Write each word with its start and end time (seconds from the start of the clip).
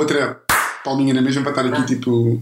bater 0.00 0.22
a 0.22 0.34
palminha 0.82 1.12
na 1.12 1.20
mesma 1.20 1.42
para 1.42 1.50
estar 1.50 1.66
aqui, 1.66 1.94
tipo. 1.94 2.40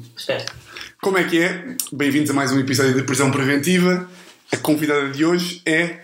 Como 1.03 1.19
é 1.19 1.25
que 1.25 1.43
é? 1.43 1.75
Bem-vindos 1.93 2.31
a 2.31 2.35
mais 2.35 2.53
um 2.53 2.61
episódio 2.61 2.95
de 2.95 3.03
Prisão 3.03 3.33
Preventiva. 3.33 4.09
A 4.53 4.57
convidada 4.59 5.09
de 5.09 5.25
hoje 5.25 5.61
é 5.67 5.99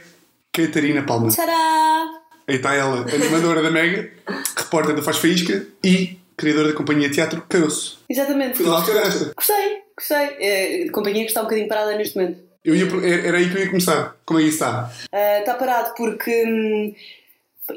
Catarina 0.53 1.05
Palma. 1.05 1.29
Tcharam! 1.29 2.25
Aí 2.49 2.57
está 2.57 2.75
ela, 2.75 3.03
animadora 3.03 3.63
da 3.63 3.71
Mega, 3.71 4.11
repórter 4.57 4.97
do 4.97 5.03
Faz 5.03 5.19
Faísca 5.19 5.65
e 5.83 6.19
criadora 6.37 6.69
da 6.69 6.75
companhia 6.75 7.09
teatro 7.09 7.43
Caroço. 7.49 8.01
Exatamente. 8.09 8.57
Fui 8.57 8.67
lá 8.67 8.81
buscar 8.81 9.07
esta. 9.07 9.33
Gostei, 9.35 9.79
gostei. 9.97 10.37
É, 10.41 10.87
a 10.89 10.93
companhia 10.93 11.23
que 11.23 11.29
está 11.29 11.41
um 11.41 11.45
bocadinho 11.45 11.69
parada 11.69 11.97
neste 11.97 12.17
momento. 12.17 12.41
Eu 12.65 12.75
ia, 12.75 12.87
era 13.27 13.39
aí 13.39 13.49
que 13.49 13.57
eu 13.57 13.63
ia 13.63 13.69
começar. 13.69 14.17
Como 14.27 14.41
é 14.41 14.43
que 14.43 14.49
isso 14.49 14.57
está? 14.57 14.91
Ah, 15.13 15.39
está 15.39 15.55
parado 15.55 15.95
porque 15.97 16.45
hum, 16.47 16.95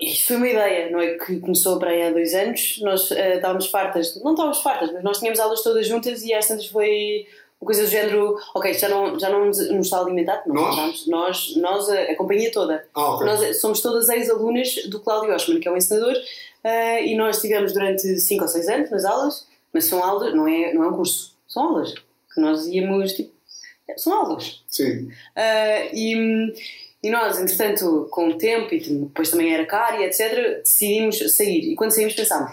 isto 0.01 0.27
foi 0.27 0.35
uma 0.35 0.47
ideia, 0.47 0.89
não 0.89 0.99
é? 0.99 1.17
Que 1.17 1.39
começou 1.39 1.79
para 1.79 1.91
aí 1.91 2.03
há 2.03 2.11
dois 2.11 2.33
anos. 2.33 2.79
Nós 2.81 3.11
ah, 3.11 3.35
estávamos 3.35 3.67
fartas, 3.67 4.21
não 4.21 4.31
estávamos 4.31 4.61
fartas, 4.61 4.91
mas 4.91 5.03
nós 5.03 5.19
tínhamos 5.19 5.39
aulas 5.39 5.63
todas 5.63 5.87
juntas 5.87 6.23
e 6.23 6.33
às 6.33 6.47
tantas 6.47 6.67
foi 6.67 7.25
uma 7.59 7.65
coisa 7.65 7.83
do 7.83 7.89
género: 7.89 8.37
ok, 8.53 8.73
já 8.73 8.89
não, 8.89 9.19
já 9.19 9.29
não 9.29 9.45
nos 9.45 9.57
nos 9.69 9.85
está 9.87 9.97
a 9.97 10.01
alimentar, 10.01 10.43
não 10.45 10.55
Nós? 10.55 10.69
estamos, 10.75 11.07
nós, 11.07 11.55
nós 11.55 11.89
a, 11.89 12.01
a 12.03 12.15
companhia 12.15 12.51
toda. 12.51 12.85
Ah, 12.93 13.15
ok. 13.15 13.25
Nós 13.25 13.61
somos 13.61 13.81
todas 13.81 14.09
ex-alunas 14.09 14.75
do 14.89 14.99
Cláudio 14.99 15.33
Osman, 15.33 15.59
que 15.59 15.67
é 15.67 15.71
um 15.71 15.77
ensinador, 15.77 16.13
ah, 16.63 16.99
e 17.01 17.15
nós 17.15 17.37
estivemos 17.37 17.73
durante 17.73 18.19
5 18.19 18.41
ou 18.41 18.47
6 18.47 18.67
anos 18.67 18.91
nas 18.91 19.05
aulas, 19.05 19.47
mas 19.73 19.85
são 19.85 20.03
aulas, 20.03 20.33
não 20.33 20.47
é, 20.47 20.73
não 20.73 20.83
é 20.83 20.87
um 20.89 20.95
curso, 20.95 21.35
são 21.47 21.63
aulas. 21.63 21.93
Que 22.33 22.41
nós 22.41 22.67
íamos, 22.67 23.13
tipo, 23.13 23.31
são 23.95 24.13
aulas. 24.13 24.63
Sim. 24.67 25.09
Ah, 25.35 25.85
e, 25.93 26.53
e 27.07 27.11
nós, 27.11 27.39
entretanto, 27.39 28.07
com 28.11 28.29
o 28.29 28.37
tempo, 28.37 28.73
e 28.73 28.79
depois 28.79 29.29
também 29.29 29.53
era 29.53 29.65
caro 29.65 30.01
e 30.01 30.05
etc., 30.05 30.59
decidimos 30.63 31.17
sair. 31.35 31.71
E 31.71 31.75
quando 31.75 31.91
saímos 31.91 32.13
pensámos, 32.13 32.51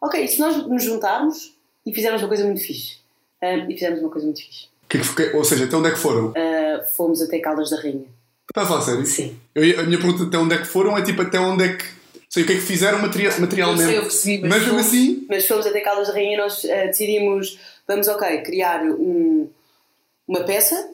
ok, 0.00 0.24
e 0.24 0.28
se 0.28 0.38
nós 0.40 0.66
nos 0.66 0.82
juntarmos 0.82 1.54
e 1.84 1.92
fizermos 1.92 2.22
uma 2.22 2.28
coisa 2.28 2.44
muito 2.44 2.60
fixe? 2.60 2.98
Ah, 3.42 3.56
e 3.56 3.74
fizemos 3.74 4.00
uma 4.00 4.10
coisa 4.10 4.26
muito 4.26 4.40
fixe. 4.40 4.68
Que 4.88 4.98
que 4.98 5.36
ou 5.36 5.44
seja, 5.44 5.64
até 5.66 5.76
onde 5.76 5.88
é 5.88 5.92
que 5.92 5.98
foram? 5.98 6.32
Ah, 6.36 6.82
fomos 6.96 7.20
até 7.22 7.38
Caldas 7.38 7.70
da 7.70 7.76
Rainha. 7.80 8.06
Está 8.48 8.62
a 8.62 8.66
falar 8.66 8.80
sério? 8.82 9.06
Sim. 9.06 9.38
Eu 9.54 9.80
a 9.80 9.82
minha 9.84 9.98
pergunta 9.98 10.24
até 10.24 10.36
onde 10.38 10.54
é 10.54 10.58
que 10.58 10.66
foram 10.66 10.96
é 10.98 11.02
tipo 11.02 11.22
até 11.22 11.38
onde 11.38 11.64
é 11.64 11.76
que. 11.76 11.84
Sei 12.28 12.42
o 12.42 12.46
que 12.46 12.52
é 12.52 12.56
que 12.56 12.62
fizeram 12.62 12.98
materia- 13.00 13.36
materialmente. 13.38 13.82
Eu 13.82 13.88
sei, 13.88 13.98
eu 13.98 14.02
percebi, 14.02 14.40
mas 14.42 14.50
mas 14.50 14.62
fomos- 14.64 14.86
assim. 14.86 15.26
Mas 15.28 15.46
fomos 15.46 15.66
até 15.66 15.80
Caldas 15.80 16.08
da 16.08 16.14
Rainha 16.14 16.34
e 16.34 16.36
nós 16.36 16.64
ah, 16.64 16.86
decidimos, 16.86 17.58
vamos, 17.86 18.08
ok, 18.08 18.38
criar 18.42 18.82
um- 18.84 19.48
uma 20.26 20.40
peça, 20.44 20.90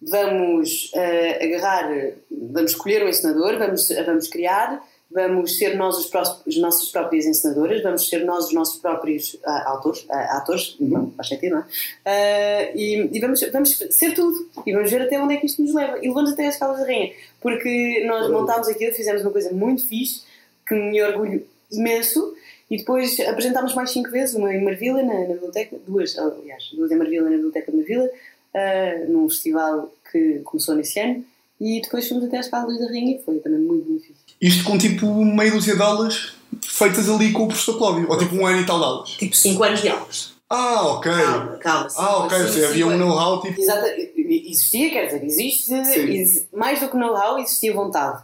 vamos 0.00 0.90
ah, 0.94 1.44
agarrar, 1.44 1.90
vamos 2.30 2.72
escolher 2.72 3.04
um 3.04 3.08
encenador, 3.08 3.58
vamos, 3.58 3.88
vamos 4.06 4.28
criar, 4.28 4.82
vamos 5.10 5.56
ser 5.56 5.74
nós 5.76 5.96
os 5.96 6.06
prós- 6.06 6.42
as 6.46 6.56
nossas 6.58 6.90
próprias 6.90 7.24
encenadoras, 7.24 7.82
vamos 7.82 8.08
ser 8.08 8.24
nós 8.24 8.46
os 8.46 8.52
nossos 8.52 8.80
próprios 8.80 9.38
ah, 9.44 9.70
autores, 9.70 10.04
ah, 10.10 10.36
atores, 10.38 10.76
não, 10.78 11.10
faz 11.12 11.28
sentido, 11.28 11.52
não 11.56 11.60
é? 11.60 11.64
Ah, 12.04 12.70
e 12.74 13.08
e 13.12 13.20
vamos, 13.20 13.40
vamos 13.50 13.76
ser 13.90 14.12
tudo 14.14 14.48
e 14.66 14.72
vamos 14.72 14.90
ver 14.90 15.02
até 15.02 15.20
onde 15.20 15.34
é 15.34 15.36
que 15.38 15.46
isto 15.46 15.62
nos 15.62 15.74
leva. 15.74 15.98
E 15.98 16.08
levamos 16.08 16.32
até 16.32 16.46
as 16.46 16.56
Caldas 16.56 16.80
da 16.80 16.86
Rainha, 16.86 17.12
porque 17.40 18.04
nós 18.06 18.30
montámos 18.30 18.68
aquilo, 18.68 18.92
fizemos 18.94 19.22
uma 19.22 19.30
coisa 19.32 19.50
muito 19.52 19.86
fixe, 19.86 20.22
que 20.66 20.74
me 20.74 21.02
orgulho 21.02 21.46
imenso. 21.72 22.34
E 22.70 22.76
depois 22.76 23.18
apresentámos 23.20 23.74
mais 23.74 23.90
cinco 23.90 24.10
vezes, 24.10 24.34
uma 24.34 24.52
em 24.54 24.62
Marvila, 24.62 25.02
na, 25.02 25.20
na 25.20 25.32
biblioteca, 25.32 25.78
duas, 25.86 26.18
aliás, 26.18 26.70
duas 26.74 26.90
em 26.92 26.96
Marvila, 26.96 27.24
na 27.30 27.36
biblioteca 27.36 27.72
de 27.72 27.78
Marvila, 27.78 28.10
ah, 28.58 29.04
num 29.08 29.28
festival 29.28 29.92
que 30.10 30.40
começou 30.44 30.74
nesse 30.74 30.98
ano, 31.00 31.24
e 31.60 31.80
depois 31.80 32.08
fomos 32.08 32.24
até 32.24 32.38
às 32.38 32.48
Caldas 32.48 32.78
da 32.78 32.86
Rainha 32.86 33.16
e 33.16 33.22
foi 33.22 33.38
também 33.38 33.58
muito, 33.58 33.88
muito 33.88 34.06
fixe. 34.06 34.20
Isto 34.40 34.64
com 34.64 34.78
tipo 34.78 35.06
meia 35.24 35.50
dúzia 35.50 35.74
de 35.74 35.82
aulas 35.82 36.34
feitas 36.62 37.08
ali 37.08 37.32
com 37.32 37.44
o 37.44 37.48
professor 37.48 37.76
Cláudio. 37.78 38.06
Ou 38.08 38.16
tipo 38.16 38.34
um 38.36 38.46
ano 38.46 38.60
e 38.60 38.66
tal 38.66 38.78
de 38.78 38.84
aulas. 38.84 39.10
Tipo 39.10 39.34
5 39.36 39.64
anos 39.64 39.82
de 39.82 39.88
aulas. 39.88 40.34
Ah, 40.48 40.82
ok. 40.86 41.12
Calma, 41.12 41.56
calma. 41.58 41.88
Ah, 41.96 42.16
ok. 42.24 42.38
seja, 42.38 42.68
havia 42.68 42.86
um 42.86 42.96
know-how 42.96 43.42
tipo. 43.42 43.60
Exato, 43.60 43.86
existia, 44.16 44.90
quer 44.90 45.06
dizer, 45.06 45.24
existe, 45.24 45.84
Sim. 45.84 46.10
exi- 46.10 46.48
mais 46.52 46.80
do 46.80 46.88
que 46.88 46.96
know-how, 46.96 47.38
existia 47.38 47.74
vontade. 47.74 48.22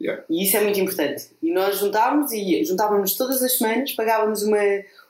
Yeah. 0.00 0.22
E 0.30 0.44
isso 0.44 0.56
é 0.56 0.62
muito 0.62 0.78
importante. 0.80 1.26
E 1.42 1.52
nós 1.52 1.78
juntávamos 1.78 2.32
e 2.32 2.64
juntávamos 2.64 3.14
todas 3.14 3.42
as 3.42 3.58
semanas, 3.58 3.92
pagávamos 3.92 4.42
uma, 4.42 4.58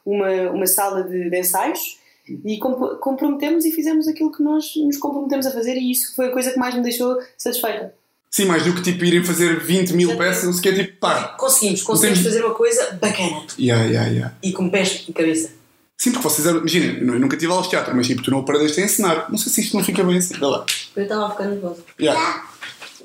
uma, 0.05 0.51
uma 0.51 0.67
sala 0.67 1.03
de, 1.05 1.28
de 1.31 1.39
ensaios 1.39 1.99
e 2.45 2.59
comp- 2.59 2.99
comprometemos 3.01 3.65
e 3.65 3.71
fizemos 3.73 4.09
aquilo 4.09 4.33
que 4.33 4.43
nós 4.43 4.65
nos 4.77 4.97
comprometemos 4.97 5.47
a 5.47 5.51
fazer 5.53 5.77
e 5.77 5.91
isso 5.93 6.15
foi 6.15 6.27
a 6.27 6.31
coisa 6.33 6.51
que 6.53 6.59
mais 6.59 6.75
me 6.75 6.83
deixou 6.83 7.17
satisfeita. 7.39 7.95
Sim, 8.31 8.47
mais 8.47 8.65
do 8.65 8.75
que 8.75 8.83
tipo 8.83 9.05
irem 9.05 9.25
fazer 9.25 9.61
20 9.61 9.93
mil 9.93 10.11
Exatamente. 10.11 10.31
peças, 10.35 10.45
não 10.45 10.53
sei 10.53 10.59
o 10.59 10.63
que 10.63 10.69
é 10.81 10.85
tipo 10.85 10.99
pá. 10.99 11.29
Conseguimos, 11.39 11.83
conseguimos 11.83 12.19
Temos- 12.19 12.35
fazer 12.35 12.45
uma 12.45 12.55
coisa 12.55 12.99
bacana. 13.01 13.47
Yeah, 13.59 13.85
yeah, 13.85 14.11
yeah. 14.11 14.35
E 14.43 14.53
com 14.53 14.69
pés 14.69 15.05
e 15.09 15.13
cabeça. 15.13 15.51
Sim, 15.97 16.11
porque 16.13 16.29
vocês 16.29 16.47
eram. 16.47 16.59
Imagina, 16.59 16.99
eu 16.99 17.07
nu- 17.07 17.15
eu 17.15 17.21
nunca 17.21 17.37
tive 17.39 17.51
aulas 17.51 17.67
de 17.67 17.71
teatro, 17.71 17.97
mas 17.97 18.07
tipo, 18.07 18.23
tu 18.23 18.31
não 18.31 18.41
aprendeste 18.41 18.81
a 18.81 18.85
ensinar. 18.85 19.31
Não 19.31 19.39
sei 19.39 19.51
se 19.51 19.61
isto 19.63 19.75
não 19.77 19.83
fica 19.83 20.05
bem 20.05 20.19
assim. 20.19 20.35
Vê 20.35 20.45
lá. 20.45 20.67
Eu 20.95 21.03
estava 21.05 21.27
a 21.27 21.31
ficar 21.31 21.45
nervosa. 21.47 21.83
Yeah. 21.99 22.45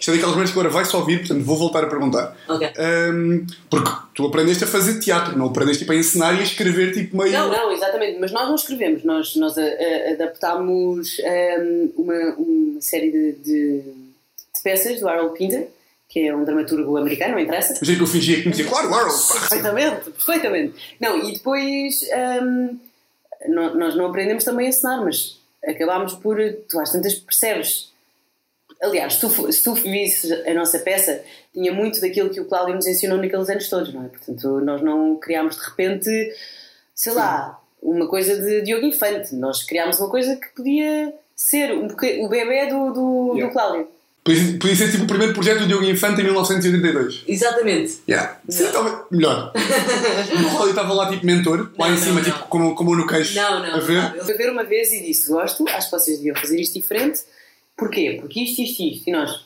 Isto 0.02 0.10
é 0.10 0.14
daquelas 0.16 0.34
coisas 0.36 0.52
que 0.52 0.60
agora 0.60 0.74
vai-se 0.74 0.96
ouvir, 0.96 1.20
portanto 1.20 1.44
vou 1.46 1.56
voltar 1.58 1.84
a 1.84 1.88
perguntar. 1.88 2.36
Ok. 2.50 2.68
Ahm, 2.78 3.46
porque 3.70 3.92
tu 4.16 4.26
aprendeste 4.26 4.64
a 4.64 4.68
fazer 4.68 5.00
teatro, 5.00 5.38
não 5.38 5.46
aprendeste 5.46 5.84
tipo, 5.84 5.92
a 5.92 5.96
ensinar 5.96 6.34
e 6.34 6.40
a 6.40 6.44
escrever 6.44 6.92
tipo 6.92 7.16
meio. 7.16 7.32
Não, 7.32 7.50
não, 7.52 7.72
exatamente, 7.72 8.20
mas 8.20 8.32
nós 8.32 8.48
não 8.48 8.56
escrevemos, 8.56 9.04
nós, 9.04 9.36
nós 9.36 9.56
a- 9.58 9.62
a- 9.62 10.12
adaptámos 10.14 11.18
hum, 11.60 11.92
uma, 11.98 12.36
uma 12.36 12.82
série 12.82 13.12
de, 13.12 13.32
de, 13.34 13.82
de 13.82 14.62
peças 14.64 15.00
do 15.00 15.08
Harold 15.08 15.38
Pinter, 15.38 15.68
que 16.10 16.28
é 16.28 16.36
um 16.36 16.44
dramaturgo 16.44 16.98
americano, 16.98 17.34
não 17.34 17.40
interessa. 17.40 17.78
Mas 17.80 17.88
é 17.90 17.96
que 17.96 18.02
eu 18.02 18.08
fingia 18.08 18.38
que 18.38 18.44
conhecia. 18.44 18.66
Claro, 18.66 18.92
Harold! 18.94 19.14
Perfeitamente, 19.40 20.10
perfeitamente. 20.10 20.74
Não, 21.00 21.18
e 21.30 21.34
depois 21.34 22.02
nó- 23.48 23.74
nós 23.76 23.96
não 23.96 24.08
aprendemos 24.08 24.44
também 24.44 24.66
a 24.66 24.70
ensinar, 24.70 25.04
mas 25.04 25.38
acabámos 25.66 26.14
por. 26.16 26.38
Tu 26.68 26.80
às 26.80 26.92
tantas 26.92 27.14
percebes. 27.16 27.91
Aliás, 28.82 29.14
se 29.14 29.22
tu, 29.22 29.30
fo- 29.30 29.52
se 29.52 29.64
tu 29.64 29.74
visses 29.76 30.32
a 30.46 30.54
nossa 30.54 30.80
peça, 30.80 31.22
tinha 31.54 31.72
muito 31.72 32.02
daquilo 32.02 32.30
que 32.30 32.40
o 32.42 32.46
Cláudio 32.46 32.74
nos 32.76 32.88
ensinou 32.88 33.18
naqueles 33.18 33.48
anos 33.50 33.70
todos, 33.70 33.94
não 33.94 34.06
é? 34.06 34.08
Portanto, 34.08 34.60
nós 34.62 34.82
não 34.82 35.18
criámos 35.18 35.56
de 35.56 35.62
repente, 35.64 36.10
sei 36.96 37.14
lá, 37.14 37.60
uma 37.82 38.08
coisa 38.08 38.36
de 38.40 38.62
Diogo 38.62 38.86
Infante. 38.86 39.36
Nós 39.36 39.64
criámos 39.64 40.00
uma 40.00 40.10
coisa 40.10 40.36
que 40.36 40.48
podia 40.56 41.14
ser 41.36 41.72
um 41.74 41.88
o 41.88 42.30
bebê 42.30 42.68
do, 42.68 42.92
do, 42.92 43.34
Yeah. 43.36 43.48
do 43.48 43.52
Cláudio. 43.54 43.88
Podia, 44.24 44.60
podia 44.60 44.76
ser 44.76 44.92
tipo 44.92 45.04
o 45.04 45.08
primeiro 45.08 45.34
projeto 45.34 45.60
do 45.62 45.68
Diogo 45.68 45.84
Infante 45.86 46.22
em 46.22 46.26
1982. 46.26 47.24
Exatamente. 47.28 48.02
Yeah. 48.08 48.40
Sim, 48.50 48.68
talvez. 48.72 48.96
Melhor. 49.10 49.52
o 49.58 50.50
Cláudio 50.52 50.70
estava 50.70 50.94
lá 50.94 51.10
tipo 51.10 51.26
mentor, 51.26 51.72
lá 51.78 51.88
Não, 51.88 51.96
em 51.96 51.98
cima, 51.98 52.16
não, 52.16 52.24
tipo, 52.24 52.38
não. 52.40 52.48
como, 52.48 52.76
como 52.76 52.96
no 52.96 53.08
queixo. 53.08 53.36
Não, 53.36 53.60
não, 53.64 53.76
A 53.76 53.80
ver? 53.80 53.96
não. 54.02 54.16
Ele 54.16 54.24
foi 54.24 54.34
ver 54.36 54.52
uma 54.52 54.64
vez 54.64 54.92
e 54.92 55.02
disse: 55.04 55.30
Gosto, 55.32 55.68
acho 55.70 55.90
que 55.90 56.00
vocês 56.00 56.18
deviam 56.18 56.36
fazer 56.36 56.60
isto 56.60 56.74
diferente. 56.74 57.22
Porquê? 57.82 58.18
Porque 58.22 58.42
isto, 58.42 58.62
isto, 58.62 58.84
isto. 58.84 59.08
E 59.10 59.12
nós, 59.12 59.44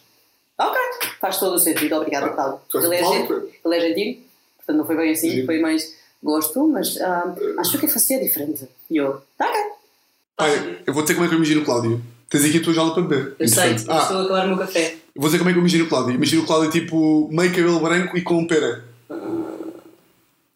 ok, 0.59 0.77
faz 1.21 1.39
todo 1.39 1.55
o 1.55 1.59
sentido, 1.59 1.95
obrigado, 1.95 2.33
Cláudio. 2.35 2.59
és 2.75 2.83
Ele 2.83 2.95
é, 2.95 2.99
Cláudio, 2.99 3.27
gen- 3.27 3.49
ele 3.65 3.75
é 3.75 3.79
gentil, 3.87 4.23
portanto 4.57 4.77
não 4.77 4.85
foi 4.85 4.95
bem 4.97 5.11
assim, 5.11 5.29
Sim. 5.31 5.45
foi 5.45 5.59
mais 5.61 5.95
gosto, 6.21 6.67
mas 6.67 6.99
ah, 7.01 7.33
acho 7.59 7.77
que 7.79 7.85
a 7.85 7.89
fazer 7.89 8.19
diferente. 8.21 8.67
E 8.91 8.97
eu, 8.97 9.21
tá, 9.37 9.47
ok. 9.49 9.61
Olha, 10.37 10.79
eu 10.85 10.93
vou 10.93 11.01
dizer 11.03 11.13
como 11.13 11.25
é 11.25 11.29
que 11.29 11.33
eu 11.35 11.37
imagino 11.37 11.61
o 11.61 11.65
Cláudio. 11.65 12.01
Tens 12.29 12.43
aqui 12.43 12.57
a 12.57 12.63
tua 12.63 12.73
jaula 12.73 12.93
para 12.93 13.03
beber. 13.03 13.35
Eu 13.39 13.47
sei, 13.47 13.69
eu 13.69 13.75
Ah, 13.87 13.97
estou 13.99 14.17
a 14.17 14.23
acabar 14.23 14.45
o 14.45 14.47
meu 14.49 14.57
café. 14.57 14.95
eu 15.15 15.21
vou 15.21 15.25
dizer 15.29 15.37
como 15.37 15.49
é 15.49 15.53
que 15.53 15.59
eu 15.59 15.61
imagino 15.61 15.85
o 15.85 15.87
Cláudio. 15.87 16.13
Imagino 16.15 16.41
o 16.43 16.45
Cláudio 16.45 16.71
tipo 16.71 17.29
meio 17.31 17.51
cabelo 17.51 17.79
branco 17.79 18.17
e 18.17 18.21
com 18.21 18.45
pera. 18.45 18.83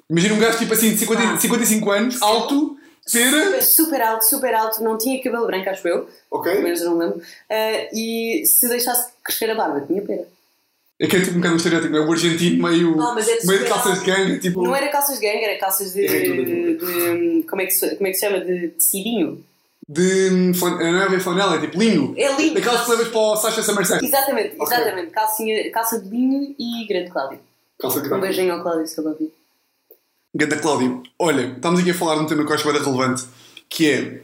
Imagina 0.10 0.34
um 0.34 0.40
gajo 0.40 0.58
tipo 0.58 0.74
assim 0.74 0.92
de 0.92 0.98
50, 0.98 1.22
Ah. 1.24 1.38
55 1.40 1.92
anos, 1.92 2.22
alto. 2.22 2.76
Super, 3.10 3.64
super 3.64 4.02
alto, 4.02 4.22
super 4.26 4.54
alto, 4.54 4.84
não 4.84 4.98
tinha 4.98 5.22
cabelo 5.24 5.48
branco, 5.48 5.70
acho 5.70 5.88
eu, 5.88 6.08
Ok. 6.30 6.52
pelo 6.52 6.64
menos 6.64 6.82
não 6.82 6.98
lembro. 6.98 7.22
Ah, 7.50 7.88
e 7.94 8.44
se 8.46 8.68
deixasse 8.70 9.12
crescer 9.24 9.50
a 9.50 9.56
barba, 9.56 9.82
tinha 9.88 10.02
pera. 10.02 10.28
É 11.02 11.08
que 11.08 11.16
é 11.16 11.20
tipo 11.22 11.32
um 11.32 11.36
bocado 11.38 11.54
um 11.54 11.58
estereótipo, 11.58 11.96
é 11.96 12.00
o 12.02 12.12
argentino 12.12 12.68
meio, 12.68 13.02
Ah, 13.02 13.16
é 13.18 13.38
de 13.40 13.48
meio 13.48 13.60
de 13.60 13.66
calças 13.70 14.00
de 14.00 14.06
gangue, 14.06 14.40
tipo. 14.40 14.62
Não 14.62 14.76
era 14.76 14.90
calças 14.90 15.18
de 15.20 15.26
gangue, 15.26 15.44
era 15.46 15.58
calças 15.58 15.94
de. 15.94 16.06
É 16.06 16.18
é 16.18 16.22
de- 16.76 17.44
como, 17.50 17.62
é 17.62 17.66
que 17.66 17.72
se, 17.72 17.96
como 17.96 18.08
é 18.08 18.12
que 18.12 18.18
se 18.18 18.26
chama? 18.26 18.42
De 18.42 18.68
tecidinho. 18.70 19.44
De. 19.88 20.30
hum, 20.30 20.54
flan- 20.54 20.78
Não 20.78 21.02
é 21.02 21.10
bem 21.10 21.20
flanela, 21.20 21.56
é 21.56 21.60
tipo 21.62 21.80
linho. 21.80 22.14
É 22.18 22.36
lindo. 22.36 22.54
Daquelas 22.56 22.84
que 22.84 22.92
levas 22.92 23.08
para 23.08 23.20
o 23.20 23.36
Sasha 23.38 23.64
Somerset. 23.64 24.06
Exatamente, 24.06 24.56
Ok. 24.60 24.76
exatamente. 24.78 25.12
Calcinha, 25.12 25.72
calça 25.72 26.00
de 26.02 26.10
linho 26.10 26.54
e 26.60 26.86
grande 26.86 27.10
Cláudio. 27.12 27.40
Calça 27.80 28.02
de 28.02 28.08
Um 28.08 28.10
gangue. 28.12 28.22
beijinho 28.24 28.54
ao 28.54 28.62
Cláudio, 28.62 28.86
se 28.86 29.00
ele. 29.00 29.32
Ganda 30.34 30.58
Cláudio, 30.58 31.02
olha, 31.18 31.54
estamos 31.56 31.80
aqui 31.80 31.90
a 31.90 31.94
falar 31.94 32.16
de 32.16 32.22
um 32.22 32.26
tema 32.28 32.46
que 32.46 32.52
eu 32.52 32.56
acho 32.56 32.72
bem 32.72 32.80
relevante, 32.80 33.26
que 33.68 33.90
é. 33.90 34.22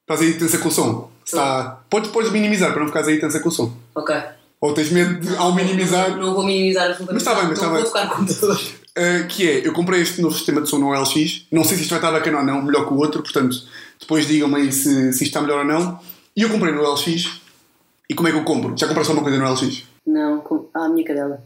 Estás 0.00 0.20
aí 0.22 0.34
tensa 0.38 0.56
com 0.58 0.68
o 0.68 0.72
som. 0.72 1.10
Está... 1.24 1.80
Podes, 1.90 2.10
podes 2.10 2.32
minimizar 2.32 2.72
para 2.72 2.80
não 2.80 2.88
ficares 2.88 3.08
aí 3.08 3.20
tensa 3.20 3.38
com 3.40 3.50
o 3.50 3.52
som. 3.52 3.76
Ok. 3.94 4.16
Ou 4.58 4.72
tens 4.72 4.90
medo 4.90 5.20
de, 5.20 5.36
ao 5.36 5.54
minimizar. 5.54 6.10
Não, 6.12 6.18
não 6.18 6.34
vou 6.34 6.44
minimizar 6.44 6.90
absolutamente. 6.90 7.24
Mas 7.24 7.34
está 7.34 7.34
bem, 7.34 7.48
mas 7.48 7.58
está 7.58 7.68
vou 7.68 7.84
tocar 7.84 8.10
computador. 8.10 8.60
Uh, 8.92 9.26
que 9.26 9.48
é, 9.48 9.66
eu 9.66 9.72
comprei 9.72 10.02
este 10.02 10.20
novo 10.20 10.36
sistema 10.36 10.60
de 10.60 10.68
som 10.68 10.76
no 10.76 10.92
LX, 10.92 11.46
não 11.50 11.64
sei 11.64 11.78
se 11.78 11.84
isto 11.84 11.88
vai 11.92 11.98
estar 11.98 12.12
bacana 12.12 12.40
ou 12.40 12.44
não, 12.44 12.60
melhor 12.60 12.86
que 12.86 12.92
o 12.92 12.98
outro, 12.98 13.22
portanto, 13.22 13.56
depois 13.98 14.26
digam-me 14.26 14.56
aí 14.56 14.70
se, 14.70 14.84
se 14.84 15.08
isto 15.08 15.22
está 15.22 15.40
melhor 15.40 15.60
ou 15.60 15.64
não. 15.64 15.98
E 16.36 16.42
eu 16.42 16.50
comprei 16.50 16.74
no 16.74 16.82
LX, 16.82 17.40
e 18.10 18.14
como 18.14 18.28
é 18.28 18.32
que 18.32 18.36
eu 18.36 18.44
compro? 18.44 18.76
Já 18.76 18.86
compraste 18.86 19.10
alguma 19.10 19.26
coisa 19.26 19.42
no 19.42 19.50
LX? 19.50 19.84
Não, 20.06 20.40
com... 20.40 20.68
ah, 20.74 20.84
a 20.84 20.88
minha 20.90 21.06
cadela. 21.06 21.42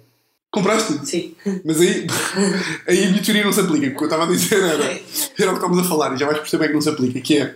Compraste? 0.56 1.06
Sim. 1.06 1.34
Mas 1.62 1.78
aí, 1.82 2.06
aí 2.88 3.04
a 3.04 3.10
minha 3.10 3.22
teoria 3.22 3.44
não 3.44 3.52
se 3.52 3.60
aplica, 3.60 3.90
porque 3.90 4.04
eu 4.04 4.06
estava 4.06 4.24
a 4.24 4.26
dizer 4.26 4.58
era, 4.58 4.84
era 4.84 4.90
o 4.90 5.02
que 5.28 5.38
estávamos 5.38 5.78
a 5.80 5.84
falar 5.84 6.14
e 6.14 6.16
já 6.16 6.24
vais 6.24 6.38
perceber 6.38 6.68
que 6.68 6.72
não 6.72 6.80
se 6.80 6.88
aplica, 6.88 7.20
que 7.20 7.36
é 7.36 7.54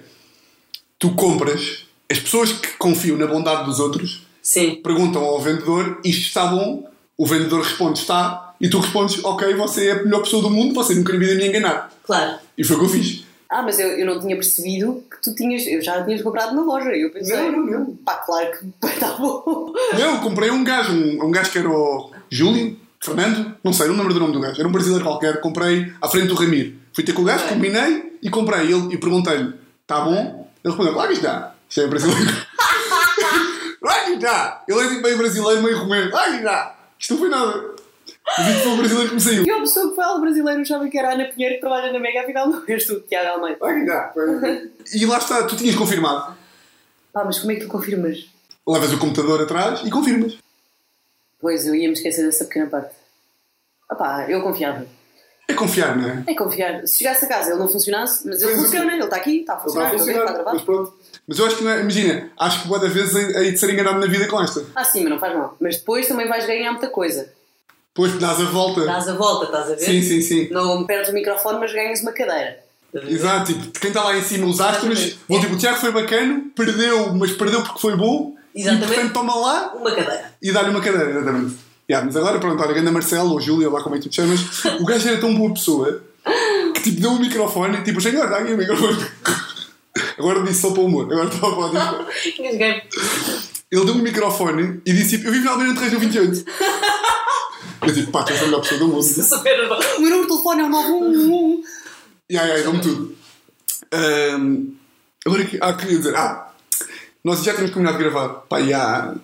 tu 0.99 1.14
compras, 1.14 1.87
as 2.11 2.19
pessoas 2.19 2.52
que 2.52 2.76
confiam 2.76 3.17
na 3.17 3.26
bondade 3.26 3.64
dos 3.64 3.81
outros 3.81 4.26
Sim. 4.43 4.82
perguntam 4.82 5.25
ao 5.25 5.41
vendedor 5.41 5.99
isto 6.05 6.26
está 6.26 6.44
bom, 6.44 6.91
o 7.17 7.26
vendedor 7.26 7.62
responde 7.62 8.00
está, 8.00 8.55
e 8.61 8.69
tu 8.69 8.79
respondes 8.81 9.25
ok, 9.25 9.55
você 9.55 9.88
é 9.88 9.93
a 9.93 10.03
melhor 10.03 10.20
pessoa 10.20 10.43
do 10.43 10.50
mundo, 10.50 10.75
você 10.75 10.94
nunca 10.94 11.14
na 11.14 11.19
vida 11.19 11.37
me 11.37 11.49
enganar. 11.49 11.91
Claro. 12.05 12.38
E 12.58 12.62
foi 12.62 12.76
o 12.76 12.81
que 12.81 12.85
eu 12.85 12.91
fiz. 12.91 13.25
Ah, 13.49 13.62
mas 13.62 13.79
eu, 13.81 13.88
eu 13.88 14.05
não 14.05 14.20
tinha 14.20 14.37
percebido 14.37 15.03
que 15.11 15.23
tu 15.23 15.35
tinhas. 15.35 15.67
Eu 15.67 15.82
já 15.82 16.05
tinhas 16.05 16.23
comprado 16.23 16.55
na 16.55 16.62
loja. 16.62 16.91
Eu 16.91 17.11
pensei. 17.11 17.37
Não, 17.37 17.50
não, 17.50 17.67
não. 17.67 17.96
Pá, 17.96 18.14
claro 18.19 18.49
que 18.53 18.67
está 18.87 19.14
bom. 19.14 19.73
Não, 19.99 20.20
comprei 20.20 20.50
um 20.50 20.62
gajo, 20.62 20.93
um, 20.93 21.25
um 21.25 21.31
gajo 21.32 21.50
que 21.50 21.58
era 21.58 21.69
o 21.69 22.12
Júlio, 22.31 22.79
Fernando, 23.02 23.56
não 23.64 23.73
sei, 23.73 23.88
não 23.88 23.97
lembro 23.97 24.12
do 24.12 24.20
nome 24.20 24.32
do 24.35 24.41
gajo, 24.41 24.61
era 24.61 24.69
um 24.69 24.73
brasileiro 24.73 25.02
qualquer, 25.02 25.41
comprei 25.41 25.91
à 26.02 26.08
frente 26.08 26.26
do 26.26 26.35
Ramiro. 26.35 26.75
Fui 26.93 27.02
ter 27.02 27.14
com 27.14 27.23
o 27.23 27.25
gajo, 27.25 27.49
combinei 27.49 28.19
e 28.23 28.29
comprei 28.29 28.70
ele 28.70 28.93
e 28.93 28.99
perguntei-lhe: 28.99 29.55
está 29.81 30.00
bom? 30.00 30.49
Ele 30.62 30.75
respondeu: 30.75 30.93
claro 30.93 31.08
que 31.08 31.14
está. 31.14 31.55
Isto 31.69 31.81
é 31.81 31.87
brasileiro. 31.87 32.20
claro 33.81 34.05
que 34.05 34.12
está. 34.12 34.64
Ele 34.69 34.81
é 34.81 34.88
tipo 34.88 35.02
meio 35.02 35.17
brasileiro, 35.17 35.62
meio 35.62 35.79
romeno. 35.79 36.11
Claro 36.11 36.31
que 36.32 36.38
está. 36.38 36.76
Isto 36.99 37.14
não 37.14 37.20
foi 37.20 37.29
nada. 37.31 37.70
Mas 38.37 38.49
isto 38.49 38.62
foi 38.62 38.73
o 38.73 38.76
brasileiro 38.76 39.08
que 39.08 39.14
me 39.14 39.20
saiu. 39.20 39.44
E 39.46 39.50
a 39.50 39.61
pessoa 39.61 39.88
que 39.88 39.94
foi 39.94 40.05
ao 40.05 40.20
brasileiro 40.20 40.61
achava 40.61 40.88
que 40.88 40.99
era 40.99 41.08
a 41.08 41.12
Ana 41.14 41.25
Pinheiro 41.25 41.55
que 41.55 41.61
trabalha 41.62 41.93
na 41.93 41.99
Mega, 41.99 42.20
afinal 42.20 42.49
não 42.49 42.62
és 42.69 42.87
tu, 42.87 43.00
Tiago 43.00 43.29
Almeida. 43.31 43.58
Claro 43.58 43.75
que 43.75 43.81
está. 43.81 44.12
E 44.99 45.06
lá 45.06 45.19
está, 45.19 45.43
tu 45.44 45.56
tinhas 45.56 45.75
confirmado. 45.75 46.37
Pá, 47.12 47.25
mas 47.25 47.38
como 47.38 47.53
é 47.53 47.55
que 47.55 47.62
tu 47.62 47.69
confirmas? 47.69 48.29
Levas 48.67 48.93
o 48.93 48.99
computador 48.99 49.41
atrás 49.41 49.81
e 49.85 49.91
confirmas. 49.91 50.37
Pois, 51.40 51.66
eu 51.66 51.75
ia-me 51.75 51.94
esquecer 51.94 52.25
dessa 52.25 52.44
pequena 52.44 52.66
parte. 52.66 52.94
Ah 53.88 53.94
pá, 53.94 54.26
eu 54.28 54.42
confiava. 54.42 54.87
É 55.48 55.52
confiar, 55.54 55.96
não 55.96 56.08
é? 56.08 56.25
É 56.28 56.34
confiar. 56.34 56.87
Se 56.87 56.98
chegasse 56.98 57.25
a 57.25 57.28
casa 57.28 57.50
ele 57.50 57.58
não 57.58 57.69
funcionasse, 57.69 58.26
mas 58.26 58.40
ele 58.40 58.52
Pois, 58.52 58.64
funciona, 58.66 58.92
ele 58.92 59.02
está 59.02 59.16
aqui, 59.16 59.40
está 59.40 59.54
a 59.54 59.58
funcionar, 59.58 59.92
ele 59.94 60.02
está 60.02 60.20
a 60.22 60.32
gravar. 60.32 60.52
mas 60.52 60.62
pronto. 60.62 60.94
Mas 61.26 61.38
eu 61.38 61.46
acho 61.46 61.56
que 61.56 61.64
não 61.64 61.70
é, 61.72 61.81
imagina, 61.81 62.31
acho 62.38 62.62
que 62.62 62.69
boa 62.69 62.78
da 62.78 62.88
vez 62.88 63.14
hei 63.14 63.50
de 63.52 63.58
ser 63.58 63.70
enganado 63.70 63.98
na 63.98 64.06
vida 64.06 64.28
com 64.28 64.40
esta. 64.40 64.64
Ah, 64.76 64.84
sim, 64.84 65.00
mas 65.00 65.10
não 65.10 65.19
faz 65.19 65.34
mal. 65.34 65.56
Mas 65.60 65.76
depois 65.78 66.06
também 66.06 66.28
vais 66.28 66.46
ganhar 66.46 66.70
muita 66.70 66.88
coisa. 66.88 67.32
Depois 67.88 68.16
dás 68.20 68.40
a 68.40 68.44
volta. 68.44 68.84
Dás 68.84 69.08
a 69.08 69.14
volta, 69.14 69.46
estás 69.46 69.72
a 69.72 69.75
ver? 69.75 69.81
Sim, 69.81 70.02
sim, 70.02 70.20
sim. 70.20 70.48
Não 70.52 70.86
perdes 70.86 71.10
o 71.10 71.12
microfone, 71.12 71.58
mas 71.58 71.72
ganhas 71.72 72.00
uma 72.02 72.12
cadeira. 72.12 72.58
Exato, 72.94 73.52
tipo, 73.52 73.81
quem 73.81 73.88
está 73.90 74.02
lá 74.04 74.16
em 74.16 74.22
cima, 74.22 74.46
os 74.46 74.60
astros, 74.60 75.00
tipo, 75.00 75.54
o 75.54 75.58
Tiago 75.58 75.78
foi 75.78 75.93
bacana, 75.93 76.44
perdeu, 76.56 77.12
mas 77.14 77.32
perdeu 77.32 77.62
porque 77.62 77.81
foi 77.81 77.96
bom, 77.96 78.34
Exatamente. 78.55 78.85
e 78.85 78.94
portanto 78.94 79.12
toma 79.12 79.35
lá 79.37 79.73
Uma 79.75 79.91
cadeira. 79.91 80.35
e 80.43 80.52
dá-lhe 80.52 80.70
uma 80.70 80.81
cadeira, 80.81 81.11
exatamente. 81.11 81.56
Yeah, 81.88 82.06
mas 82.06 82.17
agora, 82.17 82.38
pronto, 82.38 82.62
olha, 82.62 82.73
ganda 82.73 82.93
Marcelo 82.93 83.32
ou 83.32 83.41
Júlia, 83.41 83.69
ou 83.69 83.75
lá 83.75 83.82
como 83.82 83.97
é 83.97 83.99
que 83.99 84.05
tu 84.05 84.11
te 84.11 84.17
chamas, 84.17 84.41
o 84.81 84.85
gajo 84.85 85.08
era 85.08 85.19
tão 85.20 85.35
boa 85.35 85.52
pessoa 85.52 86.02
que 86.75 86.82
tipo, 86.82 87.00
deu 87.00 87.11
o 87.12 87.19
microfone, 87.19 87.82
tipo, 87.82 88.00
senhor, 88.00 88.29
dá 88.31 88.38
aqui 88.38 88.52
o 88.52 88.56
microfone. 88.56 88.97
Agora 90.19 90.43
disse 90.44 90.61
só 90.61 90.70
para 90.70 90.82
o 90.82 90.87
humor, 90.87 91.11
agora 91.12 91.29
estava 91.29 91.49
a 91.49 91.70
falar 91.70 91.99
disso. 92.05 92.35
Engasguei. 92.41 92.82
Ele 93.73 93.85
deu-me 93.85 94.00
o 94.00 94.05
microfone 94.05 94.81
e 94.87 94.93
disse 94.93 95.17
tipo, 95.17 95.29
eu 95.29 95.32
vivo 95.32 95.44
na 95.46 95.53
Almeida 95.53 95.75
3 95.75 95.93
no 95.94 96.00
28. 96.00 96.44
Eu 97.82 97.94
tipo, 97.94 98.12
pá, 98.12 98.23
tu 98.23 98.32
és 98.32 98.43
a 98.43 98.44
melhor 98.44 98.61
pessoa 98.61 98.79
do 98.79 98.88
mundo. 98.88 99.00
O 99.00 100.00
meu 100.00 100.11
número 100.11 100.20
de 100.23 100.29
telefone 100.29 100.61
é 100.61 100.64
o 100.64 100.69
911. 100.69 101.62
E 102.29 102.38
aí, 102.38 102.53
aí, 102.53 102.62
dá-me 102.62 102.81
tudo. 102.81 103.17
Ahm, 103.91 104.75
agora, 105.26 105.49
ah, 105.62 105.73
queria 105.73 105.96
dizer, 105.96 106.14
ah, 106.14 106.50
nós 107.25 107.43
já 107.43 107.52
tínhamos 107.52 107.72
combinado 107.72 107.99
de 107.99 108.05
gravar, 108.05 108.28
pá, 108.49 108.61
e 108.61 108.72
há 108.72 109.14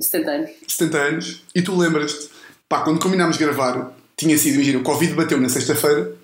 70 0.00 0.30
anos. 0.30 0.50
70 0.68 0.98
anos, 0.98 1.42
e 1.54 1.62
tu 1.62 1.76
lembras-te, 1.76 2.30
pá, 2.68 2.80
quando 2.80 3.00
combinámos 3.00 3.36
de 3.36 3.44
gravar, 3.44 3.92
tinha 4.16 4.36
sido, 4.38 4.54
imagina, 4.54 4.78
o 4.78 4.82
Covid 4.82 5.14
bateu 5.14 5.40
na 5.40 5.48
sexta-feira, 5.48 6.14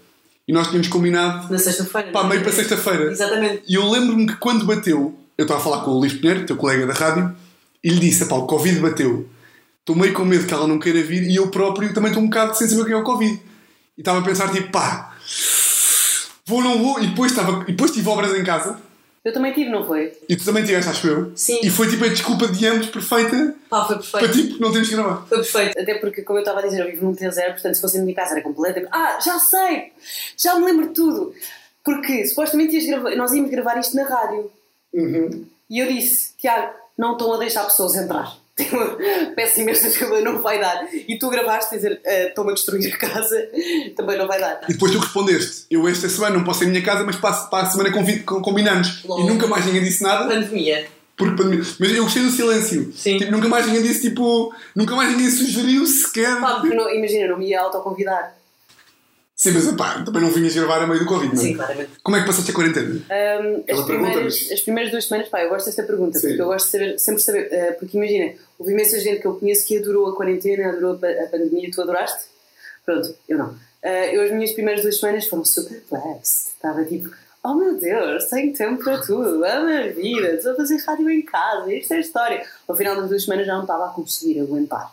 e 0.49 0.52
nós 0.52 0.67
tínhamos 0.69 0.88
combinado, 0.88 1.52
Na 1.52 1.58
sexta-feira. 1.58 2.11
pá, 2.11 2.25
meio 2.25 2.43
para 2.43 2.52
sexta-feira. 2.52 3.12
Exatamente. 3.12 3.62
E 3.69 3.75
eu 3.75 3.88
lembro-me 3.88 4.26
que 4.26 4.37
quando 4.37 4.64
bateu, 4.64 5.17
eu 5.38 5.43
estava 5.44 5.61
a 5.61 5.62
falar 5.62 5.84
com 5.84 5.90
o 5.93 5.99
Luís 5.99 6.12
Pinheiro, 6.14 6.44
teu 6.46 6.56
colega 6.56 6.87
da 6.87 6.94
rádio, 6.94 7.34
e 7.84 7.88
lhe 7.90 8.00
disse, 8.00 8.26
pá, 8.26 8.34
o 8.37 8.46
Covid 8.46 8.81
bateu, 8.81 9.28
estou 9.81 9.94
meio 9.94 10.12
com 10.12 10.25
medo 10.25 10.46
que 10.46 10.55
ela 10.55 10.67
não 10.67 10.78
queira 10.78 11.02
vir, 11.02 11.22
e 11.22 11.37
eu 11.37 11.49
próprio 11.50 11.93
também 11.94 12.11
estou 12.11 12.22
um 12.22 12.26
bocado 12.28 12.56
sem 12.56 12.67
saber 12.69 12.82
o 12.82 12.87
que 12.87 12.93
é 12.93 12.96
o 12.96 13.05
Covid. 13.05 13.40
E 13.96 14.00
estava 14.00 14.19
a 14.19 14.22
pensar, 14.22 14.50
tipo, 14.50 14.70
pá, 14.72 15.14
vou 16.46 16.58
ou 16.58 16.64
não 16.64 16.78
vou, 16.82 17.00
e 17.02 17.08
depois, 17.08 17.31
estava, 17.32 17.62
e 17.64 17.72
depois 17.72 17.90
tive 17.90 18.08
obras 18.08 18.34
em 18.34 18.43
casa, 18.43 18.81
Eu 19.22 19.32
também 19.34 19.52
tive, 19.52 19.69
não 19.70 19.87
foi? 19.87 20.12
e 20.28 20.34
tu 20.37 20.44
também 20.46 20.64
tiveste, 20.64 20.90
acho 20.90 21.06
eu. 21.06 21.32
Sim. 21.37 21.61
E 21.62 21.69
foi 21.69 21.88
tipo 21.90 22.05
a 22.05 22.08
desculpa 22.08 22.49
de 22.49 22.67
ambos 22.67 22.87
perfeita 22.87 23.55
Pá, 23.69 23.84
foi 23.87 23.96
para 23.99 24.20
perfeito. 24.20 24.49
tipo, 24.49 24.62
não 24.62 24.72
temos 24.72 24.88
que 24.88 24.94
gravar. 24.94 25.26
Foi 25.28 25.38
perfeito. 25.38 25.78
Até 25.78 25.94
porque, 25.99 26.22
como 26.22 26.38
eu 26.38 26.43
estava 26.43 26.61
a 26.61 26.62
dizer, 26.62 26.81
eu 26.81 26.90
vivo 26.90 27.05
num 27.05 27.14
T0, 27.14 27.52
portanto, 27.52 27.75
se 27.75 27.81
fosse 27.82 27.99
na 27.99 28.05
minha 28.05 28.17
casa 28.17 28.32
era 28.32 28.43
completa. 28.43 28.88
Ah, 28.90 29.19
já 29.22 29.38
sei! 29.38 29.93
Já 30.38 30.58
me 30.58 30.64
lembro 30.64 30.88
de 30.88 30.94
tudo! 30.94 31.34
Porque 31.84 32.26
supostamente 32.26 32.75
ias 32.76 32.87
gravar- 32.87 33.14
nós 33.17 33.32
íamos 33.32 33.50
gravar 33.50 33.78
isto 33.78 33.94
na 33.94 34.05
rádio. 34.05 34.50
E 34.94 35.78
eu 35.78 35.87
disse, 35.87 36.31
Tiago, 36.38 36.72
não 36.96 37.12
estão 37.12 37.32
a 37.34 37.38
deixar 37.38 37.64
pessoas 37.64 37.94
entrar. 37.96 38.37
Peço 39.34 39.60
imensa 39.60 39.88
desculpa, 39.88 40.20
não 40.20 40.40
vai 40.42 40.60
dar. 40.60 40.88
E 40.92 41.18
tu 41.18 41.28
gravaste 41.30 41.74
dizer, 41.74 42.00
"Ah, 42.06 42.26
estão-me 42.28 42.50
a 42.50 42.54
destruir 42.54 42.92
a 42.92 42.96
casa, 42.96 43.48
também 43.96 44.16
não 44.18 44.26
vai 44.26 44.40
dar. 44.40 44.60
E 44.68 44.72
depois 44.72 44.92
tu 44.92 44.98
respondeste, 44.98 45.66
eu 45.70 45.86
esta 45.88 46.08
semana 46.08 46.36
não 46.36 46.44
posso 46.44 46.62
ir 46.64 46.66
à 46.66 46.70
minha 46.70 46.82
casa, 46.82 47.04
mas 47.04 47.16
a- 47.16 47.46
para 47.46 47.66
a 47.66 47.70
semana 47.70 47.90
combinamos. 48.24 49.04
Logo. 49.04 49.22
E 49.22 49.26
nunca 49.26 49.46
mais 49.46 49.66
ninguém 49.66 49.82
disse 49.82 50.02
nada. 50.02 50.26
Pandemia. 50.28 50.86
Porque 51.16 51.36
pandemia. 51.42 51.64
Mas 51.78 51.92
eu 51.92 52.04
gostei 52.04 52.22
do 52.22 52.30
silêncio. 52.30 52.92
Sim. 52.94 53.18
Tipo, 53.18 53.32
nunca 53.32 53.48
mais 53.48 53.66
ninguém 53.66 53.82
disse, 53.82 54.00
tipo, 54.08 54.54
nunca 54.74 54.94
mais 54.96 55.10
ninguém 55.10 55.30
sugeriu 55.30 55.86
sequer. 55.86 56.40
Pá, 56.40 56.60
porque 56.60 56.74
não, 56.74 56.88
imagina, 56.94 57.28
não 57.28 57.38
me 57.38 57.48
ia 57.48 57.60
autoconvidar. 57.60 58.36
Sim, 59.36 59.52
mas 59.52 59.66
pá, 59.72 60.02
também 60.04 60.20
não 60.20 60.30
vinhas 60.30 60.54
gravar 60.54 60.82
a 60.82 60.86
meio 60.86 61.00
do 61.00 61.06
Covid, 61.06 61.34
não 61.34 61.42
é? 61.42 61.46
Sim, 61.46 61.54
claramente. 61.54 61.90
Como 62.02 62.14
é 62.14 62.20
que 62.20 62.26
passaste 62.26 62.50
a 62.50 62.54
quarentena? 62.54 62.90
Um, 62.90 63.64
as, 63.72 63.80
primeiras, 63.86 64.48
as 64.52 64.60
primeiras 64.60 64.90
duas 64.92 65.04
semanas, 65.06 65.28
pá, 65.30 65.40
eu 65.42 65.48
gosto 65.48 65.64
desta 65.64 65.82
pergunta, 65.82 66.18
Sim. 66.18 66.26
porque 66.28 66.42
eu 66.42 66.46
gosto 66.46 66.66
de 66.66 66.70
saber, 66.72 66.98
sempre 66.98 67.22
saber, 67.22 67.46
uh, 67.50 67.78
porque 67.78 67.96
imagina, 67.96 68.34
houve 68.60 68.72
imensa 68.72 69.00
gente 69.00 69.20
que 69.20 69.26
eu 69.26 69.34
conheço 69.34 69.66
que 69.66 69.78
adorou 69.78 70.06
a 70.10 70.14
quarentena, 70.14 70.68
adorou 70.68 70.94
a 70.94 70.98
pa- 70.98 71.08
a 71.08 71.26
pandemia, 71.28 71.70
tu 71.72 71.80
adoraste? 71.80 72.26
Pronto, 72.84 73.14
eu 73.28 73.38
não. 73.38 73.48
Uh, 73.82 74.12
eu, 74.12 74.22
as 74.22 74.30
minhas 74.30 74.52
primeiras 74.52 74.82
duas 74.82 75.00
semanas 75.00 75.26
foram 75.26 75.44
super 75.44 75.82
blessed, 75.90 76.50
estava 76.54 76.84
tipo, 76.84 77.10
oh 77.42 77.54
meu 77.54 77.78
Deus, 77.78 78.26
tenho 78.26 78.52
tempo 78.52 78.84
para 78.84 79.00
tudo, 79.00 79.42
amo 79.42 79.68
a 79.68 79.86
vida, 79.88 80.34
estou 80.34 80.52
a 80.52 80.56
fazer 80.56 80.76
rádio 80.86 81.08
em 81.10 81.22
casa, 81.22 81.72
isto 81.72 81.94
é 81.94 82.00
história. 82.00 82.46
Ao 82.68 82.76
final 82.76 82.94
das 82.96 83.08
duas 83.08 83.24
semanas 83.24 83.46
já 83.46 83.55
não 83.55 83.62
estava 83.62 83.86
a 83.86 83.93
conseguir 83.94 84.40
aguentar. 84.40 84.93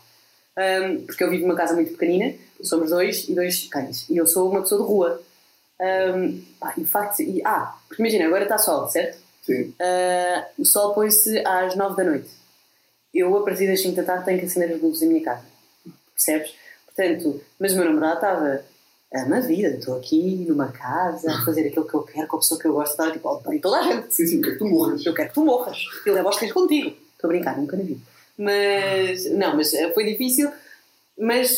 Um, 0.57 1.05
porque 1.05 1.23
eu 1.23 1.29
vivo 1.29 1.45
numa 1.45 1.55
casa 1.57 1.73
muito 1.75 1.91
pequenina, 1.91 2.33
somos 2.63 2.89
dois 2.89 3.27
e 3.27 3.35
dois 3.35 3.67
cães, 3.67 4.09
e 4.09 4.15
eu 4.17 4.25
sou 4.25 4.49
uma 4.49 4.61
pessoa 4.61 4.81
de 4.81 4.87
rua. 4.87 5.21
Um, 5.79 6.41
pá, 6.59 6.73
e 6.77 6.81
o 6.81 6.87
facto, 6.87 7.19
e, 7.21 7.41
ah, 7.45 7.75
porque 7.87 8.01
imagina, 8.01 8.25
agora 8.25 8.43
está 8.43 8.57
sol, 8.57 8.87
certo? 8.87 9.19
Sim. 9.43 9.73
Uh, 9.79 10.61
o 10.61 10.65
sol 10.65 10.93
põe-se 10.93 11.37
às 11.45 11.75
9 11.75 11.95
da 11.97 12.03
noite. 12.09 12.29
Eu, 13.17 13.35
a 13.35 13.43
partir 13.43 13.65
das 13.65 13.81
5 13.81 13.95
da 13.95 14.03
tarde, 14.03 14.25
tenho 14.25 14.39
que 14.39 14.45
acender 14.45 14.71
as 14.71 14.79
luzes 14.79 14.99
da 14.99 15.07
minha 15.07 15.23
casa. 15.23 15.43
Percebes? 16.13 16.53
Portanto, 16.85 17.41
mas 17.59 17.73
o 17.73 17.75
meu 17.77 17.85
namorado 17.85 18.15
estava. 18.15 18.61
Ama 19.11 19.37
a 19.37 19.39
vida, 19.39 19.69
estou 19.69 19.97
aqui 19.97 20.45
numa 20.47 20.67
casa 20.67 21.31
a 21.31 21.45
fazer 21.45 21.67
aquilo 21.67 21.87
que 21.87 21.93
eu 21.93 22.03
quero 22.03 22.27
com 22.27 22.35
a 22.35 22.39
pessoa 22.39 22.59
que 22.59 22.67
eu 22.67 22.73
gosto. 22.73 22.91
Estava 22.91 23.11
tipo, 23.11 23.27
oh, 23.27 23.49
bem, 23.49 23.59
toda 23.59 23.79
a 23.79 23.83
gente. 23.83 24.13
Sim, 24.13 24.27
sim, 24.27 24.39
o 24.39 24.41
que 24.41 24.49
é 24.49 24.51
que 24.51 24.59
tu 24.59 24.65
morres? 24.65 25.03
Eu 25.03 25.13
quero 25.15 25.29
que 25.29 25.33
tu 25.33 25.45
morras. 25.45 25.77
Eu 26.05 26.13
levo 26.13 26.27
aos 26.27 26.37
cães 26.37 26.51
contigo. 26.51 26.89
Estou 26.89 27.27
a 27.29 27.33
brincar, 27.33 27.57
nunca 27.57 27.75
na 27.75 27.83
vida. 27.83 28.01
Mas, 28.37 29.31
não, 29.31 29.55
mas 29.55 29.73
eh, 29.73 29.91
foi 29.93 30.03
difícil. 30.03 30.51
Mas 31.17 31.57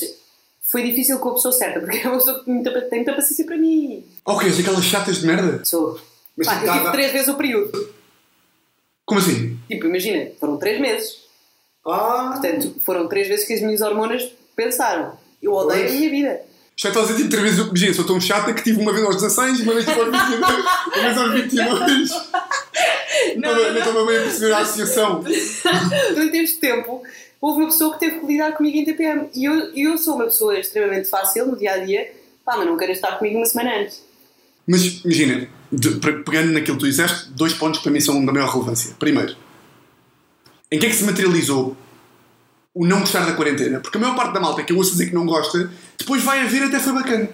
foi 0.62 0.84
difícil 0.84 1.20
com 1.20 1.30
a 1.30 1.34
pessoa 1.34 1.52
certa, 1.52 1.80
porque 1.82 1.98
é 1.98 2.08
uma 2.08 2.20
pessoa 2.20 2.40
que 2.40 2.46
tem 2.46 2.54
muita, 2.54 2.82
tem 2.84 3.00
muita 3.00 3.16
paciência 3.16 3.46
para 3.46 3.58
mim. 3.58 4.06
Ok, 4.24 4.48
és 4.48 4.60
aquelas 4.60 4.86
chatas 4.86 5.18
de 5.18 5.28
merda? 5.28 5.66
Sou. 5.66 6.00
Mas 6.38 6.48
Pá, 6.48 6.64
eu 6.64 6.72
tive 6.72 6.92
três 6.92 7.12
vezes 7.12 7.28
o 7.28 7.36
período. 7.36 7.94
Como 9.06 9.20
assim? 9.20 9.60
Tipo, 9.68 9.88
imagina, 9.88 10.32
foram 10.40 10.58
três 10.58 10.80
meses. 10.80 11.29
Ah! 11.92 12.30
Portanto, 12.34 12.76
foram 12.86 13.08
três 13.08 13.28
vezes 13.28 13.46
que 13.46 13.54
as 13.54 13.62
minhas 13.62 13.82
hormonas 13.82 14.30
pensaram. 14.56 15.14
Eu 15.42 15.54
odeio 15.54 15.82
Pois. 15.84 15.92
a 15.92 15.96
minha 15.96 16.10
vida. 16.10 16.42
Já 16.76 16.90
estás 16.90 17.08
a 17.10 17.12
dizer 17.12 17.24
tipo, 17.24 17.30
três 17.36 17.44
vezes, 17.56 17.68
imagina, 17.68 17.94
sou 17.94 18.06
tão 18.06 18.22
chata 18.22 18.54
que 18.54 18.64
tive 18.64 18.82
uma 18.82 18.94
vez 18.94 19.06
aos 19.06 19.16
16 19.18 19.60
e 19.60 19.64
uma 19.64 19.74
vez 19.74 19.88
aos 19.88 19.98
22. 19.98 20.40
uma 20.40 21.02
vez 21.04 21.18
aos 21.18 21.34
22. 21.34 22.10
Não 23.36 23.52
estava- 23.52 23.72
não 23.72 23.80
estava 23.80 24.06
bem 24.06 24.18
a 24.18 24.22
perceber 24.22 24.54
a 24.54 24.60
associação. 24.60 25.24
Durante 26.16 26.38
este 26.38 26.58
tempo, 26.60 27.04
houve 27.42 27.62
uma 27.62 27.70
pessoa 27.70 27.94
que 27.94 28.00
teve 28.00 28.20
que 28.20 28.26
lidar 28.26 28.54
comigo 28.54 28.78
em 28.78 28.86
TPM. 28.86 29.30
E 29.36 29.44
eu, 29.46 29.54
eu 29.76 29.98
sou 29.98 30.16
uma 30.16 30.26
pessoa 30.26 30.58
extremamente 30.58 31.10
fácil 31.10 31.48
no 31.48 31.58
dia 31.58 31.74
a 31.74 31.78
dia, 31.80 32.12
pá, 32.46 32.56
mas 32.58 32.66
não 32.66 32.78
quero 32.78 32.92
estar 32.94 33.18
comigo 33.18 33.38
uma 33.38 33.46
semana 33.46 33.78
antes. 33.82 34.02
Mas 34.68 34.84
imagina, 35.04 35.48
de- 35.72 35.92
pe- 36.00 36.24
pegando 36.24 36.52
naquilo 36.54 36.78
que 36.78 36.84
tu 36.84 36.90
disseste, 36.90 37.30
dois 37.32 37.54
pontos 37.54 37.80
que 37.80 37.84
para 37.84 37.92
mim 37.92 38.00
são 38.00 38.24
da 38.26 38.32
maior 38.32 38.50
relevância. 38.50 38.96
Primeiro, 39.00 39.36
em 40.72 40.80
que 40.80 40.86
é 40.86 40.90
que 40.90 40.96
se 40.96 41.04
materializou 41.04 41.76
o 42.74 42.86
não 42.86 43.00
gostar 43.02 43.26
da 43.26 43.34
quarentena? 43.34 43.80
Porque 43.80 43.98
a 43.98 44.02
maior 44.02 44.16
parte 44.16 44.34
da 44.34 44.40
malta 44.40 44.64
que 44.64 44.72
eu 44.74 44.78
ouço 44.78 44.92
dizer 44.92 45.08
que 45.08 45.16
não 45.16 45.26
gosta, 45.26 45.70
depois 45.98 46.24
vai 46.24 46.42
a 46.42 46.46
ver 46.46 46.64
até 46.64 46.80
foi 46.80 46.94
bacana. 46.94 47.30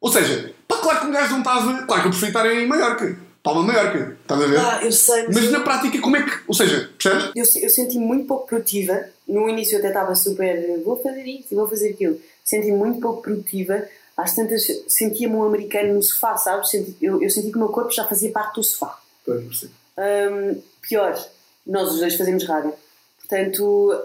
Ou 0.00 0.10
seja, 0.12 0.54
pá, 0.66 0.78
claro 0.78 1.00
que 1.00 1.06
um 1.06 1.10
gajo 1.12 1.32
não 1.32 1.38
estava. 1.40 1.82
Claro 1.82 2.02
que 2.02 2.08
eu 2.08 2.10
prefiro 2.10 2.26
estar 2.28 2.46
em 2.52 2.66
Maiorca. 2.66 3.18
Palma 3.42 3.62
Maiorca. 3.62 4.16
Estás 4.20 4.42
a 4.42 4.46
ver? 4.46 4.58
Ah, 4.58 4.80
eu 4.82 4.92
sei, 4.92 5.22
mas. 5.26 5.36
Mas 5.36 5.50
na 5.50 5.60
prática, 5.60 5.98
como 6.00 6.16
é 6.16 6.22
que. 6.22 6.30
Ou 6.46 6.54
seja, 6.54 6.90
percebes? 6.98 7.32
Eu, 7.34 7.62
eu 7.62 7.70
senti 7.70 7.98
muito 7.98 8.26
pouco 8.26 8.46
produtiva. 8.46 9.04
No 9.26 9.48
início 9.48 9.74
eu 9.76 9.78
até 9.78 9.88
estava 9.88 10.14
super, 10.14 10.82
vou 10.84 11.00
fazer 11.02 11.24
isto 11.24 11.52
e 11.52 11.54
vou 11.54 11.68
fazer 11.68 11.90
aquilo. 11.90 12.18
senti-me 12.44 12.76
muito 12.76 13.00
pouco 13.00 13.22
produtiva. 13.22 13.82
Às 14.16 14.34
tantas, 14.34 14.66
sentia-me 14.88 15.34
um 15.34 15.44
americano 15.44 15.94
no 15.94 16.02
sofá, 16.02 16.36
sabes? 16.36 16.68
Senti- 16.70 16.96
eu, 17.00 17.22
eu 17.22 17.30
senti 17.30 17.50
que 17.50 17.56
o 17.56 17.60
meu 17.60 17.68
corpo 17.68 17.90
já 17.90 18.04
fazia 18.06 18.30
parte 18.30 18.56
do 18.56 18.62
sofá. 18.62 18.98
Pois, 19.24 19.42
percebo. 19.44 19.72
Hum, 19.98 20.60
pior, 20.82 21.14
nós 21.66 21.92
os 21.92 21.98
dois 22.00 22.14
fazemos 22.16 22.44
rádio. 22.44 22.72
Portanto, 23.18 24.02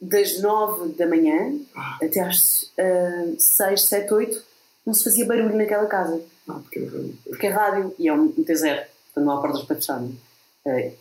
das 0.00 0.40
9 0.40 0.92
da 0.94 1.06
manhã 1.06 1.54
Ah. 1.76 1.98
até 2.02 2.20
às 2.20 2.62
uh, 2.78 3.36
6, 3.38 3.82
7, 3.82 4.12
8, 4.14 4.42
não 4.86 4.94
se 4.94 5.04
fazia 5.04 5.24
barulho 5.26 5.54
naquela 5.56 5.86
casa. 5.86 6.20
Ah, 6.48 6.54
porque 6.54 6.78
era 6.80 6.90
rádio. 6.90 7.18
Porque 7.28 7.46
é 7.46 7.50
rádio 7.50 7.94
e 7.98 8.08
é 8.08 8.12
um, 8.12 8.22
um 8.24 8.44
T0, 8.44 8.76
portanto 8.76 9.24
não 9.24 9.32
há 9.32 9.40
portas 9.40 9.62
para 9.62 9.76
fechar. 9.76 10.02
é? 10.66 10.70
Eh, 10.70 10.92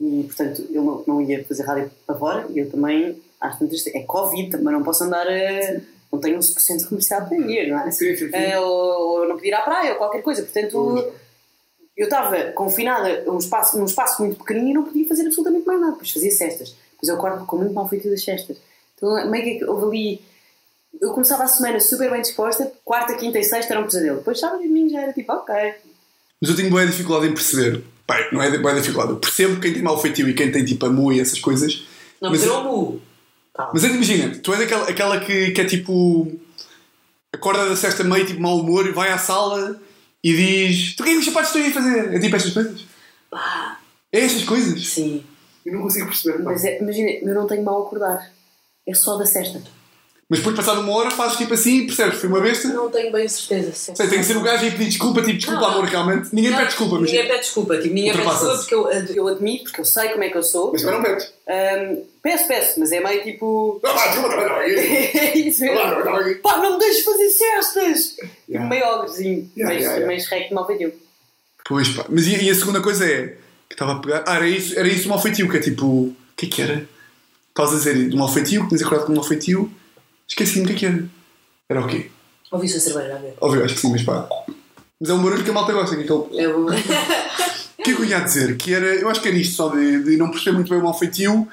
E, 0.00 0.22
portanto, 0.24 0.64
eu 0.70 0.82
não, 0.82 1.04
não 1.06 1.22
ia 1.22 1.44
fazer 1.44 1.62
rádio 1.64 1.90
para 2.06 2.16
fora 2.18 2.46
e 2.50 2.58
eu 2.60 2.70
também, 2.70 3.20
às 3.40 3.58
tantas, 3.58 3.84
é 3.88 4.00
Covid, 4.04 4.50
também 4.50 4.72
não 4.72 4.82
posso 4.84 5.02
andar 5.04 5.26
a. 5.26 5.80
Não 6.12 6.20
tenho 6.20 6.36
um 6.36 6.40
1% 6.40 6.88
comercial 6.88 7.26
para 7.26 7.36
ir, 7.36 7.68
não 7.68 7.80
é? 7.80 7.90
Sim, 7.90 8.14
sim, 8.16 8.28
sim. 8.30 8.34
Eh, 8.34 8.58
ou, 8.60 9.20
ou 9.20 9.28
não 9.28 9.34
podia 9.36 9.50
ir 9.50 9.54
à 9.54 9.60
praia 9.62 9.92
ou 9.92 9.98
qualquer 9.98 10.22
coisa. 10.22 10.42
Portanto, 10.42 10.70
Pois. 10.72 11.14
Eu 11.98 12.04
estava 12.04 12.52
confinada 12.52 13.24
num 13.26 13.38
espaço, 13.38 13.76
num 13.76 13.84
espaço 13.84 14.22
muito 14.22 14.38
pequenino 14.38 14.70
e 14.70 14.72
não 14.72 14.84
podia 14.84 15.06
fazer 15.08 15.26
absolutamente 15.26 15.66
mais 15.66 15.80
nada. 15.80 15.92
Depois 15.92 16.12
fazia 16.12 16.30
cestas. 16.30 16.76
Depois 16.92 17.08
eu 17.08 17.16
acordo 17.16 17.44
com 17.44 17.56
muito 17.56 17.74
mal 17.74 17.88
feito 17.88 18.08
das 18.08 18.22
cestas. 18.22 18.56
Então, 18.94 19.28
meio 19.28 19.58
que 19.58 19.64
houve 19.64 19.86
ali. 19.86 20.22
Eu 21.00 21.12
começava 21.12 21.42
a 21.42 21.48
semana 21.48 21.80
super 21.80 22.10
bem 22.10 22.22
disposta, 22.22 22.72
quarta, 22.84 23.14
quinta 23.14 23.38
e 23.38 23.44
sexta 23.44 23.72
era 23.72 23.80
um 23.80 23.84
pesadelo. 23.84 24.18
Depois 24.18 24.38
sábado 24.38 24.62
e 24.62 24.68
domingo 24.68 24.90
já 24.90 25.02
era 25.02 25.12
tipo, 25.12 25.32
ok. 25.32 25.54
Mas 26.40 26.50
eu 26.50 26.56
tenho 26.56 26.70
boa 26.70 26.86
dificuldade 26.86 27.26
em 27.30 27.34
perceber. 27.34 27.82
Pai, 28.06 28.28
não 28.32 28.40
é 28.40 28.56
boa 28.58 28.74
dificuldade. 28.74 29.12
Eu 29.12 29.18
percebo 29.18 29.60
quem 29.60 29.72
tem 29.72 29.82
mau 29.82 30.00
feitio 30.00 30.28
e 30.28 30.34
quem 30.34 30.52
tem 30.52 30.64
tipo 30.64 30.86
amor 30.86 31.12
e 31.12 31.20
essas 31.20 31.40
coisas. 31.40 31.84
Não, 32.20 32.30
Mas 32.30 32.40
mas 32.40 32.48
eu 32.48 32.62
mu. 32.62 33.00
Calma. 33.52 33.72
Mas 33.74 33.84
é 33.84 33.88
que 33.88 33.94
imagina, 33.94 34.38
tu 34.40 34.52
és 34.52 34.62
aquela, 34.62 34.88
aquela 34.88 35.20
que, 35.20 35.50
que 35.50 35.60
é 35.60 35.64
tipo. 35.64 36.32
Acorda 37.32 37.68
da 37.68 37.76
sexta 37.76 38.04
meio, 38.04 38.24
tipo 38.24 38.40
mau 38.40 38.58
humor, 38.58 38.86
e 38.86 38.92
vai 38.92 39.10
à 39.10 39.18
sala 39.18 39.78
e 40.32 40.68
diz: 40.68 40.94
Tu 40.96 41.02
o 41.02 41.04
que 41.04 41.10
é 41.10 41.12
que 41.14 41.18
os 41.20 41.24
sapatos 41.24 41.48
estão 41.50 41.62
aí 41.62 41.68
a 41.70 41.74
fazer? 41.74 42.14
É 42.14 42.18
tipo 42.18 42.36
estas 42.36 42.52
coisas? 42.52 42.84
Pá, 43.30 43.78
É 44.12 44.20
estas 44.20 44.44
coisas? 44.44 44.86
sim. 44.88 45.24
Eu 45.66 45.74
não 45.74 45.82
consigo 45.82 46.06
perceber. 46.06 46.42
Mas 46.42 46.64
é, 46.64 46.80
imagina, 46.80 47.10
eu 47.10 47.34
não 47.34 47.46
tenho 47.46 47.62
mal 47.62 47.82
a 47.82 47.86
acordar. 47.86 48.30
É 48.86 48.94
só 48.94 49.16
da 49.18 49.26
sexta. 49.26 49.60
Mas 50.30 50.40
depois, 50.40 50.54
passado 50.56 50.82
uma 50.82 50.92
hora, 50.92 51.10
fazes 51.10 51.38
tipo 51.38 51.54
assim, 51.54 51.86
percebes? 51.86 52.18
Fui 52.20 52.28
uma 52.28 52.40
besta. 52.40 52.68
Não 52.68 52.90
tenho 52.90 53.10
bem 53.10 53.26
certeza. 53.26 53.72
sim. 53.72 53.94
Sei, 53.96 54.08
tem 54.08 54.18
que 54.18 54.26
ser 54.26 54.36
o 54.36 54.42
gajo 54.42 54.62
aí 54.62 54.70
pedir 54.72 54.90
desculpa, 54.90 55.22
tipo, 55.22 55.38
desculpa, 55.38 55.60
Não. 55.62 55.68
amor, 55.68 55.84
realmente. 55.86 56.28
Ninguém 56.34 56.50
Não, 56.50 56.58
pede 56.58 56.68
desculpa, 56.70 56.96
mas. 57.00 57.10
Ninguém 57.10 57.26
pede 57.28 57.40
desculpa. 57.40 57.76
Tipo, 57.78 57.94
ninguém 57.94 58.12
pede 58.12 58.28
desculpa. 58.28 58.56
Porque 58.58 58.74
eu, 58.74 58.90
eu 58.90 59.28
admito, 59.28 59.64
porque 59.64 59.80
eu 59.80 59.84
sei 59.86 60.08
como 60.10 60.24
é 60.24 60.28
que 60.28 60.36
eu 60.36 60.42
sou. 60.42 60.72
Mas 60.72 60.82
também 60.82 60.96
não 60.98 61.04
pedes. 61.06 61.32
Ahm, 61.48 61.96
peço, 62.22 62.46
peço, 62.46 62.78
mas 62.80 62.92
é 62.92 63.00
meio 63.00 63.22
tipo. 63.22 63.80
Não, 63.84 63.94
vai, 63.94 64.08
desculpa, 64.10 64.28
também 64.36 64.48
não. 64.48 64.56
é 64.60 65.38
isso 65.38 65.60
mesmo. 65.64 65.76
Não, 65.78 66.04
não, 66.04 66.20
não. 66.28 66.34
Pá, 66.42 66.56
não 66.58 66.72
me 66.72 66.78
deixes 66.78 67.04
fazer 67.04 67.30
cestas! 67.30 68.16
Yeah. 68.50 68.68
Meio 68.68 68.86
ogrezinho, 68.86 69.50
Yeah, 69.56 69.74
mas, 69.74 69.82
yeah, 69.82 69.94
yeah. 70.00 70.06
mas 70.06 70.26
rec 70.26 70.52
mal 70.52 70.66
feitio. 70.66 70.92
Pois 71.66 71.88
pá, 71.88 72.04
mas 72.08 72.26
e, 72.26 72.44
e 72.44 72.50
a 72.50 72.54
segunda 72.54 72.82
coisa 72.82 73.06
é 73.10 73.28
que 73.66 73.74
estava 73.74 73.92
a 73.92 73.98
pegar. 74.00 74.24
Ah, 74.26 74.36
era 74.36 74.46
isso, 74.48 74.78
era 74.78 74.86
isso 74.88 75.06
o 75.06 75.08
mal 75.08 75.22
feitio, 75.22 75.48
que 75.48 75.56
é 75.56 75.60
tipo. 75.60 75.86
O 75.86 76.16
que 76.36 76.44
é 76.44 76.48
que 76.50 76.60
era? 76.62 76.86
Estavas 77.48 77.72
a 77.72 77.76
dizer 77.78 78.08
do 78.10 78.16
mal 78.18 78.28
feitio, 78.32 78.62
que 78.64 78.68
tinhas 78.68 78.82
acordado 78.82 79.06
com 79.06 79.12
o 79.12 79.16
mal 79.16 79.24
feitio. 79.24 79.72
Esqueci-me 80.28 80.64
o 80.64 80.68
que 80.68 80.74
é 80.74 80.76
que 80.76 80.86
era. 80.86 81.04
Era 81.68 81.80
o 81.84 81.86
quê? 81.88 82.10
Ouvi-se 82.50 82.76
a 82.76 82.80
cerveja 82.80 83.14
a 83.16 83.18
ver. 83.18 83.34
Óbvio, 83.40 83.64
acho 83.64 83.74
que 83.74 83.80
sim, 83.80 83.90
mas 83.90 84.02
pá. 84.02 84.28
Mas 85.00 85.10
é 85.10 85.14
um 85.14 85.22
barulho 85.22 85.44
que 85.44 85.50
a 85.50 85.52
malta 85.52 85.72
gosta. 85.72 85.96
Que 85.96 86.02
é 86.02 86.04
aquele... 86.04 86.42
Eu... 86.44 86.66
O 86.66 86.70
que 86.70 87.90
é 87.92 87.94
que 87.96 88.02
eu 88.02 88.04
ia 88.04 88.20
dizer? 88.20 88.56
Que 88.56 88.74
era, 88.74 88.86
eu 88.96 89.08
acho 89.08 89.20
que 89.20 89.28
era 89.28 89.36
isto 89.36 89.54
só 89.54 89.68
de, 89.68 90.02
de 90.04 90.16
não 90.16 90.30
perceber 90.30 90.56
muito 90.56 90.70
bem 90.70 90.82
o 90.82 90.94
feitio 90.94 91.46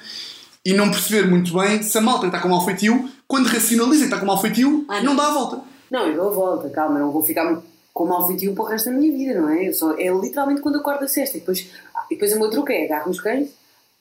e 0.65 0.74
não 0.74 0.89
perceber 0.89 1.27
muito 1.27 1.53
bem 1.53 1.84
se 1.84 1.98
a 1.98 2.01
malta 2.01 2.25
está 2.27 2.39
com 2.39 2.48
mal 2.50 2.65
feitio, 2.65 3.10
quando 3.27 3.46
racionaliza 3.48 4.00
que 4.00 4.05
está 4.05 4.20
com 4.20 4.25
mal 4.25 4.41
feitio, 4.41 4.84
Ah, 4.88 4.98
não. 5.01 5.13
não. 5.13 5.15
dá 5.15 5.27
a 5.27 5.34
volta. 5.34 5.62
Não, 5.91 6.08
eu 6.08 6.15
dou 6.15 6.29
a 6.32 6.34
volta, 6.34 6.70
calma, 6.72 6.98
não 7.00 7.12
vou 7.12 7.22
ficar 7.22 7.62
com 7.94 8.05
mal 8.08 8.25
feitio 8.27 8.53
para 8.55 8.63
o 8.63 8.67
resto 8.67 8.89
da 8.89 8.96
minha 8.98 9.12
vida, 9.15 9.39
não 9.39 9.50
é? 9.50 9.67
Eu 9.70 9.74
só, 9.74 9.91
é 9.98 10.10
literalmente 10.10 10.62
quando 10.62 10.79
acordo 10.79 11.03
a 11.05 11.08
sexta. 11.08 11.38
E 11.38 11.39
depois, 11.41 11.67
ah, 11.94 12.05
e 12.10 12.15
depois 12.15 12.34
o 12.34 12.39
meu 12.39 12.50
truque 12.50 12.74
é 12.74 12.86
agarro 12.86 13.08
nos 13.10 13.22
cães. 13.22 13.50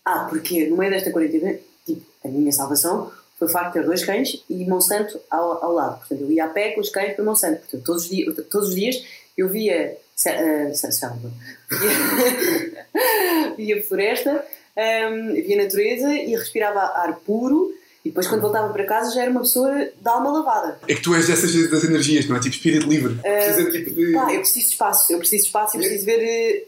Ah, 0.06 0.26
porque 0.28 0.66
no 0.68 0.76
meio 0.78 0.90
desta 0.90 1.10
quarentena, 1.12 1.54
tipo, 1.84 2.00
a 2.24 2.28
minha 2.28 2.50
salvação 2.50 3.10
foi 3.44 3.46
o 3.46 3.48
facto 3.48 3.74
de 3.74 3.80
ter 3.80 3.84
dois 3.86 4.04
cães 4.04 4.42
e 4.48 4.64
Monsanto 4.64 5.20
ao, 5.30 5.64
ao 5.64 5.72
lado. 5.72 5.98
Portanto, 5.98 6.20
eu 6.22 6.30
ia 6.32 6.44
a 6.44 6.48
pé 6.48 6.70
com 6.70 6.80
os 6.80 6.88
cães 6.90 7.14
para 7.14 7.24
Monsanto. 7.24 7.60
Portanto, 7.60 7.82
todos 7.84 8.04
os 8.04 8.08
dias, 8.10 8.34
todos 8.50 8.68
os 8.70 8.74
dias 8.74 8.96
eu 9.36 9.48
via. 9.48 9.96
se- 10.16 10.74
se- 10.74 10.92
selva. 10.92 11.30
Via, 11.70 13.54
via 13.56 13.82
floresta, 13.84 14.44
ahm, 14.76 15.32
via 15.34 15.62
natureza 15.62 16.12
e 16.12 16.34
respirava 16.36 16.80
ar 16.80 17.16
puro. 17.24 17.72
E 18.04 18.10
depois, 18.10 18.26
quando 18.26 18.42
voltava 18.42 18.70
para 18.70 18.84
casa, 18.84 19.14
já 19.14 19.22
era 19.22 19.30
uma 19.30 19.40
pessoa 19.40 19.72
de 19.76 20.08
alma 20.08 20.30
lavada. 20.30 20.78
É 20.86 20.94
que 20.94 21.00
tu 21.00 21.14
és 21.14 21.26
dessas 21.26 21.52
das 21.70 21.84
energias, 21.84 22.26
não 22.28 22.36
é? 22.36 22.40
Tipo 22.40 22.54
espírito 22.54 22.86
livre. 22.86 23.14
Precisa 23.14 23.70
tipo 23.70 23.90
de. 23.92 24.12
Pá, 24.12 24.30
eu 24.32 24.40
preciso 24.40 24.66
de 24.66 24.72
espaço, 24.72 25.12
eu 25.12 25.18
preciso 25.18 25.42
de 25.42 25.46
espaço 25.48 25.76
e 25.76 25.80
preciso 25.80 26.04
ver. 26.04 26.20
eh, 26.22 26.64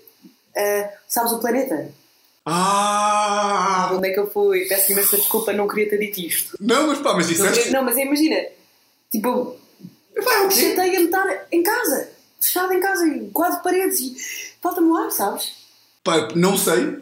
eh, 0.56 0.90
sabes 1.06 1.32
o 1.32 1.38
planeta? 1.38 1.88
Ah! 2.46 3.90
Onde 3.92 4.08
é 4.08 4.12
que 4.12 4.20
eu 4.20 4.30
fui? 4.30 4.64
Peço 4.66 4.92
imensa 4.92 5.16
desculpa, 5.16 5.52
não 5.52 5.66
queria 5.68 5.88
ter 5.90 5.98
dito 5.98 6.20
isto. 6.20 6.56
Não, 6.60 6.86
mas 6.86 6.98
pá, 6.98 7.14
mas 7.14 7.26
Não, 7.26 7.32
disseste. 7.34 7.58
queria- 7.64 7.72
não, 7.72 7.84
mas 7.84 7.96
imagina, 7.98 8.36
tipo, 9.10 9.56
chateia-me 10.50 11.06
estar 11.06 11.46
em 11.52 11.62
casa, 11.62 12.08
fechada 12.40 12.72
em 12.74 12.80
casa, 12.80 13.06
em 13.06 13.28
quatro 13.30 13.62
paredes 13.62 14.00
e 14.00 14.16
falta-me 14.62 14.96
ar, 14.96 15.10
sabes? 15.10 15.52
Pá, 16.04 16.28
não 16.34 16.56
sei, 16.56 16.98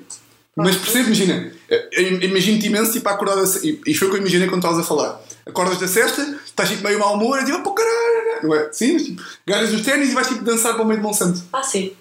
mas 0.56 0.76
percebo, 0.76 1.06
imagina. 1.08 1.52
eh, 1.70 1.88
eu 1.92 2.22
Imagino-te 2.22 2.66
imenso, 2.66 2.92
tipo, 2.92 3.08
a 3.08 3.12
acordar 3.12 3.36
da 3.36 3.42
E 3.62 3.80
isto 3.86 3.98
foi 3.98 4.08
o 4.08 4.10
que 4.12 4.16
eu 4.16 4.20
imaginei 4.20 4.48
quando 4.48 4.60
estavas 4.64 4.78
a 4.80 4.84
falar. 4.88 5.20
Acordas 5.46 5.78
da 5.78 5.86
sexta, 5.86 6.22
estás 6.44 6.70
tipo 6.70 6.82
meio 6.84 6.98
mau 6.98 7.14
humor, 7.14 7.38
e 7.40 7.44
tipo, 7.44 7.62
pô 7.62 7.72
caralho, 7.72 8.42
não 8.44 8.54
é? 8.54 8.72
Sim, 8.72 8.94
mas 8.94 9.04
tipo, 9.04 9.22
agarras 9.46 9.72
os 9.72 9.82
ténis 9.82 10.10
e 10.10 10.14
vais 10.14 10.26
tipo 10.26 10.42
dançar 10.42 10.72
para 10.74 10.82
o 10.82 10.86
meio 10.86 11.00
de 11.00 11.04
Monsanto. 11.06 11.42
Ah, 11.52 11.62
sim. 11.62 11.94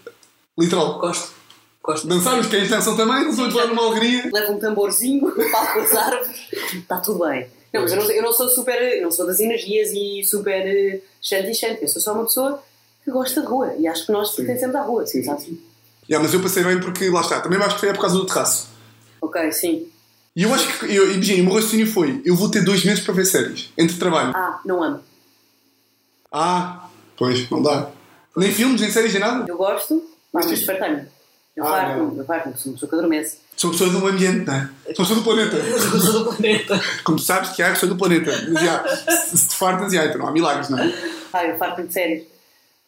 Literal. 0.58 0.98
Gosto. 1.00 1.34
Gosto. 1.84 2.08
Dançar, 2.08 2.40
os 2.40 2.48
cães 2.48 2.70
dançam 2.70 2.96
também, 2.96 3.26
não 3.26 3.32
a 3.32 3.52
falar 3.52 3.68
numa 3.68 3.86
alegria. 3.86 4.30
Leva 4.32 4.54
um 4.54 4.58
tamborzinho, 4.58 5.30
palco 5.52 5.80
as 5.80 5.92
árvores, 5.92 6.48
está 6.74 6.98
tudo 7.02 7.20
bem. 7.28 7.48
Não, 7.74 7.82
mas 7.82 7.92
eu 7.92 7.98
não, 7.98 8.12
eu 8.12 8.24
não 8.24 8.32
sou 8.32 8.48
super, 8.48 9.02
não 9.02 9.12
sou 9.12 9.28
das 9.28 9.40
energias 9.40 9.92
e 9.92 10.24
super 10.24 10.66
eh, 10.66 11.02
shanty 11.22 11.52
e 11.52 11.56
shanty, 11.56 11.82
eu 11.82 11.88
sou 11.90 12.02
só 12.02 12.14
uma 12.14 12.24
pessoa 12.24 12.64
que 13.04 13.12
gosta 13.12 13.42
de 13.42 13.48
rua 13.48 13.74
e 13.78 13.86
acho 13.86 14.06
que 14.06 14.12
nós 14.14 14.32
pertencemos 14.32 14.76
à 14.76 14.82
rua, 14.84 15.06
sim, 15.06 15.24
sabes? 15.24 15.50
Yeah, 16.08 16.24
mas 16.24 16.34
eu 16.34 16.42
passei 16.42 16.64
bem 16.64 16.80
porque, 16.80 17.10
lá 17.10 17.22
está, 17.22 17.42
também 17.42 17.60
acho 17.60 17.76
que 17.76 17.82
foi 17.82 17.94
por 17.94 18.02
causa 18.02 18.16
do 18.16 18.26
terraço. 18.26 18.70
Ok, 19.22 19.52
sim. 19.52 19.88
E 20.36 20.44
eu 20.44 20.54
acho 20.54 20.80
que, 20.80 20.86
imagina, 20.86 21.42
o 21.42 21.46
meu 21.46 21.56
raciocínio 21.56 21.88
foi: 21.88 22.22
eu 22.24 22.36
vou 22.36 22.50
ter 22.50 22.64
dois 22.64 22.86
meses 22.86 23.04
para 23.04 23.14
ver 23.14 23.26
séries, 23.26 23.72
entre 23.78 23.98
trabalho. 23.98 24.32
Ah, 24.36 24.60
não 24.66 24.82
amo. 24.84 25.00
Ah, 26.32 26.88
pois, 27.18 27.50
não 27.50 27.62
dá. 27.62 27.90
Nem 28.36 28.52
filmes, 28.52 28.82
nem 28.82 28.90
séries, 28.90 29.14
nem 29.14 29.22
nada. 29.22 29.46
Eu 29.48 29.58
gosto, 29.58 30.04
mas 30.32 30.46
Mas 30.46 30.64
fartei-me. 30.64 31.13
Eu 31.56 31.66
Ah, 31.66 31.70
farto-me, 31.70 32.08
não. 32.12 32.18
eu 32.18 32.26
farto-me, 32.26 32.58
sou 32.58 32.72
uma 32.72 32.74
pessoa 32.74 32.90
que 32.90 32.96
adormece. 32.96 33.38
Sou 33.56 33.72
pessoa 33.72 33.90
do 33.92 34.08
ambiente, 34.08 34.46
não 34.48 34.54
é? 34.56 34.70
Sou 34.96 35.06
pessoa 35.06 35.20
do 35.20 35.24
planeta. 35.24 35.58
Sou 36.00 36.24
do 36.24 36.36
planeta. 36.36 36.82
Como 37.04 37.18
tu 37.18 37.24
sabes, 37.24 37.52
Tiago, 37.52 37.78
sou 37.78 37.88
do 37.90 37.96
planeta. 37.96 38.32
Já, 38.32 38.84
se, 39.28 39.48
te 39.50 39.56
fartas, 39.56 39.94
já, 39.94 40.06
então 40.06 40.18
não 40.18 40.28
há 40.28 40.32
milagres, 40.32 40.70
não 40.70 40.80
é? 40.80 40.92
Ah, 41.32 41.46
eu 41.46 41.58
farto-me 41.58 41.88
de 41.88 41.94
séries. 41.94 42.24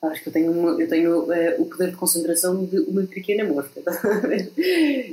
Acho 0.02 0.22
que 0.24 0.30
eu 0.30 0.34
tenho, 0.34 0.52
uma- 0.52 0.80
eu 0.82 0.88
tenho 0.90 1.32
eh, 1.32 1.56
o 1.60 1.66
poder 1.66 1.92
de 1.92 1.96
concentração 1.96 2.66
de 2.66 2.80
uma 2.80 3.04
pequena 3.04 3.44
mosca. 3.44 3.82
tá 3.82 3.92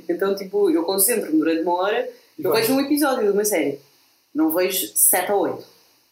então, 0.08 0.34
tipo, 0.34 0.70
eu 0.70 0.82
concentro-me 0.84 1.38
durante 1.38 1.62
uma 1.62 1.74
hora, 1.74 2.08
E 2.38 2.44
eu 2.44 2.52
vejo 2.52 2.72
um 2.74 2.80
episódio 2.80 3.24
de 3.24 3.30
uma 3.30 3.44
série. 3.44 3.78
Não 4.34 4.50
vejo 4.50 4.90
sete 4.94 5.30
ou 5.32 5.40
oito. 5.42 5.64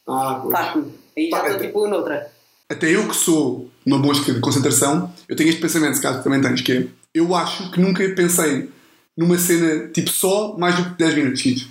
Ah, 0.06 0.40
pois. 0.42 0.52
Farto-me. 0.52 0.92
Aí 1.16 1.30
já 1.30 1.46
estou, 1.46 1.60
tipo, 1.60 1.86
noutra. 1.88 2.30
Até 2.68 2.94
eu 2.94 3.08
que 3.08 3.16
sou 3.16 3.68
uma 3.84 3.98
mosca 3.98 4.32
de 4.32 4.40
concentração, 4.40 5.12
eu 5.28 5.34
tenho 5.36 5.48
este 5.48 5.60
pensamento, 5.60 5.96
se 5.96 6.02
caso 6.02 6.22
também 6.22 6.40
tens, 6.40 6.60
que 6.60 6.72
é, 6.72 6.86
eu 7.14 7.34
acho 7.34 7.70
que 7.70 7.80
nunca 7.80 8.06
pensei 8.10 8.70
numa 9.16 9.36
cena, 9.38 9.88
tipo, 9.88 10.10
só 10.10 10.56
mais 10.56 10.76
do 10.76 10.84
que 10.90 10.98
10 10.98 11.14
minutos 11.14 11.42
seguidos. 11.42 11.66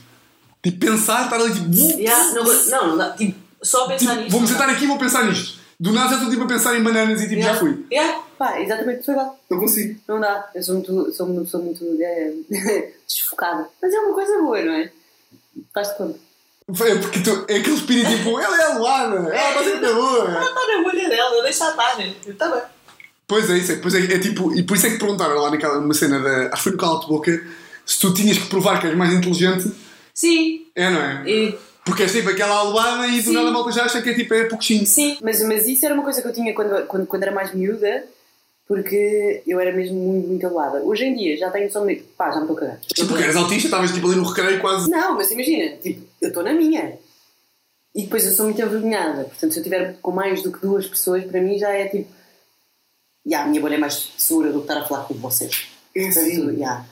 Tipo, 0.62 0.80
pensar, 0.80 1.24
estar 1.24 1.38
ali, 1.38 1.54
tipo, 1.54 1.74
Yeah, 2.00 2.34
não, 2.34 2.44
não, 2.44 2.88
não 2.90 2.98
dá. 2.98 3.12
Tipo, 3.12 3.40
só 3.64 3.88
pensar 3.88 4.10
tipo 4.12 4.16
nisto. 4.22 4.32
vou-me 4.32 4.48
sentar 4.48 4.70
aqui 4.70 4.84
e 4.84 4.88
vou 4.88 4.98
pensar 4.98 5.26
nisto. 5.26 5.58
Do 5.80 5.94
nada 5.94 6.10
já 6.10 6.16
estou 6.16 6.30
tipo 6.30 6.44
a 6.44 6.48
pensar 6.48 6.76
em 6.78 6.84
bananas 6.84 7.22
e 7.22 7.30
tipo, 7.30 7.42
já 7.42 7.52
Yeah. 7.52 7.60
fui. 7.60 7.86
Yeah. 7.92 8.24
Pá, 8.38 8.60
exatamente, 8.62 9.06
foi 9.06 9.14
igual. 9.14 9.40
Não 9.50 9.60
consigo. 9.60 10.00
Não 10.08 10.20
dá. 10.20 10.50
Eu 10.56 10.64
sou 10.64 10.76
muito, 10.76 11.12
sou 11.14 11.28
uma 11.28 11.42
pessoa 11.42 11.64
muito 11.64 11.84
eh, 12.02 12.34
desfocada. 13.08 13.68
Mas 13.82 13.94
é 13.94 14.00
uma 14.00 14.14
coisa 14.14 14.38
boa, 14.40 14.62
não 14.62 14.74
é? 14.74 14.92
Faz-te 15.74 15.98
conta. 15.98 16.20
É 16.70 16.96
porque 16.96 17.20
tu, 17.22 17.46
é 17.48 17.58
aquele 17.58 17.76
espírito 17.76 18.10
tipo, 18.10 18.38
ela 18.40 18.62
é 18.62 18.66
a 18.66 18.78
Luana, 18.78 19.16
ela 19.30 19.50
está 19.50 19.64
sempre 19.64 19.88
na 19.88 19.94
boa. 19.94 20.26
Ela 20.30 20.46
está 20.46 20.68
na 20.68 20.84
bolha 20.84 21.10
dela, 21.10 21.44
deixa 21.44 21.70
estar, 21.70 21.98
né? 21.98 22.14
Está 22.28 22.50
bem. 22.50 22.62
Pois 23.30 23.48
é, 23.48 23.60
isso 23.60 23.72
é, 23.74 23.76
pois 23.76 23.94
é, 23.94 24.00
é 24.00 24.18
tipo, 24.18 24.52
e 24.58 24.64
por 24.64 24.76
isso 24.76 24.88
é 24.88 24.90
que 24.90 24.98
perguntaram 24.98 25.36
lá 25.36 25.52
naquela 25.52 25.78
uma 25.78 25.94
cena 25.94 26.20
da. 26.20 26.48
Acho 26.48 26.56
que 26.56 26.64
foi 26.64 26.72
no 26.72 26.78
cala 26.80 27.00
de 27.00 27.06
boca, 27.06 27.44
se 27.86 28.00
tu 28.00 28.12
tinhas 28.12 28.40
que 28.40 28.48
provar 28.48 28.82
que 28.82 28.88
és 28.88 28.98
mais 28.98 29.14
inteligente, 29.14 29.72
Sim. 30.16 30.66
é, 30.76 30.90
não 30.90 31.00
é? 31.00 31.24
E, 31.30 31.56
Porque 31.86 32.02
és 32.02 32.12
tipo 32.12 32.28
aquela 32.28 32.56
aluada 32.56 33.08
e 33.08 33.22
do 33.22 33.30
Sim. 33.30 33.34
nada 33.34 33.50
a 33.50 33.52
malta 33.52 33.72
já 33.72 33.86
acha 33.86 34.02
que 34.02 34.10
é 34.10 34.16
tipo, 34.16 34.34
é 34.34 34.46
pouquinho. 34.46 34.84
sim. 34.84 35.20
Mas, 35.22 35.44
mas 35.44 35.68
isso 35.68 35.86
era 35.86 35.94
uma 35.94 36.04
coisa 36.04 36.24
que 36.24 36.28
eu 36.28 36.34
tinha 36.34 36.56
quando, 36.56 36.88
quando, 36.88 37.06
quando 37.06 37.22
era 37.22 37.32
mais 37.32 37.54
miúda, 37.54 38.04
porque 38.68 39.44
eu 39.46 39.60
era 39.60 39.72
mesmo 39.72 39.96
muito, 39.96 40.28
muito 40.28 40.48
aluada. 40.48 40.80
Hoje 40.82 41.06
em 41.06 41.16
dia 41.16 41.38
já 41.38 41.52
tenho 41.52 41.66
noção 41.66 41.86
de. 41.86 41.98
pá, 42.18 42.32
já 42.32 42.38
me 42.38 42.42
estou 42.42 42.58
a 42.58 42.60
cagar. 42.62 42.80
Tipo, 42.80 43.10
porque 43.10 43.24
eras 43.24 43.36
autista, 43.36 43.68
estavas 43.68 43.92
tipo 43.92 44.08
ali 44.08 44.16
no 44.16 44.24
recreio 44.24 44.60
quase. 44.60 44.90
Não, 44.90 45.14
mas 45.16 45.30
imagina, 45.30 45.78
tipo, 45.78 46.02
eu 46.20 46.30
estou 46.30 46.42
na 46.44 46.54
minha. 46.54 46.98
E 47.94 48.04
depois 48.04 48.26
eu 48.26 48.32
sou 48.32 48.46
muito 48.46 48.60
envergonhada. 48.60 49.26
Portanto, 49.26 49.52
se 49.52 49.60
eu 49.60 49.64
estiver 49.64 49.98
com 50.02 50.12
mais 50.12 50.42
do 50.42 50.52
que 50.52 50.62
duas 50.62 50.88
pessoas, 50.88 51.24
para 51.26 51.40
mim 51.42 51.60
já 51.60 51.70
é 51.70 51.88
tipo. 51.88 52.18
Ya, 53.28 53.44
a 53.44 53.48
minha 53.48 53.62
bolha 53.62 53.76
é 53.76 53.78
mais 53.78 54.12
segura 54.18 54.52
do 54.52 54.60
que 54.60 54.72
estar 54.72 54.82
a 54.82 54.86
falar 54.86 55.04
com 55.04 55.14
vocês. 55.16 55.68
É 55.96 56.08
assim. 56.08 56.58
ya. 56.58 56.86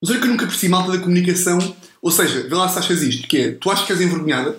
Mas 0.00 0.10
olha 0.10 0.20
que 0.20 0.26
eu 0.26 0.30
nunca 0.30 0.46
percebi 0.46 0.68
malta 0.70 0.92
da 0.92 0.98
comunicação. 0.98 1.58
Ou 2.00 2.10
seja, 2.10 2.42
vê 2.48 2.54
lá 2.54 2.68
se 2.68 2.78
achas 2.78 3.02
isto, 3.02 3.26
que 3.26 3.38
é, 3.38 3.52
tu 3.52 3.70
achas 3.70 3.86
que 3.86 3.92
és 3.92 4.00
envergonhada, 4.00 4.56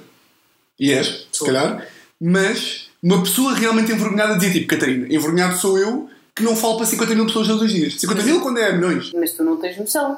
e 0.79 0.91
és, 0.91 1.07
se 1.31 1.39
Sou. 1.39 1.47
calhar, 1.47 1.87
mas 2.19 2.89
uma 3.01 3.21
pessoa 3.23 3.53
realmente 3.53 3.91
envergonhada 3.91 4.35
dizia 4.35 4.51
tipo, 4.51 4.67
Catarina, 4.67 5.07
envergonhado 5.13 5.57
sou 5.57 5.77
eu 5.77 6.09
que 6.35 6.43
não 6.43 6.55
falo 6.55 6.77
para 6.77 6.85
50 6.85 7.15
mil 7.15 7.25
pessoas 7.25 7.47
todos 7.47 7.63
os 7.63 7.71
dias. 7.71 7.99
50 7.99 8.23
mil 8.23 8.41
quando 8.41 8.59
é 8.59 8.73
milhões. 8.73 9.11
Mas 9.13 9.33
tu 9.33 9.43
não 9.43 9.57
tens 9.57 9.77
noção. 9.77 10.17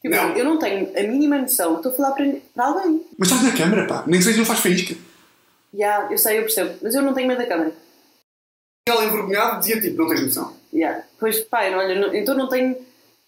Tipo, 0.00 0.14
Não. 0.14 0.30
eu 0.36 0.44
não 0.44 0.58
tenho 0.58 0.90
a 0.96 1.02
mínima 1.02 1.38
noção. 1.38 1.76
Estou 1.76 1.90
a 1.90 1.94
falar 1.94 2.12
para, 2.12 2.36
para 2.54 2.66
alguém. 2.66 3.02
Mas 3.18 3.28
estás 3.28 3.42
na 3.44 3.52
câmara, 3.56 3.86
pá, 3.86 4.04
nem 4.06 4.20
que 4.20 4.24
seja 4.24 4.38
não 4.38 4.44
faz 4.44 4.60
faísca. 4.60 4.94
Ya, 5.74 6.06
eu 6.10 6.16
sei, 6.16 6.38
eu 6.38 6.42
percebo. 6.42 6.74
Mas 6.80 6.94
eu 6.94 7.02
não 7.02 7.12
tenho 7.14 7.26
medo 7.26 7.38
da 7.38 7.46
câmara. 7.46 7.72
Ela 8.88 9.04
envergonhado 9.04 9.60
dizia 9.60 9.80
tipo, 9.80 9.96
não 9.98 10.08
tens 10.08 10.22
noção. 10.22 10.52
Ya. 10.72 11.02
Pois, 11.18 11.40
pai, 11.40 11.74
olha, 11.74 11.94
não- 11.98 12.14
então 12.14 12.34
não 12.34 12.48
tenho 12.48 12.76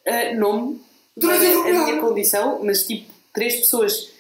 ah, 0.07 0.35
nome 0.35 0.81
não 1.17 1.29
para 1.29 1.71
a 1.81 1.85
minha 1.85 1.99
condição, 2.01 2.61
mas 2.63 2.85
tipo, 2.85 3.11
três 3.33 3.57
pessoas 3.57 4.11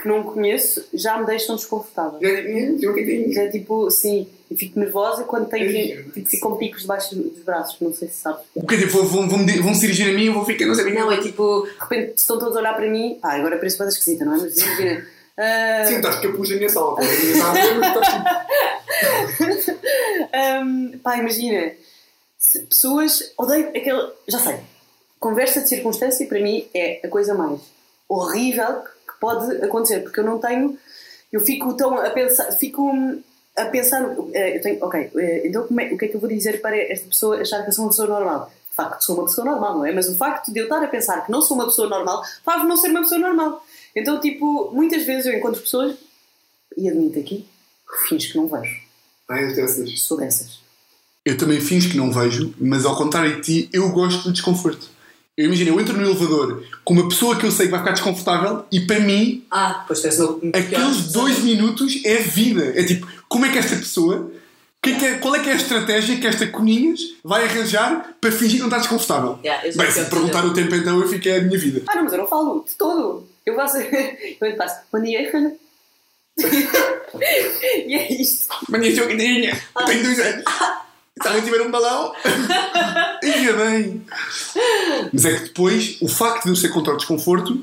que 0.00 0.08
não 0.08 0.22
conheço 0.22 0.82
já 0.94 1.18
me 1.18 1.26
deixam 1.26 1.56
desconfortável. 1.56 2.18
Já 2.22 3.42
é 3.42 3.48
tipo, 3.48 3.90
sim, 3.90 4.26
eu 4.50 4.56
fico 4.56 4.78
nervosa 4.80 5.24
quando 5.24 5.48
tenho 5.48 5.66
Ai, 5.68 6.04
tipo, 6.14 6.28
fico 6.30 6.48
com 6.48 6.56
picos 6.56 6.82
debaixo 6.82 7.14
dos 7.14 7.42
braços, 7.44 7.76
não 7.80 7.92
sei 7.92 8.08
se 8.08 8.14
sabes. 8.14 8.40
O 8.54 8.66
que 8.66 8.76
é 8.76 8.78
tipo, 8.78 9.02
vão, 9.04 9.28
vão, 9.28 9.46
vão 9.46 9.74
se 9.74 9.80
dirigir 9.82 10.08
a 10.08 10.12
mim 10.14 10.22
e 10.22 10.26
eu 10.28 10.32
vou 10.34 10.44
ficar, 10.46 10.64
não 10.66 10.74
sei 10.74 10.84
bem. 10.86 10.94
Não, 10.94 11.12
é 11.12 11.18
tipo, 11.18 11.66
de 11.66 11.78
repente 11.78 12.12
estão 12.16 12.38
todos 12.38 12.56
a 12.56 12.60
olhar 12.60 12.74
para 12.74 12.88
mim, 12.88 13.18
pá, 13.20 13.34
agora 13.34 13.58
parece 13.58 13.78
bem 13.78 13.88
esquisita, 13.88 14.24
não 14.24 14.34
é? 14.36 14.38
Mas 14.38 14.56
imagina. 14.56 15.06
ah, 15.36 15.84
Sim, 15.86 15.96
estás 15.96 16.20
capuz 16.20 16.48
na 16.50 16.56
minha 16.56 16.68
sala, 16.70 16.96
pá. 16.96 17.02
A 17.02 17.04
minha 17.06 17.36
sala, 17.36 17.54
mas 17.78 18.79
Hum, 20.64 20.98
pá, 21.02 21.16
imagina, 21.16 21.72
se 22.38 22.60
pessoas. 22.60 23.32
Odeio 23.38 23.68
aquele. 23.68 24.10
Já 24.28 24.38
sei. 24.38 24.60
Conversa 25.18 25.60
de 25.60 25.68
circunstância 25.68 26.26
para 26.26 26.40
mim 26.40 26.66
é 26.74 27.00
a 27.04 27.08
coisa 27.08 27.34
mais 27.34 27.60
horrível 28.08 28.82
que 28.82 29.18
pode 29.20 29.56
acontecer, 29.64 30.00
porque 30.00 30.20
eu 30.20 30.24
não 30.24 30.38
tenho. 30.38 30.78
Eu 31.32 31.40
fico 31.40 31.74
tão 31.74 31.96
a 31.98 32.10
pensar. 32.10 32.50
Fico 32.52 32.90
a 33.56 33.66
pensar. 33.66 34.02
eh, 34.32 34.56
Eu 34.56 34.60
tenho, 34.62 34.84
ok, 34.84 35.10
eh, 35.16 35.42
então 35.46 35.66
é- 35.78 35.92
o 35.92 35.98
que 35.98 36.04
é 36.06 36.08
que 36.08 36.16
eu 36.16 36.20
vou 36.20 36.28
dizer 36.28 36.60
para 36.60 36.76
esta 36.76 37.06
pessoa 37.08 37.40
achar 37.40 37.62
que 37.62 37.68
eu 37.68 37.72
sou 37.72 37.84
uma 37.84 37.90
pessoa 37.90 38.08
normal? 38.08 38.50
De 38.70 38.76
facto, 38.76 39.02
sou 39.02 39.16
uma 39.16 39.24
pessoa 39.26 39.44
normal, 39.44 39.78
não 39.78 39.84
é? 39.86 39.92
Mas 39.92 40.08
o 40.08 40.14
facto 40.16 40.52
de 40.52 40.60
eu 40.60 40.64
estar 40.64 40.82
a 40.82 40.86
pensar 40.88 41.24
que 41.26 41.30
não 41.32 41.42
sou 41.42 41.56
uma 41.56 41.66
pessoa 41.66 41.88
normal 41.88 42.22
faz-me 42.44 42.68
não 42.68 42.76
ser 42.76 42.88
uma 42.90 43.00
pessoa 43.00 43.20
normal. 43.20 43.62
Então, 43.94 44.20
tipo, 44.20 44.70
muitas 44.72 45.02
vezes 45.02 45.26
eu 45.26 45.34
encontro 45.36 45.60
pessoas, 45.60 45.96
e 46.76 46.88
admito 46.88 47.18
aqui, 47.18 47.46
finge 48.08 48.30
que 48.30 48.36
não 48.38 48.46
vejo. 48.46 48.80
Eu 49.30 49.54
dessas. 49.54 50.00
Sou 50.00 50.16
dessas. 50.18 50.58
Eu 51.24 51.36
também 51.36 51.60
finjo 51.60 51.90
que 51.90 51.96
não 51.96 52.10
vejo, 52.12 52.54
mas 52.58 52.84
ao 52.84 52.96
contrário 52.96 53.36
de 53.36 53.42
ti, 53.42 53.68
eu 53.72 53.90
gosto 53.90 54.24
do 54.24 54.32
desconforto. 54.32 54.88
Eu 55.36 55.46
imagino, 55.46 55.70
eu 55.70 55.80
entro 55.80 55.96
no 55.96 56.02
elevador 56.04 56.64
com 56.84 56.94
uma 56.94 57.08
pessoa 57.08 57.36
que 57.36 57.46
eu 57.46 57.50
sei 57.50 57.66
que 57.66 57.70
vai 57.70 57.80
ficar 57.80 57.92
desconfortável 57.92 58.64
e 58.70 58.80
para 58.80 59.00
mim, 59.00 59.44
Ah, 59.50 59.84
pois 59.86 60.04
és 60.04 60.18
meu. 60.18 60.40
aqueles 60.52 61.12
dois 61.12 61.38
minutos 61.40 62.02
é 62.04 62.16
vida. 62.16 62.72
É 62.78 62.84
tipo, 62.84 63.06
como 63.28 63.46
é 63.46 63.52
que 63.52 63.58
esta 63.58 63.76
pessoa, 63.76 64.30
que 64.82 64.90
é 64.90 64.98
que 64.98 65.04
é- 65.06 65.14
qual 65.18 65.34
é 65.34 65.40
que 65.40 65.48
é 65.48 65.52
a 65.52 65.56
estratégia 65.56 66.18
que 66.18 66.26
esta 66.26 66.46
Coninhas 66.46 67.00
vai 67.22 67.44
arranjar 67.44 68.14
para 68.20 68.32
fingir 68.32 68.54
que 68.56 68.58
não 68.60 68.66
está 68.66 68.78
desconfortável? 68.78 69.38
Yeah, 69.44 69.62
Bem, 69.62 69.90
se 69.90 69.98
me 70.00 70.04
que 70.04 70.10
perguntar 70.10 70.44
o 70.44 70.52
tempo 70.52 70.74
então, 70.74 71.00
eu 71.00 71.08
fico 71.08 71.28
é 71.28 71.38
a 71.38 71.42
minha 71.42 71.58
vida. 71.58 71.82
Ah, 71.86 71.96
não, 71.96 72.04
mas 72.04 72.12
eu 72.12 72.18
não 72.18 72.26
falo 72.26 72.64
de 72.66 72.74
todo. 72.74 73.26
Eu 73.46 73.54
faço. 73.54 73.76
Eu 74.40 74.56
faço. 74.56 74.80
Bom 74.92 75.00
dia. 75.02 75.30
E 77.86 77.94
é 77.94 78.12
isto. 78.12 78.54
Mania 78.68 78.94
jogadinha, 78.94 79.60
tenho 79.86 80.02
dois 80.02 80.18
anos. 80.18 80.44
Se 81.22 81.28
alguém 81.28 81.42
tiver 81.44 81.60
um 81.62 81.70
balão, 81.70 82.12
ia 83.22 83.52
bem. 83.52 84.04
Mas 85.12 85.24
é 85.24 85.36
que 85.36 85.44
depois, 85.44 85.98
o 86.00 86.08
facto 86.08 86.44
de 86.44 86.50
eu 86.50 86.56
ser 86.56 86.70
contra 86.70 86.94
o 86.94 86.96
desconforto, 86.96 87.54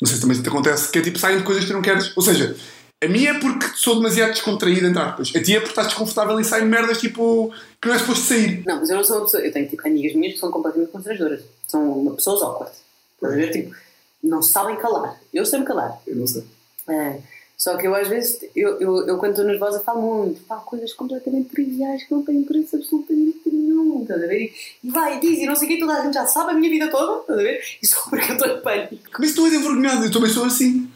não 0.00 0.06
sei 0.06 0.16
se 0.16 0.20
também 0.22 0.40
te 0.40 0.48
acontece, 0.48 0.90
que 0.90 0.98
é 0.98 1.02
tipo, 1.02 1.18
saem 1.18 1.38
de 1.38 1.44
coisas 1.44 1.64
que 1.64 1.70
tu 1.70 1.74
não 1.74 1.82
queres. 1.82 2.16
Ou 2.16 2.22
seja, 2.22 2.56
a 3.02 3.08
minha 3.08 3.30
é 3.32 3.38
porque 3.40 3.66
sou 3.74 3.96
demasiado 3.96 4.30
descontraída, 4.30 4.86
entre 4.86 5.02
aspas. 5.02 5.32
A 5.34 5.42
ti 5.42 5.52
é 5.56 5.60
porque 5.60 5.70
estás 5.72 5.88
desconfortável 5.88 6.38
e 6.38 6.44
saem 6.44 6.66
merdas 6.66 6.98
tipo 7.00 7.52
que 7.82 7.88
não 7.88 7.94
é 7.94 7.98
suposto 7.98 8.24
sair. 8.26 8.62
Não, 8.64 8.78
mas 8.78 8.88
eu 8.90 8.96
não 8.96 9.04
sou 9.04 9.16
uma 9.16 9.24
pessoa. 9.24 9.42
Eu 9.42 9.52
tenho 9.52 9.68
tipo 9.68 9.86
amigas 9.86 10.14
minhas 10.14 10.34
que 10.34 10.40
são 10.40 10.50
completamente 10.52 10.92
constrangedoras. 10.92 11.40
São 11.66 11.82
uma- 12.00 12.14
pessoas 12.14 12.42
awkward. 12.42 12.72
Estás 13.16 13.32
a 13.32 13.36
ver? 13.36 13.50
Tipo, 13.50 13.74
não 14.22 14.40
sabem 14.40 14.76
calar. 14.76 15.18
Eu 15.32 15.44
sei-me 15.44 15.64
calar. 15.66 15.98
Eu 16.06 16.14
não 16.16 16.26
sei. 16.26 16.44
É, 16.88 17.18
só 17.64 17.78
que 17.78 17.86
eu 17.86 17.94
às 17.94 18.06
vezes, 18.08 18.44
eu, 18.54 18.78
eu, 18.78 19.06
eu 19.08 19.16
quando 19.16 19.30
estou 19.30 19.46
nervosa 19.46 19.80
falo 19.80 20.02
muito, 20.02 20.38
falo 20.46 20.60
coisas 20.60 20.92
completamente 20.92 21.48
triviais 21.48 22.04
que 22.04 22.12
não 22.12 22.22
têm 22.22 22.36
interesse 22.36 22.76
absolutamente 22.76 23.40
nenhum, 23.46 24.02
estás 24.02 24.22
a 24.22 24.26
ver? 24.26 24.52
E 24.84 24.90
vai, 24.90 25.16
e 25.16 25.20
diz, 25.20 25.38
e 25.38 25.46
não 25.46 25.56
sei 25.56 25.66
o 25.66 25.70
que, 25.70 25.78
toda 25.78 25.94
a 25.94 26.02
gente 26.02 26.12
já 26.12 26.26
sabe 26.26 26.50
a 26.50 26.54
minha 26.54 26.68
vida 26.68 26.90
toda, 26.90 27.20
estás 27.22 27.38
a 27.38 27.42
ver? 27.42 27.60
E 27.82 27.86
só 27.86 28.02
porque 28.10 28.32
eu 28.32 28.36
estou 28.36 28.48
em 28.48 28.60
pânico. 28.60 28.96
Mas 29.18 29.32
tu 29.32 29.46
és 29.46 29.54
envergonhado, 29.54 30.04
eu 30.04 30.12
também 30.12 30.28
sou 30.30 30.44
assim. 30.44 30.90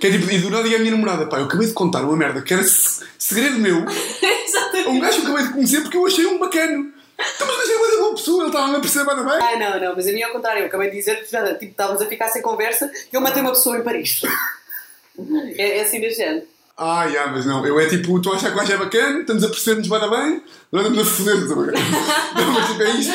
Que 0.00 0.06
é 0.06 0.10
tipo, 0.12 0.30
e 0.30 0.38
do 0.38 0.48
nada 0.48 0.62
digo 0.62 0.76
à 0.76 0.78
minha 0.78 0.92
namorada, 0.92 1.26
pá, 1.26 1.40
eu 1.40 1.44
acabei 1.44 1.66
de 1.66 1.74
contar 1.74 2.02
uma 2.04 2.16
merda 2.16 2.40
que 2.40 2.54
era 2.54 2.62
se- 2.64 3.04
segredo 3.18 3.58
meu 3.58 3.84
a 3.84 4.88
um 4.88 5.00
gajo 5.00 5.20
que 5.20 5.26
eu 5.26 5.32
acabei 5.32 5.46
de 5.46 5.52
conhecer 5.52 5.80
porque 5.82 5.96
eu 5.98 6.06
achei 6.06 6.24
um 6.24 6.38
bacano. 6.38 6.90
Então, 7.18 7.46
mas 7.46 7.58
achei 7.58 7.74
uma 7.74 7.98
boa 7.98 8.14
pessoa, 8.14 8.42
ele 8.44 8.48
estava 8.50 8.76
a 8.76 8.80
perceber 8.80 9.14
bem 9.14 9.24
bem. 9.24 9.34
Ah, 9.42 9.58
não, 9.58 9.80
não, 9.88 9.96
mas 9.96 10.06
a 10.06 10.12
mim 10.12 10.22
ao 10.22 10.30
contrário, 10.32 10.62
eu 10.62 10.66
acabei 10.68 10.88
de 10.90 10.96
dizer 10.96 11.26
já 11.30 11.44
tipo, 11.54 11.72
estávamos 11.72 12.00
a 12.00 12.06
ficar 12.06 12.28
sem 12.28 12.40
conversa 12.40 12.90
e 13.12 13.14
eu 13.14 13.20
matei 13.20 13.42
uma 13.42 13.50
pessoa 13.50 13.76
em 13.76 13.82
Paris. 13.82 14.22
É, 15.56 15.78
é 15.78 15.80
assim 15.82 16.00
género. 16.10 16.46
Ah, 16.76 17.08
já, 17.08 17.26
mas 17.26 17.44
não, 17.44 17.66
eu 17.66 17.80
é 17.80 17.88
tipo, 17.88 18.20
tu 18.20 18.32
achas 18.32 18.48
que 18.48 18.54
o 18.54 18.56
gajo 18.56 18.72
é 18.72 18.76
bacana, 18.76 19.20
estamos 19.20 19.42
a 19.42 19.48
perceber-nos 19.48 19.88
bem 19.88 19.98
bem, 20.10 20.42
nós 20.70 20.86
estamos 20.86 20.98
a 20.98 21.04
foder-nos. 21.04 21.50
Não, 22.36 22.52
mas 22.52 22.68
tipo, 22.68 22.82
é 22.82 22.90
isto. 22.90 23.12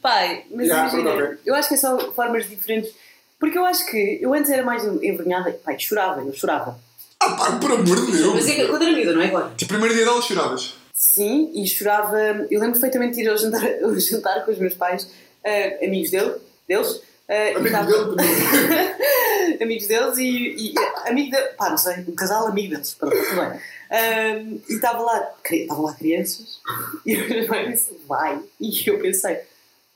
Pai, 0.00 0.44
mas 0.50 0.66
Yeah, 0.68 0.88
imagina, 0.88 1.10
pronto, 1.12 1.32
ok. 1.32 1.38
eu 1.44 1.54
acho 1.54 1.68
que 1.68 1.74
é 1.74 1.76
só 1.76 1.98
formas 2.12 2.48
diferentes. 2.48 2.92
Porque 3.38 3.58
eu 3.58 3.64
acho 3.64 3.84
que 3.86 4.18
eu 4.20 4.32
antes 4.32 4.50
era 4.50 4.62
mais 4.64 4.84
envergonhada, 4.84 5.52
pai, 5.64 5.78
chorava, 5.78 6.22
eu 6.22 6.32
chorava. 6.32 6.78
Ah, 7.20 7.30
pá, 7.30 7.52
por 7.60 7.72
amor 7.72 8.06
de 8.06 8.12
Deus. 8.12 8.34
Mas 8.34 8.48
é 8.48 8.54
que 8.54 8.66
quando 8.68 8.82
era 8.82 8.92
miúda, 8.92 9.12
não 9.12 9.22
é 9.22 9.26
agora? 9.26 9.52
Tipo, 9.56 9.72
primeiro 9.72 9.94
dia 9.94 10.04
dela 10.04 10.22
choravas. 10.22 10.74
Sim, 10.92 11.52
e 11.54 11.66
chorava. 11.66 12.18
Eu 12.50 12.58
lembro 12.58 12.72
perfeitamente 12.72 13.14
de 13.16 13.22
ir 13.22 13.28
ao 13.28 13.36
jantar, 13.36 13.62
ao 13.84 13.98
jantar 13.98 14.44
com 14.44 14.50
os 14.50 14.58
meus 14.58 14.74
pais, 14.74 15.08
eh, 15.44 15.84
amigos 15.86 16.10
dele, 16.10 16.34
deles. 16.66 17.00
Eh, 17.28 17.52
e 17.52 17.56
Amigo 17.56 17.86
dele 17.86 18.16
também. 18.16 19.62
amigos 19.62 19.86
deles 19.86 20.18
e, 20.18 20.72
e 20.72 20.74
amigo 21.06 21.30
de, 21.36 21.42
pá, 21.56 21.70
não 21.70 21.78
sei, 21.78 21.96
um 22.06 22.14
casal 22.14 22.46
amigo 22.46 22.70
deles, 22.74 22.94
pronto, 22.94 23.16
tudo 23.16 23.36
bem. 23.40 23.60
Ahm, 23.90 24.58
e 24.68 24.74
estava 24.74 25.02
lá, 25.02 25.34
estavam 25.50 25.84
lá 25.84 25.94
crianças 25.94 26.60
e 27.06 27.16
os 27.16 27.28
meus 27.28 27.46
pais 27.46 27.68
disse, 27.70 27.98
vai. 28.06 28.40
E 28.60 28.88
eu 28.88 28.98
pensei, 29.00 29.38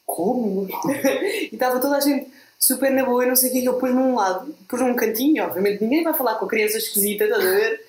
como? 0.06 0.66
e 0.90 1.50
estava 1.52 1.78
toda 1.80 1.96
a 1.96 2.00
gente 2.00 2.30
super 2.58 2.90
na 2.90 3.04
boa 3.04 3.26
não 3.26 3.34
sei 3.36 3.50
o 3.50 3.52
que, 3.52 3.64
eu 3.64 3.74
pus-me 3.74 3.96
num 3.96 4.14
lado, 4.14 4.54
pus-me 4.68 4.88
num 4.88 4.96
cantinho, 4.96 5.44
obviamente 5.44 5.82
ninguém 5.82 6.04
vai 6.04 6.14
falar 6.14 6.36
com 6.36 6.44
a 6.44 6.48
criança 6.48 6.78
esquisita, 6.78 7.24
estás 7.24 7.44
a 7.44 7.50
ver? 7.50 7.84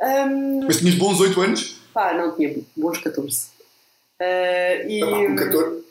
Ahm, 0.00 0.60
Mas 0.66 0.78
tinhas 0.78 0.94
bons 0.96 1.18
8 1.20 1.40
anos? 1.40 1.80
pá, 1.92 2.14
não 2.14 2.34
tinha 2.36 2.54
bons 2.76 2.98
14. 2.98 3.46
Ah, 4.20 4.74
e, 4.86 5.02
Ah, 5.02 5.06
pá, 5.10 5.16
com 5.26 5.36
14. 5.36 5.84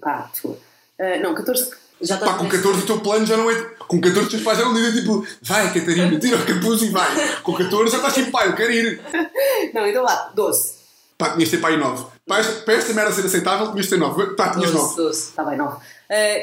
pá, 0.00 0.28
desculpa. 0.32 0.60
Ah, 0.98 1.16
não, 1.18 1.34
14 1.34 1.70
Já 2.00 2.14
estás 2.14 2.32
Pá, 2.32 2.38
com 2.38 2.48
14 2.48 2.82
o 2.82 2.86
teu 2.86 3.00
plano 3.00 3.26
já 3.26 3.36
não 3.36 3.50
é. 3.50 3.54
Com 3.88 4.00
14 4.00 4.20
os 4.26 4.30
teus 4.30 4.42
pais 4.42 4.58
já 4.58 4.64
não 4.64 4.74
dizem 4.74 5.00
tipo, 5.00 5.26
vai 5.42 5.72
Catarina, 5.72 6.18
tira 6.20 6.36
o 6.36 6.46
capuz 6.46 6.82
e 6.82 6.90
vai. 6.90 7.40
Com 7.42 7.54
14 7.54 7.90
já 7.90 7.96
estás 7.96 8.14
tipo, 8.14 8.30
pai, 8.30 8.48
eu 8.48 8.54
quero 8.54 8.72
ir. 8.72 9.00
Não, 9.74 9.86
então 9.86 10.04
vá, 10.04 10.30
12. 10.34 10.78
Pá, 11.16 11.30
tinhas 11.30 11.50
de 11.50 11.56
ter 11.56 11.62
pai 11.62 11.76
9. 11.76 12.06
Para 12.26 12.40
esta, 12.40 12.52
para 12.62 12.74
esta 12.74 12.92
merda 12.92 13.12
ser 13.12 13.26
aceitável, 13.26 13.72
tinhas 13.72 13.86
de 13.86 13.90
ter 13.90 13.98
9. 13.98 14.36
Pá, 14.36 14.50
tinhas 14.50 14.72
9. 14.72 14.84
Doce, 14.84 14.96
doce. 14.96 15.30
Está 15.30 15.44
bem, 15.44 15.58
9. 15.58 15.76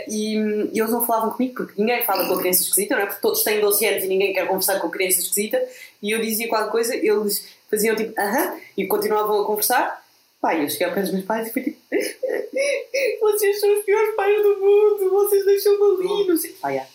e, 0.09 0.37
hum, 0.37 0.69
e 0.73 0.79
eles 0.79 0.91
não 0.91 1.05
falavam 1.05 1.31
comigo 1.31 1.55
porque 1.55 1.73
ninguém 1.77 2.03
fala 2.03 2.27
com 2.27 2.33
a 2.33 2.39
criança 2.39 2.63
esquisita, 2.63 2.95
não 2.95 3.03
é? 3.03 3.05
Porque 3.05 3.21
todos 3.21 3.43
têm 3.43 3.61
12 3.61 3.85
anos 3.85 4.03
e 4.03 4.07
ninguém 4.07 4.33
quer 4.33 4.47
conversar 4.47 4.79
com 4.79 4.87
a 4.87 4.91
criança 4.91 5.19
esquisita. 5.19 5.61
E 6.01 6.11
eu 6.11 6.19
dizia 6.19 6.49
qualquer 6.49 6.71
coisa, 6.71 6.93
eles 6.93 7.45
faziam 7.69 7.95
tipo, 7.95 8.19
aham, 8.19 8.55
e 8.77 8.85
continuavam 8.85 9.41
a 9.41 9.45
conversar. 9.45 10.04
E 10.53 10.63
eu 10.63 10.69
cheguei 10.69 10.88
ao 10.88 10.93
pé 10.93 11.01
dos 11.01 11.12
meus 11.12 11.25
pais 11.25 11.47
e 11.47 11.53
fui 11.53 11.62
tipo, 11.63 11.79
vocês 13.21 13.60
são 13.60 13.77
os 13.77 13.84
piores 13.86 14.15
pais 14.15 14.41
do 14.43 14.58
mundo, 14.60 15.10
vocês 15.10 15.45
deixam-me 15.45 15.84
ali, 16.08 16.27
não 16.27 16.38
sei. 16.38 16.51
Pá, 16.53 16.73
já, 16.73 16.86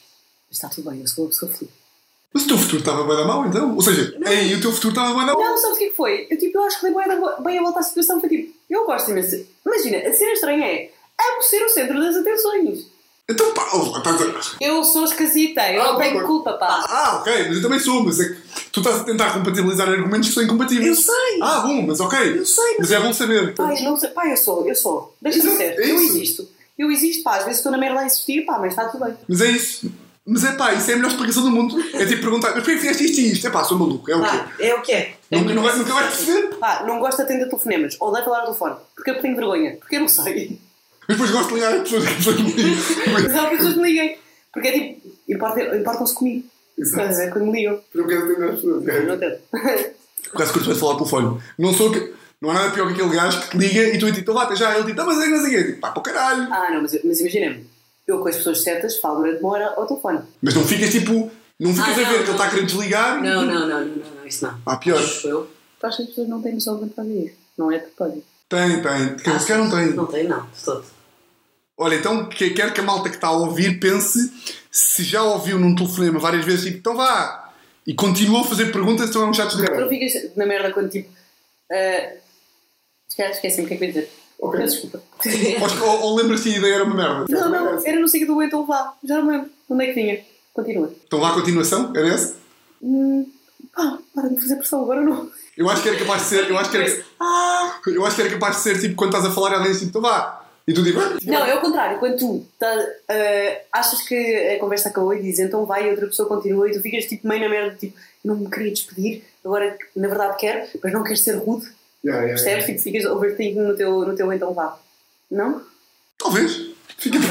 está 0.50 0.68
tudo 0.68 0.90
bem, 0.90 1.00
eu 1.00 1.08
sou 1.08 1.24
uma 1.24 1.30
pessoa 1.30 1.52
feliz. 1.52 1.72
Mas 2.32 2.44
o 2.44 2.48
teu 2.48 2.58
futuro 2.58 2.78
estava 2.78 3.04
bem 3.04 3.16
da 3.16 3.24
mal 3.24 3.44
então? 3.46 3.74
Ou 3.74 3.82
seja, 3.82 4.16
ei, 4.26 4.54
o 4.54 4.60
teu 4.60 4.72
futuro 4.72 4.90
estava 4.94 5.08
bem 5.16 5.26
da 5.26 5.32
mal. 5.34 5.42
Não, 5.42 5.58
sabes 5.58 5.76
o 5.76 5.78
que 5.78 5.84
é 5.86 5.90
que 5.90 5.96
foi? 5.96 6.26
Eu, 6.30 6.38
tipo, 6.38 6.58
eu 6.58 6.62
acho 6.62 6.78
que 6.80 6.86
dei 6.86 6.94
bem, 6.94 7.04
a- 7.10 7.40
bem 7.40 7.58
a 7.58 7.62
volta 7.62 7.80
à 7.80 7.82
situação. 7.82 8.20
Foi 8.20 8.28
tipo, 8.28 8.52
eu 8.70 8.84
gosto 8.86 9.10
imenso. 9.10 9.44
Imagina, 9.66 9.98
a 10.08 10.12
cena 10.12 10.32
estranha 10.32 10.64
é 10.66 10.90
amo 11.20 11.42
ser 11.42 11.64
o 11.64 11.68
centro 11.68 11.98
das 12.00 12.14
atenções. 12.16 12.86
Então 13.30 13.54
pá, 13.54 13.68
estás 13.96 14.22
a... 14.22 14.24
Eu 14.60 14.82
sou 14.84 15.04
esquisita, 15.04 15.60
eu 15.72 15.82
Ah, 15.82 15.92
não 15.92 15.98
tenho 15.98 16.20
pá. 16.20 16.26
culpa, 16.26 16.52
pá. 16.54 16.84
Ah, 16.88 17.16
ok, 17.20 17.46
mas 17.48 17.56
eu 17.56 17.62
também 17.62 17.78
sou, 17.78 18.02
mas 18.04 18.18
é 18.20 18.28
que 18.28 18.36
tu 18.72 18.80
estás 18.80 19.00
a 19.00 19.04
tentar 19.04 19.32
compatibilizar 19.32 19.88
argumentos 19.88 20.28
que 20.28 20.34
são 20.34 20.42
incompatíveis. 20.42 20.88
Eu 20.88 20.94
sei. 20.96 21.38
Ah, 21.42 21.60
bom, 21.60 21.82
mas 21.86 22.00
ok. 22.00 22.38
Eu 22.38 22.44
sei, 22.46 22.76
Mas 22.78 22.90
é 22.90 22.98
bom 23.00 23.12
saber. 23.12 23.54
Pai, 23.54 23.80
não 23.82 23.96
sei, 23.96 24.10
pá, 24.10 24.26
eu 24.28 24.36
sou, 24.36 24.66
eu 24.68 24.74
sou. 24.74 25.14
Deixa-me 25.22 25.44
Exato, 25.48 25.58
ser, 25.58 25.80
é 25.80 25.90
eu 25.90 25.96
isso. 26.02 26.16
existo. 26.16 26.48
Eu 26.78 26.90
existo, 26.90 27.22
pá, 27.22 27.36
às 27.36 27.44
vezes 27.44 27.58
estou 27.58 27.70
na 27.70 27.78
merda 27.78 28.00
a 28.00 28.06
existir, 28.06 28.42
pá, 28.44 28.58
mas 28.58 28.70
está 28.72 28.86
tudo 28.88 29.04
bem. 29.04 29.14
Mas 29.28 29.40
é 29.42 29.50
isso. 29.50 29.92
Mas 30.26 30.44
é 30.44 30.52
pá, 30.52 30.72
isso 30.74 30.90
é 30.90 30.94
a 30.94 30.96
melhor 30.96 31.10
explicação 31.10 31.42
do 31.42 31.50
mundo. 31.50 31.76
É 31.94 32.06
tipo 32.06 32.22
perguntar, 32.22 32.48
mas 32.50 32.58
porquê 32.62 32.72
que 32.74 32.80
fizeste 32.80 33.04
isto 33.04 33.20
e 33.20 33.32
isto? 33.32 33.46
É 33.46 33.50
pá, 33.50 33.64
sou 33.64 33.78
maluco, 33.78 34.10
é 34.10 34.16
o 34.16 34.20
quê? 34.22 34.28
Ah, 34.30 34.48
é 34.60 34.74
o 34.74 34.82
que 34.82 34.92
é. 34.92 35.14
Nunca, 35.30 35.54
não, 35.54 35.62
vai- 35.62 35.76
nunca 35.76 35.92
vais 35.94 36.06
perceber. 36.16 36.56
Pá, 36.56 36.84
não 36.86 36.98
gosto 37.00 37.16
de 37.18 37.22
atender 37.22 37.46
telefonemas. 37.48 37.96
Odeio 38.00 38.24
falar 38.24 38.38
ao 38.40 38.44
telefone. 38.46 38.76
Porque 38.94 39.10
eu 39.10 39.20
tenho 39.20 39.36
vergonha. 39.36 39.76
Porque 39.78 39.96
eu 39.96 40.00
não 40.00 40.08
sei. 40.08 40.58
Depois 41.10 41.30
gosto 41.30 41.48
de 41.48 41.54
ligar 41.54 41.74
a 41.76 41.80
pessoas 41.80 42.06
que 42.08 42.14
pessoas 42.14 42.40
me 42.40 42.52
ligam. 42.52 42.76
Mas 43.12 43.34
há 43.34 43.46
pessoas 43.48 43.74
que 43.74 43.80
me 43.80 43.88
liguem. 43.88 44.18
Porque 44.52 44.68
é 44.68 44.72
tipo, 44.72 45.08
importa- 45.28 45.76
importam-se 45.76 46.14
comigo. 46.14 46.44
Exato. 46.78 47.14
Ver? 47.14 47.30
Quando 47.32 47.46
me 47.46 47.52
ligam. 47.52 47.80
Eu 47.94 48.06
quero 48.06 48.24
atender 48.24 48.48
as 48.48 48.54
pessoas. 48.56 48.86
Eu 48.86 49.06
não. 49.06 49.18
Por 49.18 50.36
acaso 50.36 50.52
curto 50.52 50.66
mais 50.68 50.78
falar 50.80 50.92
ao 50.92 50.98
telefone. 50.98 51.40
Não 51.58 51.74
sou 51.74 51.90
que. 51.92 52.12
Não 52.40 52.50
há 52.50 52.54
nada 52.54 52.70
pior 52.70 52.86
que 52.86 52.94
aquele 52.94 53.14
gajo 53.14 53.40
que 53.42 53.50
te 53.50 53.58
liga 53.58 53.82
e 53.94 53.98
tu 53.98 54.06
tipo, 54.06 54.18
então 54.20 54.38
até 54.38 54.56
já. 54.56 54.74
Ele 54.74 54.84
tipo, 54.84 54.96
tá, 54.96 55.04
mas 55.04 55.18
é 55.20 55.24
que 55.24 55.30
não 55.30 55.40
sei 55.44 55.48
o 55.48 55.50
quê. 55.58 55.64
Tipo, 55.72 55.80
pá, 55.80 55.90
para 55.90 56.00
o 56.00 56.02
caralho. 56.02 56.48
Ah, 56.50 56.70
não, 56.72 56.82
mas, 56.82 56.98
mas 57.04 57.20
imagina-me. 57.20 57.66
Eu 58.06 58.18
com 58.20 58.28
as 58.28 58.36
pessoas 58.36 58.62
certas 58.62 58.98
falo 58.98 59.18
durante 59.20 59.40
uma 59.40 59.50
hora 59.52 59.74
ao 59.76 59.86
telefone. 59.86 60.20
Mas 60.40 60.54
não 60.54 60.64
ficas 60.64 60.90
tipo. 60.90 61.30
Não 61.58 61.74
ficas 61.74 61.88
Ah, 61.88 61.92
a 61.92 61.94
ver 61.94 62.02
não, 62.04 62.12
que 62.12 62.18
ele 62.22 62.30
está 62.30 62.44
a 62.44 62.50
querer 62.50 62.64
desligar. 62.66 63.22
Não, 63.22 63.44
não, 63.44 63.52
não, 63.54 63.68
não, 63.68 63.80
não, 63.84 63.96
não, 64.20 64.26
isso 64.26 64.44
não. 64.44 64.58
Ah, 64.64 64.76
pior. 64.76 64.98
Acho 64.98 65.28
eu. 65.28 65.50
Tu 65.78 65.86
achas 65.86 65.96
que 65.96 66.02
as 66.02 66.08
pessoas 66.08 66.28
não 66.28 66.40
têm 66.40 66.54
noção 66.54 66.82
de 66.82 66.90
fazem 66.94 67.26
isso? 67.26 67.34
Não 67.58 67.70
é 67.70 67.78
de 67.78 67.86
propósito. 67.88 68.24
Tem, 68.48 68.82
tem. 68.82 69.16
Quer 69.16 69.30
dizer, 69.32 69.40
se 69.40 69.46
calhar 69.46 69.64
não 69.64 69.70
tem. 69.70 69.92
Não 69.94 70.06
tem, 70.06 70.26
não, 70.28 70.40
de 70.46 70.64
todo. 70.64 70.84
Olha, 71.82 71.94
então 71.94 72.26
que- 72.28 72.50
quero 72.50 72.74
que 72.74 72.80
a 72.80 72.84
malta 72.84 73.08
que 73.08 73.14
está 73.16 73.28
a 73.28 73.32
ouvir 73.32 73.80
pense 73.80 74.30
se 74.70 75.02
já 75.02 75.22
ouviu 75.22 75.58
num 75.58 75.74
telefonema 75.74 76.18
várias 76.18 76.44
vezes, 76.44 76.64
tipo, 76.66 76.76
então 76.76 76.94
vá. 76.94 77.50
E 77.86 77.94
continua 77.94 78.42
a 78.42 78.44
fazer 78.44 78.66
perguntas, 78.70 79.08
então 79.08 79.22
é 79.22 79.26
um 79.26 79.32
chato 79.32 79.56
de 79.56 79.62
Tu 79.62 79.66
caralho. 79.66 79.88
ficas 79.88 80.36
na 80.36 80.44
merda 80.44 80.70
quando 80.72 80.90
tipo. 80.90 81.08
Uh, 81.08 82.18
calhar 83.16 83.32
esqueci-me 83.32 83.64
o 83.64 83.68
que 83.68 83.74
é 83.74 83.76
que 83.78 83.84
eu 83.84 83.86
ia 83.88 83.92
dizer. 83.94 84.10
Ok. 84.38 84.60
Peço 84.60 84.82
desculpa. 84.88 85.02
Ou, 85.86 86.00
ou, 86.02 86.16
lembras-te 86.16 86.50
a 86.52 86.58
ideia 86.58 86.74
era 86.74 86.84
uma 86.84 86.94
merda? 86.94 87.24
Não, 87.28 87.48
não, 87.50 87.86
era 87.86 87.98
no 87.98 88.08
sítio 88.08 88.26
do 88.26 88.42
então 88.42 88.66
vá. 88.66 88.94
Já 89.02 89.18
não 89.18 89.28
lembro. 89.28 89.50
Onde 89.68 89.84
é 89.84 89.86
que 89.86 89.92
vinha? 89.94 90.20
Continua. 90.52 90.92
Então 91.06 91.18
vá 91.20 91.30
à 91.30 91.32
continuação, 91.32 91.92
era 91.96 92.08
esse? 92.14 92.34
Hum, 92.82 93.26
pá, 93.74 93.98
para 94.14 94.28
de 94.28 94.34
me 94.34 94.40
fazer 94.40 94.56
pressão, 94.56 94.82
agora 94.82 95.00
não. 95.00 95.30
Eu 95.56 95.68
acho 95.70 95.82
que 95.82 95.88
era 95.88 95.98
capaz 95.98 96.22
de 96.22 96.28
ser, 96.28 96.50
eu 96.50 96.58
acho 96.58 96.70
que 96.70 96.76
era, 96.76 97.04
Ah! 97.20 97.78
eu 97.86 98.04
acho 98.06 98.16
que 98.16 98.22
era 98.22 98.30
capaz 98.30 98.56
de 98.56 98.62
ser 98.62 98.80
tipo 98.80 98.94
quando 98.96 99.14
estás 99.14 99.30
a 99.30 99.34
falar 99.34 99.54
alguém 99.54 99.72
assim, 99.72 99.86
então 99.86 100.00
vá. 100.02 100.44
E 100.70 100.72
tu 100.72 100.84
tipo, 100.84 101.00
ah, 101.00 101.18
Não, 101.24 101.44
é 101.44 101.54
o 101.56 101.60
contrário. 101.60 101.98
Quando 101.98 102.16
tu 102.16 102.46
tá, 102.56 102.72
uh, 102.72 103.60
achas 103.72 104.02
que 104.02 104.14
a 104.54 104.58
conversa 104.60 104.88
acabou 104.88 105.12
e 105.12 105.20
dizes 105.20 105.40
então 105.40 105.66
vai 105.66 105.86
e 105.86 105.90
outra 105.90 106.06
pessoa 106.06 106.28
continua 106.28 106.68
e 106.68 106.72
tu 106.72 106.80
ficas 106.80 107.06
tipo 107.06 107.26
meio 107.26 107.40
na 107.40 107.48
merda, 107.48 107.76
tipo, 107.76 107.98
não 108.24 108.36
me 108.36 108.48
queria 108.48 108.70
despedir, 108.72 109.24
agora 109.44 109.76
na 109.96 110.06
verdade 110.06 110.36
quero, 110.38 110.68
mas 110.82 110.92
não 110.92 111.02
queres 111.02 111.22
ser 111.22 111.32
rude, 111.32 111.66
yeah, 112.04 112.24
yeah, 112.24 112.26
yeah. 112.26 112.42
percebes? 112.44 112.66
Tipo, 112.66 112.82
ficas 112.82 113.04
overthinking 113.10 113.60
no 113.60 113.76
teu, 113.76 114.06
no 114.06 114.14
teu 114.14 114.32
então 114.32 114.54
vá. 114.54 114.78
Não? 115.28 115.60
Talvez. 116.18 116.70
Fica 116.98 117.18
bem. 117.18 117.28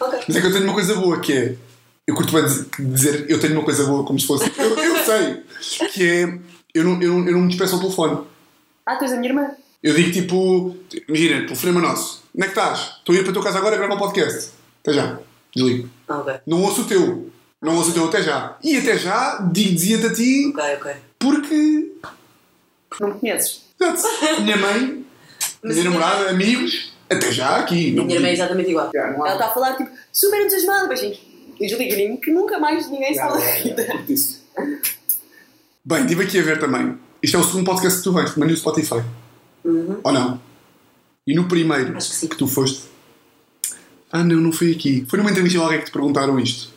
Ok. 0.00 0.20
Mas 0.28 0.36
é 0.36 0.40
que 0.40 0.46
eu 0.46 0.52
tenho 0.52 0.64
uma 0.64 0.74
coisa 0.74 0.94
boa 0.94 1.20
que 1.20 1.32
é. 1.32 1.54
Eu 2.06 2.14
curto 2.14 2.32
bem 2.32 2.44
dizer- 2.44 2.66
dizer 2.78 3.26
eu 3.30 3.38
tenho 3.40 3.54
uma 3.54 3.64
coisa 3.64 3.84
boa 3.84 4.04
como 4.04 4.18
se 4.18 4.26
fosse. 4.26 4.50
Eu, 4.56 4.78
eu 4.78 4.96
sei. 5.04 5.88
Que 5.90 6.08
é. 6.08 6.38
Eu 6.72 6.84
não, 6.84 7.02
eu, 7.02 7.12
não, 7.12 7.26
eu 7.26 7.32
não 7.32 7.40
me 7.40 7.48
despeço 7.48 7.74
ao 7.74 7.80
telefone. 7.80 8.24
Ah, 8.86 8.96
tu 8.96 9.04
és 9.04 9.12
a 9.12 9.16
minha 9.16 9.30
irmã. 9.30 9.50
Eu 9.82 9.94
digo 9.94 10.12
tipo. 10.12 10.76
Imagina, 11.08 11.46
telefonema 11.46 11.80
nosso. 11.80 12.22
Onde 12.36 12.44
é 12.44 12.50
que 12.50 12.58
estás? 12.58 12.96
Estou 12.98 13.14
a 13.14 13.18
ir 13.18 13.22
para 13.22 13.30
a 13.30 13.34
tua 13.34 13.42
casa 13.42 13.58
agora 13.58 13.74
a 13.76 13.78
gravar 13.78 13.94
um 13.94 13.98
podcast. 13.98 14.50
Até 14.82 14.92
já. 14.92 15.18
Desligo. 15.54 15.88
Ah, 16.06 16.18
ok. 16.18 16.34
Não 16.46 16.62
ouço 16.62 16.82
o 16.82 16.84
teu. 16.84 17.30
Não 17.62 17.76
ouço 17.76 17.90
o 17.90 17.94
teu 17.94 18.04
até 18.06 18.22
já. 18.22 18.56
E 18.62 18.76
até 18.76 18.98
já 18.98 19.38
di- 19.50 19.72
dizia-te 19.74 20.06
a 20.06 20.12
ti 20.12 20.52
Ok, 20.54 20.74
ok. 20.74 20.92
porque. 21.18 21.92
Não 23.00 23.08
me 23.08 23.20
conheces. 23.20 23.62
Exato. 23.80 24.02
Minha 24.42 24.56
mãe, 24.58 25.04
minha 25.62 25.84
namorada, 25.84 26.30
amigos, 26.30 26.92
até 27.10 27.32
já 27.32 27.56
aqui. 27.56 27.92
A 27.92 27.96
Não 27.96 28.04
minha 28.04 28.16
irmã 28.16 28.28
é 28.28 28.32
exatamente 28.34 28.70
igual. 28.70 28.90
Já, 28.94 29.10
não 29.12 29.24
há- 29.24 29.28
Ela 29.28 29.36
está 29.36 29.46
a 29.46 29.54
falar 29.54 29.76
tipo, 29.76 29.90
super 30.12 30.40
entusiasmada, 30.40 30.88
beijinhos. 30.88 31.18
E 31.58 31.66
desliga-lhe 31.66 32.16
que 32.18 32.30
nunca 32.30 32.58
mais 32.58 32.88
ninguém 32.90 33.14
Já, 33.14 33.26
fala 33.28 33.38
da 33.40 33.50
vida. 33.56 33.86
Bem, 35.84 36.00
estive 36.02 36.24
aqui 36.24 36.38
a 36.38 36.42
ver 36.42 36.58
também. 36.60 36.98
Isto 37.22 37.36
é 37.38 37.40
o 37.40 37.44
segundo 37.44 37.64
podcast 37.64 37.98
que 37.98 38.04
tu 38.04 38.12
vens, 38.12 38.34
mas 38.36 38.48
no 38.50 38.56
Spotify. 38.56 39.02
Uhum. 39.64 39.98
Ou 40.04 40.12
não? 40.12 40.40
E 41.26 41.34
no 41.34 41.48
primeiro 41.48 41.96
Acho 41.96 42.10
que 42.10 42.16
sim. 42.16 42.26
tu 42.28 42.46
foste. 42.46 42.82
Ah, 44.12 44.22
não, 44.22 44.36
não 44.36 44.52
foi 44.52 44.72
aqui. 44.72 45.04
Foi 45.08 45.18
numa 45.18 45.30
entrevista 45.30 45.58
a 45.58 45.62
alguém 45.64 45.80
que 45.80 45.86
te 45.86 45.90
perguntaram 45.92 46.38
isto. 46.38 46.70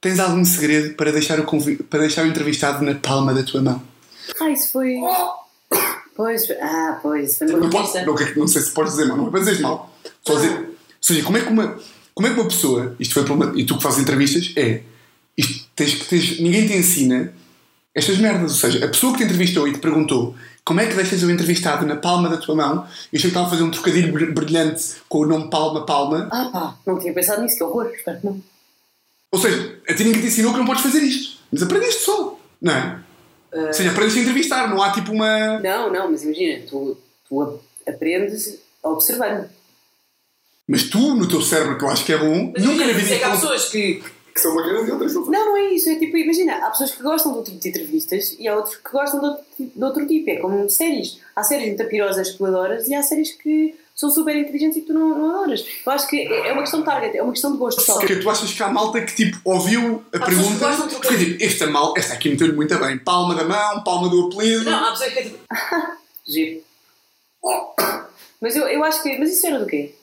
Tens 0.00 0.18
algum 0.20 0.44
segredo 0.44 0.94
para 0.94 1.10
deixar 1.10 1.40
o, 1.40 1.44
convi- 1.44 1.76
para 1.82 2.00
deixar 2.00 2.24
o 2.24 2.28
entrevistado 2.28 2.84
na 2.84 2.94
palma 2.94 3.32
da 3.32 3.42
tua 3.42 3.62
mão? 3.62 3.82
Ah, 4.40 4.50
isso 4.50 4.70
foi. 4.72 4.96
Pois, 6.14 6.48
ah, 6.60 6.98
pois, 7.02 7.38
foi 7.38 7.46
Não, 7.46 7.60
revista. 7.68 8.04
não, 8.04 8.14
que- 8.14 8.38
não 8.38 8.46
sei 8.46 8.62
se 8.62 8.70
podes 8.70 8.92
dizer 8.92 9.06
mal, 9.06 9.16
não 9.16 9.28
é 9.28 9.30
para 9.30 9.40
dizer 9.40 9.60
mal. 9.60 9.92
Só 10.26 10.34
dizer. 10.34 10.50
Ou 10.58 10.66
seja, 11.00 11.22
como 11.22 11.38
é 11.38 11.40
que 11.40 11.48
uma, 11.48 11.78
como 12.14 12.28
é 12.28 12.34
que 12.34 12.38
uma 12.40 12.48
pessoa, 12.48 12.94
isto 13.00 13.14
foi 13.14 13.24
para 13.24 13.32
uma, 13.32 13.52
e 13.58 13.64
tu 13.64 13.76
que 13.78 13.82
fazes 13.82 14.00
entrevistas, 14.00 14.52
é. 14.56 14.82
Isto, 15.36 15.66
tens, 15.74 15.94
que- 15.94 16.04
tens, 16.04 16.38
ninguém 16.40 16.66
te 16.68 16.74
ensina 16.76 17.32
estas 17.94 18.18
merdas. 18.18 18.52
Ou 18.52 18.70
seja, 18.70 18.84
a 18.84 18.88
pessoa 18.88 19.12
que 19.12 19.18
te 19.18 19.24
entrevistou 19.24 19.66
e 19.66 19.72
te 19.72 19.78
perguntou 19.78 20.36
como 20.64 20.80
é 20.80 20.86
que 20.86 20.94
deixas 20.94 21.22
o 21.22 21.30
entrevistado 21.30 21.84
na 21.86 21.96
palma 21.96 22.28
da 22.28 22.36
tua 22.38 22.54
mão, 22.54 22.74
eu 22.76 22.82
achei 22.84 23.20
que 23.20 23.26
estava 23.28 23.46
a 23.46 23.50
fazer 23.50 23.62
um 23.62 23.70
trocadilho 23.70 24.12
br- 24.12 24.32
brilhante 24.32 24.94
com 25.08 25.18
o 25.18 25.26
nome 25.26 25.50
Palma 25.50 25.84
Palma. 25.84 26.28
Ah, 26.32 26.48
pá, 26.52 26.76
não 26.86 26.98
tinha 26.98 27.12
pensado 27.12 27.42
nisso, 27.42 27.56
que 27.56 27.62
horror. 27.64 27.90
Espero 27.94 28.18
que 28.20 28.26
não. 28.26 28.42
Ou 29.32 29.38
seja, 29.40 29.78
a 29.88 29.94
ti 29.94 30.04
ninguém 30.04 30.20
te 30.22 30.28
ensinou 30.28 30.52
que 30.52 30.58
não 30.58 30.66
podes 30.66 30.82
fazer 30.82 31.00
isto. 31.02 31.38
Mas 31.52 31.62
aprendeste 31.62 32.02
só, 32.02 32.38
não 32.62 32.72
é? 32.72 33.00
Ou 33.52 33.72
seja, 33.72 33.90
aprendeste 33.90 34.20
a 34.20 34.22
entrevistar, 34.22 34.68
não 34.68 34.82
há 34.82 34.90
tipo 34.92 35.12
uma. 35.12 35.58
Não, 35.60 35.92
não, 35.92 36.10
mas 36.10 36.22
imagina, 36.24 36.64
tu, 36.68 36.96
tu 37.28 37.42
a- 37.42 37.90
aprendes 37.90 38.58
observando. 38.82 39.48
Mas 40.66 40.84
tu, 40.84 41.14
no 41.14 41.28
teu 41.28 41.42
cérebro, 41.42 41.76
que 41.76 41.84
eu 41.84 41.90
acho 41.90 42.04
que 42.04 42.12
é 42.12 42.16
bom, 42.18 42.52
nunca 42.58 42.86
na 42.86 42.92
vida. 42.94 43.14
é 43.14 43.18
que 43.18 43.24
há 43.24 43.30
pessoas 43.32 43.68
que. 43.68 44.02
Que 44.34 44.40
são 44.40 44.54
bacanas 44.56 44.88
e 44.88 44.90
outras 44.90 45.14
não 45.14 45.22
são. 45.24 45.32
Não, 45.32 45.44
não 45.46 45.56
é 45.56 45.70
isso. 45.74 45.88
É 45.90 45.94
tipo, 45.96 46.16
imagina, 46.16 46.56
há 46.66 46.70
pessoas 46.70 46.90
que 46.90 47.02
gostam 47.02 47.32
de 47.32 47.38
outro 47.38 47.52
tipo 47.52 47.62
de 47.62 47.68
entrevistas 47.68 48.34
e 48.38 48.48
há 48.48 48.56
outros 48.56 48.76
que 48.76 48.90
gostam 48.90 49.20
de 49.20 49.26
outro, 49.26 49.44
tipo- 49.56 49.78
de 49.78 49.84
outro 49.84 50.06
tipo. 50.06 50.30
É 50.30 50.36
como 50.36 50.68
séries. 50.68 51.20
Há 51.36 51.42
séries 51.44 51.68
muito 51.68 51.84
pirosas 51.88 52.30
que 52.32 52.38
tu 52.38 52.46
adoras 52.46 52.88
e 52.88 52.94
há 52.94 53.02
séries 53.02 53.32
que 53.32 53.74
são 53.94 54.10
super 54.10 54.34
inteligentes 54.34 54.78
e 54.78 54.80
que 54.80 54.88
tu 54.88 54.92
não, 54.92 55.16
não 55.16 55.30
adoras. 55.36 55.64
Eu 55.86 55.92
acho 55.92 56.08
que 56.08 56.16
é 56.26 56.48
é 56.48 56.52
uma 56.52 56.62
questão 56.62 56.80
de 56.80 56.86
target, 56.86 57.16
é 57.16 57.22
uma 57.22 57.30
questão 57.32 57.52
de 57.52 57.58
gosto 57.58 57.80
só. 57.80 57.94
Porque 57.98 58.16
tu 58.16 58.28
achas 58.28 58.52
que 58.52 58.60
há 58.62 58.68
malta 58.68 59.00
que 59.02 59.14
tipo 59.14 59.38
ouviu 59.44 60.04
a 60.12 60.18
que 60.18 60.24
pergunta 60.26 60.70
de 60.88 60.94
porque 60.96 61.16
tipo, 61.16 61.44
esta 61.44 61.66
mal, 61.68 61.94
esta 61.96 62.14
aqui 62.14 62.28
meteu-lhe 62.30 62.54
muito 62.54 62.76
bem, 62.76 62.98
palma 62.98 63.36
da 63.36 63.44
mão, 63.44 63.84
palma 63.84 64.08
do 64.08 64.26
apelido. 64.26 64.64
Não, 64.64 64.84
há 64.88 64.90
pessoas 64.90 65.12
que 65.12 65.18
é 65.20 65.22
tipo. 65.22 65.38
Giro. 66.26 66.60
Mas 68.40 68.56
eu, 68.56 68.66
eu 68.68 68.82
acho 68.84 69.02
que. 69.02 69.16
Mas 69.18 69.30
isso 69.32 69.46
era 69.46 69.58
do 69.60 69.66
quê? 69.66 69.94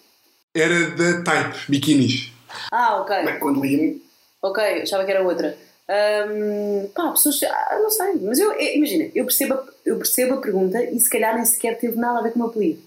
Era 0.55 0.91
da 0.91 1.21
Type, 1.23 1.57
biquinis. 1.69 2.31
Ah, 2.71 2.97
ok. 3.01 3.15
quando 3.39 3.61
li 3.61 4.01
Ok, 4.41 4.63
achava 4.81 5.05
que 5.05 5.11
era 5.11 5.23
outra. 5.23 5.57
Ahm, 5.89 6.87
pá, 6.95 7.11
pessoas. 7.11 7.41
Ah, 7.43 7.79
não 7.81 7.89
sei. 7.89 8.13
Mas 8.21 8.39
eu, 8.39 8.51
eu- 8.53 8.75
imagina, 8.75 9.09
eu 9.13 9.25
percebo, 9.25 9.53
a- 9.55 9.63
eu 9.85 9.97
percebo 9.97 10.35
a 10.35 10.37
pergunta 10.41 10.81
e 10.83 10.99
se 10.99 11.09
calhar 11.09 11.35
nem 11.35 11.45
sequer 11.45 11.77
teve 11.77 11.97
nada 11.97 12.19
a 12.19 12.21
ver 12.21 12.31
com 12.31 12.39
o 12.39 12.41
meu 12.43 12.47
apelido. 12.51 12.81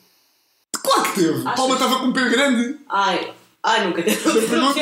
Claro 0.82 1.02
que 1.04 1.14
teve. 1.20 1.40
Achas? 1.46 1.54
Palma 1.56 1.74
estava 1.74 1.98
com 2.00 2.06
um 2.06 2.12
pé 2.12 2.28
grande. 2.28 2.78
Ai, 2.88 3.32
ai, 3.62 3.86
nunca 3.86 4.02
teve. 4.02 4.16
Da 4.24 4.46
pergunta, 4.48 4.80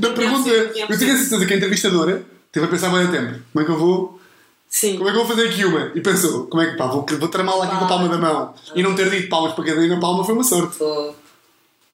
da 0.00 0.10
pergunta 0.10 0.48
eu 0.50 0.72
tenho 0.98 1.14
a 1.14 1.16
certeza 1.16 1.46
que 1.46 1.54
a 1.54 1.56
entrevistadora 1.56 2.22
teve 2.52 2.66
a 2.66 2.68
pensar 2.68 2.90
bem 2.90 3.06
a 3.06 3.10
tempo. 3.10 3.40
Como 3.52 3.62
é 3.62 3.64
que 3.64 3.70
eu 3.72 3.78
vou. 3.78 4.20
Sim. 4.68 4.98
Como 4.98 5.08
é 5.08 5.12
que 5.12 5.18
eu 5.18 5.24
vou 5.26 5.34
fazer 5.36 5.48
aqui 5.48 5.64
uma? 5.64 5.92
E 5.94 6.00
pensou, 6.02 6.46
como 6.46 6.62
é 6.62 6.70
que 6.70 6.76
pá, 6.76 6.86
vou, 6.86 7.06
vou 7.18 7.28
tramá-la 7.28 7.64
aqui 7.64 7.78
com 7.78 7.84
a 7.84 7.88
palma 7.88 8.08
da 8.08 8.18
mão. 8.18 8.54
E 8.74 8.82
não 8.82 8.94
ter 8.94 9.08
dito 9.10 9.28
palmas 9.30 9.54
para 9.54 9.64
cada 9.64 9.86
na 9.86 9.98
palma 9.98 10.24
foi 10.24 10.34
uma 10.34 10.44
sorte. 10.44 10.76
Tô- 10.76 11.14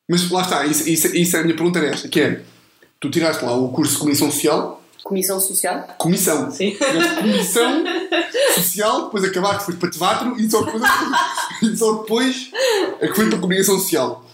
Mas 0.08 0.28
lá 0.30 0.42
está, 0.42 0.66
isso, 0.66 0.88
isso, 0.88 1.14
isso 1.16 1.36
é 1.36 1.40
a 1.40 1.42
minha 1.44 1.54
pergunta 1.54 1.78
era 1.78 1.88
esta, 1.94 2.08
que 2.08 2.20
é, 2.20 2.42
tu 3.04 3.10
tiraste 3.10 3.44
lá 3.44 3.52
o 3.52 3.68
curso 3.68 3.92
de 3.92 3.98
Comissão 3.98 4.30
Social, 4.30 4.82
Comissão 5.02 5.38
Social? 5.38 5.86
Comissão, 5.98 6.50
Sim. 6.50 6.70
Tiveste 6.70 7.14
Comissão 7.16 7.84
Social, 8.54 9.04
depois 9.04 9.24
acabaste, 9.24 9.64
foste 9.66 9.78
para 9.78 9.90
teatro 9.90 10.40
e 10.40 10.50
só 10.50 10.62
depois, 10.62 10.82
e 11.62 11.76
só 11.76 11.92
depois 11.92 12.50
é 13.00 13.08
que 13.08 13.14
foi 13.14 13.26
para 13.26 13.36
a 13.36 13.40
Comunicação 13.40 13.78
Social. 13.78 14.24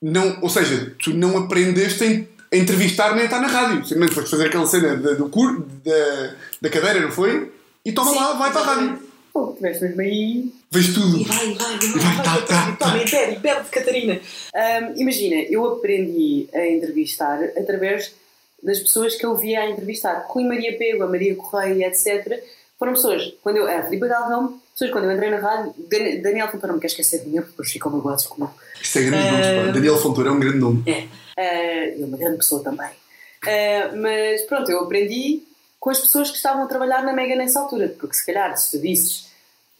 Não, 0.00 0.38
ou 0.40 0.48
seja, 0.48 0.94
tu 1.02 1.10
não 1.10 1.36
aprendeste 1.36 2.28
a, 2.52 2.54
a 2.54 2.58
entrevistar 2.58 3.12
nem 3.14 3.22
a 3.22 3.24
estar 3.24 3.40
na 3.40 3.48
rádio, 3.48 3.82
simplesmente 3.82 4.14
foste 4.14 4.30
fazer 4.30 4.46
aquela 4.46 4.66
cena 4.68 4.96
da, 4.96 5.14
do 5.14 5.28
cur, 5.28 5.66
da, 5.84 6.30
da 6.62 6.70
cadeira, 6.70 7.00
não 7.00 7.10
foi? 7.10 7.52
E 7.84 7.90
toma 7.90 8.12
Sim, 8.12 8.16
lá, 8.16 8.32
vai 8.34 8.52
para 8.52 8.60
a 8.60 8.64
rádio. 8.64 9.07
Pô, 9.38 9.52
tiveste 9.52 9.84
mesmo 9.84 10.00
aí. 10.00 10.52
Vês 10.68 10.92
tudo. 10.94 11.16
E 11.20 11.22
vai, 11.24 11.36
vai, 11.54 11.54
vai, 11.54 11.78
vai, 11.78 12.00
vai, 12.00 12.24
tá, 12.24 12.32
vai, 12.32 12.76
tá, 12.76 12.90
vai, 12.90 13.04
tá. 13.04 13.30
impede, 13.30 13.68
Catarina. 13.70 14.20
Ahm, 14.52 14.94
imagina, 14.96 15.36
eu 15.48 15.64
aprendi 15.64 16.48
a 16.52 16.66
entrevistar 16.66 17.40
através 17.56 18.12
das 18.60 18.80
pessoas 18.80 19.14
que 19.14 19.24
eu 19.24 19.36
via 19.36 19.60
a 19.60 19.70
entrevistar. 19.70 20.26
Rui 20.28 20.42
Maria 20.42 20.76
Pego, 20.76 21.04
a 21.04 21.06
Maria 21.06 21.36
Correia, 21.36 21.86
etc. 21.86 22.42
Foram 22.80 22.94
pessoas, 22.94 23.32
quando 23.40 23.58
eu. 23.58 23.68
A 23.68 23.84
Filipe 23.84 24.08
Galvão, 24.08 24.60
pessoas 24.72 24.90
quando 24.90 25.04
eu 25.04 25.12
entrei 25.12 25.30
na 25.30 25.38
rádio. 25.38 25.72
Dan- 25.88 26.20
Daniel 26.20 26.48
Fontoura, 26.48 26.68
não 26.68 26.74
me 26.74 26.80
quer 26.80 26.88
esquecer 26.88 27.20
de 27.20 27.28
mim, 27.28 27.36
porque 27.36 27.50
depois 27.50 27.70
ficam 27.70 27.92
magoados 27.92 28.26
comigo. 28.26 28.52
Isto 28.82 28.98
é 28.98 29.02
grande 29.02 29.30
nome, 29.30 29.66
pá. 29.66 29.72
Daniel 29.72 29.98
Fontoura 29.98 30.30
é 30.30 30.32
um 30.32 30.40
grande 30.40 30.58
nome. 30.58 30.82
É. 30.84 31.02
Uh, 31.38 32.00
e 32.00 32.02
uma 32.02 32.16
grande 32.16 32.38
pessoa 32.38 32.60
também. 32.64 32.90
Uh, 32.90 33.96
mas 34.02 34.42
pronto, 34.42 34.68
eu 34.68 34.80
aprendi 34.80 35.44
com 35.78 35.90
as 35.90 36.00
pessoas 36.00 36.28
que 36.28 36.36
estavam 36.36 36.64
a 36.64 36.66
trabalhar 36.66 37.04
na 37.04 37.12
Mega 37.12 37.36
nessa 37.36 37.60
altura, 37.60 37.94
porque 38.00 38.16
se 38.16 38.26
calhar 38.26 38.56
se 38.58 38.72
tu 38.76 38.82
disses 38.82 39.27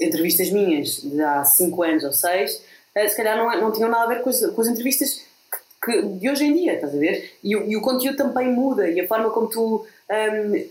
entrevistas 0.00 0.50
minhas 0.50 1.00
de 1.02 1.20
há 1.20 1.44
5 1.44 1.82
anos 1.82 2.04
ou 2.04 2.12
6, 2.12 2.62
se 3.08 3.16
calhar 3.16 3.36
não, 3.36 3.60
não 3.60 3.72
tinham 3.72 3.88
nada 3.90 4.04
a 4.04 4.14
ver 4.14 4.22
com 4.22 4.30
as, 4.30 4.44
com 4.46 4.60
as 4.60 4.68
entrevistas 4.68 5.22
que, 5.84 5.92
que, 5.92 6.02
de 6.02 6.28
hoje 6.30 6.44
em 6.44 6.54
dia, 6.54 6.74
estás 6.74 6.94
a 6.94 6.98
ver? 6.98 7.32
E, 7.44 7.54
o- 7.56 7.64
e 7.70 7.76
o 7.76 7.80
conteúdo 7.80 8.16
também 8.16 8.48
muda 8.52 8.88
e 8.90 9.00
a 9.00 9.06
forma 9.06 9.30
como 9.30 9.48
tu 9.48 9.86
hum, 10.10 10.64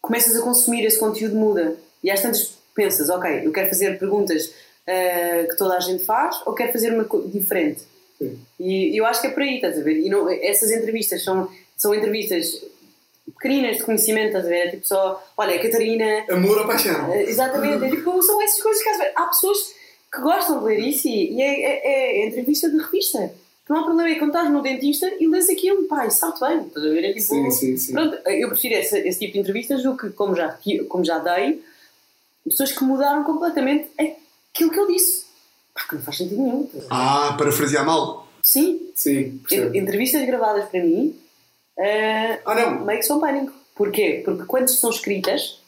começas 0.00 0.36
a 0.36 0.42
consumir 0.42 0.84
esse 0.84 0.98
conteúdo 0.98 1.36
muda. 1.36 1.76
E 2.02 2.10
às 2.10 2.20
tantas 2.20 2.58
pensas, 2.74 3.08
ok, 3.10 3.42
eu 3.46 3.52
quero 3.52 3.68
fazer 3.68 3.98
perguntas 3.98 4.52
ah, 4.86 5.46
que 5.48 5.56
toda 5.56 5.76
a 5.76 5.80
gente 5.80 6.04
faz 6.04 6.36
ou 6.46 6.52
quero 6.54 6.72
fazer 6.72 6.92
uma 6.92 7.06
diferente? 7.28 7.82
Sim. 8.18 8.38
E 8.58 8.96
eu 8.98 9.06
acho 9.06 9.20
que 9.20 9.28
é 9.28 9.30
por 9.30 9.42
aí, 9.42 9.56
estás 9.56 9.78
a 9.78 9.82
ver? 9.82 9.98
E 9.98 10.08
não, 10.08 10.28
essas 10.30 10.70
entrevistas 10.72 11.22
são, 11.22 11.48
são 11.76 11.94
entrevistas 11.94 12.60
pequeninas 13.34 13.76
de 13.78 13.84
conhecimento, 13.84 14.28
estás 14.28 14.44
a 14.46 14.48
ver? 14.48 14.66
É 14.66 14.70
tipo 14.70 14.86
só, 14.86 15.22
olha, 15.36 15.58
Catarina, 15.60 16.24
Amor 16.30 16.58
ou 16.58 16.66
paixão? 16.66 17.12
eh, 17.12 17.24
Exatamente, 17.24 17.84
é 17.84 17.90
tipo, 17.90 18.22
são 18.22 18.40
essas 18.42 18.60
coisas 18.62 18.82
que 18.82 18.88
às 18.88 18.98
vezes- 18.98 19.12
há 19.16 19.26
pessoas 19.26 19.58
que 20.12 20.20
gostam 20.20 20.58
de 20.58 20.64
ler 20.66 20.78
isso 20.80 21.08
e, 21.08 21.32
e 21.34 21.42
é, 21.42 21.62
é, 21.62 22.22
é 22.22 22.26
entrevista 22.28 22.68
de 22.70 22.76
revista. 22.78 23.32
Não 23.68 23.76
há 23.78 23.84
problema, 23.84 24.10
é 24.10 24.14
quando 24.16 24.30
estás 24.34 24.50
no 24.50 24.60
dentista 24.60 25.10
e 25.18 25.26
lês 25.28 25.48
aquilo, 25.48 25.82
isso 26.06 26.26
está 26.26 26.48
bem, 26.48 26.66
estás 26.66 26.84
a 26.84 26.88
ver? 26.90 27.04
É 27.04 27.08
tipo, 27.12 27.20
Sim, 27.26 27.50
sim, 27.50 27.76
sim. 27.76 27.92
Pronto, 27.94 28.16
eu 28.28 28.48
prefiro 28.48 28.74
esse, 28.74 28.98
esse 28.98 29.18
tipo 29.20 29.32
de 29.34 29.38
entrevistas 29.38 29.82
do 29.82 29.96
que, 29.96 30.10
como 30.10 30.34
já, 30.34 30.58
como 30.88 31.04
já 31.04 31.18
dei, 31.20 31.62
pessoas 32.44 32.72
que 32.72 32.84
mudaram 32.84 33.22
completamente 33.24 33.88
aquilo 33.98 34.70
que 34.70 34.78
eu 34.78 34.86
disse. 34.88 35.24
Pá, 35.72 35.82
que 35.88 35.94
não 35.94 36.02
faz 36.02 36.18
sentido 36.18 36.42
nenhum. 36.42 36.68
Ah, 36.90 37.34
parafrasear 37.38 37.86
mal. 37.86 38.26
Sim, 38.42 38.90
Sim, 38.94 39.38
percebo. 39.38 39.74
en- 39.74 39.78
entrevistas 39.80 40.26
gravadas 40.26 40.68
para 40.68 40.82
mim, 40.82 41.16
não. 42.54 42.84
meio 42.84 42.98
que 43.00 43.06
são 43.06 43.20
pânico. 43.20 43.52
Porquê? 43.74 44.22
Porque 44.24 44.44
quando 44.44 44.68
são 44.68 44.90
escritas, 44.90 45.60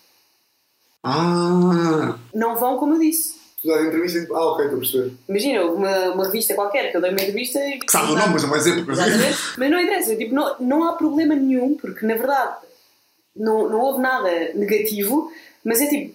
Ah, 1.03 2.19
não 2.35 2.57
vão 2.57 2.79
como 2.79 2.95
eu 2.95 3.01
disse. 3.01 3.35
Tu 3.63 3.69
dás 3.69 3.87
entrevista 3.87 4.19
e 4.19 4.27
ah, 4.31 4.47
ok, 4.53 4.65
estou 4.67 4.77
a 4.77 4.81
perceber. 4.81 5.13
Imagina, 5.29 5.65
uma, 5.65 6.11
uma 6.13 6.25
revista 6.27 6.55
qualquer 6.55 6.91
que 6.91 6.97
eu 6.97 7.01
dei 7.01 7.11
uma 7.11 7.21
entrevista 7.21 7.59
e. 7.67 7.79
que 7.79 7.91
sabe 7.91 8.13
o 8.13 8.17
nome, 8.17 8.35
mas 8.35 8.43
não 8.43 8.51
vai 8.51 8.59
dizer 8.59 8.85
porque. 8.85 9.01
Mas 9.59 9.71
não 9.71 9.81
interessa, 9.81 10.17
tipo, 10.17 10.35
não, 10.35 10.57
não 10.61 10.85
há 10.85 10.93
problema 10.97 11.35
nenhum, 11.35 11.75
porque 11.75 12.05
na 12.07 12.15
verdade 12.15 12.57
não, 13.35 13.69
não 13.69 13.81
houve 13.81 14.01
nada 14.03 14.53
negativo, 14.55 15.33
mas 15.65 15.81
é 15.81 15.87
tipo, 15.89 16.15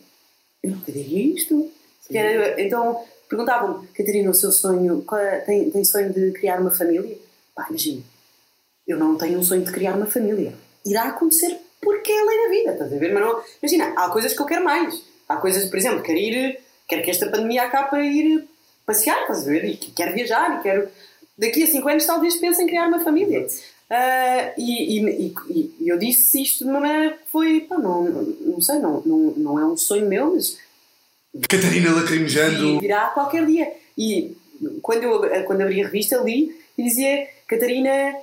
eu 0.64 0.72
nunca 0.72 0.92
diria 0.92 1.36
isto. 1.36 1.72
Era- 2.12 2.62
então 2.62 3.04
perguntavam-me, 3.28 3.88
Catarina, 3.90 4.30
o 4.32 4.34
seu 4.34 4.52
sonho, 4.52 5.04
é- 5.14 5.40
tem, 5.42 5.70
tem 5.72 5.84
sonho 5.84 6.12
de 6.14 6.32
criar 6.32 6.60
uma 6.60 6.72
família? 6.72 7.18
Pá, 7.56 7.66
imagina, 7.70 8.02
eu 8.90 8.98
não 8.98 9.16
tenho 9.16 9.40
um 9.40 9.44
sonho 9.44 9.64
de 9.64 9.72
criar 9.72 9.96
uma 9.96 10.08
família. 10.08 10.54
Irá 10.86 11.04
acontecer 11.04 11.58
porque 11.82 12.12
é 12.12 12.20
a 12.22 12.26
lei 12.26 12.38
da 12.44 12.50
vida, 12.50 12.72
estás 12.74 12.94
a 12.94 12.98
ver? 12.98 13.14
Mas 13.14 13.24
não, 13.24 13.42
imagina, 13.62 13.94
há 13.96 14.10
coisas 14.10 14.34
que 14.34 14.42
eu 14.42 14.46
quero 14.46 14.66
mais. 14.66 15.02
Há 15.30 15.38
coisas, 15.38 15.70
por 15.70 15.78
exemplo, 15.78 16.02
quero 16.02 16.18
ir, 16.18 16.60
quero 16.88 17.04
que 17.04 17.12
esta 17.12 17.30
pandemia 17.30 17.64
acabe 17.64 17.90
para 17.92 18.04
ir 18.04 18.46
passear, 18.86 19.22
estás 19.22 19.44
a 19.48 19.52
ver? 19.52 19.64
E 19.66 19.78
que- 19.78 19.92
quero 19.92 20.14
viajar 20.14 20.60
e 20.60 20.64
quero. 20.64 20.90
Daqui 21.38 21.64
a 21.64 21.68
5 21.68 21.88
anos 21.88 22.06
talvez 22.06 22.36
pense 22.38 22.62
em 22.62 22.66
criar 22.68 22.88
uma 22.88 23.00
família. 23.00 23.46
Ah, 23.92 24.52
e, 24.58 25.00
e- 25.00 25.34
e- 25.50 25.76
e 25.80 25.88
eu 25.90 25.98
disse 25.98 26.42
isto 26.42 26.64
de 26.64 26.70
uma 26.70 26.80
maneira 26.80 27.14
que 27.14 27.32
foi, 27.32 27.62
pá, 27.62 27.78
não, 27.78 28.04
não 28.04 28.60
sei, 28.62 28.80
não, 28.80 29.02
não, 29.06 29.18
não 29.38 29.60
é 29.60 29.66
um 29.66 29.78
sonho 29.78 30.06
meu, 30.08 30.34
mas 30.36 30.58
Catarina 31.48 31.94
lacrimejando. 31.94 32.80
virá 32.80 33.08
qualquer 33.10 33.46
dia. 33.46 33.72
E 33.98 34.36
quando 34.82 35.04
eu 35.04 35.46
quando 35.46 35.62
abri 35.62 35.82
a 35.82 35.86
revista, 35.86 36.18
li 36.18 36.56
e 36.78 36.84
dizia 36.84 37.28
Catarina. 37.48 38.16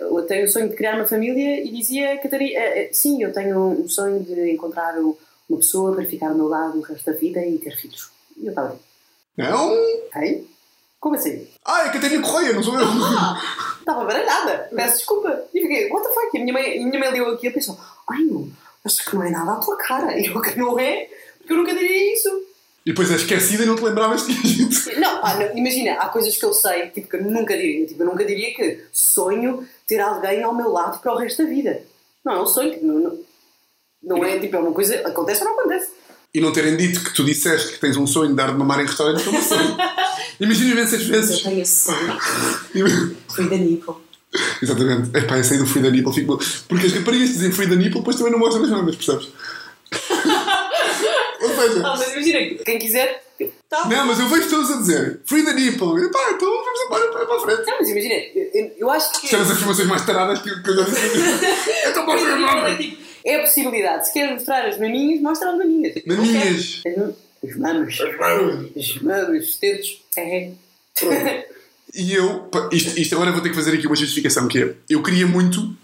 Eu 0.00 0.22
tenho 0.26 0.44
o 0.44 0.48
sonho 0.48 0.68
de 0.68 0.74
criar 0.76 0.96
uma 0.96 1.06
família 1.06 1.62
e 1.64 1.70
dizia 1.70 2.18
Catarina, 2.18 2.58
eh, 2.58 2.82
eh, 2.84 2.90
sim, 2.92 3.22
eu 3.22 3.32
tenho 3.32 3.58
um 3.58 3.88
sonho 3.88 4.20
de 4.20 4.50
encontrar 4.50 4.94
uma 4.98 5.58
pessoa 5.58 5.94
para 5.94 6.04
ficar 6.06 6.28
ao 6.30 6.34
meu 6.34 6.48
lado 6.48 6.78
o 6.78 6.82
resto 6.82 7.06
da 7.10 7.16
vida 7.16 7.44
e 7.44 7.58
ter 7.58 7.76
filhos. 7.76 8.10
E 8.36 8.46
eu 8.46 8.50
estava, 8.50 8.76
Não? 9.36 9.72
hein? 10.16 10.46
Como 10.98 11.14
assim? 11.16 11.46
Ah, 11.64 11.86
é 11.86 11.90
Catarina 11.90 12.22
Correia, 12.22 12.52
não 12.52 12.62
sou 12.62 12.78
eu. 12.78 12.86
Estava 13.80 14.04
baralhada, 14.04 14.68
peço 14.74 14.98
desculpa. 14.98 15.42
E 15.52 15.60
fiquei, 15.60 15.90
what 15.90 16.06
the 16.06 16.14
fuck? 16.14 16.30
E 16.32 16.38
a 16.38 16.40
minha 16.42 16.52
mãe, 16.52 16.80
a 16.80 16.86
minha 16.86 16.98
mãe 17.00 17.10
leu 17.10 17.28
aquilo 17.30 17.50
e 17.50 17.54
pensou, 17.54 17.76
ai 18.08 18.22
não, 18.22 18.48
acho 18.84 19.04
que 19.04 19.14
não 19.16 19.24
é 19.24 19.30
nada 19.30 19.52
à 19.52 19.56
tua 19.56 19.76
cara. 19.76 20.16
E 20.18 20.26
eu 20.26 20.40
que 20.40 20.56
não 20.58 20.78
é, 20.78 21.08
porque 21.38 21.52
eu 21.52 21.56
nunca 21.56 21.74
diria 21.74 22.14
isso. 22.14 22.28
E 22.84 22.90
depois 22.90 23.10
é 23.10 23.14
esquecida 23.14 23.62
e 23.62 23.66
não 23.66 23.76
te 23.76 23.82
lembravas 23.84 24.22
que 24.22 24.34
dito. 24.34 25.00
Não, 25.00 25.20
pá, 25.20 25.36
não, 25.36 25.56
imagina, 25.56 25.92
há 25.94 26.08
coisas 26.08 26.36
que 26.36 26.44
eu 26.44 26.52
sei, 26.52 26.88
tipo, 26.90 27.08
que 27.08 27.16
eu 27.16 27.22
nunca 27.22 27.56
diria. 27.56 27.86
Tipo, 27.86 28.02
eu 28.02 28.06
nunca 28.06 28.24
diria 28.24 28.52
que 28.54 28.84
sonho 28.92 29.66
ter 29.86 30.00
alguém 30.00 30.42
ao 30.42 30.54
meu 30.54 30.70
lado 30.70 31.00
para 31.00 31.12
o 31.12 31.16
resto 31.16 31.44
da 31.44 31.48
vida. 31.48 31.80
Não, 32.24 32.32
é 32.32 32.42
um 32.42 32.46
sonho, 32.46 32.72
tipo, 32.72 32.84
não, 32.84 32.98
não, 32.98 33.18
não 34.02 34.24
é, 34.24 34.38
tipo, 34.38 34.56
é 34.56 34.58
uma 34.58 34.72
coisa, 34.72 34.96
acontece 35.06 35.42
ou 35.44 35.50
não 35.50 35.60
acontece. 35.60 35.90
E 36.34 36.40
não 36.40 36.52
terem 36.52 36.76
dito 36.76 37.04
que 37.04 37.12
tu 37.14 37.24
disseste 37.24 37.72
que 37.72 37.78
tens 37.80 37.96
um 37.96 38.06
sonho 38.06 38.30
de 38.30 38.36
dar 38.36 38.50
de 38.50 38.58
mamar 38.58 38.80
em 38.80 38.86
restaurante, 38.86 39.22
como 39.22 39.40
sonho. 39.42 39.76
Imagina 40.40 40.72
imensas 40.72 41.02
Eu 41.02 41.08
vezes. 41.08 41.42
tenho 41.42 41.60
esse 41.60 41.84
sonho. 41.84 42.18
Fui 43.28 43.48
da 43.48 43.56
Nipple. 43.56 43.94
Exatamente. 44.62 45.16
Epá, 45.16 45.36
eu 45.36 45.44
saí 45.44 45.58
do 45.58 45.66
Free 45.66 45.82
da 45.82 45.90
Nipple. 45.90 46.12
Fico... 46.12 46.38
Porque 46.68 46.86
as 46.86 46.92
raparigas 46.94 47.28
dizem 47.28 47.52
Free 47.52 47.66
da 47.66 47.76
Nipple, 47.76 47.98
depois 47.98 48.16
também 48.16 48.32
não 48.32 48.38
mostram 48.38 48.64
as 48.64 48.70
mamas, 48.70 48.96
percebes? 48.96 49.28
Seja, 51.68 51.78
Não, 51.80 51.96
mas 51.96 52.12
imagina, 52.12 52.38
quem 52.64 52.78
quiser, 52.78 53.22
tá. 53.68 53.88
não, 53.88 54.06
mas 54.06 54.18
eu 54.20 54.28
vejo 54.28 54.48
todos 54.50 54.70
a 54.70 54.76
dizer 54.78 55.20
Free 55.26 55.44
da 55.44 55.52
Nipple. 55.52 56.04
Epá, 56.04 56.30
então 56.34 56.48
vamos 56.64 56.80
embora 56.86 57.08
para, 57.12 57.26
para 57.26 57.36
a 57.36 57.40
frente. 57.40 57.66
Não, 57.70 57.78
mas 57.78 57.88
imagina, 57.88 58.14
eu, 58.34 58.72
eu- 58.78 58.90
acho 58.90 59.12
que. 59.12 59.24
Isto 59.26 59.36
é 59.36 59.38
das 59.40 59.50
afirmações 59.52 59.88
mais 59.88 60.04
taradas 60.06 60.40
que 60.42 60.48
eu 60.50 60.76
já 60.76 60.84
disse. 60.84 61.88
Então 61.88 62.04
pode 62.06 62.24
ver 62.24 62.36
nada. 62.38 62.78
É 63.24 63.36
a 63.36 63.40
possibilidade. 63.40 64.06
Se 64.08 64.12
queres 64.12 64.32
mostrar 64.32 64.66
as 64.66 64.78
maminhas, 64.78 65.20
mostra 65.20 65.50
as 65.50 65.58
maminhas. 65.58 65.94
Maminhas. 66.06 66.82
As 67.44 67.56
mamas. 67.56 67.98
As 68.00 69.02
mamas, 69.02 69.48
os 69.48 69.58
dedos. 69.58 70.02
É. 70.16 70.50
E 71.94 72.14
eu, 72.14 72.40
pá, 72.50 72.68
isto, 72.72 72.98
isto 72.98 73.14
agora 73.14 73.32
vou 73.32 73.40
ter 73.42 73.50
que 73.50 73.54
fazer 73.54 73.74
aqui 73.74 73.86
uma 73.86 73.96
justificação 73.96 74.48
que 74.48 74.62
é, 74.62 74.74
eu 74.88 75.02
queria 75.02 75.26
muito 75.26 75.76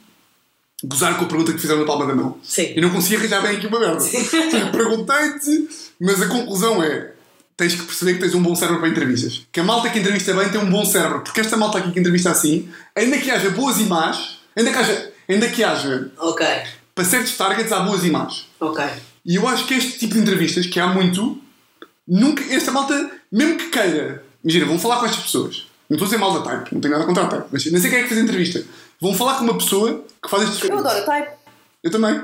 gozar 0.85 1.17
com 1.19 1.25
a 1.25 1.29
pergunta 1.29 1.53
que 1.53 1.59
fizeram 1.59 1.81
na 1.81 1.87
palma 1.87 2.07
da 2.07 2.15
mão. 2.15 2.39
Sim. 2.43 2.73
E 2.77 2.81
não 2.81 2.91
conseguia 2.91 3.19
arranjar 3.19 3.43
bem 3.43 3.57
aqui 3.57 3.67
uma 3.67 3.81
merda. 3.81 4.05
Perguntei-te, 4.73 5.69
mas 6.01 6.23
a 6.23 6.27
conclusão 6.27 6.83
é 6.83 7.13
tens 7.57 7.75
que 7.75 7.83
perceber 7.83 8.15
que 8.15 8.21
tens 8.21 8.35
um 8.35 8.43
bom 8.43 8.55
cérebro 8.55 8.81
para 8.81 8.89
entrevistas. 8.89 9.47
Que 9.51 9.61
a 9.61 9.65
malta 9.65 9.91
que 9.91 9.99
entrevista 9.99 10.33
bem 10.35 10.49
tem 10.49 10.61
um 10.61 10.71
bom 10.71 10.85
cérebro. 10.85 11.21
Porque 11.23 11.41
esta 11.41 11.57
malta 11.57 11.79
aqui 11.79 11.91
que 11.91 11.99
entrevista 11.99 12.31
assim, 12.31 12.69
ainda 12.95 13.19
que 13.19 13.31
haja 13.31 13.51
boas 13.51 13.79
e 13.81 13.85
más, 13.85 14.39
ainda 14.57 14.71
que 14.71 14.79
haja, 14.79 15.13
ainda 15.29 15.49
que 15.49 15.65
haja 15.65 16.11
Ok. 16.19 16.47
para 16.95 17.05
certos 17.05 17.37
targets 17.37 17.73
há 17.73 17.81
boas 17.81 18.05
e 18.05 18.11
más. 18.11 18.47
Ok. 18.61 18.85
E 19.27 19.35
eu 19.35 19.47
acho 19.49 19.67
que 19.67 19.75
este 19.75 19.99
tipo 19.99 20.15
de 20.15 20.21
entrevistas, 20.21 20.67
que 20.67 20.79
há 20.79 20.87
muito, 20.87 21.39
nunca. 22.07 22.43
Esta 22.55 22.71
malta, 22.71 23.11
mesmo 23.31 23.57
que 23.57 23.67
queira. 23.71 24.23
Imagina, 24.45 24.67
vão 24.67 24.79
falar 24.79 25.01
com 25.01 25.07
estas 25.07 25.25
pessoas. 25.25 25.67
Não 25.91 25.97
estou 25.97 26.05
a 26.07 26.11
dizer 26.11 26.19
mal 26.19 26.41
da 26.43 26.49
type, 26.49 26.75
não 26.75 26.81
tenho 26.81 26.93
nada 26.95 27.07
contra 27.07 27.25
a 27.25 27.27
type, 27.27 27.47
mas 27.51 27.65
nem 27.67 27.81
sei 27.81 27.91
quem 27.91 27.99
é 27.99 28.03
que 28.03 28.09
fez 28.09 28.21
a 28.21 28.23
entrevista. 28.23 28.65
Vão 29.01 29.15
falar 29.15 29.39
com 29.39 29.45
uma 29.45 29.57
pessoa 29.59 30.05
que 30.23 30.29
faz 30.29 30.43
estes 30.49 30.69
Eu 30.69 30.79
adoro 30.79 31.05
type. 31.05 31.29
Eu 31.83 31.91
também. 31.91 32.21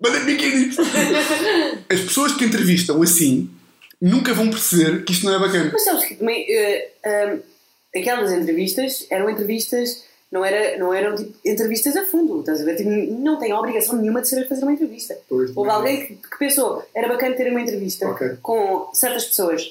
Manda 0.00 0.20
biquíni! 0.20 0.70
As 1.90 2.00
pessoas 2.00 2.32
que 2.32 2.44
entrevistam 2.44 3.00
assim 3.02 3.48
nunca 4.00 4.34
vão 4.34 4.50
perceber 4.50 5.04
que 5.04 5.12
isto 5.12 5.24
não 5.24 5.34
é 5.34 5.38
bacana. 5.38 5.70
Mas 5.72 5.84
sabes 5.84 6.04
que 6.04 6.16
também 6.16 6.44
eh, 6.50 6.90
ahm, 7.04 7.40
aquelas 7.98 8.30
entrevistas 8.32 9.06
eram 9.10 9.30
entrevistas, 9.30 10.04
não, 10.30 10.44
era, 10.44 10.76
não 10.78 10.92
eram 10.92 11.14
tipo 11.16 11.32
entrevistas 11.44 11.96
a 11.96 12.04
fundo, 12.04 12.40
estás 12.40 12.60
a 12.60 12.64
ver? 12.64 12.76
Tipo, 12.76 12.90
não 12.90 13.38
tem 13.38 13.54
obrigação 13.54 13.96
nenhuma 13.96 14.20
de 14.20 14.28
saber 14.28 14.46
fazer 14.48 14.62
uma 14.64 14.72
entrevista. 14.72 15.16
Pois, 15.28 15.50
Houve 15.56 15.70
não. 15.70 15.76
alguém 15.76 16.06
que, 16.06 16.14
que 16.16 16.38
pensou, 16.38 16.84
era 16.94 17.08
bacana 17.08 17.34
ter 17.36 17.50
uma 17.50 17.60
entrevista 17.60 18.06
Ok. 18.08 18.36
com 18.42 18.90
certas 18.92 19.24
pessoas, 19.24 19.62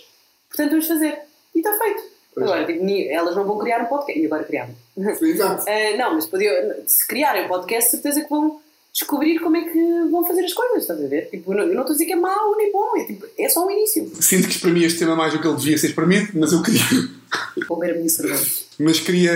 portanto 0.49 0.71
vamos 0.71 0.87
fazer. 0.87 1.19
E 1.53 1.59
está 1.59 1.77
feito. 1.77 2.14
Pois. 2.35 2.45
Agora, 2.45 2.65
tipo, 2.65 2.85
elas 2.85 3.35
não 3.35 3.45
vão 3.45 3.57
criar 3.57 3.81
um 3.81 3.85
podcast. 3.85 4.21
E 4.21 4.25
agora 4.25 4.43
criaram. 4.43 4.75
Exato. 4.97 5.63
Ah, 5.67 5.97
não, 5.97 6.15
mas 6.15 6.27
podiam, 6.27 6.53
se 6.85 7.07
criarem 7.07 7.45
um 7.45 7.47
podcast, 7.47 7.91
certeza 7.91 8.21
que 8.21 8.29
vão 8.29 8.59
descobrir 8.93 9.39
como 9.39 9.57
é 9.57 9.61
que 9.61 10.09
vão 10.09 10.25
fazer 10.25 10.45
as 10.45 10.53
coisas, 10.53 10.81
estás 10.81 11.03
a 11.03 11.07
ver? 11.07 11.29
Tipo, 11.29 11.53
eu 11.53 11.57
não 11.57 11.63
eu 11.63 11.73
não 11.73 11.81
estou 11.81 11.93
a 11.93 11.97
dizer 11.97 12.05
que 12.05 12.13
é 12.13 12.15
mau 12.15 12.55
nem 12.57 12.71
bom, 12.71 12.97
é, 12.97 13.05
tipo, 13.05 13.25
é 13.37 13.49
só 13.49 13.65
um 13.65 13.71
início. 13.71 14.11
Sinto 14.21 14.47
que 14.47 14.59
para 14.59 14.71
mim 14.71 14.83
este 14.83 14.99
tema 14.99 15.13
é 15.13 15.15
mais 15.15 15.33
do 15.33 15.39
que 15.39 15.47
ele 15.47 15.57
devia 15.57 15.77
ser 15.77 15.93
para 15.93 16.05
mim, 16.05 16.27
mas 16.33 16.51
eu 16.51 16.61
queria. 16.61 16.81
Vou 17.67 17.79
ver 17.79 17.91
a 17.91 17.95
minha 17.95 18.09
cerveja. 18.09 18.45
Mas 18.79 18.99
queria. 18.99 19.31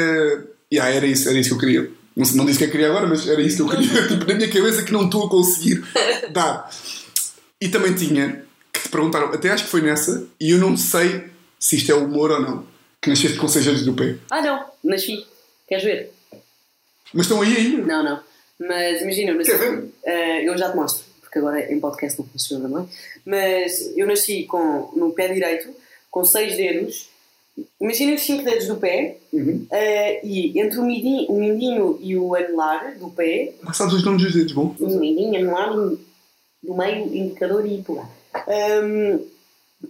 Yeah, 0.71 0.95
era 0.95 1.05
isso, 1.05 1.27
era 1.27 1.37
isso 1.37 1.49
que 1.49 1.55
eu 1.55 1.59
queria. 1.59 1.91
Não, 2.15 2.25
não 2.35 2.45
disse 2.45 2.59
que 2.59 2.65
eu 2.65 2.71
queria 2.71 2.89
agora, 2.89 3.07
mas 3.07 3.27
era 3.27 3.41
isso 3.41 3.57
que 3.57 3.61
eu 3.63 3.69
queria. 3.69 4.07
tipo, 4.07 4.25
na 4.25 4.33
minha 4.33 4.49
cabeça 4.49 4.83
que 4.83 4.91
não 4.91 5.05
estou 5.05 5.25
a 5.25 5.29
conseguir 5.29 5.83
dar. 6.31 6.69
E 7.61 7.67
também 7.69 7.93
tinha 7.93 8.43
que 8.71 8.81
te 8.81 8.89
perguntaram, 8.89 9.27
até 9.27 9.49
acho 9.49 9.65
que 9.65 9.69
foi 9.69 9.81
nessa, 9.81 10.27
e 10.39 10.51
eu 10.51 10.57
não 10.57 10.77
sei 10.77 11.25
se 11.59 11.75
isto 11.75 11.91
é 11.91 11.95
humor 11.95 12.31
ou 12.31 12.41
não, 12.41 12.65
que 13.01 13.09
nasceste 13.09 13.37
com 13.37 13.47
seis 13.47 13.65
dedos 13.65 13.85
do 13.85 13.93
pé. 13.93 14.17
Ah, 14.29 14.41
não, 14.41 14.65
nasci. 14.83 15.25
Queres 15.67 15.83
ver? 15.83 16.11
Mas 17.13 17.25
estão 17.25 17.41
aí 17.41 17.55
ainda. 17.55 17.85
Não, 17.85 18.03
não. 18.03 18.19
Mas 18.59 19.01
imagina, 19.01 19.31
eu 19.31 19.35
nasci. 19.37 19.53
Ver? 19.55 19.89
Ah, 20.05 20.41
eu 20.41 20.57
já 20.57 20.69
te 20.71 20.75
mostro, 20.75 21.05
porque 21.21 21.39
agora 21.39 21.71
em 21.71 21.79
podcast 21.79 22.19
não 22.19 22.27
funciona, 22.27 22.67
não 22.67 22.81
é? 22.81 22.85
Mas 23.25 23.95
eu 23.97 24.05
nasci 24.05 24.43
com, 24.43 24.91
no 24.95 25.11
pé 25.13 25.33
direito, 25.33 25.69
com 26.11 26.25
seis 26.25 26.57
dedos. 26.57 27.07
Imagina 27.79 28.13
os 28.15 28.21
cinco 28.21 28.43
dedos 28.43 28.67
do 28.67 28.77
pé, 28.77 29.17
Uhum. 29.33 29.65
ah, 29.71 30.19
e 30.23 30.59
entre 30.59 30.79
o 30.79 30.83
mindinho, 30.85 31.29
o 31.31 31.39
mindinho 31.39 31.99
e 32.01 32.17
o 32.17 32.33
anular 32.35 32.97
do 32.97 33.09
pé, 33.09 33.53
Mas 33.61 33.77
sabes 33.77 33.93
os 33.93 34.03
nomes 34.03 34.23
dos 34.23 34.33
dedos, 34.33 34.53
bom? 34.53 34.75
o 34.79 34.97
mindinho, 34.99 35.37
anular, 35.39 35.73
do 35.73 36.75
meio, 36.75 37.05
indicador 37.15 37.65
e 37.65 37.81
polegar. 37.81 38.09
Ahm, 38.47 39.19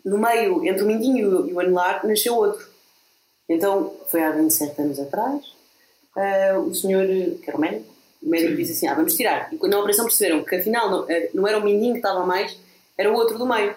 no 0.06 0.18
meio, 0.20 0.66
entre 0.68 0.84
o 0.84 0.88
mindinho 0.88 1.18
e 1.18 1.26
o- 1.26 1.50
e 1.50 1.54
o 1.54 1.60
anular, 1.60 2.06
nasceu 2.06 2.36
outro. 2.36 2.68
Então, 3.50 3.94
foi 4.08 4.24
há 4.24 4.32
27 4.32 4.80
anos 4.82 5.00
atrás, 5.00 5.44
ah, 6.16 6.60
o 6.60 6.74
senhor, 6.74 7.06
que 7.08 7.46
era 7.48 7.58
o 7.58 7.60
médico, 7.62 7.86
o 8.22 8.30
médico 8.30 8.56
disse 8.56 8.74
assim, 8.74 8.88
ah, 8.88 8.94
vamos 8.94 9.16
tirar. 9.16 9.52
E 9.52 9.58
quando 9.58 9.72
na 9.74 9.80
operação 9.80 10.06
perceberam 10.06 10.44
que 10.44 10.56
afinal 10.56 10.90
não, 10.92 11.04
ah, 11.04 11.28
não 11.34 11.48
era 11.48 11.58
o 11.58 11.64
mindinho 11.64 11.94
que 11.94 12.00
estava 12.00 12.26
mais, 12.26 12.56
era 12.98 13.12
o 13.12 13.16
outro 13.16 13.38
do 13.38 13.48
meio. 13.48 13.74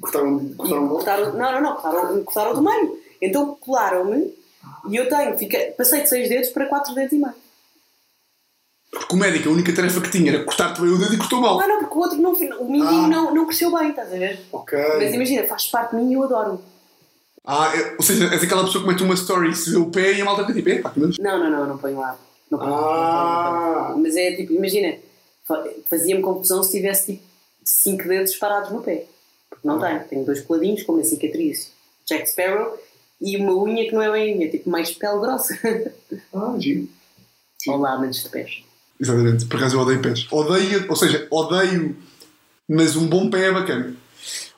Cortaram, 0.00 0.48
cortaram 0.56 0.88
cortaram, 0.88 1.32
não, 1.32 1.52
não, 1.52 1.60
não, 1.62 1.72
cortaram, 1.76 2.24
cortaram 2.24 2.54
do 2.54 2.62
meio. 2.62 2.98
Então 3.20 3.56
colaram-me 3.60 4.32
e 4.88 4.96
eu 4.96 5.08
tenho, 5.08 5.74
passei 5.74 6.02
de 6.02 6.08
6 6.08 6.28
dedos 6.28 6.48
para 6.50 6.66
4 6.66 6.94
dedos 6.94 7.12
e 7.12 7.18
meio. 7.18 7.34
Porque 8.90 9.14
o 9.14 9.18
médico, 9.18 9.48
a 9.48 9.52
única 9.52 9.74
tarefa 9.74 10.00
que 10.00 10.10
tinha 10.10 10.32
era 10.32 10.44
cortar-te 10.44 10.80
bem 10.80 10.90
o 10.90 10.98
dedo 10.98 11.14
e 11.14 11.18
cortou 11.18 11.40
mal. 11.40 11.60
Ah, 11.60 11.66
não, 11.66 11.78
porque 11.80 11.94
o 11.94 11.98
outro 12.00 12.18
não, 12.18 12.32
o 12.32 12.70
mindinho 12.70 13.04
Ah. 13.04 13.08
não, 13.08 13.34
não 13.34 13.46
cresceu 13.46 13.74
bem, 13.76 13.90
estás 13.90 14.12
a 14.12 14.16
ver? 14.16 14.40
Ok. 14.52 14.78
Mas 14.98 15.14
imagina, 15.14 15.46
faz 15.46 15.66
parte 15.66 15.96
de 15.96 16.02
mim 16.02 16.10
e 16.10 16.14
eu 16.14 16.22
adoro. 16.22 16.60
Ah, 17.46 17.72
é- 17.76 17.94
ou 17.96 18.02
seja, 18.02 18.28
és 18.32 18.42
aquela 18.42 18.64
pessoa 18.64 18.82
que 18.82 18.90
mete 18.90 19.02
uma 19.04 19.14
story 19.14 19.54
se 19.54 19.70
vê 19.70 19.76
o 19.76 19.86
pé 19.90 20.14
e 20.14 20.20
a 20.20 20.24
malta 20.24 20.42
fica 20.42 20.54
tipo, 20.54 20.68
é 20.68 20.78
pá, 20.80 20.90
que 20.90 20.98
menos. 21.00 21.16
Não, 21.18 21.38
não, 21.38 21.50
não, 21.50 21.66
não 21.66 21.78
ponho 21.78 21.98
lá. 21.98 22.18
Não 22.50 22.58
ponho, 22.58 22.74
Ah. 22.74 23.50
não 23.52 23.60
ponho, 23.60 23.76
não 23.78 23.84
ponho. 23.92 23.98
Mas 24.02 24.16
é 24.16 24.34
tipo, 24.36 24.52
imagina, 24.52 24.96
fa- 25.46 25.64
fazia-me 25.88 26.22
confusão 26.22 26.62
se 26.62 26.72
tivesse 26.72 27.12
tipo 27.14 27.22
5 27.64 28.08
dedos 28.08 28.34
parados 28.36 28.70
no 28.70 28.82
pé. 28.82 29.06
Porque 29.48 29.66
não 29.66 29.78
tenho. 29.78 30.00
Tenho 30.08 30.24
dois 30.24 30.40
coladinhos 30.42 30.82
com 30.82 30.92
uma 30.94 31.04
cicatriz 31.04 31.70
Jack 32.04 32.28
Sparrow 32.28 32.76
e 33.20 33.36
uma 33.36 33.54
unha 33.54 33.84
que 33.86 33.92
não 33.94 34.02
é 34.02 34.10
bem 34.10 34.36
unha, 34.36 34.50
tipo 34.50 34.68
mais 34.68 34.90
pele 34.92 35.18
grossa. 35.20 35.56
Ah, 36.34 36.54
giro. 36.58 36.88
Olá, 37.68 37.92
amantes 37.92 38.22
de 38.24 38.28
pés. 38.28 38.62
Exatamente, 39.00 39.44
por 39.46 39.56
acaso 39.56 39.76
eu 39.76 39.80
odeio 39.80 40.00
pés. 40.02 40.26
Odeio, 40.30 40.86
ou 40.88 40.96
seja, 40.96 41.26
odeio, 41.30 41.96
mas 42.68 42.96
um 42.96 43.06
bom 43.06 43.28
pé 43.30 43.46
é 43.46 43.52
bacana. 43.52 43.94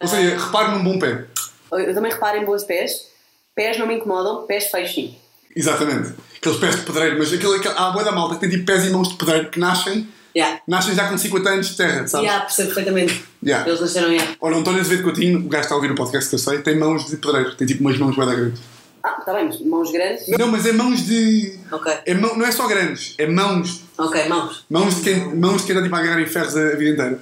Ou 0.01 0.09
seja, 0.09 0.39
repare 0.39 0.73
num 0.73 0.85
bom 0.85 0.99
pé. 0.99 1.27
Eu 1.73 1.95
também 1.95 2.13
reparo 2.13 2.39
em 2.39 2.45
bons 2.45 2.65
pés. 2.65 3.09
Pés 3.55 3.79
não 3.79 3.87
me 3.87 3.95
incomodam, 3.95 4.47
pés 4.47 4.71
feios 4.71 4.93
sim. 4.93 5.17
Exatamente. 5.55 6.15
Aqueles 6.37 6.59
pés 6.59 6.77
de 6.77 6.83
pedreiro, 6.83 7.19
mas 7.19 7.33
aquele, 7.33 7.57
aquele, 7.57 7.75
há 7.75 7.89
a 7.89 7.91
boa 7.91 8.05
da 8.05 8.13
malta 8.13 8.35
que 8.35 8.41
tem 8.43 8.51
tipo 8.51 8.65
pés 8.65 8.85
e 8.87 8.91
mãos 8.91 9.09
de 9.09 9.17
pedreiro 9.17 9.51
que 9.51 9.59
nascem, 9.59 10.07
Yeah. 10.37 10.61
nascem 10.69 10.95
já 10.95 11.09
com 11.09 11.19
50 11.19 11.51
anos 11.51 11.69
de 11.69 11.77
terra, 11.77 12.07
sabes? 12.07 12.27
Yeah, 12.27 12.45
percebo 12.45 12.69
perfeitamente. 12.69 13.25
Yeah. 13.43 13.69
Eles 13.69 13.81
nasceram, 13.81 14.13
yeah. 14.13 14.37
Ora, 14.41 14.57
o 14.57 14.59
António 14.61 14.81
Azevedo 14.81 15.03
Coutinho, 15.05 15.41
o 15.41 15.49
gajo 15.49 15.63
está 15.63 15.75
a 15.75 15.77
ouvir 15.77 15.91
o 15.91 15.95
podcast 15.97 16.29
que 16.29 16.35
eu 16.37 16.39
sei, 16.39 16.59
tem 16.59 16.79
mãos 16.79 17.07
de 17.09 17.17
pedreiro, 17.17 17.57
tem 17.57 17.67
tipo 17.67 17.81
umas 17.81 17.99
mãos 17.99 18.15
bem 18.15 18.27
grandes. 18.27 18.61
Ah, 19.03 19.17
está 19.19 19.33
bem, 19.33 19.47
mas 19.47 19.61
mãos 19.63 19.91
grandes. 19.91 20.29
Não, 20.29 20.49
mas 20.49 20.67
é 20.67 20.73
mãos 20.73 21.05
de. 21.07 21.59
Ok. 21.73 21.93
É 22.05 22.15
mão, 22.15 22.37
não 22.37 22.47
é 22.47 22.53
só 22.53 22.69
grandes, 22.69 23.15
é 23.19 23.27
mãos. 23.27 23.83
Ok, 23.97 24.29
mãos. 24.29 24.65
Mãos 24.71 24.97
de 24.97 25.03
quem, 25.03 25.35
mãos 25.35 25.63
de 25.63 25.67
quem 25.67 25.77
está 25.77 25.83
tipo, 25.83 25.97
a 25.97 25.99
agarrar 25.99 26.21
em 26.21 26.27
ferros 26.27 26.57
a, 26.57 26.61
a 26.61 26.77
vida 26.77 26.91
inteira. 26.91 27.19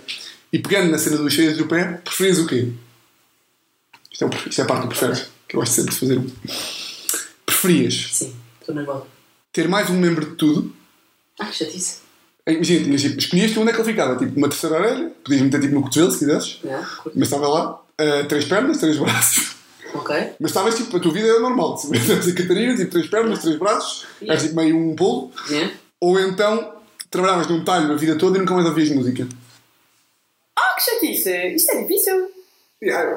E 0.52 0.58
pegando 0.58 0.90
na 0.90 0.98
cena 0.98 1.16
dos 1.16 1.32
cheios 1.32 1.56
do 1.56 1.66
pé, 1.66 2.00
preferias 2.04 2.38
o 2.38 2.46
quê? 2.46 2.68
Isto 4.16 4.24
é, 4.24 4.48
isto 4.48 4.60
é 4.60 4.64
a 4.64 4.66
parte 4.66 4.82
do 4.84 4.88
preferes, 4.88 5.26
que 5.46 5.56
eu 5.56 5.60
gosto 5.60 5.72
sempre 5.74 5.92
de 5.92 6.00
fazer. 6.00 6.18
um. 6.18 6.26
Preferias 7.44 8.08
Sim, 8.12 8.34
estou 8.60 8.74
nervosa. 8.74 9.04
ter 9.52 9.68
mais 9.68 9.90
um 9.90 9.98
membro 9.98 10.24
de 10.24 10.36
tudo? 10.36 10.74
Ah, 11.38 11.44
que 11.46 11.54
chatice. 11.56 11.98
Imagina, 12.48 12.84
tinhas, 12.84 13.02
tipo, 13.02 13.18
escolhias 13.18 13.50
tu 13.52 13.60
onde 13.60 13.70
é 13.70 13.72
que 13.74 13.80
ele 13.80 13.90
ficava, 13.90 14.16
tipo 14.16 14.34
uma 14.38 14.48
terceira 14.48 14.76
orelha, 14.76 15.10
podias 15.22 15.42
meter 15.42 15.60
tipo 15.60 15.74
no 15.74 15.82
cotovelo 15.82 16.10
se 16.12 16.18
quisesses, 16.20 16.60
Yeah, 16.64 16.88
mas 17.14 17.28
estava 17.28 17.46
lá, 17.48 17.82
ah, 17.98 18.24
três 18.26 18.46
pernas, 18.46 18.78
três 18.78 18.96
braços. 18.96 19.54
ok. 19.92 20.16
Mas 20.40 20.50
estavas 20.50 20.74
tipo, 20.76 20.96
a 20.96 21.00
tua 21.00 21.12
vida 21.12 21.28
era 21.28 21.40
normal, 21.40 21.76
se 21.76 21.94
a 21.94 22.34
Catarina, 22.34 22.74
tipo 22.74 22.90
três 22.92 23.08
pernas, 23.08 23.40
três 23.40 23.58
braços, 23.58 24.06
eras 24.22 24.42
tipo 24.44 24.56
meio 24.56 24.78
um 24.78 24.96
polvo, 24.96 25.30
Yeah. 25.50 25.74
ou 26.00 26.18
então 26.18 26.72
trabalhavas 27.10 27.48
num 27.48 27.62
talho 27.64 27.92
a 27.92 27.96
vida 27.96 28.16
toda 28.16 28.38
e 28.38 28.40
nunca 28.40 28.54
mais 28.54 28.66
ouvias 28.66 28.88
música. 28.90 29.28
Ah, 30.58 30.74
que 30.74 30.82
chatice. 30.82 31.54
Isto 31.54 31.72
é 31.72 31.82
difícil. 31.82 32.30
Yeah. 32.82 33.14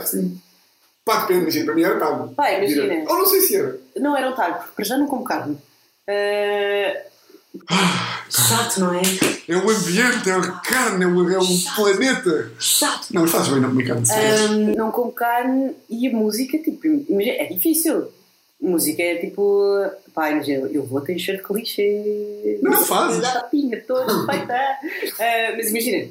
Pá, 1.09 1.21
depende, 1.21 1.41
imagina. 1.41 1.65
Para 1.65 1.73
mim 1.73 1.81
era 1.81 1.99
tarde. 1.99 2.35
Pá, 2.35 2.51
imagina. 2.51 2.93
Ou 3.09 3.17
não 3.17 3.25
sei 3.25 3.41
se 3.41 3.55
era. 3.55 3.79
Não 3.97 4.15
era 4.15 4.29
um 4.29 4.35
talho, 4.35 4.57
porque 4.63 4.83
já 4.83 4.95
não 4.95 5.07
como 5.07 5.23
carne. 5.23 5.57
Ah, 6.07 6.93
Chato, 8.29 8.79
não 8.79 8.93
é? 8.93 9.01
É 9.47 9.55
o 9.55 9.67
ambiente, 9.67 10.29
é 10.29 10.33
a 10.33 10.51
carne, 10.59 11.03
é 11.03 11.07
o, 11.07 11.31
é 11.31 11.39
o 11.39 11.75
planeta. 11.75 12.51
Chato. 12.59 13.07
Não, 13.11 13.25
fazes 13.27 13.47
bem 13.51 13.59
não 13.59 13.69
comer 13.69 13.87
carne. 13.87 14.03
Ahm, 14.11 14.75
não 14.77 14.91
como 14.91 15.11
carne 15.11 15.71
e 15.89 16.07
a 16.07 16.11
música, 16.11 16.59
tipo, 16.59 16.85
imagina, 16.85 17.37
é 17.37 17.45
difícil. 17.45 18.07
Música 18.61 19.01
é 19.01 19.15
tipo, 19.15 19.73
pá, 20.13 20.29
imagina, 20.29 20.67
eu 20.67 20.83
vou 20.85 21.01
ter 21.01 21.17
cheiro 21.17 21.41
de 21.41 21.47
clichê. 21.47 22.59
Não 22.61 22.85
fazes. 22.85 23.19
Dar 23.21 23.37
a 23.37 23.43
pinha 23.43 23.81
toda 23.87 24.27
feita. 24.31 24.53
Ah, 25.19 25.53
mas 25.57 25.69
imagina, 25.69 26.07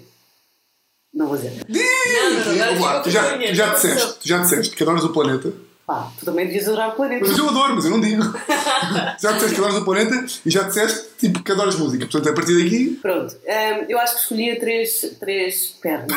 não 1.14 1.26
vou 1.26 1.36
dizer. 1.36 1.64
Diz! 1.68 1.82
Não, 2.12 2.30
não, 2.30 2.38
não, 2.56 2.66
Vamos 2.66 2.80
lá, 2.80 2.94
não, 2.94 3.02
tu 3.02 3.10
já, 3.10 3.38
tu 3.38 3.54
já 3.54 3.74
disseste, 3.74 4.12
tu 4.20 4.28
já 4.28 4.38
disseste 4.38 4.76
que 4.76 4.82
adoras 4.82 5.04
o 5.04 5.08
planeta. 5.12 5.52
Pá, 5.86 6.12
tu 6.18 6.24
também 6.26 6.46
devias 6.46 6.68
adorar 6.68 6.90
o 6.90 6.92
planeta. 6.92 7.24
Mas 7.26 7.38
eu 7.38 7.48
adoro, 7.48 7.74
mas 7.74 7.84
eu 7.86 7.90
não 7.90 8.00
digo. 8.00 8.22
já 9.20 9.32
disseste 9.32 9.54
que 9.54 9.60
adoras 9.60 9.76
o 9.76 9.84
planeta 9.84 10.26
e 10.44 10.50
já 10.50 10.62
disseste 10.64 11.08
tipo, 11.18 11.42
que 11.42 11.50
adoras 11.52 11.76
música. 11.76 12.04
Portanto, 12.06 12.28
a 12.30 12.34
partir 12.34 12.62
daqui, 12.62 12.98
Pronto, 13.00 13.34
ahm, 13.46 13.86
eu 13.88 13.98
acho 13.98 14.14
que 14.16 14.20
escolhia 14.20 14.60
três, 14.60 15.16
três 15.18 15.68
pernas 15.80 16.12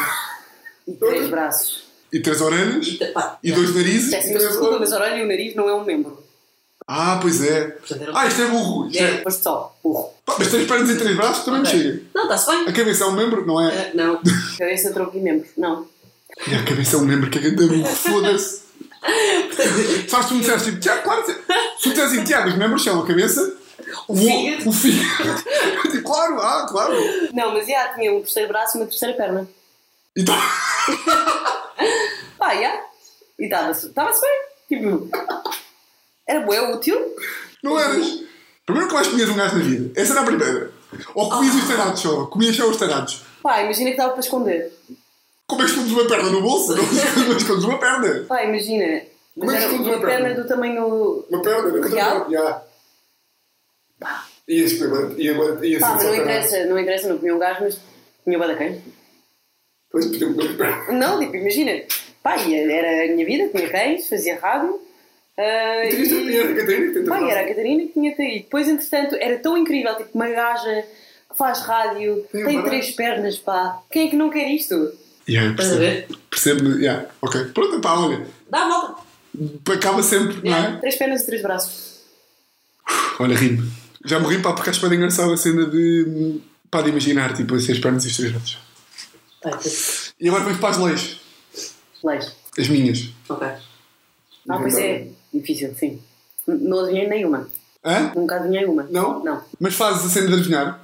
e 0.88 0.92
três 0.94 1.30
braços. 1.30 1.84
e 2.12 2.20
três 2.20 2.42
orelhas 2.42 2.90
Pá, 3.14 3.40
e 3.42 3.52
dois 3.54 3.74
narizes. 3.74 4.12
Péssima 4.12 4.40
desculpa, 4.40 4.78
mas 4.80 4.92
a 4.92 4.98
orelha 4.98 5.20
e 5.22 5.24
o 5.24 5.28
nariz 5.28 5.56
não 5.56 5.70
é 5.70 5.74
um 5.74 5.86
membro. 5.86 6.22
Ah, 6.86 7.20
pois 7.22 7.42
é. 7.42 7.68
Portanto, 7.70 8.12
um- 8.12 8.18
Ah, 8.18 8.28
isto 8.28 8.42
é 8.42 8.46
burro. 8.48 8.88
Isto 8.90 9.02
É, 9.04 9.24
é... 9.26 9.30
só, 9.30 9.74
burro. 9.82 10.10
Mas 10.40 10.48
três 10.50 10.68
pernas 10.68 10.90
e 10.90 10.98
três 10.98 11.16
braços 11.16 11.44
também 11.46 11.62
me 11.62 11.68
Ok. 11.68 11.80
chega. 11.82 12.02
Não, 12.14 12.24
está-se 12.24 12.48
bem. 12.48 12.68
A 12.68 12.74
cabeça 12.74 13.04
é 13.04 13.08
um 13.08 13.12
membro, 13.12 13.46
não 13.46 13.62
é? 13.62 13.68
Ah, 13.78 13.92
não, 13.94 14.22
cabeça, 14.58 14.92
tronco 14.94 15.18
e 15.18 15.22
membros. 15.22 15.50
Não. 15.58 15.88
E 16.48 16.56
a 16.56 16.64
cabeça 16.64 16.96
é 16.96 17.00
um 17.00 17.06
membro 17.06 17.30
que 17.30 17.38
é 17.38 17.42
grande. 17.42 17.84
Foda-se. 17.96 18.62
Sabes, 20.08 20.28
tu 20.28 20.34
me 20.36 20.40
disseste 20.42 20.70
tipo, 20.70 20.80
Tiago, 20.82 21.04
claro. 21.04 21.26
Se 21.26 21.34
tu 21.84 21.90
disseste 21.90 22.02
assim, 22.02 22.24
Tiago, 22.24 22.50
os 22.50 22.56
membros 22.56 22.84
são 22.84 23.02
a 23.02 23.08
cabeça, 23.08 23.58
o, 24.08 24.16
fígado. 24.16 24.70
o 24.70 24.74
fígado. 24.74 25.44
Claro, 26.04 26.42
ah, 26.42 26.66
claro. 26.70 26.96
Não, 27.34 27.54
mas 27.54 27.68
já 27.68 27.90
tinha 27.94 28.12
um 28.14 28.20
terceiro 28.22 28.48
braço 28.50 28.78
e 28.78 28.82
uma 28.82 28.88
terceira 28.88 29.16
perna. 29.16 29.48
Então, 30.16 30.36
Pá, 32.38 32.56
já. 32.60 32.82
E 33.40 33.46
estava-se 33.46 33.88
estava-se 33.88 34.22
bem. 34.22 34.80
Tipo, 34.80 35.10
era 36.28 36.42
bué 36.42 36.62
útil. 36.74 37.00
não 37.64 37.80
eras. 37.80 38.24
Primeiro 38.66 38.88
que 38.88 38.94
mais 38.94 39.08
comias 39.08 39.30
um 39.30 39.36
gajo 39.36 39.58
na 39.58 39.64
vida. 39.64 39.92
Essa 40.00 40.14
era 40.14 40.22
a 40.22 40.26
primeira. 40.26 40.72
Ou 41.16 41.30
comias 41.30 41.56
os 41.56 41.68
tarados 41.68 42.00
só. 42.02 42.26
Comias 42.26 42.56
só 42.56 42.70
os 42.70 42.78
tarados. 42.78 43.24
Pá, 43.42 43.62
imagina 43.62 43.92
que 43.92 43.98
dava 43.98 44.12
para 44.12 44.20
esconder. 44.20 44.72
Como 45.48 45.62
é 45.62 45.66
que 45.66 45.72
escondes 45.72 45.92
uma 45.92 46.08
perna 46.08 46.30
no 46.30 46.42
bolso? 46.42 46.76
Não 46.76 47.38
escondes 47.38 47.64
uma 47.64 47.78
perna. 47.80 48.26
Pá, 48.28 48.44
imagina. 48.44 49.02
Como 49.38 49.52
é 49.52 49.58
que 49.58 49.64
era 49.64 49.72
esconde 49.72 49.90
uma 49.90 49.98
uma 49.98 50.06
perna? 50.08 50.26
perna 50.26 50.42
do 50.42 50.48
tamanho. 50.48 51.26
Uma 51.30 51.42
perna, 51.42 51.88
Real? 51.88 52.32
Já. 52.32 52.64
Ia 54.48 54.66
experimentar. 54.66 55.20
Ia 55.20 55.66
ia 55.66 55.80
Pá, 55.80 55.94
mas 55.96 56.04
não 56.04 56.16
interessa, 56.16 56.66
não 56.66 56.80
interessa, 56.80 57.10
não 57.10 57.18
comia 57.18 57.36
um 57.36 57.40
gajo, 57.40 57.64
mas 57.64 57.80
tinha 58.24 58.38
o 58.38 58.40
badacães. 58.40 58.82
Depois 59.88 60.06
podia 60.06 60.28
comer 60.28 60.58
perna. 60.58 60.92
Não, 60.94 61.20
tipo, 61.20 61.36
imagina. 61.36 61.84
Pá, 62.24 62.36
era 62.36 63.06
a 63.06 63.16
minha 63.16 63.26
vida, 63.26 63.50
tinha 63.50 63.70
cães, 63.70 64.08
fazia 64.08 64.40
rádio. 64.40 64.80
De 65.90 66.32
e- 66.32 66.40
a 66.40 66.56
Catarina 66.56 66.88
que 66.88 67.00
tenta 67.00 67.16
era 67.16 67.42
a 67.42 67.48
Catarina 67.48 67.84
que 67.84 67.94
tinha 67.94 68.12
e 68.12 68.40
depois, 68.40 68.68
entretanto, 68.68 69.16
era 69.20 69.38
tão 69.40 69.58
incrível, 69.58 69.96
tipo, 69.96 70.10
uma 70.14 70.30
gaja 70.30 70.86
que 71.32 71.38
faz 71.38 71.60
rádio, 71.62 72.26
Tem 72.32 72.46
tem 72.46 72.58
uma 72.58 72.68
três 72.68 72.92
pernas, 72.92 73.38
pá. 73.38 73.80
Quem 73.92 74.08
é 74.08 74.10
que 74.10 74.16
não 74.16 74.30
quer 74.30 74.50
isto? 74.50 74.92
Yeah, 75.30 75.56
ver? 75.78 76.08
Percebo, 76.30 76.70
yeah, 76.80 77.08
ok. 77.22 77.46
Pronto, 77.54 77.80
pá, 77.80 77.94
olha. 77.94 78.26
Dá 78.50 78.66
a 78.66 78.70
volta. 78.70 79.02
Acaba 79.72 80.04
sempre, 80.04 80.36
não 80.38 80.44
Yeah, 80.46 80.76
é? 80.76 80.80
Três 80.80 80.96
pernas 80.98 81.22
e 81.22 81.26
três 81.26 81.42
braços. 81.42 82.02
Olha, 83.20 83.36
rimo. 83.36 83.64
Já 84.04 84.20
me 84.20 84.28
ri, 84.28 84.42
pá, 84.42 84.52
porque 84.54 84.70
acho 84.72 84.82
bem 84.88 84.98
engraçado 84.98 85.32
a 85.32 85.38
cena 85.38 85.66
de. 85.66 86.42
pá, 86.70 86.82
de 86.82 86.90
imaginar, 86.90 87.34
tipo, 87.34 87.56
as 87.56 87.64
seis 87.64 87.80
pernas 87.80 88.04
e 88.04 88.08
os 88.08 88.18
três 88.18 88.32
braços. 88.32 88.58
Ai, 89.46 89.58
que- 89.58 89.70
E 90.26 90.28
agora 90.28 90.44
vamos 90.44 90.60
para 90.60 90.70
as 90.70 90.78
leis. 90.78 91.20
Leis. 92.04 92.36
As 92.58 92.68
minhas. 92.68 93.10
Ok. 93.30 93.48
Ah, 94.50 94.58
pois 94.58 94.76
é. 94.78 95.08
Difícil, 95.34 95.74
sim. 95.78 96.00
Não 96.48 96.80
adivinhei 96.82 97.08
nenhuma. 97.08 97.48
Hã? 97.84 98.12
Nunca 98.16 98.36
adivinhei 98.36 98.66
uma. 98.66 98.84
Não? 98.84 99.24
Não. 99.24 99.42
Mas 99.60 99.74
fazes 99.76 100.06
a 100.06 100.10
cena 100.10 100.28
de 100.28 100.34
adivinhar? 100.34 100.80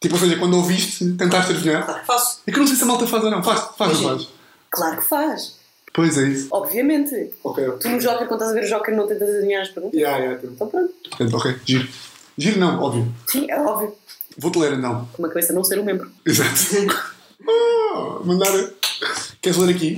Tipo, 0.00 0.14
ou 0.14 0.20
seja, 0.20 0.36
quando 0.36 0.54
ouviste, 0.56 1.12
tentaste 1.12 1.52
adivinhar? 1.52 1.84
Claro 1.84 2.00
que 2.00 2.06
faço. 2.06 2.40
É 2.46 2.50
que 2.50 2.56
eu 2.58 2.60
não 2.60 2.66
sei 2.66 2.76
se 2.76 2.82
a 2.82 2.86
malta 2.86 3.06
faz 3.06 3.24
ou 3.24 3.30
não. 3.30 3.42
Faz, 3.42 3.60
faz 3.76 3.92
Imagina. 3.92 4.10
faz? 4.16 4.28
Claro 4.70 4.96
que 4.96 5.04
faz. 5.04 5.56
Pois 5.94 6.18
é 6.18 6.28
isso. 6.28 6.48
Obviamente. 6.50 7.30
Ok. 7.44 7.64
Tu 7.80 7.88
no 7.88 8.00
Joker, 8.00 8.26
quando 8.26 8.40
estás 8.40 8.50
a 8.50 8.54
ver 8.54 8.64
o 8.64 8.68
Joker, 8.68 8.96
não 8.96 9.06
tentas 9.06 9.28
adivinhar 9.28 9.62
as 9.62 9.68
perguntas. 9.68 10.00
Já, 10.00 10.20
já. 10.20 10.36
tem. 10.38 10.50
Então 10.50 10.66
pronto. 10.66 10.92
Portanto, 11.08 11.36
ok, 11.36 11.56
giro. 11.64 11.88
Giro 12.38 12.58
não, 12.58 12.82
óbvio. 12.82 13.14
Sim, 13.26 13.46
é 13.50 13.60
óbvio. 13.60 13.94
Vou-te 14.38 14.58
ler 14.58 14.72
então. 14.72 15.06
Com 15.12 15.22
uma 15.22 15.28
cabeça 15.28 15.52
não 15.52 15.62
ser 15.62 15.78
um 15.78 15.84
membro. 15.84 16.10
Exato. 16.26 16.50
Oh, 17.44 18.20
mandar. 18.24 18.52
Queres 19.40 19.58
ler 19.58 19.74
aqui? 19.74 19.96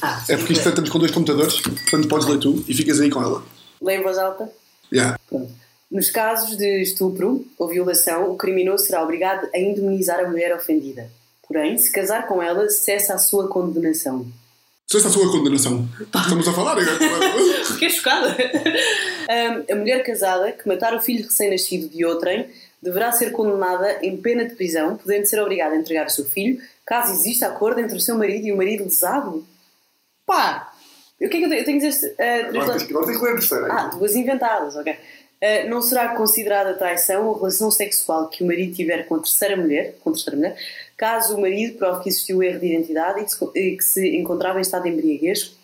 Ah, 0.00 0.22
É 0.28 0.36
porque 0.36 0.52
isto 0.52 0.68
estamos 0.68 0.90
com 0.90 0.98
dois 0.98 1.10
computadores, 1.10 1.60
portanto 1.60 2.08
podes 2.08 2.26
ler 2.26 2.38
tu 2.38 2.64
e 2.68 2.74
ficas 2.74 3.00
aí 3.00 3.10
com 3.10 3.22
ela. 3.22 3.42
Leia 3.80 3.98
em 3.98 4.02
voz 4.02 4.18
alta. 4.18 4.50
Yeah. 4.92 5.18
Pronto. 5.28 5.52
Nos 5.90 6.10
casos 6.10 6.56
de 6.56 6.82
estupro 6.82 7.46
ou 7.58 7.68
violação, 7.68 8.30
o 8.30 8.36
criminoso 8.36 8.84
será 8.84 9.02
obrigado 9.02 9.48
a 9.54 9.58
indemnizar 9.58 10.20
a 10.20 10.28
mulher 10.28 10.54
ofendida. 10.54 11.10
Porém, 11.46 11.78
se 11.78 11.90
casar 11.90 12.26
com 12.26 12.42
ela, 12.42 12.68
cessa 12.68 13.14
a 13.14 13.18
sua 13.18 13.48
condenação. 13.48 14.26
Se 14.86 14.96
essa 14.96 15.08
é 15.08 15.10
a 15.10 15.12
sua 15.12 15.30
condenação. 15.30 15.86
Estamos 16.00 16.48
a 16.48 16.52
falar 16.52 16.72
agora. 16.72 16.98
Fiquei 17.72 17.90
chocada. 17.90 18.36
Um, 18.38 19.72
a 19.72 19.76
mulher 19.76 20.02
casada 20.02 20.52
que 20.52 20.66
matar 20.66 20.94
o 20.94 21.00
filho 21.00 21.24
recém-nascido 21.24 21.88
de 21.88 22.04
outrem 22.06 22.48
deverá 22.82 23.12
ser 23.12 23.32
condenada 23.32 23.98
em 24.02 24.16
pena 24.16 24.46
de 24.46 24.54
prisão, 24.54 24.96
podendo 24.96 25.26
ser 25.26 25.40
obrigada 25.40 25.74
a 25.74 25.78
entregar 25.78 26.06
o 26.06 26.10
seu 26.10 26.24
filho, 26.24 26.60
caso 26.86 27.12
exista 27.12 27.46
acordo 27.48 27.80
entre 27.80 27.96
o 27.96 28.00
seu 28.00 28.16
marido 28.16 28.46
e 28.46 28.52
o 28.52 28.56
marido 28.56 28.84
lesado. 28.84 29.44
Pá! 30.28 30.72
O 31.20 31.28
que 31.28 31.36
é 31.36 31.40
que 31.40 31.44
eu 31.44 31.48
tenho, 31.48 31.60
eu 31.60 31.64
tenho 31.64 31.80
que 31.80 31.88
dizer? 31.88 32.14
Uh, 32.14 32.48
Agora 32.58 32.78
tens 32.78 32.90
agora 32.90 33.06
tens 33.06 33.18
que 33.18 33.24
ler 33.24 33.30
a 33.30 33.34
terceira. 33.34 33.72
ah, 33.72 33.86
duas 33.88 34.14
inventadas, 34.14 34.76
ok. 34.76 34.92
Uh, 34.92 35.68
não 35.70 35.80
será 35.82 36.14
considerada 36.14 36.74
traição 36.74 37.26
ou 37.26 37.34
relação 37.34 37.70
sexual 37.70 38.28
que 38.28 38.44
o 38.44 38.46
marido 38.46 38.74
tiver 38.74 39.04
com 39.08 39.16
a 39.16 39.18
terceira 39.18 39.56
mulher, 39.56 39.96
com 40.02 40.10
a 40.10 40.12
terceira 40.12 40.36
mulher, 40.36 40.56
caso 40.96 41.36
o 41.36 41.40
marido 41.40 41.76
prove 41.78 42.02
que 42.02 42.08
existiu 42.10 42.42
erro 42.42 42.60
de 42.60 42.66
identidade 42.66 43.20
e 43.20 43.24
que, 43.24 43.30
se, 43.32 43.44
e 43.54 43.76
que 43.76 43.84
se 43.84 44.16
encontrava 44.16 44.58
em 44.58 44.62
estado 44.62 44.84
de 44.84 44.90
embriaguez, 44.90 45.56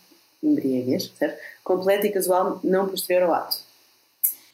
embriaguez, 0.43 1.13
certo? 1.19 1.39
Completo 1.63 2.07
e 2.07 2.11
casual, 2.11 2.59
não 2.65 2.89
posterior 2.89 3.25
ao 3.25 3.35
ato. 3.35 3.57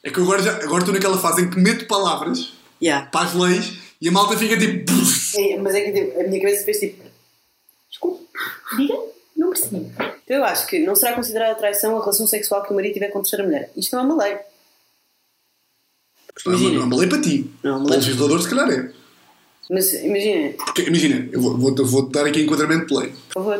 É 0.02 0.10
que 0.10 0.18
eu 0.18 0.24
agora, 0.24 0.42
já, 0.42 0.56
agora 0.56 0.78
estou 0.80 0.94
naquela 0.94 1.18
fase 1.18 1.42
em 1.42 1.50
que 1.50 1.58
meto 1.58 1.86
palavras 1.86 2.52
Yeah. 2.82 3.06
para 3.10 3.26
as 3.26 3.34
leis 3.34 3.74
e 4.00 4.08
a 4.08 4.12
malta 4.12 4.38
fica 4.38 4.56
tipo. 4.58 4.90
É, 5.38 5.56
mas 5.58 5.74
é 5.74 5.80
que 5.82 5.92
tipo, 5.92 6.18
a 6.18 6.22
minha 6.24 6.40
cabeça 6.40 6.64
fez 6.64 6.78
tipo. 6.80 7.04
Desculpa, 7.90 8.22
diga, 8.78 8.94
não 9.40 9.50
percebi. 9.50 9.90
Então 10.24 10.36
eu 10.36 10.44
acho 10.44 10.66
que 10.66 10.78
não 10.80 10.94
será 10.94 11.14
considerada 11.14 11.54
traição 11.56 11.96
a 11.96 12.00
relação 12.00 12.26
sexual 12.26 12.62
que 12.62 12.72
o 12.72 12.74
marido 12.76 12.94
tiver 12.94 13.08
com 13.08 13.18
a 13.18 13.22
terceira 13.22 13.44
mulher. 13.44 13.70
Isto 13.76 13.96
não 13.96 14.02
é 14.02 14.06
uma 14.06 14.22
lei. 14.24 14.38
Não 16.46 16.52
é 16.52 16.56
uma- 16.56 16.70
não 16.70 16.82
é 16.82 16.84
uma 16.84 16.96
lei 16.96 17.08
para 17.08 17.20
ti. 17.20 17.50
Não 17.62 17.70
é 17.70 17.74
uma 17.74 17.84
Para 17.84 17.86
o 17.86 17.90
lei. 17.90 17.98
legislador, 17.98 18.42
se 18.42 18.48
calhar 18.48 18.70
é. 18.70 18.92
Mas 19.70 19.92
imagina, 19.92 20.52
Porque, 20.64 20.82
imagina, 20.82 21.28
eu 21.32 21.40
vou, 21.40 21.56
vou, 21.56 21.86
vou 21.86 22.08
dar 22.08 22.26
aqui 22.26 22.40
enquadramento 22.42 22.86
de 22.86 22.94
lei. 22.96 23.12
por 23.28 23.34
favor. 23.34 23.58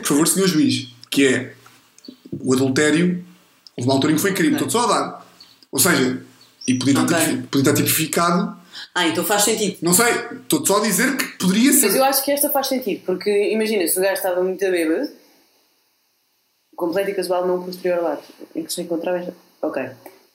Por 0.00 0.04
favor, 0.04 0.28
senhor 0.28 0.46
juiz, 0.46 0.88
que 1.10 1.26
é 1.26 1.54
o 2.40 2.52
adultério, 2.52 3.24
houve 3.76 3.88
uma 3.88 3.94
altura 3.94 4.12
em 4.12 4.16
que 4.16 4.20
foi 4.22 4.34
crime, 4.34 4.54
estou 4.54 4.68
só 4.70 4.84
a 4.84 4.86
dar. 4.86 5.26
Ou 5.72 5.78
seja, 5.78 6.22
e 6.66 6.74
podia 6.74 6.94
estar 7.02 7.72
tipificado, 7.74 8.56
Ah, 8.98 9.06
então 9.06 9.24
faz 9.24 9.44
sentido. 9.44 9.78
não 9.80 9.92
sei, 9.92 10.12
estou 10.42 10.66
só 10.66 10.78
a 10.78 10.80
dizer 10.80 11.16
que 11.16 11.24
poderia 11.38 11.70
Mas 11.70 11.80
ser. 11.80 11.96
eu 11.96 12.04
acho 12.04 12.24
que 12.24 12.32
esta 12.32 12.50
faz 12.50 12.66
sentido, 12.66 13.02
porque 13.06 13.30
imagina, 13.52 13.86
se 13.86 13.96
o 13.98 14.02
gajo 14.02 14.14
estava 14.14 14.42
muito 14.42 14.64
a 14.66 14.70
bêbado, 14.70 15.08
completo 16.74 17.10
e 17.10 17.14
casual 17.14 17.46
não 17.46 17.62
posterior 17.62 18.04
ato, 18.04 18.24
em 18.56 18.64
que 18.64 18.72
se 18.72 18.82
encontrava. 18.82 19.32
Ok. 19.62 19.82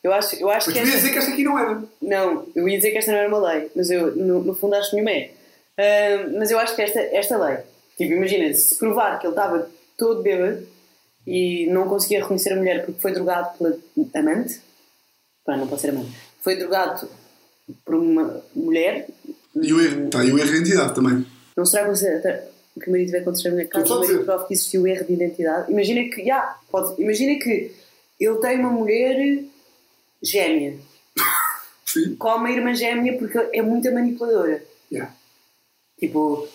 Eu 0.01 0.14
acho, 0.14 0.36
eu 0.36 0.49
acho 0.49 0.68
Mas 0.70 0.78
que 0.78 0.82
tu 0.82 0.86
ias 0.86 0.88
esta... 0.88 0.97
dizer 0.97 1.11
que 1.11 1.18
esta 1.20 1.32
aqui 1.32 1.43
não 1.43 1.59
era. 1.59 1.84
Não, 2.01 2.47
eu 2.55 2.68
ia 2.68 2.78
dizer 2.78 2.91
que 2.91 2.97
esta 2.97 3.11
não 3.11 3.20
era 3.20 3.28
uma 3.28 3.49
lei, 3.49 3.72
mas 3.76 3.89
eu, 3.89 4.16
no, 4.16 4.43
no 4.43 4.55
fundo, 4.55 4.76
acho 4.76 4.89
que 4.89 4.95
nenhuma 4.95 5.11
é. 5.11 5.32
Ah, 5.78 6.30
mas 6.38 6.51
eu 6.51 6.59
acho 6.59 6.76
que 6.76 6.82
esta, 6.82 6.99
esta 6.99 7.38
lei, 7.38 7.57
tipo, 7.97 8.14
imagina, 8.14 8.53
se 8.53 8.76
provar 8.76 9.20
que 9.20 9.26
ele 9.28 9.34
estava 9.34 9.70
todo 9.97 10.22
bêbado 10.22 10.66
e 11.26 11.68
não 11.68 11.88
conseguia 11.88 12.22
reconhecer 12.22 12.53
a 12.53 12.55
mulher 12.57 12.86
porque 12.86 13.01
foi 13.01 13.11
drogado 13.11 13.57
pela 13.57 13.78
amante, 14.16 14.61
pá, 15.45 15.57
não 15.57 15.68
pode 15.68 15.82
ser 15.82 15.89
amante, 15.89 16.11
foi 16.41 16.55
drogado 16.57 17.07
por 17.86 17.95
uma 17.95 18.41
mulher, 18.55 19.07
E 19.55 19.74
o 19.74 19.82
erro, 19.82 20.09
tá, 20.09 20.24
e 20.24 20.32
o 20.32 20.38
erro 20.39 20.49
de 20.51 20.57
identidade 20.57 20.95
também. 20.95 21.26
não 21.55 21.66
será 21.66 21.84
que 21.86 22.88
o 22.88 22.91
marido 22.91 23.05
tiver 23.07 23.24
contra 23.24 23.49
a 23.49 23.51
mulher 23.51 23.68
caso 23.68 23.84
Estou 23.84 23.97
o 23.97 24.07
marido 24.07 24.26
prove 24.26 24.47
que 24.47 24.53
existiu 24.53 24.88
erro 24.88 25.05
de 25.05 25.14
identidade? 25.14 25.72
Imagina 25.72 26.09
que, 26.09 26.26
já, 26.26 26.57
pode, 26.72 27.01
imagina 27.01 27.39
que 27.39 27.72
ele 28.20 28.38
tem 28.38 28.59
uma 28.59 28.70
mulher 28.72 29.43
gêmea, 30.22 30.78
Sim. 31.86 32.16
com 32.16 32.30
uma 32.30 32.49
irmã 32.51 32.74
gêmea 32.74 33.18
porque 33.18 33.38
é 33.53 33.61
muito 33.61 33.91
manipuladora. 33.93 34.64
Yeah. 34.91 35.14
Tipo, 35.99 36.47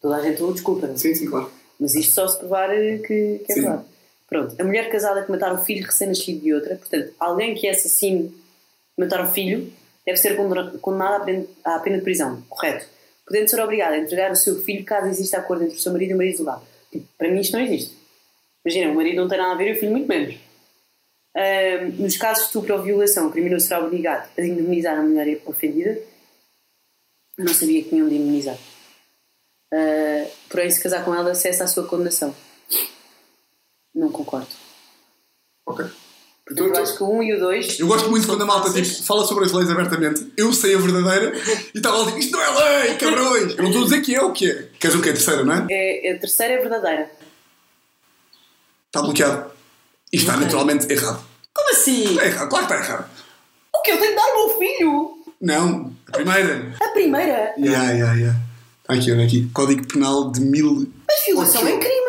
toda 0.00 0.16
a 0.16 0.22
gente 0.22 0.42
o 0.42 0.52
desculpa, 0.52 0.86
não 0.86 0.94
é? 0.94 0.98
Sim, 0.98 1.14
sim, 1.14 1.26
claro. 1.26 1.50
mas 1.78 1.94
isto 1.94 2.12
só 2.12 2.28
se 2.28 2.38
provar 2.38 2.70
que, 2.70 3.40
que 3.44 3.44
é 3.48 3.54
Sim. 3.54 3.60
verdade. 3.62 3.84
Pronto, 4.28 4.54
a 4.58 4.64
mulher 4.64 4.90
casada 4.90 5.22
que 5.22 5.30
matar 5.30 5.52
o 5.52 5.58
filho 5.58 5.84
recém-nascido 5.84 6.40
de 6.40 6.54
outra, 6.54 6.76
portanto, 6.76 7.12
alguém 7.20 7.54
que 7.54 7.66
é 7.66 7.70
assassino 7.70 8.32
matar 8.98 9.24
o 9.24 9.30
filho, 9.30 9.70
deve 10.06 10.18
ser 10.18 10.36
condena- 10.36 10.76
condenado 10.80 11.48
à 11.64 11.78
pena, 11.78 11.98
de 11.98 12.02
prisão, 12.04 12.42
correto? 12.48 12.86
Podendo 13.26 13.48
ser 13.48 13.60
obrigado 13.60 13.92
a 13.94 13.98
entregar 13.98 14.30
o 14.30 14.36
seu 14.36 14.62
filho 14.62 14.84
caso 14.84 15.08
exista 15.08 15.38
acordo 15.38 15.64
entre 15.64 15.76
o 15.76 15.80
seu 15.80 15.92
marido 15.92 16.10
e 16.10 16.14
o 16.14 16.16
marido 16.16 16.34
isolado. 16.34 16.62
Tipo, 16.92 17.06
para 17.16 17.30
mim 17.30 17.40
isto 17.40 17.52
não 17.54 17.60
existe. 17.64 17.96
Imagina, 18.64 18.92
o 18.92 18.94
marido 18.94 19.16
não 19.16 19.28
tem 19.28 19.38
nada 19.38 19.52
a 19.52 19.56
ver 19.56 19.68
e 19.68 19.72
o 19.72 19.80
filho 19.80 19.92
muito 19.92 20.06
menos. 20.08 20.36
Nos 21.98 22.16
casos 22.16 22.44
de 22.44 22.46
estupro 22.48 22.76
ou 22.76 22.82
violação, 22.82 23.28
o 23.28 23.32
criminoso 23.32 23.66
será 23.66 23.80
obrigado 23.84 24.30
a 24.38 24.42
indemnizar 24.42 24.98
a 24.98 25.02
mulher 25.02 25.40
ofendida. 25.46 25.98
Não 27.36 27.52
sabia 27.52 27.82
que 27.82 27.88
tinham 27.88 28.08
de 28.08 28.14
indemnizar. 28.14 28.56
Ah, 29.72 30.26
porém, 30.48 30.70
se 30.70 30.80
casar 30.82 31.04
com 31.04 31.14
ela, 31.14 31.32
acessa 31.32 31.64
à 31.64 31.66
sua 31.66 31.86
condenação. 31.88 32.34
Não 33.94 34.10
concordo. 34.12 34.48
Ok. 35.66 35.84
Porque 36.46 36.60
eu 36.60 36.76
acho 36.76 36.96
que 36.96 37.02
o 37.02 37.10
1 37.10 37.22
e 37.22 37.34
o 37.34 37.40
2. 37.40 37.80
Eu 37.80 37.86
gosto 37.86 38.10
muito 38.10 38.26
quando 38.26 38.42
a 38.42 38.46
malta 38.46 38.70
tipo, 38.70 39.02
fala 39.04 39.24
sobre 39.24 39.46
as 39.46 39.52
leis 39.52 39.70
abertamente. 39.70 40.30
Eu 40.36 40.52
sei 40.52 40.74
a 40.74 40.78
verdadeira 40.78 41.32
e 41.74 41.78
está 41.78 41.90
lá 41.90 42.04
tipo, 42.04 42.18
isto 42.18 42.32
não 42.32 42.42
é 42.42 42.82
lei, 42.82 42.96
cabrões. 42.96 43.56
Eu 43.56 43.62
não 43.62 43.70
estou 43.70 43.82
a 43.82 43.84
dizer 43.84 44.02
que 44.02 44.14
é 44.14 44.22
o 44.22 44.32
que 44.32 44.50
é. 44.50 44.68
Queres 44.78 44.94
o 44.94 45.00
que 45.00 45.08
é 45.08 45.12
a 45.12 45.14
terceira, 45.14 45.42
não 45.42 45.54
é? 45.54 45.66
É, 45.70 46.12
a 46.12 46.18
terceira 46.18 46.54
é 46.54 46.58
verdadeira. 46.58 47.10
Está 48.86 49.00
bloqueado. 49.00 49.50
E 50.12 50.16
está 50.16 50.36
naturalmente 50.36 50.92
errado. 50.92 51.24
Como 51.52 51.70
assim? 51.70 52.18
É 52.20 52.26
errado, 52.26 52.48
claro 52.50 52.66
que 52.66 52.72
está 52.74 52.84
errado. 52.84 53.10
O 53.74 53.82
que? 53.82 53.90
Eu 53.90 53.98
tenho 53.98 54.10
de 54.10 54.16
dar 54.16 54.22
ao 54.22 54.34
meu 54.34 54.58
filho? 54.58 55.18
Não, 55.40 55.92
a 56.08 56.12
primeira. 56.12 56.74
A 56.80 56.88
primeira? 56.88 57.54
Yeah, 57.58 57.90
yeah, 57.92 58.14
yeah. 58.14 58.40
Está 58.82 58.94
aqui, 58.94 59.10
olha 59.12 59.24
aqui. 59.24 59.50
Código 59.54 59.86
Penal 59.88 60.30
de 60.30 60.40
mil. 60.40 60.92
Mas 61.08 61.24
violação 61.26 61.66
é 61.66 61.78
crime! 61.78 62.03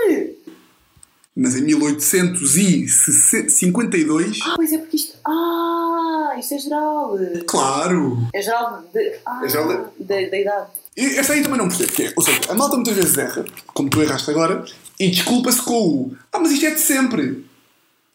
Mas 1.35 1.55
em 1.55 1.61
1852. 1.63 4.39
Ah, 4.43 4.53
pois 4.55 4.71
é 4.71 4.77
porque 4.77 4.95
isto. 4.95 5.17
Ah, 5.27 6.35
isto 6.39 6.53
é 6.53 6.57
geral. 6.59 7.17
Claro! 7.45 8.25
É 8.33 8.41
geral 8.41 8.81
de. 8.93 9.15
Ah, 9.25 9.41
É 9.43 9.49
geral 9.49 9.67
da, 9.99 10.15
da 10.15 10.21
idade. 10.21 10.67
E 10.95 11.05
essa 11.17 11.33
aí 11.33 11.43
também 11.43 11.57
não 11.57 11.67
percebo. 11.67 11.91
Que 11.91 12.03
é, 12.03 12.13
ou 12.15 12.23
seja, 12.23 12.39
a 12.49 12.55
malta 12.55 12.77
muitas 12.77 12.95
vezes 12.95 13.17
erra, 13.17 13.43
como 13.73 13.89
tu 13.89 14.01
erraste 14.01 14.31
agora, 14.31 14.63
e 14.97 15.09
desculpa-se 15.09 15.61
com 15.61 15.73
o. 15.73 16.15
Ah, 16.31 16.39
mas 16.39 16.51
isto 16.51 16.65
é 16.67 16.71
de 16.71 16.79
sempre. 16.79 17.45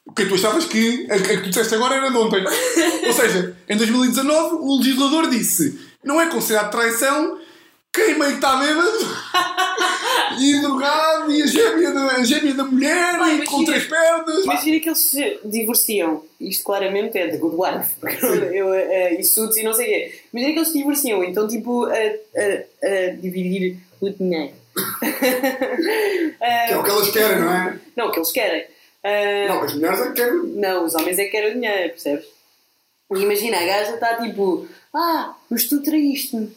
O 0.07 0.13
que 0.13 0.25
tu 0.25 0.35
achavas 0.35 0.65
que 0.65 1.07
a, 1.11 1.15
a 1.15 1.19
que 1.21 1.37
tu 1.43 1.51
disseste 1.51 1.75
agora 1.75 1.97
era 1.97 2.11
de 2.11 2.17
ontem. 2.17 2.43
ou 3.07 3.13
seja, 3.13 3.55
em 3.69 3.77
2019 3.77 4.55
o 4.57 4.79
legislador 4.79 5.29
disse: 5.29 5.79
não 6.03 6.19
é 6.21 6.27
considerado 6.31 6.71
traição 6.71 7.39
quem 7.93 8.19
meio 8.19 8.31
que 8.31 8.37
está 8.37 8.57
bêbado 8.57 8.89
e 10.39 10.61
drogado 10.61 11.33
e 11.33 11.43
a 11.43 11.47
gêmea 11.47 11.93
da, 11.93 12.07
a 12.13 12.25
gêmea 12.25 12.55
da 12.55 12.65
mulher 12.65 13.19
Vai, 13.19 13.37
e 13.37 13.45
com 13.47 13.63
imagina- 13.63 13.67
três 13.67 13.87
pernas. 13.87 14.45
Imagina 14.45 14.81
que 14.81 14.89
eles 14.89 14.99
se 14.99 15.39
divorciam. 15.45 16.25
Isto 16.41 16.65
claramente 16.65 17.19
é 17.19 17.29
The 17.29 17.37
Good 17.39 17.57
Wife. 17.57 17.95
Eu, 18.55 18.73
eh, 18.75 19.15
e 19.21 19.25
suits 19.25 19.57
e 19.57 19.63
não 19.63 19.73
sei 19.73 19.87
o 19.87 19.89
quê. 19.89 20.21
Imagina 20.33 20.53
que 20.53 20.59
eles 20.59 20.69
se 20.69 20.79
divorciam. 20.79 21.25
Então, 21.25 21.49
tipo, 21.49 21.85
a, 21.87 21.91
a, 21.95 22.87
a 22.87 23.11
dividir 23.21 23.77
o 24.01 24.11
dinheiro. 24.11 24.55
Que 26.41 26.73
é 26.73 26.77
o 26.79 26.83
que 26.85 26.91
elas 26.91 27.11
querem, 27.11 27.39
não 27.41 27.53
é? 27.53 27.79
Não, 27.97 28.07
o 28.09 28.13
que 28.13 28.19
eles 28.19 28.33
querem. 28.33 28.65
Ah, 29.05 29.49
Não, 29.49 29.63
as 29.63 29.75
mulheres 29.75 30.01
é 30.01 30.07
que 30.09 30.13
querem. 30.13 30.43
Não, 30.57 30.85
os 30.85 30.95
homens 30.95 31.19
é 31.19 31.25
que 31.25 31.31
querem 31.31 31.51
o 31.51 31.55
dinheiro, 31.55 31.91
percebes? 31.91 32.25
E 33.13 33.19
imagina, 33.19 33.59
a 33.59 33.65
gaja 33.67 33.95
está 33.95 34.17
tipo, 34.23 34.69
ah, 34.95 35.35
mas 35.51 35.65
tu 35.65 35.83
traíste-me. 35.83 36.53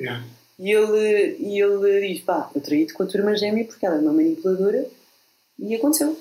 Yeah. 0.00 0.24
E 0.58 0.72
ele, 0.72 1.36
e 1.38 1.60
ele 1.62 2.08
diz, 2.14 2.20
pá, 2.24 2.50
eu 2.54 2.60
traí-te 2.60 2.92
com 2.92 3.02
a 3.04 3.06
tua 3.06 3.20
irmã 3.20 3.36
gêmea 3.36 3.64
porque 3.64 3.86
ela 3.86 3.96
é 3.96 4.00
uma 4.00 4.12
manipuladora 4.12 4.86
e 5.58 5.74
aconteceu. 5.74 6.18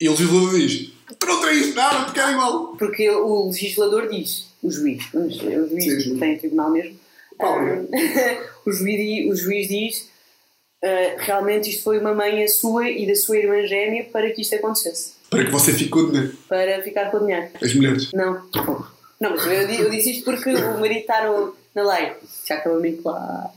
E 0.00 0.08
o 0.08 0.12
legislador 0.12 0.54
diz: 0.58 0.92
tu 1.18 1.26
não 1.26 1.40
traíste 1.40 1.72
nada 1.74 2.04
porque 2.04 2.20
era 2.20 2.32
igual. 2.32 2.76
Porque 2.76 3.08
o 3.10 3.46
legislador 3.46 4.08
diz, 4.08 4.46
o 4.62 4.70
juiz, 4.70 5.04
dizer, 5.12 5.60
o 5.60 5.68
juiz 5.68 6.04
Sim, 6.04 6.18
tem 6.18 6.36
tribunal 6.36 6.70
mesmo, 6.70 6.98
ah, 7.38 7.54
o, 8.66 8.72
juiz, 8.72 9.30
o 9.32 9.36
juiz 9.36 9.68
diz, 9.68 10.08
ah, 10.84 11.14
realmente 11.18 11.70
isto 11.70 11.84
foi 11.84 11.98
uma 11.98 12.12
manha 12.14 12.46
sua 12.48 12.90
e 12.90 13.06
da 13.06 13.14
sua 13.14 13.38
irmã 13.38 13.64
gêmea 13.66 14.04
para 14.12 14.30
que 14.32 14.42
isto 14.42 14.54
acontecesse. 14.56 15.12
Para 15.30 15.44
que 15.44 15.50
você 15.50 15.72
fique 15.72 15.90
com 15.90 16.00
o 16.00 16.10
dinheiro. 16.10 16.36
Para 16.48 16.82
ficar 16.82 17.10
com 17.10 17.16
o 17.18 17.20
dinheiro. 17.20 17.48
As 17.62 17.74
mulheres. 17.74 18.12
Não. 18.12 18.42
Não, 19.20 19.30
mas 19.30 19.46
eu, 19.46 19.52
eu 19.84 19.90
disse 19.90 20.10
isto 20.10 20.24
porque 20.24 20.50
o 20.54 20.78
marido 20.80 21.00
está 21.00 21.26
no- 21.26 21.54
na 21.74 21.94
lei. 21.94 22.12
Já 22.46 22.56
acabou 22.56 22.80
bem 22.80 22.96
claro. 22.96 23.50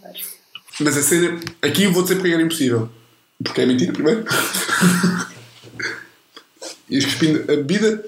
Mas 0.80 0.98
a 0.98 1.04
cena. 1.04 1.40
Aqui 1.62 1.84
eu 1.84 1.94
vou 1.94 2.04
dizer 2.04 2.16
porque 2.16 2.34
era 2.34 2.42
impossível. 2.42 2.90
Porque 3.44 3.62
é 3.62 3.66
mentira, 3.66 3.94
primeiro. 3.94 4.26
Ias 6.90 7.06
cuspindo 7.06 7.44
a 7.44 7.56
bebida, 7.58 8.04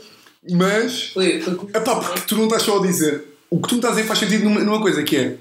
mas. 0.49 1.09
Foi, 1.09 1.39
foi 1.41 1.53
Epá, 1.53 1.95
porque 1.95 2.21
tu 2.21 2.36
não 2.36 2.45
estás 2.45 2.63
só 2.63 2.79
a 2.79 2.86
dizer. 2.86 3.25
O 3.49 3.61
que 3.61 3.67
tu 3.69 3.75
me 3.75 3.79
estás 3.79 3.93
a 3.93 3.95
dizer 3.97 4.07
faz 4.07 4.19
sentido 4.19 4.43
numa, 4.45 4.61
numa 4.61 4.82
coisa 4.82 5.03
que 5.03 5.17
é. 5.17 5.38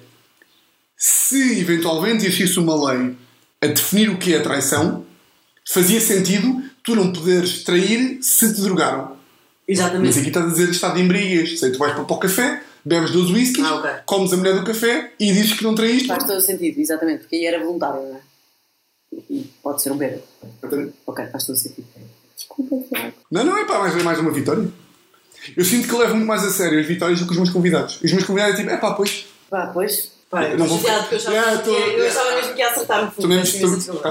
Se 0.97 1.59
eventualmente 1.61 2.27
existisse 2.27 2.59
uma 2.59 2.93
lei 2.93 3.17
a 3.63 3.67
definir 3.69 4.11
o 4.11 4.19
que 4.19 4.35
é 4.35 4.41
traição, 4.41 5.07
fazia 5.67 6.01
sentido 6.01 6.63
tu 6.83 6.95
não 6.95 7.13
poderes 7.13 7.65
trair 7.65 8.19
se 8.21 8.55
te 8.55 8.61
drogaram. 8.61 9.17
Mas 9.67 9.79
Exatamente. 9.79 10.19
aqui 10.19 10.29
estás 10.29 10.47
a 10.47 10.49
dizer 10.49 10.69
estado 10.71 10.95
de 10.97 11.03
embriaguez. 11.03 11.59
Sei, 11.59 11.73
tu 11.73 11.79
vais 11.79 11.95
para, 11.95 12.05
para 12.05 12.17
o 12.17 12.19
café, 12.19 12.63
bebes 12.85 13.11
12 13.11 13.33
whiskies, 13.33 13.65
Ah, 13.67 13.75
ok. 13.77 13.91
comes 14.07 14.33
a 14.33 14.37
mulher 14.37 14.55
do 14.59 14.65
café 14.65 15.13
e 15.19 15.33
dizes 15.33 15.53
que 15.55 15.65
não 15.65 15.75
traíste. 15.75 16.09
Faz 16.09 16.25
todo 16.25 16.39
o 16.39 16.41
sentido, 16.41 16.79
exatamente, 16.81 17.21
porque 17.21 17.37
aí 17.37 17.47
era 17.47 17.63
voluntário, 17.65 18.01
não 18.03 18.17
é? 18.17 18.21
E 19.29 19.51
pode 19.63 19.83
ser 19.83 19.91
um. 19.93 19.99
Então, 20.03 20.93
Ok, 21.07 21.27
faz 21.27 21.45
todo 21.47 21.57
sentido. 21.57 21.87
Desculpa, 22.37 22.77
Tiago. 22.89 23.13
Não, 23.31 23.45
não, 23.45 23.57
é 23.59 23.65
pá, 23.65 23.79
mais, 23.81 24.03
mais 24.03 24.19
uma 24.19 24.31
vitória. 24.31 24.69
Eu 25.57 25.65
sinto 25.65 25.89
que 25.89 25.95
levo 25.95 26.15
muito 26.15 26.27
mais 26.29 26.45
a 26.45 26.51
sério 26.51 26.79
as 26.79 26.87
vitórias 26.87 27.19
do 27.21 27.27
que 27.27 27.33
os 27.33 27.37
meus 27.39 27.51
convidados. 27.51 27.99
Os 28.03 28.13
meus 28.13 28.25
convidados 28.25 28.55
é 28.55 28.59
tipo, 28.59 28.71
é 28.71 28.77
pá, 28.77 28.93
pois. 28.95 29.27
Vá, 29.51 29.67
pois. 29.69 30.13
Pá, 30.31 30.45
Eu 30.45 30.59
não 30.59 30.67
vou- 30.67 30.79
porque 30.79 30.91
eu 31.15 31.19
achava, 31.19 31.35
Yeah, 31.35 31.63
tô- 31.63 31.71
eu 31.77 32.07
achava 32.07 32.35
mesmo 32.37 32.53
que 32.55 32.59
ia 32.61 32.69
acertar-me. 32.71 33.09
Estou 33.09 33.27
mesmo, 33.29 33.43
Assim, 33.43 33.59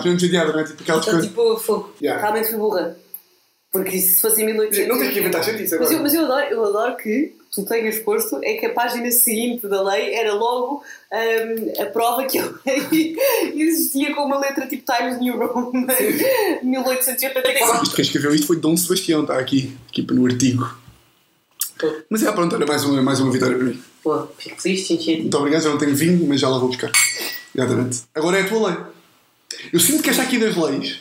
mesmo 0.03 0.20
chateada, 0.20 0.51
não 0.51 0.59
é? 0.59 0.63
Tipo 0.65 0.82
aquelas 0.84 1.05
coisas. 1.05 1.26
tipo, 1.26 1.57
fogo. 1.57 1.93
yeah. 2.01 2.22
Realmente 2.22 2.49
fui 2.49 2.57
burra. 2.57 2.97
Porque 3.72 3.99
se 3.99 4.22
fosse 4.22 4.41
em 4.41 4.45
1800. 4.47 4.88
Não 4.88 4.97
tens 4.99 5.13
que 5.13 5.20
inventar 5.20 5.43
chatice 5.43 5.78
Mas 5.78 5.91
eu, 5.91 5.97
agora. 5.97 6.01
mas 6.01 6.13
eu 6.13 6.26
adoro, 6.26 6.45
eu 6.49 6.65
adoro 6.65 6.97
que 6.97 7.36
tu 7.53 7.63
tenhas 7.65 7.99
posto 7.99 8.39
é 8.43 8.55
que 8.55 8.65
a 8.65 8.74
página 8.74 9.11
seguinte 9.11 9.67
da 9.67 9.82
lei 9.84 10.13
era 10.15 10.34
logo 10.34 10.84
hum, 11.11 11.82
a 11.82 11.86
prova 11.86 12.26
que 12.26 12.39
a 12.39 12.51
lei 12.65 13.15
existia 13.55 14.13
com 14.15 14.24
uma 14.24 14.39
letra 14.39 14.67
tipo 14.67 14.91
Times 14.91 15.20
New 15.20 15.38
Roman 15.38 15.86
1884. 16.63 17.84
Isto 17.84 17.95
quem 17.95 18.03
escreveu 18.03 18.34
isto 18.34 18.47
foi 18.47 18.57
Dom 18.57 18.76
Sebastião, 18.76 19.22
está 19.22 19.38
aqui, 19.38 19.78
aqui 19.88 20.01
no 20.11 20.26
artigo. 20.26 20.67
Mas 22.09 22.24
é, 22.24 22.32
pronto, 22.32 22.55
olha, 22.55 22.65
mais 22.65 22.84
uma, 22.84 23.01
mais 23.01 23.20
uma 23.20 23.32
vitória 23.32 23.55
para 23.55 23.65
mim. 23.65 23.82
Pô, 24.03 24.28
fico 24.38 24.61
feliz, 24.61 24.86
tchim 24.86 25.22
Muito 25.22 25.38
obrigado, 25.38 25.61
já 25.61 25.70
não 25.70 25.78
tenho 25.78 25.95
vinho, 25.95 26.26
mas 26.28 26.39
já 26.39 26.49
lá 26.49 26.57
vou 26.57 26.67
buscar. 26.67 26.91
Exatamente. 27.55 28.01
Agora 28.13 28.39
é 28.39 28.41
a 28.41 28.47
tua 28.47 28.70
lei. 28.70 28.78
Eu 29.72 29.80
sinto 29.80 30.03
que 30.03 30.09
esta 30.09 30.24
aqui 30.24 30.38
das 30.38 30.55
leis, 30.55 30.99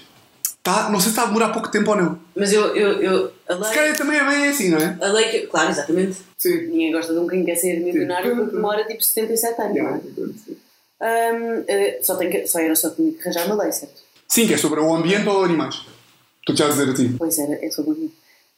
tá, 0.74 0.90
não 0.90 1.00
sei 1.00 1.04
se 1.04 1.08
está 1.10 1.22
a 1.22 1.26
demorar 1.26 1.48
pouco 1.50 1.70
tempo 1.70 1.90
ou 1.90 1.96
não. 1.96 2.18
Mas 2.36 2.52
eu, 2.52 2.74
eu, 2.76 3.02
eu 3.02 3.32
a 3.48 3.54
Se 3.54 3.60
lei, 3.60 3.74
calhar 3.74 3.96
também 3.96 4.18
é 4.18 4.24
bem 4.24 4.48
assim, 4.48 4.68
não 4.70 4.78
é? 4.78 4.98
a 5.00 5.08
lei 5.12 5.28
que, 5.30 5.46
claro, 5.46 5.70
exatamente. 5.70 6.18
Sim. 6.36 6.66
Ninguém 6.68 6.92
gosta 6.92 7.12
de 7.12 7.18
um 7.18 7.26
quem 7.26 7.44
quer 7.44 7.56
ser 7.56 7.80
milionário 7.80 8.36
porque 8.36 8.54
demora 8.54 8.84
tipo 8.84 9.02
77 9.02 9.60
anos. 9.62 9.76
não 9.76 9.88
é? 9.94 10.00
Sim. 10.00 10.56
Hum, 11.00 11.64
eh, 11.68 11.98
só, 12.02 12.16
tem 12.16 12.28
que, 12.30 12.46
só 12.46 12.58
era 12.60 12.74
só 12.74 12.90
tinha 12.90 13.12
que 13.12 13.20
arranjar 13.20 13.46
uma 13.46 13.62
lei, 13.62 13.72
certo? 13.72 14.02
Sim, 14.26 14.46
que 14.46 14.54
é 14.54 14.56
sobre 14.58 14.80
o 14.80 14.94
ambiente 14.94 15.28
ou 15.28 15.44
animais. 15.44 15.76
Estou 16.40 16.56
já 16.56 16.66
a 16.66 16.68
dizer 16.70 16.88
a 16.90 16.94
ti. 16.94 17.14
Pois 17.18 17.38
era, 17.38 17.64
é 17.64 17.70
sobre 17.70 17.98
mim. 17.98 18.12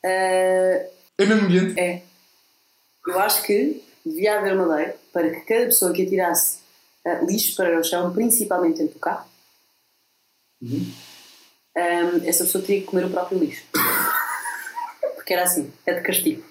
Uh, 0.04 0.86
É 1.18 1.26
mesmo 1.26 1.44
ambiente? 1.44 1.78
É. 1.78 2.02
Eu 3.06 3.18
acho 3.20 3.42
que 3.42 3.82
devia 4.04 4.38
haver 4.38 4.54
uma 4.54 4.74
lei 4.76 4.92
para 5.12 5.28
que 5.30 5.40
cada 5.40 5.66
pessoa 5.66 5.92
que 5.92 6.02
atirasse 6.06 6.58
ah, 7.06 7.20
lixo 7.26 7.54
para 7.56 7.78
o 7.78 7.84
chão, 7.84 8.12
principalmente 8.12 8.78
dentro 8.78 8.94
do 8.94 9.00
carro, 9.00 9.26
ahm, 11.76 12.22
essa 12.24 12.44
pessoa 12.44 12.62
teria 12.64 12.80
que 12.80 12.86
comer 12.86 13.06
o 13.06 13.10
próprio 13.10 13.38
lixo. 13.38 13.62
Porque 15.16 15.32
era 15.32 15.44
assim, 15.44 15.70
é 15.86 15.94
de 15.94 16.02
castigo. 16.02 16.42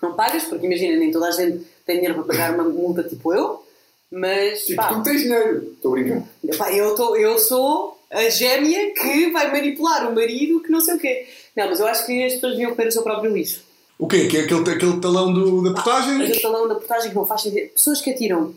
Não 0.00 0.14
pagas, 0.14 0.44
porque 0.44 0.66
imagina, 0.66 0.96
nem 0.96 1.12
toda 1.12 1.28
a 1.28 1.30
gente 1.30 1.64
tem 1.86 1.96
dinheiro 1.96 2.16
para 2.16 2.24
pagar 2.24 2.54
uma 2.54 2.64
multa 2.64 3.04
tipo 3.04 3.32
eu, 3.32 3.64
mas 4.10 4.64
Tipo, 4.64 4.82
pá, 4.82 4.88
tu 4.88 4.94
não 4.94 5.02
tens 5.02 5.22
dinheiro. 5.22 5.72
Estou 5.74 5.92
brincando. 5.92 6.26
Pá, 6.58 6.72
eu, 6.72 6.94
tô, 6.94 7.16
eu 7.16 7.38
sou 7.38 7.98
a 8.10 8.28
gêmea 8.28 8.92
que 8.94 9.30
vai 9.30 9.50
manipular 9.50 10.08
o 10.10 10.14
marido 10.14 10.60
que 10.60 10.70
não 10.70 10.80
sei 10.80 10.96
o 10.96 10.98
quê. 10.98 11.26
Não, 11.56 11.68
mas 11.68 11.80
eu 11.80 11.86
acho 11.86 12.04
que 12.04 12.24
as 12.24 12.34
pessoas 12.34 12.52
deviam 12.52 12.74
comer 12.74 12.88
o 12.88 12.92
seu 12.92 13.02
próprio 13.02 13.32
lixo. 13.32 13.64
O 13.98 14.06
quê? 14.06 14.26
Que 14.26 14.38
é 14.38 14.40
aquele, 14.42 14.70
aquele 14.70 15.00
talão 15.00 15.32
do, 15.32 15.62
da 15.62 15.72
portagem? 15.72 16.22
Aquele 16.22 16.40
talão 16.40 16.68
da 16.68 16.74
portagem 16.74 17.10
que 17.10 17.14
não 17.14 17.26
faz 17.26 17.42
sentido. 17.42 17.70
Pessoas 17.70 18.00
que 18.00 18.10
atiram 18.10 18.54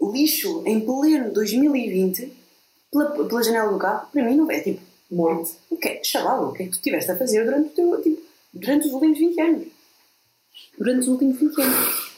lixo 0.00 0.62
em 0.66 0.80
pleno 0.80 1.32
2020 1.32 2.32
pela, 2.90 3.24
pela 3.24 3.42
janela 3.42 3.72
do 3.72 3.78
carro, 3.78 4.08
para 4.12 4.24
mim 4.24 4.36
não 4.36 4.50
é 4.50 4.60
tipo, 4.60 4.80
Morte. 5.14 5.52
o 5.70 5.76
que 5.76 5.88
é, 5.88 6.00
o 6.00 6.52
que 6.52 6.62
é 6.62 6.66
que 6.66 6.70
tu 6.70 6.76
estiveste 6.76 7.10
a 7.10 7.16
fazer 7.16 7.44
durante, 7.44 7.68
o 7.68 7.70
teu, 7.70 8.02
tipo, 8.02 8.22
durante 8.54 8.86
os 8.86 8.92
últimos 8.92 9.18
20 9.18 9.40
anos? 9.40 9.66
Durante 10.78 11.00
os 11.00 11.08
últimos 11.08 11.38
20 11.38 11.60
anos. 11.60 12.12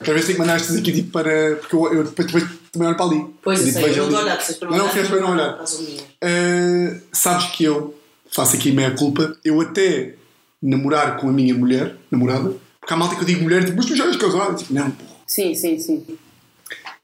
Vezes 0.00 0.26
tenho 0.26 0.34
que 0.34 0.40
mandar 0.40 0.56
estas 0.56 0.76
aqui 0.76 0.92
tipo, 0.92 1.10
para. 1.10 1.56
Porque 1.56 1.76
eu, 1.76 1.94
eu 1.94 2.04
depois, 2.04 2.26
depois 2.26 2.44
também 2.72 2.88
olho 2.88 2.96
para 2.96 3.06
ali. 3.06 3.26
Pois, 3.42 3.60
E 3.60 3.68
eu 3.68 3.72
sei, 3.72 3.98
eu 3.98 4.10
vou 4.10 4.18
olhar, 4.18 4.40
vocês 4.40 4.58
para 4.58 4.70
Não, 4.70 4.78
não, 4.78 4.88
fizeste 4.88 5.12
bem 5.12 5.22
não 5.22 5.32
olhar. 5.32 5.62
Uh, 5.62 7.00
sabes 7.12 7.46
que 7.52 7.64
eu 7.64 7.94
faço 8.30 8.56
aqui 8.56 8.72
meia 8.72 8.90
culpa. 8.92 9.36
Eu 9.44 9.60
até 9.60 10.14
namorar 10.60 11.18
com 11.18 11.28
a 11.28 11.32
minha 11.32 11.54
mulher, 11.54 11.96
namorada, 12.10 12.54
porque 12.80 12.92
há 12.92 12.96
malta 12.96 13.14
que 13.14 13.22
eu 13.22 13.26
digo 13.26 13.42
mulher, 13.42 13.64
tipo, 13.64 13.76
mas 13.76 13.86
tu 13.86 13.94
já 13.94 14.06
és 14.06 14.16
casado? 14.16 14.56
Tipo, 14.56 14.74
não, 14.74 14.90
porra. 14.90 15.10
Sim, 15.26 15.54
sim, 15.54 15.78
sim. 15.78 16.04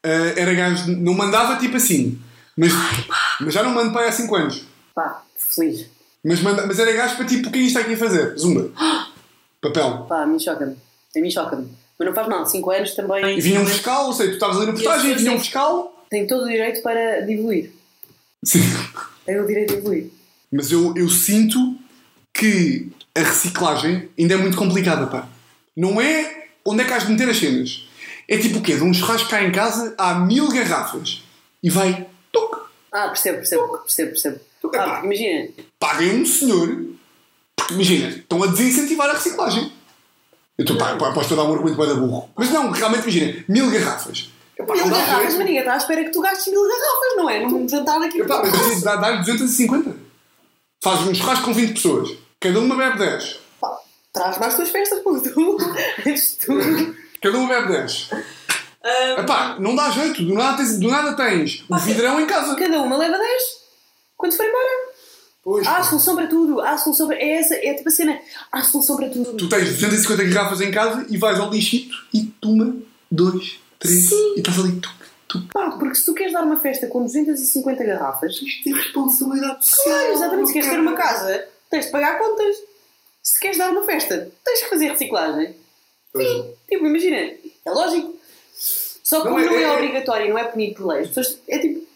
Uh, 0.04 0.32
era 0.36 0.54
gajo, 0.54 0.90
não 0.92 1.14
mandava 1.14 1.56
tipo 1.58 1.76
assim, 1.76 2.18
mas, 2.56 2.72
mas 3.40 3.54
já 3.54 3.62
não 3.62 3.70
mando 3.70 3.92
para 3.92 4.02
aí 4.02 4.08
há 4.08 4.12
5 4.12 4.34
anos. 4.34 4.67
Pá, 4.98 5.22
feliz. 5.36 5.86
Mas, 6.24 6.40
manda, 6.40 6.66
mas 6.66 6.76
era 6.76 6.92
gajo 6.92 7.14
para 7.14 7.24
tipo, 7.24 7.48
o 7.48 7.52
que 7.52 7.58
é 7.60 7.62
isto 7.62 7.78
está 7.78 7.80
aqui 7.82 7.94
a 7.94 7.96
fazer? 7.96 8.36
Zumba. 8.36 8.68
Papel. 9.62 10.06
Pá, 10.08 10.22
a 10.22 10.26
mim 10.26 10.40
choca-me. 10.40 10.76
A 11.16 11.20
mim 11.20 11.30
choca-me. 11.30 11.68
Mas 11.96 12.08
não 12.08 12.12
faz 12.12 12.26
mal, 12.26 12.44
5 12.44 12.70
anos 12.72 12.94
também 12.96 13.38
E 13.38 13.40
vinha 13.40 13.60
um 13.60 13.66
fiscal, 13.66 14.06
ou 14.06 14.12
seja, 14.12 14.30
tu 14.30 14.34
estavas 14.34 14.56
ali 14.56 14.66
na 14.66 14.72
portagem 14.72 15.12
e 15.12 15.14
vinha 15.14 15.32
um 15.32 15.38
fiscal. 15.38 16.04
tem 16.10 16.26
todo 16.26 16.42
o 16.46 16.48
direito 16.48 16.82
para 16.82 17.20
diluir. 17.20 17.70
Sim. 18.44 18.58
Tem 19.24 19.38
o 19.38 19.46
direito 19.46 19.76
de 19.76 19.80
diluir. 19.82 20.10
Mas 20.50 20.72
eu, 20.72 20.92
eu 20.96 21.08
sinto 21.08 21.76
que 22.34 22.88
a 23.14 23.20
reciclagem 23.20 24.08
ainda 24.18 24.34
é 24.34 24.36
muito 24.36 24.56
complicada, 24.56 25.06
pá. 25.06 25.28
Não 25.76 26.00
é 26.00 26.48
onde 26.64 26.82
é 26.82 26.84
que 26.84 26.92
has 26.92 27.06
de 27.06 27.12
meter 27.12 27.28
as 27.28 27.36
cenas. 27.38 27.88
É 28.26 28.36
tipo 28.36 28.58
o 28.58 28.62
quê? 28.62 28.74
De 28.74 28.82
um 28.82 28.92
churrasco 28.92 29.28
cá 29.28 29.44
em 29.44 29.52
casa 29.52 29.94
há 29.96 30.14
mil 30.18 30.48
garrafas 30.48 31.22
e 31.62 31.70
vai. 31.70 32.04
Toc, 32.32 32.68
Ah, 32.90 33.06
percebo, 33.06 33.36
percebo, 33.38 33.78
percebo, 33.78 34.10
percebo. 34.10 34.47
Epá. 34.68 34.84
Ah, 34.84 34.90
porque 35.00 35.06
imagina, 35.06 35.48
paguem 35.78 36.20
um 36.22 36.26
senhor. 36.26 36.68
Porque 37.56 37.74
imagina, 37.74 38.08
estão 38.10 38.42
a 38.42 38.46
desincentivar 38.46 39.10
a 39.10 39.12
reciclagem. 39.14 39.72
Eu 40.56 40.64
estou, 40.64 40.76
pá, 40.76 40.96
pá, 40.96 41.12
posso 41.12 41.34
dar 41.36 41.44
um 41.44 41.52
argumento 41.52 41.86
da 41.86 41.94
burro. 41.94 42.30
Mas 42.36 42.50
não, 42.50 42.70
realmente 42.70 43.02
imagina, 43.02 43.44
mil 43.48 43.70
garrafas. 43.70 44.30
Epá, 44.58 44.74
mil 44.74 44.86
não 44.86 44.90
garrafas, 44.90 45.34
mas 45.34 45.38
ninguém 45.46 45.58
está 45.58 45.74
à 45.74 45.76
espera 45.76 46.04
que 46.04 46.10
tu 46.10 46.20
gastes 46.20 46.52
mil 46.52 46.62
garrafas, 46.62 47.16
não 47.16 47.30
é? 47.30 47.40
Num 47.46 47.68
jantar 47.68 48.02
aqui. 48.02 48.20
Epá, 48.20 48.42
mas 48.44 48.82
dá- 48.82 48.96
dá-lhe 48.96 49.18
250. 49.18 49.94
Fazes 50.82 51.06
um 51.06 51.14
churrasco 51.14 51.44
com 51.44 51.52
20 51.54 51.74
pessoas. 51.74 52.10
Cada 52.40 52.58
uma 52.60 52.74
bebe 52.76 52.98
10. 52.98 53.38
Pá, 53.60 53.76
Traz 54.12 54.38
mais 54.38 54.54
tuas 54.56 54.68
festas, 54.70 54.98
pô, 55.00 55.20
tu. 55.20 55.56
És 56.06 56.36
tu. 56.36 56.52
Cada 57.22 57.38
uma 57.38 57.48
bebe 57.48 57.68
10. 57.72 58.10
Ah, 58.82 59.20
Epá, 59.20 59.56
não 59.60 59.76
dá 59.76 59.90
jeito. 59.90 60.24
Do 60.24 60.34
nada 60.34 60.56
tens, 60.56 60.78
do 60.78 60.88
nada 60.88 61.12
tens 61.14 61.64
o 61.68 61.76
vidrão 61.78 62.20
em 62.20 62.26
casa. 62.26 62.56
Cada 62.56 62.80
uma 62.80 62.96
leva 62.96 63.18
10. 63.18 63.42
Quando 64.18 64.36
for 64.36 64.44
embora. 64.44 64.68
Pois. 65.42 65.66
Há 65.66 65.82
solução 65.82 66.14
para 66.16 66.26
tudo. 66.26 66.60
Há 66.60 66.76
solução 66.76 67.06
para. 67.06 67.16
É 67.16 67.30
essa, 67.38 67.54
é 67.54 67.72
tipo 67.72 67.88
a 67.88 67.92
cena. 67.92 68.20
Há 68.52 68.62
solução 68.62 68.96
para 68.96 69.08
tudo. 69.08 69.34
Tu 69.34 69.48
tens 69.48 69.64
250 69.70 70.24
garrafas 70.24 70.60
em 70.60 70.70
casa 70.70 71.06
e 71.08 71.16
vais 71.16 71.38
ao 71.40 71.48
lixito 71.50 71.94
e 72.12 72.24
toma 72.40 72.76
2, 73.10 73.58
3 73.78 74.08
Sim. 74.08 74.34
e 74.36 74.40
estás 74.40 74.58
ali. 74.58 74.72
Tu, 74.80 74.90
tu. 75.28 75.42
Pá, 75.52 75.70
porque 75.78 75.94
se 75.94 76.04
tu 76.04 76.12
queres 76.12 76.32
dar 76.34 76.42
uma 76.42 76.58
festa 76.60 76.86
com 76.88 77.02
250 77.04 77.82
garrafas, 77.84 78.34
Isto 78.42 78.68
é 78.68 78.72
responsabilidade 78.72 79.66
social. 79.66 79.84
claro, 79.96 80.12
exatamente, 80.12 80.46
se 80.48 80.52
queres 80.52 80.68
ter 80.68 80.80
uma 80.80 80.92
casa, 80.94 81.44
tens 81.70 81.86
de 81.86 81.92
pagar 81.92 82.18
contas. 82.18 82.56
Se 83.22 83.40
queres 83.40 83.56
dar 83.58 83.70
uma 83.70 83.84
festa, 83.84 84.30
tens 84.44 84.62
que 84.62 84.68
fazer 84.70 84.88
reciclagem. 84.88 85.54
Pois. 86.12 86.26
Tipo, 86.68 86.86
imagina, 86.86 87.16
é 87.16 87.70
lógico. 87.70 88.16
Só 89.04 89.20
que 89.20 89.26
Não 89.26 89.32
como 89.34 89.44
é- 89.44 89.46
não 89.46 89.54
é, 89.58 89.62
é- 89.62 89.72
obrigatório 89.72 90.26
e 90.26 90.30
não 90.30 90.38
é 90.38 90.44
punido 90.44 90.74
por 90.74 90.86
lei, 90.88 91.02
as 91.02 91.08
pessoas. 91.08 91.38
É 91.48 91.58
tipo. 91.58 91.87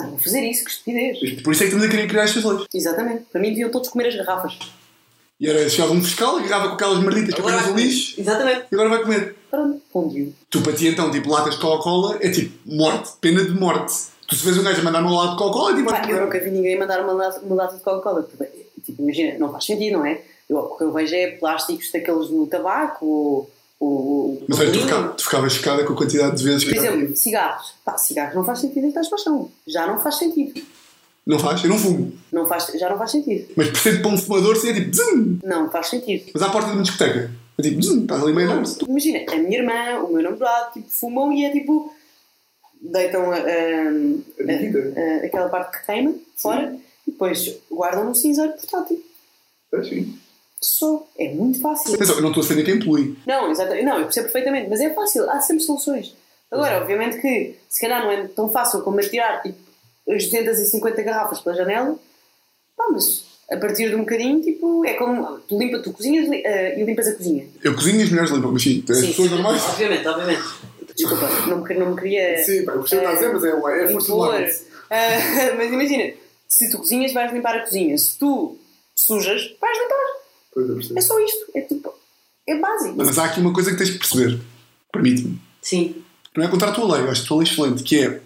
Ah, 0.00 0.06
vou 0.08 0.18
fazer 0.18 0.40
isso, 0.48 0.64
que 0.64 0.70
estupidez. 0.70 1.18
Por 1.42 1.52
isso 1.52 1.62
é 1.62 1.66
que 1.66 1.72
estamos 1.74 1.84
a 1.84 1.88
querer 1.88 2.08
criar 2.08 2.24
estas 2.24 2.44
leis. 2.44 2.66
Exatamente. 2.72 3.24
Para 3.30 3.40
mim 3.40 3.48
deviam 3.50 3.70
todos 3.70 3.88
comer 3.88 4.08
as 4.08 4.16
garrafas. 4.16 4.58
E 5.40 5.48
era, 5.48 5.68
chegava 5.70 5.92
um 5.92 6.02
fiscal, 6.02 6.36
agarrava 6.36 6.68
com 6.68 6.74
aquelas 6.74 6.98
merditas 6.98 7.34
que 7.34 7.40
apanhas 7.40 7.66
no 7.66 7.74
lixo 7.74 8.20
Exatamente. 8.20 8.66
e 8.70 8.74
agora 8.74 8.88
vai 8.90 9.02
comer. 9.02 9.36
Pronto, 9.50 9.82
fundiu. 9.90 10.34
Tu 10.50 10.60
para 10.60 10.72
ti 10.74 10.88
então, 10.88 11.10
tipo, 11.10 11.30
latas 11.30 11.54
de 11.54 11.60
Coca-Cola 11.60 12.18
é 12.20 12.28
tipo 12.30 12.52
morte, 12.66 13.12
pena 13.20 13.42
de 13.42 13.52
morte. 13.52 13.94
Tu 14.28 14.36
se 14.36 14.44
vês 14.44 14.58
um 14.58 14.62
gajo 14.62 14.80
a 14.80 14.84
mandar 14.84 15.02
um 15.02 15.14
lado 15.14 15.30
de 15.32 15.38
Coca-Cola 15.38 15.72
é 15.72 15.76
tipo. 15.76 15.90
Pá, 15.90 16.06
eu 16.08 16.20
nunca 16.20 16.38
vi 16.38 16.50
ninguém 16.50 16.78
mandar 16.78 17.02
uma 17.02 17.12
lata, 17.14 17.40
uma 17.40 17.56
lata 17.56 17.76
de 17.76 17.82
Coca-Cola. 17.82 18.22
Porque, 18.22 18.60
Tipo, 18.84 19.02
imagina, 19.02 19.38
não 19.38 19.52
faz 19.52 19.64
sentido, 19.64 19.98
não 19.98 20.06
é? 20.06 20.20
Eu, 20.48 20.58
o 20.58 20.76
que 20.76 20.84
eu 20.84 20.92
vejo 20.92 21.14
é 21.14 21.32
plásticos 21.32 21.90
daqueles 21.92 22.28
do 22.28 22.46
tabaco 22.46 23.06
ou. 23.06 23.50
Ou 23.80 24.42
Mas 24.46 24.60
olha, 24.60 24.72
tu, 24.72 24.80
ficava, 24.80 25.08
tu 25.14 25.24
ficavas 25.24 25.52
chocada 25.54 25.84
com 25.84 25.92
a 25.92 25.96
quantidade 25.96 26.36
de 26.36 26.44
vezes 26.44 26.64
Por 26.64 26.72
que. 26.74 26.78
exemplo, 26.78 27.16
cigarros. 27.16 27.74
Pá, 27.84 27.96
cigarros 27.98 28.34
não 28.34 28.44
faz 28.44 28.58
sentido 28.60 28.86
em 28.86 28.92
o 28.98 29.18
chão. 29.18 29.50
Já 29.66 29.86
não 29.86 29.98
faz 29.98 30.16
sentido. 30.18 30.60
Não 31.26 31.38
faz? 31.38 31.62
Eu 31.64 31.70
não 31.70 31.78
fumo. 31.78 32.12
Não 32.32 32.46
faz, 32.46 32.66
já 32.66 32.88
não 32.90 32.98
faz 32.98 33.10
sentido. 33.12 33.52
Mas 33.56 33.68
percebo 33.68 34.02
para 34.02 34.10
um 34.10 34.18
fumador 34.18 34.56
seria 34.56 34.82
tipo. 34.82 34.94
Zum! 34.96 35.38
Não 35.42 35.70
faz 35.70 35.88
sentido. 35.88 36.30
Mas 36.34 36.42
à 36.42 36.50
porta 36.50 36.68
de 36.68 36.74
uma 36.76 36.82
discoteca. 36.82 37.30
É 37.58 37.62
tipo. 37.62 37.82
Zum! 37.82 38.02
Estás 38.02 38.22
ali 38.22 38.32
meio 38.32 38.48
Não, 38.48 38.56
nervoso. 38.56 38.78
imagina, 38.88 39.24
a 39.32 39.36
minha 39.36 39.58
irmã, 39.58 40.02
o 40.04 40.12
meu 40.12 40.22
namorado, 40.22 40.72
tipo, 40.74 40.88
fumam 40.90 41.32
e 41.32 41.44
é 41.44 41.50
tipo. 41.50 41.92
deitam 42.80 43.30
a, 43.30 43.36
a- 43.36 45.22
A 45.22 45.26
aquela 45.26 45.48
parte 45.48 45.78
que 45.78 45.86
queima 45.86 46.14
fora 46.36 46.76
e 47.06 47.10
depois 47.12 47.54
guardam 47.70 48.04
no 48.04 48.14
cinzeiro 48.14 48.52
portátil. 48.52 49.02
Pois 49.70 49.88
sim. 49.88 50.18
Só. 50.60 51.06
É 51.18 51.28
muito 51.32 51.60
fácil. 51.60 51.94
Atenção, 51.94 52.16
eu 52.16 52.22
não 52.22 52.28
estou 52.30 52.42
a 52.42 52.46
defender 52.46 52.64
quem 52.64 52.78
polui. 52.78 53.16
Não, 53.26 53.50
exatamente. 53.50 53.84
Não, 53.84 53.98
eu 53.98 54.04
percebo 54.04 54.24
perfeitamente, 54.26 54.68
mas 54.68 54.80
é 54.80 54.90
fácil, 54.90 55.28
há 55.30 55.40
sempre 55.40 55.62
soluções. 55.62 56.14
Agora, 56.50 56.80
obviamente 56.80 57.20
que 57.20 57.56
se 57.68 57.80
calhar 57.80 58.02
não 58.02 58.10
é 58.10 58.26
tão 58.28 58.50
fácil 58.50 58.82
como 58.82 58.98
atirar 58.98 59.40
tipo, 59.40 59.56
as 60.08 60.24
250 60.24 61.02
garrafas 61.02 61.40
pela 61.40 61.54
janela, 61.54 61.96
pá, 62.76 62.88
mas 62.90 63.24
a 63.50 63.56
partir 63.56 63.88
de 63.88 63.94
um 63.94 64.00
bocadinho, 64.00 64.40
tipo, 64.40 64.84
é 64.84 64.94
como 64.94 65.38
tu 65.40 65.58
limpas, 65.58 65.82
tu 65.82 65.92
cozinhas 65.92 66.28
eh, 66.30 66.78
e 66.78 66.84
limpas 66.84 67.08
a 67.08 67.14
cozinha. 67.14 67.46
Eu 67.62 67.74
cozinho 67.74 68.00
e 68.00 68.02
as 68.02 68.10
mulheres 68.10 68.30
limpam, 68.30 68.52
mas 68.52 68.62
sim, 68.62 68.84
as 68.88 68.98
Sim, 68.98 69.06
pessoas 69.08 69.30
normais. 69.30 69.64
obviamente, 69.64 70.06
obviamente. 70.06 70.42
Desculpa, 70.96 71.28
não 71.46 71.62
me, 71.62 71.74
não 71.74 71.90
me 71.90 71.96
queria. 71.96 72.44
Sim, 72.44 72.64
pá, 72.64 72.72
eu 72.72 72.80
percebo 72.80 73.02
o 73.02 73.06
que 73.06 73.12
estás 73.12 73.12
a 73.12 73.14
dizer, 73.14 73.32
mas 73.32 73.44
é, 73.44 73.80
é 73.80 73.84
a 73.84 73.92
força. 73.92 74.64
Ah, 74.90 75.54
mas 75.56 75.72
imagina, 75.72 76.12
Se 76.48 76.68
tu 76.70 76.78
cozinhas, 76.78 77.12
vais 77.12 77.32
limpar 77.32 77.56
a 77.56 77.60
cozinha. 77.60 77.96
Se 77.96 78.18
tu 78.18 78.58
sujas, 78.94 79.56
vais 79.60 79.78
limpar. 79.78 80.19
Pois 80.52 80.66
eu 80.68 80.72
É 80.74 80.78
percebo. 80.78 81.02
só 81.02 81.20
isto. 81.20 81.46
É 81.54 81.60
tipo. 81.62 81.92
É 82.46 82.58
básico. 82.58 82.94
Mas 82.96 83.18
há 83.18 83.24
aqui 83.26 83.40
uma 83.40 83.52
coisa 83.52 83.70
que 83.70 83.76
tens 83.78 83.90
que 83.90 83.98
perceber. 83.98 84.40
Permite-me. 84.92 85.40
Sim. 85.62 85.96
Não 86.36 86.44
é 86.44 86.48
contra 86.48 86.68
a 86.68 86.72
tua 86.72 86.96
lei, 86.96 87.06
eu 87.06 87.10
acho 87.10 87.22
a 87.24 87.26
tua 87.26 87.38
lei 87.38 87.46
excelente, 87.48 87.82
que 87.82 87.98
é. 88.00 88.20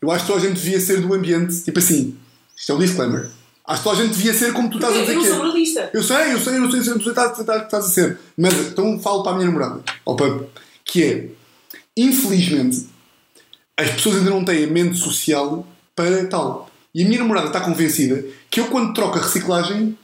Eu 0.00 0.10
acho 0.10 0.24
que 0.26 0.32
toda 0.32 0.44
a 0.44 0.48
gente 0.48 0.60
devia 0.60 0.80
ser 0.80 1.00
do 1.00 1.12
ambiente, 1.12 1.62
tipo 1.62 1.78
assim. 1.78 2.16
Isto 2.56 2.72
é 2.72 2.74
o 2.74 2.78
disclaimer. 2.78 3.28
Acho 3.66 3.82
que 3.82 3.88
toda 3.88 4.00
a 4.00 4.04
gente 4.04 4.16
devia 4.16 4.34
ser 4.34 4.52
como 4.52 4.68
tu 4.70 4.76
estás 4.76 4.94
a 4.94 4.96
Eu 4.98 5.02
dizer 5.02 5.14
não 5.14 5.22
que 5.22 5.28
sou 5.28 5.36
é. 5.36 5.38
moralista. 5.38 5.90
Eu 5.92 6.02
sei, 6.02 6.32
eu 6.32 6.38
sei, 6.40 6.56
eu 6.56 6.60
não 6.60 6.70
sei 6.70 6.80
se 6.82 6.98
tu 6.98 7.08
estás, 7.10 7.38
estás, 7.38 7.62
estás 7.62 7.84
a 7.84 7.88
ser. 7.88 8.18
Mas 8.36 8.54
então 8.54 8.98
falo 9.00 9.22
para 9.22 9.32
a 9.32 9.34
minha 9.36 9.46
namorada, 9.46 9.82
ou 10.04 10.16
para, 10.16 10.44
que 10.84 11.02
é, 11.04 11.28
infelizmente, 11.96 12.86
as 13.76 13.90
pessoas 13.90 14.16
ainda 14.16 14.30
não 14.30 14.44
têm 14.44 14.64
a 14.64 14.66
mente 14.66 14.96
social 14.98 15.66
para 15.94 16.26
tal. 16.26 16.70
E 16.94 17.02
a 17.02 17.06
minha 17.06 17.20
namorada 17.20 17.46
está 17.48 17.60
convencida 17.60 18.24
que 18.50 18.60
eu, 18.60 18.66
quando 18.66 18.92
troco 18.94 19.18
a 19.18 19.22
reciclagem, 19.22 19.96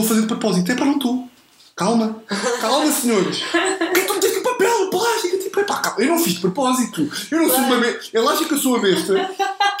estou 0.00 0.04
a 0.04 0.08
fazer 0.08 0.20
de 0.22 0.26
propósito. 0.26 0.70
É 0.72 0.74
para 0.74 0.84
não 0.86 0.94
estou. 0.96 1.28
Calma. 1.76 2.22
Calma, 2.60 2.90
senhores. 2.92 3.40
Eu 3.54 4.00
estou 4.00 4.12
a 4.12 4.14
meter 4.16 4.30
aqui 4.32 4.40
papel, 4.40 4.90
plástico. 4.90 5.38
Tipo, 5.38 5.60
epá, 5.60 5.76
calma. 5.78 6.00
Eu 6.00 6.06
não 6.08 6.18
fiz 6.18 6.34
de 6.34 6.40
propósito. 6.40 7.08
Eu 7.30 7.38
não 7.42 7.48
sou 7.48 7.58
uma 7.60 7.76
besta. 7.78 8.18
Ele 8.18 8.28
acha 8.28 8.44
que 8.44 8.54
eu 8.54 8.58
sou 8.58 8.76
a 8.76 8.80
besta 8.80 9.30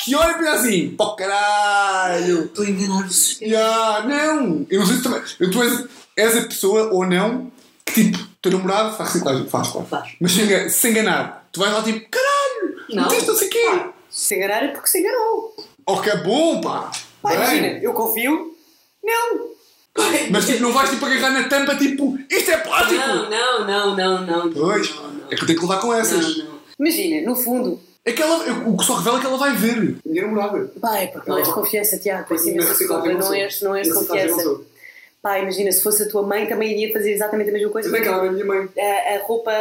que 0.04 0.14
olha 0.14 0.30
e 0.30 0.34
pensa 0.34 0.52
assim: 0.52 0.90
pó 0.90 1.16
caralho. 1.16 2.44
Estou 2.44 2.64
a 2.64 2.68
enganar 2.68 3.04
o 3.06 3.10
sistema. 3.10 3.52
Ya, 3.52 4.04
não! 4.06 4.66
Eu 4.70 4.80
não 4.80 4.86
sei 4.86 4.96
se 4.96 5.02
também. 5.02 5.22
Eu, 5.40 5.50
tu 5.50 5.62
és, 5.62 5.84
és 6.16 6.36
a 6.36 6.42
pessoa 6.42 6.92
ou 6.92 7.04
não 7.06 7.50
que 7.84 8.12
tipo, 8.12 8.18
teu 8.42 8.52
namorado 8.52 8.96
faz 8.96 9.12
reciclagem. 9.12 9.48
Faz, 9.48 9.68
claro. 9.68 9.86
Faz. 9.88 10.12
Mas 10.20 10.32
se 10.32 10.42
enga- 10.42 10.68
se 10.70 10.88
enganar, 10.90 11.48
tu 11.50 11.58
vais 11.60 11.72
lá 11.72 11.82
tipo, 11.82 12.06
caralho! 12.10 12.76
Não. 12.90 13.08
Tens 13.08 13.26
não 13.26 13.34
sei 13.34 13.48
o 13.48 13.50
quê! 13.50 13.80
Se 14.10 14.36
enganar 14.36 14.62
é 14.64 14.68
porque 14.68 14.88
se 14.88 15.00
enganou. 15.00 15.56
Oh, 15.86 15.96
que 16.00 16.10
é 16.10 16.16
bom, 16.22 16.60
pá! 16.60 16.90
Pá, 17.22 17.34
imagina, 17.34 17.66
eu 17.82 17.92
confio. 17.92 18.54
Não. 19.02 19.48
Mas 20.30 20.46
tipo, 20.46 20.62
não 20.62 20.72
vais 20.72 20.90
tipo 20.90 21.04
agarrar 21.06 21.30
na 21.30 21.48
tampa 21.48 21.74
tipo, 21.76 22.18
isto 22.30 22.50
é 22.50 22.56
plástico! 22.58 23.00
Não, 23.00 23.30
não, 23.30 23.66
não, 23.66 23.96
não, 23.96 24.26
não. 24.26 24.52
Pois, 24.52 24.94
Não, 24.94 25.02
não. 25.02 25.26
é 25.30 25.34
que 25.36 25.42
eu 25.42 25.46
tenho 25.46 25.58
que 25.58 25.66
levar 25.66 25.80
com 25.80 25.94
essas. 25.94 26.38
Não, 26.38 26.44
não. 26.44 26.58
Imagina, 26.80 27.28
no 27.28 27.36
fundo. 27.36 27.80
É 28.04 28.12
que 28.12 28.22
ela, 28.22 28.36
o 28.66 28.76
que 28.76 28.84
só 28.84 28.94
revela 28.94 29.18
é 29.18 29.20
que 29.20 29.26
ela 29.26 29.36
vai 29.36 29.54
ver. 29.54 29.96
Minha 30.06 30.22
namorada. 30.22 30.70
Pá, 30.80 30.98
é 30.98 31.08
porque 31.08 31.28
não 31.28 31.38
és 31.38 31.48
confiança, 31.48 31.98
Tiago. 31.98 32.26
Reciclagem 32.32 33.14
não 33.14 33.22
sou. 33.22 33.34
és, 33.34 33.60
não 33.62 33.76
és 33.76 33.92
confiança. 33.92 34.60
Pá, 35.20 35.38
imagina, 35.40 35.70
se 35.72 35.82
fosse 35.82 36.04
a 36.04 36.08
tua 36.08 36.22
mãe 36.22 36.46
também 36.46 36.72
iria 36.72 36.92
fazer 36.92 37.12
exatamente 37.12 37.50
a 37.50 37.52
mesma 37.52 37.68
coisa. 37.70 37.88
Também 37.88 38.02
que 38.02 38.08
ela 38.08 38.24
é 38.24 38.28
a 38.28 38.32
minha 38.32 38.44
mãe. 38.46 38.68
a, 38.78 39.14
a 39.16 39.26
roupa 39.26 39.52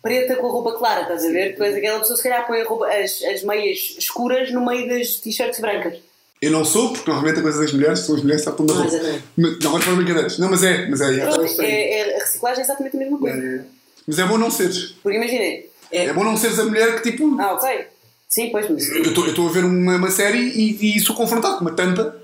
preta 0.00 0.36
com 0.36 0.46
a 0.46 0.50
roupa 0.50 0.72
clara, 0.78 1.02
estás 1.02 1.24
a 1.24 1.28
ver? 1.28 1.56
És 1.60 1.76
aquela 1.76 1.98
pessoa 1.98 2.16
se 2.16 2.22
calhar 2.22 2.46
põe 2.46 2.60
a 2.62 2.64
roupa, 2.64 2.86
as, 2.86 3.22
as 3.22 3.42
meias 3.42 3.96
escuras 3.98 4.50
no 4.52 4.64
meio 4.64 4.88
das 4.88 5.16
t-shirts 5.16 5.60
brancas. 5.60 5.98
Eu 6.42 6.50
não 6.50 6.64
sou, 6.64 6.92
porque 6.92 7.08
normalmente 7.08 7.38
a 7.38 7.42
coisa 7.42 7.60
das 7.60 7.72
mulheres 7.72 8.00
são 8.00 8.16
as 8.16 8.22
mulheres 8.22 8.42
que 8.44 8.50
estão 8.50 8.66
da 8.66 8.74
Não, 8.74 8.82
roupa. 8.82 8.98
Mas- 9.36 9.58
Não, 9.60 9.72
mas 9.72 9.84
foram 9.84 9.96
brincadeiras. 9.96 10.38
Não, 10.38 10.50
mas 10.50 10.64
é, 10.64 10.88
mas 10.88 11.00
é. 11.00 11.14
é. 11.20 11.24
Pronto, 11.26 11.62
é, 11.62 11.98
é- 12.00 12.16
a 12.16 12.18
reciclagem 12.20 12.58
é 12.58 12.64
exatamente 12.64 12.96
a 12.96 12.98
mesma 12.98 13.18
coisa. 13.18 13.38
É. 13.38 13.60
Mas 14.06 14.18
é 14.18 14.24
bom 14.26 14.36
não 14.38 14.50
seres. 14.50 14.96
Porque 15.02 15.16
imaginem, 15.16 15.66
É 15.92 16.12
bom 16.12 16.24
não 16.24 16.36
seres 16.36 16.58
a 16.58 16.64
mulher 16.64 17.00
que 17.00 17.10
tipo. 17.12 17.40
ah, 17.40 17.52
ok, 17.54 17.86
sim, 18.28 18.50
pois, 18.50 18.68
mas 18.68 18.88
Eu 18.90 19.02
estou 19.04 19.48
a 19.48 19.52
ver 19.52 19.64
uma, 19.64 19.96
uma 19.96 20.10
série 20.10 20.38
e, 20.40 20.96
e 20.96 21.00
sou 21.00 21.14
confrontado 21.14 21.54
com 21.58 21.60
uma 21.60 21.72
tampa. 21.74 22.16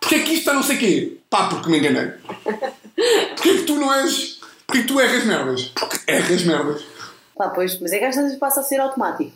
Porquê 0.00 0.14
é 0.14 0.18
que 0.20 0.30
isto 0.32 0.38
está 0.38 0.54
não 0.54 0.62
sei 0.62 0.78
quê? 0.78 1.18
Pá, 1.28 1.48
porque 1.48 1.68
me 1.68 1.78
enganei. 1.78 2.12
Porquê 3.36 3.50
é 3.50 3.56
que 3.58 3.62
tu 3.64 3.74
não 3.74 3.92
és. 3.92 4.40
Porquê 4.66 4.78
é 4.78 4.82
que 4.82 4.88
tu 4.88 4.98
erras 4.98 5.24
merdas? 5.24 5.62
Porque 5.78 5.98
erras 6.10 6.42
merdas. 6.44 6.82
pá, 7.36 7.50
pois, 7.50 7.78
mas 7.80 7.92
é 7.92 7.98
que 7.98 8.04
às 8.06 8.16
vezes 8.16 8.38
passa 8.38 8.60
a 8.60 8.64
ser 8.64 8.80
automático. 8.80 9.32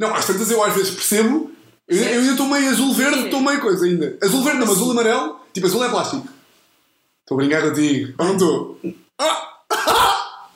Não, 0.00 0.14
às 0.14 0.24
tantas 0.26 0.50
eu 0.50 0.62
às 0.64 0.74
vezes 0.74 0.90
percebo. 0.90 1.52
Eu, 1.88 1.96
eu 1.96 2.20
ainda 2.20 2.32
estou 2.32 2.46
meio 2.46 2.68
azul-verde, 2.70 3.24
estou 3.24 3.40
meio 3.40 3.60
coisa 3.60 3.84
ainda. 3.86 4.18
Azul-verde 4.22 4.58
não, 4.60 4.66
mas 4.66 4.76
azul-amarelo. 4.76 5.40
Tipo, 5.52 5.66
azul 5.66 5.84
é 5.84 5.88
plástico. 5.88 6.28
Estou 7.22 7.34
a 7.36 7.40
brincar 7.40 7.62
contigo. 7.62 8.14
Ou 8.18 8.24
não 8.26 8.32
estou? 8.34 8.80
Ah! 9.18 9.44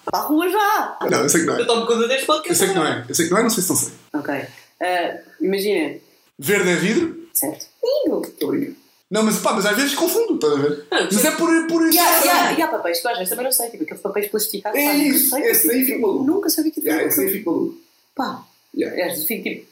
Para 0.04 0.18
a 0.18 0.22
rua 0.22 0.48
já! 0.50 0.98
Não, 1.10 1.20
eu 1.22 1.28
sei 1.28 1.40
que 1.40 1.46
não 1.46 1.56
Eu 1.56 1.62
é. 1.62 1.66
tomo 1.66 1.86
conta 1.86 2.06
deste 2.08 2.22
Eu 2.22 2.26
podcast. 2.26 2.58
sei 2.58 2.68
que 2.68 2.74
não 2.74 2.86
é. 2.86 3.04
Eu 3.08 3.14
sei 3.14 3.24
que 3.26 3.30
não 3.32 3.38
é, 3.38 3.42
não 3.44 3.50
sei 3.50 3.62
se 3.62 3.68
não 3.70 3.76
sei. 3.76 3.92
Ok. 4.14 4.34
Ah, 4.80 5.18
imagina, 5.40 5.94
Verde 6.38 6.70
é 6.70 6.74
vidro? 6.76 7.28
certo? 7.32 7.66
Lindo! 7.82 8.22
Estou 8.26 8.48
a 8.48 8.52
brincar. 8.52 8.72
Não, 9.10 9.22
mas 9.22 9.38
pá, 9.38 9.52
mas 9.52 9.66
às 9.66 9.76
vezes 9.76 9.94
confundo, 9.94 10.34
estás 10.36 10.54
a 10.54 10.56
ver? 10.56 10.86
Ah, 10.90 11.08
Mas 11.12 11.24
é 11.24 11.30
por. 11.32 11.66
por 11.66 11.82
E 11.92 11.98
há, 11.98 12.24
e, 12.24 12.28
há, 12.30 12.52
e 12.54 12.62
há 12.62 12.68
papéis 12.68 13.00
que 13.00 13.06
eu 13.06 13.10
às 13.10 13.18
vezes 13.18 13.28
também 13.30 13.44
não 13.44 13.52
sei, 13.52 13.68
tipo 13.70 13.82
aqueles 13.84 14.02
papéis 14.02 14.30
plastificados. 14.30 14.78
É 14.80 14.84
pá, 14.86 14.94
isso, 14.94 15.28
sei, 15.30 15.42
esse 15.50 15.70
aí 15.70 15.84
fica 15.84 15.98
maluco. 15.98 16.24
Nunca 16.24 16.48
sabia 16.50 16.72
que 16.72 16.80
Yeah, 16.80 16.98
tinha. 17.02 17.08
esse 17.10 17.20
aí 17.20 17.30
fica 17.38 17.50
maluco. 17.50 17.76
Pá, 18.14 18.42
Yeah. 18.74 19.04
às 19.04 19.12
vezes 19.12 19.26
fico 19.26 19.42
tipo, 19.42 19.66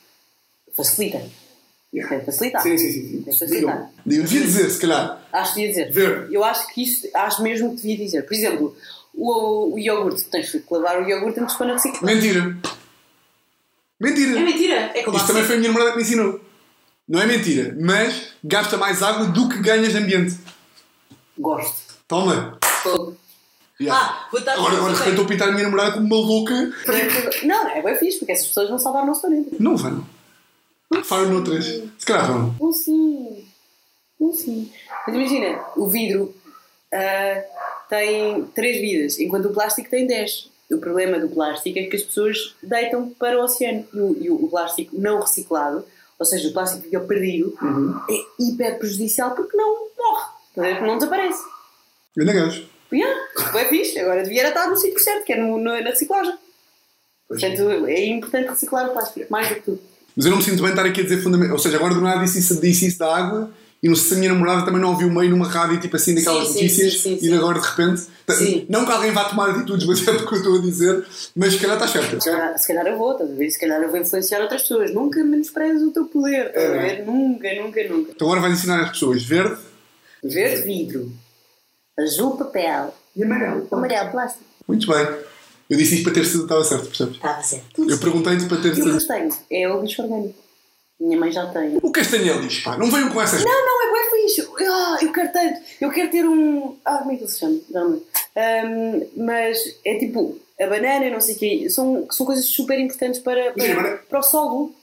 facilita. 0.77 1.23
Yeah. 1.93 2.17
Tem 2.17 2.25
facilitar. 2.25 2.63
Sim, 2.63 2.79
sim, 2.79 2.93
sim. 2.93 3.09
sim. 3.09 3.23
Tem 3.23 3.37
facilitar. 3.37 3.91
Eu 4.07 4.23
devia 4.23 4.41
dizer, 4.43 4.71
se 4.71 4.81
calhar. 4.81 5.21
Acho 5.33 5.55
que 5.55 5.61
devia 5.61 5.71
dizer. 5.71 5.93
Verde. 5.93 6.35
Eu 6.35 6.45
acho 6.45 6.73
que 6.73 6.83
isso, 6.83 7.09
acho 7.15 7.43
mesmo 7.43 7.71
que 7.71 7.77
devia 7.77 7.97
dizer. 7.97 8.23
Por 8.23 8.35
exemplo, 8.35 8.77
o, 9.15 9.75
o 9.75 9.79
iogurte, 9.79 10.25
tens 10.25 10.51
que 10.51 10.63
lavar 10.71 11.03
o 11.03 11.09
iogurte 11.09 11.41
antes 11.41 11.53
de 11.53 11.59
pôr 11.59 11.67
na 11.67 11.75
reciclagem. 11.75 12.17
Mentira. 12.17 12.57
Mentira. 13.99 14.39
É 14.39 14.43
mentira. 14.43 14.75
É 14.95 15.01
Isto 15.01 15.27
também 15.27 15.45
foi 15.45 15.57
a 15.57 15.59
minha 15.59 15.69
namorada 15.69 15.93
que 15.93 15.97
me 15.99 16.03
ensinou. 16.05 16.41
Não 17.09 17.21
é 17.21 17.27
mentira, 17.27 17.77
mas 17.81 18.35
gasta 18.43 18.77
mais 18.77 19.03
água 19.03 19.27
do 19.27 19.49
que 19.49 19.59
ganhas 19.59 19.93
de 19.93 19.99
ambiente. 19.99 20.39
Gosto. 21.37 21.99
Toma. 22.07 22.57
Fogo. 22.63 23.17
Yeah. 23.81 23.99
Ah, 23.99 24.29
vou 24.31 24.41
dar 24.43 24.53
Agora, 24.53 24.77
agora 24.77 24.93
de 24.93 24.99
repente 24.99 25.11
estou 25.11 25.25
a 25.25 25.29
pintar 25.29 25.49
a 25.49 25.53
minha 25.53 25.65
namorada 25.65 25.93
como 25.93 26.07
uma 26.07 26.17
louca. 26.17 26.73
Não, 27.43 27.69
é 27.69 27.83
bem 27.83 27.97
fixe, 27.97 28.19
porque 28.19 28.33
essas 28.33 28.47
pessoas 28.47 28.69
vão 28.69 28.79
salvar 28.79 29.03
o 29.03 29.07
nosso 29.07 29.23
planeta. 29.23 29.57
Não 29.59 29.77
vão. 29.77 30.07
Falam 31.05 31.31
noutras. 31.31 31.65
Se 31.99 32.07
calhar 32.07 32.27
vão. 32.27 32.55
Não 32.61 32.73
sim. 32.73 33.47
Não 34.19 34.33
sim. 34.33 34.71
Mas 35.07 35.17
imagina, 35.17 35.65
o 35.77 35.87
vidro 35.87 36.35
ah, 36.93 37.43
tem 37.89 38.45
3 38.47 38.81
vidas, 38.81 39.19
enquanto 39.19 39.47
o 39.47 39.53
plástico 39.53 39.89
tem 39.91 40.07
10. 40.07 40.51
O 40.73 40.79
problema 40.79 41.19
do 41.19 41.29
plástico 41.29 41.79
é 41.79 41.85
que 41.85 41.97
as 41.97 42.03
pessoas 42.03 42.55
deitam 42.63 43.09
para 43.11 43.39
o 43.39 43.43
oceano. 43.43 43.87
E 43.93 43.99
o, 43.99 44.17
e 44.23 44.31
o 44.31 44.49
plástico 44.49 44.97
não 44.99 45.21
reciclado, 45.21 45.85
ou 46.19 46.27
seja, 46.27 46.49
o 46.49 46.53
plástico 46.53 46.83
fica 46.85 47.01
perdido, 47.01 47.57
é 48.09 48.43
hiper 48.43 48.79
prejudicial 48.79 49.35
porque 49.35 49.57
não 49.57 49.89
morre. 49.99 50.81
Não 50.87 50.99
desaparece. 50.99 51.43
Ainda 52.19 52.33
gajo. 52.33 52.69
Yeah, 52.93 53.21
é 53.57 53.65
fixe. 53.67 53.99
Agora 54.01 54.23
devia 54.25 54.47
estar 54.49 54.69
no 54.69 54.77
sítio 54.77 54.99
certo, 55.01 55.25
que 55.25 55.33
é 55.33 55.37
no, 55.37 55.57
no- 55.59 55.81
na 55.81 55.91
reciclagem. 55.91 56.35
Pois. 57.29 57.41
Portanto, 57.41 57.87
é 57.87 58.05
importante 58.07 58.49
reciclar 58.49 58.89
o 58.89 58.93
plástico, 58.93 59.27
mais 59.31 59.49
do 59.49 59.55
que 59.57 59.61
tudo. 59.63 59.90
Mas 60.17 60.27
eu 60.27 60.31
não 60.31 60.39
me 60.39 60.45
sinto 60.45 60.63
bem 60.63 60.71
estar 60.71 60.85
aqui 60.85 61.01
a 61.01 61.05
dizer 61.05 61.23
fundamental. 61.23 61.55
Ou 61.57 61.59
seja, 61.63 61.77
agora 61.77 61.95
do 61.95 62.01
nada 62.01 62.23
disse 62.25 62.39
isso, 62.41 62.61
disse 62.61 62.87
isso 62.87 62.99
da 62.99 63.17
água 63.17 63.51
e 63.83 63.89
não 63.89 63.97
sei 63.97 64.09
se 64.09 64.15
a 64.15 64.17
minha 64.19 64.31
namorada 64.33 64.63
também 64.65 64.81
não 64.81 64.91
ouviu 64.91 65.11
meio 65.11 65.31
numa 65.31 65.49
rádio 65.49 65.81
tipo 65.81 65.97
assim 65.97 66.15
daquelas 66.15 66.49
Sim, 66.49 66.53
sim, 66.53 66.63
notícias 66.63 67.01
sim, 67.01 67.19
sim, 67.19 67.27
e 67.27 67.35
agora 67.35 67.59
de 67.59 67.67
repente. 67.67 68.03
Sim. 68.31 68.67
Não 68.69 68.85
que 68.85 68.93
alguém 68.93 69.11
vá 69.13 69.25
tomar 69.25 69.51
atitudes, 69.51 69.87
mas 69.87 70.07
é 70.07 70.13
porque 70.13 70.35
eu 70.35 70.39
estou 70.39 70.59
a 70.59 70.61
dizer, 70.61 71.05
mas 71.35 71.55
se 71.55 71.59
calhar 71.59 71.77
está 71.77 71.89
certo. 71.89 72.21
Se 72.23 72.31
calhar, 72.31 72.59
se 72.59 72.67
calhar 72.69 72.87
eu 72.87 72.99
vou, 72.99 73.13
estás 73.13 73.31
a 73.31 73.35
ver? 73.35 73.51
Se 73.51 73.59
calhar 73.59 73.81
eu 73.83 73.91
vou 73.91 73.99
influenciar 73.99 74.41
outras 74.43 74.63
pessoas. 74.63 74.93
Nunca 74.93 75.25
menosprezes 75.25 75.83
o 75.83 75.91
teu 75.93 76.05
poder, 76.05 76.49
estás 76.49 76.71
a 76.71 76.73
ver? 76.73 77.07
Nunca, 77.07 77.49
nunca, 77.55 77.89
nunca. 77.89 78.13
Então 78.15 78.27
agora 78.29 78.41
vais 78.43 78.55
ensinar 78.59 78.83
as 78.83 78.91
pessoas 78.91 79.23
verde. 79.25 79.57
Verde 80.23 80.63
vidro, 80.63 81.11
azul 81.99 82.37
papel, 82.37 82.95
E 83.17 83.25
amarelo. 83.25 83.67
amarelo 83.73 84.11
plástico. 84.11 84.45
Muito 84.69 84.87
bem. 84.87 85.07
Eu 85.71 85.77
disse 85.79 85.95
isto 85.95 86.05
para 86.05 86.15
ter 86.15 86.25
sido, 86.27 86.43
estava 86.43 86.65
certo, 86.65 86.87
percebes? 86.89 87.15
Estava 87.15 87.43
certo. 87.43 87.89
Eu 87.91 87.99
perguntei-te 87.99 88.47
para 88.47 88.57
ter 88.61 88.69
E 88.69 88.73
o 88.73 88.75
sido. 88.75 88.93
castanho 88.95 89.31
é 89.51 89.69
o 89.69 89.81
lixo 89.81 90.03
orgânico. 90.03 90.35
Minha 91.01 91.19
mãe 91.19 91.33
já 91.33 91.47
tem. 91.47 91.79
O 91.83 91.91
castanho 91.93 92.31
é 92.31 92.37
lixo, 92.39 92.63
pá. 92.65 92.77
Não 92.77 92.91
venham 92.91 93.11
com 93.11 93.23
essas. 93.23 93.43
Não, 93.43 93.51
não, 93.67 93.89
é 93.89 94.11
bem 94.11 94.23
lixo. 94.27 94.53
Ah, 94.59 94.99
eu 95.01 95.13
quero 95.13 95.33
tanto. 95.33 95.61
Eu 95.81 95.91
quero 95.91 96.11
ter 96.11 96.29
um. 96.29 96.77
Ah, 96.85 96.99
como 96.99 97.13
é 97.13 97.17
que 97.17 97.23
ele 97.23 97.31
se 97.31 97.39
chama? 97.39 97.59
Não 97.71 97.85
lembro. 97.85 98.07
Ahm, 98.37 99.07
mas 99.17 99.59
é 99.85 99.95
tipo, 99.99 100.39
a 100.61 100.67
banana, 100.67 101.09
não 101.09 101.21
sei 101.21 101.37
o 101.37 101.39
quê, 101.39 101.71
são, 101.71 102.07
são 102.11 102.27
coisas 102.27 102.45
super 102.47 102.79
importantes 102.79 103.21
para, 103.21 103.41
Imagina, 103.53 103.75
para, 103.75 103.83
banana- 103.83 104.01
para 104.11 104.19
o 104.19 104.23
solo. 104.23 104.75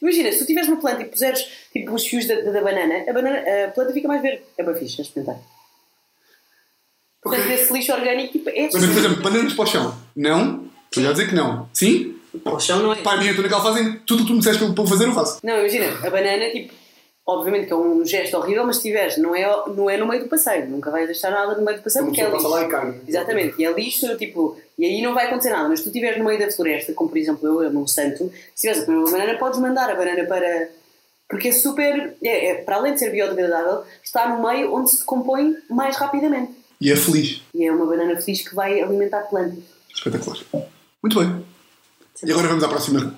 Imagina, 0.00 0.32
se 0.32 0.38
tu 0.38 0.46
tiveres 0.46 0.68
uma 0.68 0.80
planta 0.80 1.02
e 1.02 1.04
puseres 1.04 1.46
tipo, 1.72 1.94
os 1.94 2.04
fios 2.06 2.26
da, 2.26 2.34
da, 2.40 2.50
da 2.50 2.60
banana, 2.60 3.04
a, 3.08 3.12
banana, 3.12 3.38
a 3.66 3.70
planta 3.70 3.92
fica 3.92 4.08
mais 4.08 4.20
verde. 4.20 4.42
É 4.58 4.64
bem 4.64 4.74
fixe, 4.74 5.00
a 5.00 5.04
experimentar. 5.04 5.40
Portanto, 7.22 7.44
Ok. 7.44 7.54
esse 7.54 7.72
lixo 7.72 7.92
orgânico 7.92 8.32
tipo, 8.32 8.50
é. 8.50 8.62
Mas, 8.72 8.72
por 8.86 8.98
exemplo, 8.98 9.22
bananas 9.22 9.52
para 9.54 9.62
o 9.62 9.66
chão. 9.66 9.94
Não. 10.16 10.64
Estou 10.86 11.02
já 11.04 11.10
a 11.10 11.12
dizer 11.12 11.28
que 11.28 11.34
não. 11.34 11.68
Sim? 11.72 12.16
Para 12.42 12.54
o 12.54 12.60
chão 12.60 12.80
não 12.80 12.92
é. 12.92 12.98
A 13.04 13.16
minha 13.16 13.30
estou 13.30 13.42
naquela 13.42 13.62
fase 13.62 13.80
em 13.80 13.92
que 13.92 13.98
tudo 14.00 14.20
o 14.20 14.22
que 14.22 14.28
tu 14.28 14.32
me 14.34 14.38
disseste 14.40 14.72
para 14.72 14.86
fazer, 14.86 15.06
eu 15.06 15.12
faço. 15.12 15.38
Não, 15.42 15.58
imagina, 15.58 15.86
a 16.06 16.10
banana, 16.10 16.50
tipo, 16.50 16.72
obviamente 17.26 17.66
que 17.66 17.72
é 17.72 17.76
um 17.76 18.04
gesto 18.04 18.36
horrível, 18.36 18.66
mas 18.66 18.76
se 18.76 18.82
tiveres, 18.82 19.18
não 19.18 19.34
é, 19.36 19.46
não 19.68 19.88
é 19.88 19.96
no 19.96 20.06
meio 20.06 20.24
do 20.24 20.28
passeio. 20.28 20.68
Nunca 20.68 20.90
vais 20.90 21.06
deixar 21.06 21.30
nada 21.30 21.54
no 21.54 21.62
meio 21.64 21.78
do 21.78 21.84
passeio 21.84 22.04
Uma 22.04 22.10
porque 22.10 22.22
é 22.22 22.30
lixo. 22.30 22.48
lá 22.48 22.62
e 22.64 22.68
cai. 22.68 23.00
Exatamente, 23.06 23.54
e 23.58 23.64
é 23.64 23.72
lixo, 23.72 24.16
tipo, 24.16 24.56
e 24.78 24.84
aí 24.84 25.02
não 25.02 25.14
vai 25.14 25.26
acontecer 25.26 25.50
nada. 25.50 25.68
Mas 25.68 25.78
se 25.80 25.84
tu 25.84 25.88
estiveres 25.90 26.18
no 26.18 26.24
meio 26.24 26.38
da 26.38 26.50
floresta, 26.50 26.92
como 26.94 27.10
por 27.10 27.18
exemplo 27.18 27.46
eu, 27.46 27.62
eu 27.64 27.70
num 27.70 27.86
santo, 27.86 28.32
se 28.54 28.62
tiveres 28.62 28.82
a 28.82 28.86
comer 28.86 28.98
uma 28.98 29.10
banana, 29.10 29.38
podes 29.38 29.60
mandar 29.60 29.90
a 29.90 29.94
banana 29.94 30.24
para. 30.24 30.68
Porque 31.28 31.48
é 31.48 31.52
super. 31.52 32.14
É, 32.22 32.46
é, 32.50 32.54
para 32.56 32.76
além 32.76 32.94
de 32.94 32.98
ser 32.98 33.10
biodegradável, 33.10 33.84
está 34.02 34.28
no 34.28 34.46
meio 34.46 34.74
onde 34.74 34.90
se 34.90 34.98
decompõe 34.98 35.56
mais 35.70 35.96
rapidamente. 35.96 36.52
E 36.82 36.90
é 36.90 36.96
feliz. 36.96 37.40
E 37.54 37.64
é 37.64 37.70
uma 37.72 37.86
banana 37.86 38.20
feliz 38.20 38.42
que 38.46 38.54
vai 38.54 38.80
alimentar 38.80 39.20
plantas. 39.22 39.62
Espetacular. 39.94 40.38
Muito 41.02 41.18
bem. 41.20 41.44
E 42.24 42.32
agora 42.32 42.48
vamos 42.48 42.64
à 42.64 42.68
próxima. 42.68 43.14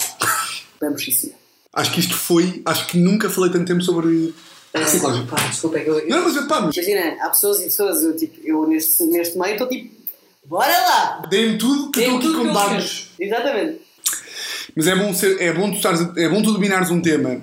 Vamos 0.80 1.02
sim. 1.02 1.32
Acho 1.72 1.92
que 1.92 2.00
isto 2.00 2.14
foi. 2.14 2.60
Acho 2.66 2.86
que 2.88 2.98
nunca 2.98 3.30
falei 3.30 3.50
tanto 3.50 3.66
tempo 3.66 3.82
sobre 3.82 4.34
reciclagem. 4.74 5.26
Pá, 5.26 5.36
desculpa, 5.48 5.78
é 5.78 5.80
que 5.84 5.88
eu. 5.88 5.98
eu- 5.98 6.08
Não, 6.10 6.24
mas 6.24 6.46
pá, 6.46 6.60
mas 6.60 6.76
Imagina, 6.76 7.16
há 7.24 7.30
pessoas 7.30 7.60
e 7.60 7.64
pessoas, 7.64 8.02
eu, 8.02 8.14
tipo, 8.16 8.38
eu 8.46 8.66
neste, 8.68 9.02
neste 9.04 9.38
meio 9.38 9.52
estou 9.54 9.68
tipo, 9.68 9.94
bora 10.44 10.70
lá! 10.70 11.22
deem-me 11.30 11.56
tudo 11.56 11.90
que 11.90 12.00
eu 12.00 12.02
estou 12.04 12.18
aqui 12.18 12.26
tudo 12.26 12.36
com 12.38 12.42
que 12.44 12.50
eu 12.50 12.54
dados. 12.54 13.10
Exatamente. 13.18 13.80
Mas 14.76 14.86
é 14.86 14.96
bom, 14.96 15.14
ser, 15.14 15.40
é, 15.40 15.52
bom 15.52 15.70
tu 15.70 15.76
estares, 15.76 16.00
é 16.16 16.28
bom 16.28 16.42
tu 16.42 16.52
dominares 16.52 16.90
um 16.90 17.00
tema 17.00 17.40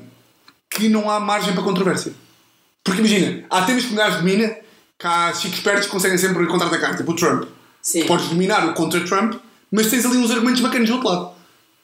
que 0.70 0.88
não 0.88 1.10
há 1.10 1.20
margem 1.20 1.54
para 1.54 1.64
controvérsia. 1.64 2.14
Porque 2.84 3.00
imagina, 3.00 3.46
há 3.50 3.64
temas 3.66 3.86
que 3.86 3.94
um 3.94 3.96
gajo 3.96 4.18
domina 4.20 4.56
que 5.02 5.08
há 5.08 5.34
chicos 5.34 5.58
espertos 5.58 5.88
conseguem 5.88 6.18
sempre 6.18 6.46
contra-atacar, 6.46 6.96
tipo 6.96 7.12
o 7.12 7.16
Trump. 7.16 7.46
Sim. 7.82 8.06
Podes 8.06 8.30
dominar 8.30 8.68
o 8.70 8.76
contra 8.76 9.04
Trump, 9.04 9.34
mas 9.72 9.90
tens 9.90 10.06
ali 10.06 10.18
uns 10.18 10.30
argumentos 10.30 10.62
bacanas 10.62 10.88
do 10.88 10.94
outro 10.94 11.10
lado. 11.10 11.34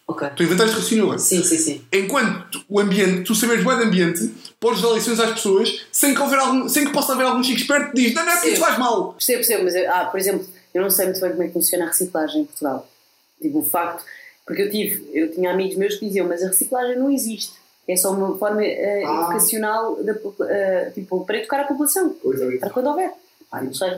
Ok. 0.05 0.29
Tu 0.35 0.43
inventaste 0.43 0.75
raciocínio 0.75 1.05
agora. 1.05 1.19
Sim, 1.19 1.43
sim, 1.43 1.57
sim. 1.57 1.81
Enquanto 1.91 2.63
o 2.69 2.79
ambiente, 2.79 3.23
tu 3.23 3.33
saberes 3.33 3.65
bem 3.65 3.75
de 3.75 3.83
ambiente, 3.83 4.33
podes 4.59 4.81
dar 4.81 4.93
lições 4.93 5.19
às 5.19 5.31
pessoas 5.31 5.85
sem 5.91 6.13
que, 6.13 6.21
houver 6.21 6.37
algum, 6.37 6.69
sem 6.69 6.85
que 6.85 6.93
possa 6.93 7.13
haver 7.13 7.25
algum 7.25 7.43
chico 7.43 7.59
esperto 7.59 7.91
que 7.91 8.03
diz: 8.03 8.13
Não, 8.13 8.23
não, 8.23 8.33
porque 8.33 8.49
isso 8.49 8.57
Sim. 8.57 8.61
faz 8.61 8.77
mal. 8.77 9.13
Percebo, 9.13 9.37
percebo, 9.39 9.63
mas 9.63 9.75
ah, 9.75 10.05
por 10.05 10.19
exemplo, 10.19 10.47
eu 10.73 10.81
não 10.83 10.89
sei 10.89 11.05
muito 11.05 11.19
bem 11.19 11.31
como 11.31 11.43
é 11.43 11.47
que 11.47 11.53
funciona 11.53 11.85
a 11.85 11.87
reciclagem 11.87 12.41
em 12.41 12.45
Portugal. 12.45 12.87
Tipo, 13.41 13.59
o 13.59 13.63
facto, 13.63 14.05
porque 14.45 14.61
eu 14.61 14.69
tive, 14.69 15.09
eu 15.11 15.31
tinha 15.31 15.51
amigos 15.51 15.75
meus 15.75 15.95
que 15.95 16.05
diziam, 16.05 16.27
mas 16.27 16.43
a 16.43 16.47
reciclagem 16.47 16.97
não 16.97 17.11
existe. 17.11 17.53
É 17.87 17.95
só 17.95 18.11
uma 18.11 18.37
forma 18.37 18.63
eh, 18.63 19.03
Ah. 19.05 19.21
educacional 19.23 19.95
popula- 20.21 20.51
eh, 20.51 20.91
tipo, 20.93 21.25
para 21.25 21.37
educar 21.37 21.61
a 21.61 21.63
população. 21.65 22.15
Pois 22.21 22.41
é. 22.41 22.57
Para 22.57 22.69
quando 22.69 22.87
houver. 22.87 23.11
Ah, 23.51 23.61
não 23.61 23.73
sei. 23.73 23.97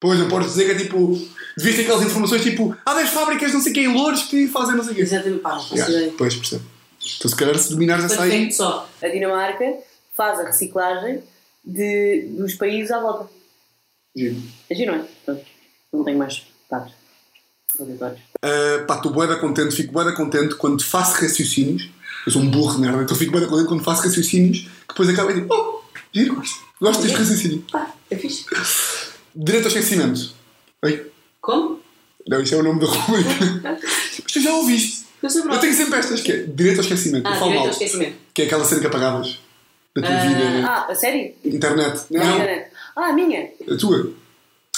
Pois, 0.00 0.18
não 0.18 0.28
podes 0.28 0.48
dizer 0.50 0.64
que 0.66 0.70
é 0.72 0.74
tipo. 0.76 1.18
Devias 1.56 1.76
ter 1.76 1.82
aquelas 1.82 2.02
informações 2.02 2.42
tipo: 2.42 2.74
Há 2.84 2.94
10 2.94 3.10
fábricas, 3.10 3.52
não 3.52 3.60
sei 3.60 3.72
quem, 3.72 3.84
em 3.84 3.94
Louros 3.94 4.22
que 4.24 4.48
fazem 4.48 4.76
não 4.76 4.82
sei 4.84 4.92
o 4.92 4.96
quê. 4.96 5.02
Exatamente, 5.02 5.40
pá, 5.40 5.60
Yeah. 5.72 6.12
Pois, 6.16 6.34
percebo. 6.34 6.64
Então, 7.18 7.30
se 7.30 7.36
calhar, 7.36 7.58
se 7.58 7.70
dominares 7.70 8.04
essa 8.06 8.22
aí. 8.22 8.50
Só. 8.52 8.88
A 9.02 9.08
Dinamarca 9.08 9.74
faz 10.14 10.40
a 10.40 10.44
reciclagem 10.44 11.22
de, 11.62 12.28
dos 12.30 12.54
países 12.54 12.90
à 12.90 13.00
volta. 13.00 13.28
Giro. 14.16 14.36
É 14.70 14.74
giro, 14.74 14.92
não 14.92 15.00
é? 15.00 15.06
Pronto. 15.26 15.44
Não 15.92 16.04
tenho 16.04 16.18
mais 16.18 16.42
dados. 16.70 16.92
Uh, 17.78 18.86
pá, 18.86 18.96
estou 18.96 19.12
bué 19.12 19.34
contente, 19.40 19.74
fico 19.74 19.92
bué 19.92 20.12
contente 20.14 20.54
quando 20.54 20.82
faço 20.84 21.20
raciocínios. 21.20 21.90
Eu 22.26 22.32
sou 22.32 22.42
um 22.42 22.50
burro 22.50 22.78
merda, 22.78 23.02
então 23.02 23.16
fico 23.16 23.32
bué 23.32 23.46
contente 23.46 23.68
quando 23.68 23.82
faço 23.84 24.02
raciocínios 24.02 24.58
que 24.60 24.68
depois 24.88 25.08
acaba 25.08 25.30
e 25.30 25.34
digo, 25.34 25.54
oh, 25.54 25.82
giro, 26.12 26.34
gosto. 26.36 26.64
Gosto 26.80 27.02
deste 27.02 27.16
raciocínio. 27.18 27.64
Pá, 27.70 27.92
é 28.10 28.16
fixe. 28.16 28.46
Direito 29.34 29.64
ao 29.64 29.68
esquecimento. 29.68 30.32
Oi? 30.82 31.10
Como? 31.40 31.80
Não, 32.26 32.40
isso 32.40 32.54
é 32.54 32.58
o 32.58 32.62
nome 32.62 32.80
da 32.80 32.86
rubrica. 32.86 33.30
Mas 34.22 34.32
tu 34.32 34.40
já 34.40 34.52
ouviste. 34.54 35.04
Eu 35.22 35.30
Eu 35.52 35.58
tenho 35.58 35.74
sempre 35.74 35.98
estas, 35.98 36.20
que 36.20 36.32
é 36.32 36.42
direito 36.42 36.78
ao 36.78 36.82
esquecimento. 36.82 37.26
Ah, 37.26 37.30
eu 37.34 37.38
falo 37.38 37.50
direito 37.50 37.66
ao 37.66 37.72
esquecimento. 37.72 38.16
Que 38.32 38.42
é 38.42 38.44
aquela 38.46 38.64
cena 38.64 38.80
que 38.80 38.86
apagavas 38.86 39.38
da 39.96 40.02
tua 40.02 40.10
Ah. 40.10 40.26
vida. 40.26 40.66
Ah, 40.66 40.86
a 40.90 40.94
sério? 40.94 41.34
Internet. 41.44 42.00
Não, 42.10 42.34
internet. 42.34 42.70
Ah, 42.96 43.06
a 43.06 43.12
minha? 43.12 43.50
a 43.70 43.76
tua. 43.76 44.12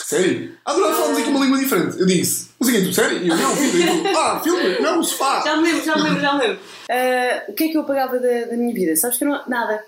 Sério? 0.06 0.52
Ah, 0.64 0.72
durante 0.72 0.96
falamos 0.98 1.18
aqui 1.18 1.28
uma 1.30 1.44
língua 1.44 1.58
diferente. 1.58 1.98
Eu 1.98 2.06
disse, 2.06 2.48
sei 2.62 2.74
quem 2.74 2.84
tu, 2.84 2.92
sério? 2.92 3.18
E 3.18 3.28
eu, 3.28 3.36
não, 3.36 3.56
filme. 3.56 4.02
Tu, 4.12 4.18
ah, 4.18 4.40
filme? 4.40 4.78
Não, 4.80 5.02
sofá. 5.02 5.40
Já 5.44 5.56
me 5.56 5.62
lembro, 5.64 5.84
já 5.84 5.96
me 5.96 6.02
lembro, 6.02 6.20
já 6.20 6.34
me 6.34 6.40
lembro. 6.46 6.58
Ah, 6.88 7.44
o 7.48 7.52
que 7.52 7.64
é 7.64 7.68
que 7.68 7.76
eu 7.76 7.80
apagava 7.80 8.18
da, 8.20 8.44
da 8.44 8.56
minha 8.56 8.72
vida? 8.72 8.94
Sabes 8.94 9.18
que 9.18 9.24
eu 9.24 9.28
não. 9.30 9.42
Nada. 9.48 9.82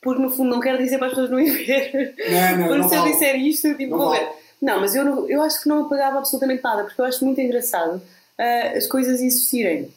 Porque 0.00 0.22
no 0.22 0.30
fundo 0.30 0.50
não 0.50 0.60
quero 0.60 0.78
dizer 0.78 0.98
para 0.98 1.08
as 1.08 1.14
pessoas 1.14 1.30
não 1.30 1.40
ir 1.40 1.50
ver. 1.66 2.14
Não, 2.30 2.58
não, 2.58 2.66
Porque 2.68 2.78
não 2.82 2.88
se 2.88 2.94
eu 2.94 3.00
vale. 3.00 3.12
disser 3.12 3.36
isto, 3.40 3.74
tipo, 3.74 3.90
Não 3.90 3.98
vou 3.98 4.08
vale. 4.10 4.20
ver. 4.20 4.28
Não, 4.62 4.80
mas 4.80 4.94
eu, 4.94 5.04
não- 5.04 5.28
eu 5.28 5.42
acho 5.42 5.60
que 5.60 5.68
não 5.68 5.84
apagava 5.86 6.18
absolutamente 6.18 6.62
nada, 6.62 6.84
porque 6.84 7.00
eu 7.00 7.04
acho 7.04 7.24
muito 7.24 7.40
engraçado 7.40 8.00
ah, 8.38 8.72
as 8.76 8.86
coisas 8.86 9.20
existirem. 9.20 9.92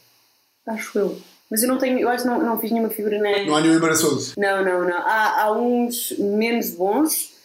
Acho 0.67 0.97
eu. 0.97 1.22
Mas 1.51 1.61
eu 1.61 1.70
não 1.70 1.78
tenho, 1.78 1.99
eu 1.99 2.09
acho 2.09 2.24
que 2.24 2.30
não, 2.30 2.41
não 2.41 2.57
fiz 2.59 2.72
nenhuma 2.72 2.89
figura 2.89 3.20
nem. 3.20 3.45
Não 3.45 3.55
há 3.55 3.61
nenhum 3.61 3.76
embaraçoso. 3.76 4.34
Não, 4.36 4.65
não, 4.65 4.82
não. 4.84 4.97
Há, 4.97 5.43
há 5.43 5.51
uns 5.51 6.13
menos 6.17 6.72
bons 6.72 7.38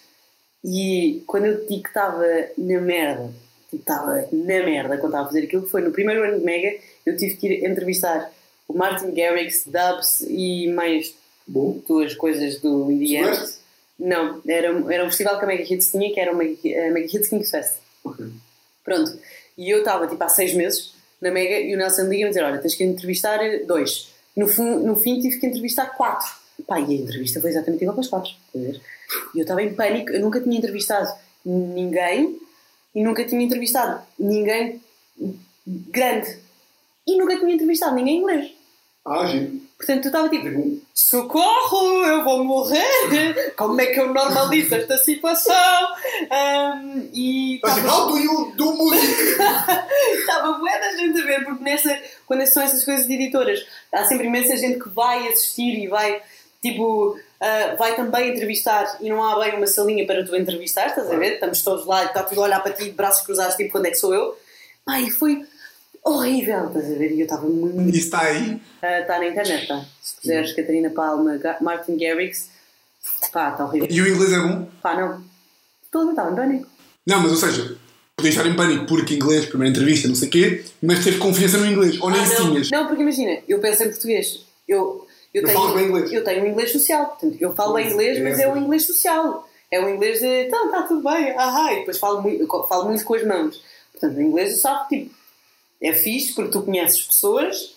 e 0.64 1.22
quando 1.26 1.46
eu 1.46 1.66
digo 1.66 1.82
que 1.82 1.88
estava 1.88 2.24
na 2.56 2.80
merda, 2.80 3.30
tipo, 3.70 3.82
estava 3.82 4.26
na 4.32 4.44
merda 4.64 4.96
quando 4.96 5.10
estava 5.12 5.24
a 5.24 5.26
fazer 5.26 5.44
aquilo, 5.44 5.66
foi 5.68 5.82
no 5.82 5.90
primeiro 5.92 6.24
ano 6.24 6.38
de 6.38 6.44
Mega, 6.44 6.74
eu 7.04 7.16
tive 7.16 7.36
que 7.36 7.46
ir 7.48 7.64
entrevistar 7.68 8.30
o 8.66 8.72
Martin 8.72 9.12
Garrix, 9.12 9.64
Dubs 9.66 10.22
e 10.22 10.68
mais 10.68 11.14
Bom. 11.46 11.78
duas 11.86 12.14
coisas 12.14 12.60
do. 12.60 12.86
Soubeste? 12.86 13.58
Não, 13.98 14.40
era, 14.48 14.68
era 14.92 15.04
um 15.04 15.08
festival 15.08 15.38
que 15.38 15.44
a 15.44 15.48
Mega 15.48 15.62
Hits 15.62 15.90
tinha, 15.90 16.12
que 16.12 16.18
era 16.18 16.32
o 16.32 16.36
Mega, 16.36 16.56
a 16.64 16.90
Mega 16.90 17.06
Hits 17.06 17.28
Kings 17.28 17.50
Fest. 17.50 17.74
Ok. 18.02 18.24
Pronto. 18.82 19.18
E 19.56 19.70
eu 19.70 19.78
estava 19.80 20.06
tipo 20.08 20.22
há 20.24 20.28
seis 20.28 20.52
meses 20.54 20.94
na 21.20 21.30
Mega 21.30 21.60
e 21.60 21.74
o 21.74 21.78
Nelson 21.78 22.02
liga-me 22.04 22.30
dizer: 22.30 22.42
Olha, 22.42 22.58
tens 22.58 22.74
que 22.74 22.82
entrevistar 22.84 23.38
dois. 23.66 24.08
No, 24.34 24.48
fim- 24.48 24.80
no 24.80 24.96
fim 24.96 25.20
tive 25.20 25.38
que 25.38 25.46
entrevistar 25.46 25.86
quatro. 25.96 26.26
Pá, 26.66 26.80
e 26.80 26.84
a 26.84 27.02
entrevista 27.02 27.40
foi 27.40 27.50
exatamente 27.50 27.82
igual 27.82 27.94
para 27.94 28.02
os 28.02 28.08
quatro. 28.08 28.32
E 29.34 29.38
eu 29.38 29.42
estava 29.42 29.62
em 29.62 29.74
pânico, 29.74 30.10
eu 30.10 30.20
nunca 30.20 30.40
tinha 30.40 30.56
entrevistado 30.56 31.08
ninguém 31.44 32.38
e 32.94 33.02
nunca 33.02 33.24
tinha 33.24 33.42
entrevistado 33.42 34.02
ninguém 34.18 34.80
grande. 35.66 36.38
E 37.06 37.18
nunca 37.18 37.38
tinha 37.38 37.54
entrevistado 37.54 37.94
ninguém 37.94 38.18
inglês. 38.18 38.52
Ah, 39.06 39.26
giro. 39.26 39.60
Portanto, 39.76 40.04
eu 40.06 40.08
estava 40.08 40.28
tipo: 40.30 40.80
Socorro, 40.94 42.04
eu 42.06 42.24
vou 42.24 42.42
morrer! 42.42 43.52
Como 43.54 43.78
é 43.80 43.86
que 43.86 44.00
eu 44.00 44.12
normalizo 44.14 44.74
esta 44.74 44.96
situação? 44.96 45.88
Ahm, 46.30 47.10
e 47.12 47.60
tipo, 47.62 47.86
how 47.86 48.08
do 48.08 48.18
you 48.18 48.52
do? 48.56 48.94
Estava 50.14 50.52
bué 50.58 50.80
da 50.80 50.96
gente 50.96 51.20
a 51.20 51.24
ver, 51.24 51.44
porque 51.44 51.62
nessa, 51.62 52.00
quando 52.26 52.46
são 52.46 52.62
essas 52.62 52.82
coisas 52.82 53.06
de 53.06 53.12
editoras, 53.12 53.66
há 53.92 54.04
sempre 54.04 54.26
imensa 54.26 54.56
gente 54.56 54.78
que 54.78 54.88
vai 54.88 55.28
assistir 55.28 55.84
e 55.84 55.86
vai, 55.86 56.22
tipo, 56.62 57.18
ah, 57.40 57.74
vai 57.78 57.94
também 57.96 58.30
entrevistar 58.32 58.98
e 59.00 59.08
não 59.08 59.22
há 59.22 59.38
bem 59.38 59.54
uma 59.56 59.66
salinha 59.66 60.06
para 60.06 60.24
tu 60.24 60.34
entrevistar, 60.36 60.86
estás 60.88 61.10
a 61.10 61.16
ver? 61.16 61.34
Estamos 61.34 61.62
todos 61.62 61.86
lá 61.86 62.04
e 62.04 62.06
está 62.06 62.22
tudo 62.22 62.40
a 62.40 62.44
olhar 62.44 62.60
para 62.62 62.72
ti 62.72 62.84
de 62.84 62.90
braços 62.92 63.24
cruzados, 63.24 63.56
tipo, 63.56 63.72
quando 63.72 63.86
é 63.86 63.90
que 63.90 63.96
sou 63.96 64.14
eu? 64.14 64.36
E 65.00 65.10
foi 65.10 65.44
horrível, 66.02 66.66
estás 66.68 66.84
a 66.92 66.94
ver? 66.98 67.12
E 67.12 67.20
eu 67.20 67.24
estava 67.24 67.46
muito... 67.46 67.88
Isso 67.90 68.06
está 68.06 68.20
aí. 68.20 68.60
Está 68.82 69.18
na 69.18 69.26
internet, 69.28 69.62
está. 69.62 69.84
Se 70.02 70.16
puseres 70.20 70.52
Catarina 70.54 70.90
Palma, 70.90 71.38
Martin 71.60 71.96
Garrix, 71.96 72.50
pá, 73.32 73.50
está 73.50 73.64
horrível. 73.64 73.88
E 73.90 74.00
o 74.02 74.08
inglês 74.08 74.32
é 74.32 74.38
bom? 74.38 74.68
Pá, 74.82 74.94
não. 75.00 75.22
Toda 75.90 76.10
estava 76.10 76.30
em 76.32 76.36
pânico. 76.36 76.68
Não, 77.06 77.20
mas 77.20 77.30
ou 77.32 77.36
seja, 77.38 77.76
podias 78.16 78.34
estar 78.34 78.48
em 78.48 78.54
pânico 78.56 78.86
porque 78.86 79.14
inglês, 79.14 79.46
primeira 79.46 79.70
entrevista, 79.70 80.08
não 80.08 80.14
sei 80.14 80.28
o 80.28 80.30
quê, 80.30 80.64
mas 80.82 81.02
teve 81.04 81.18
confiança 81.18 81.56
no 81.58 81.66
inglês. 81.66 81.98
Ou 82.00 82.10
nem 82.10 82.20
Ah, 82.20 82.26
se 82.26 82.38
não. 82.38 82.50
tinhas. 82.50 82.70
Não, 82.70 82.86
porque 82.86 83.02
imagina, 83.02 83.38
eu 83.48 83.58
penso 83.60 83.82
em 83.84 83.88
português. 83.90 84.44
Eu, 84.68 85.06
eu, 85.34 85.42
Eu 85.42 85.46
tenho, 85.48 85.58
falo 85.58 85.74
bem 85.74 85.86
inglês. 85.86 86.12
Eu 86.12 86.24
tenho 86.24 86.44
um 86.44 86.46
inglês 86.46 86.72
social. 86.72 87.06
Portanto, 87.06 87.36
eu 87.40 87.52
falo 87.54 87.74
bem 87.74 87.90
inglês, 87.90 88.18
é 88.18 88.22
mas 88.22 88.34
assim. 88.34 88.42
é 88.44 88.48
um 88.48 88.56
inglês 88.56 88.86
social. 88.86 89.48
É 89.70 89.80
um 89.80 89.88
inglês 89.88 90.20
de, 90.20 90.46
então, 90.46 90.66
está 90.66 90.82
tudo 90.82 91.02
bem, 91.02 91.34
ah, 91.36 91.72
e 91.72 91.80
depois 91.80 91.98
falo 91.98 92.22
muito, 92.22 92.46
falo 92.68 92.84
muito 92.84 93.04
com 93.04 93.14
as 93.14 93.26
mãos. 93.26 93.60
Portanto, 93.90 94.16
o 94.16 94.22
inglês 94.22 94.52
eu 94.52 94.58
sabe, 94.58 94.88
tipo, 94.88 95.14
é 95.80 95.92
fixe 95.92 96.32
porque 96.32 96.52
tu 96.52 96.62
conheces 96.62 97.02
pessoas, 97.02 97.74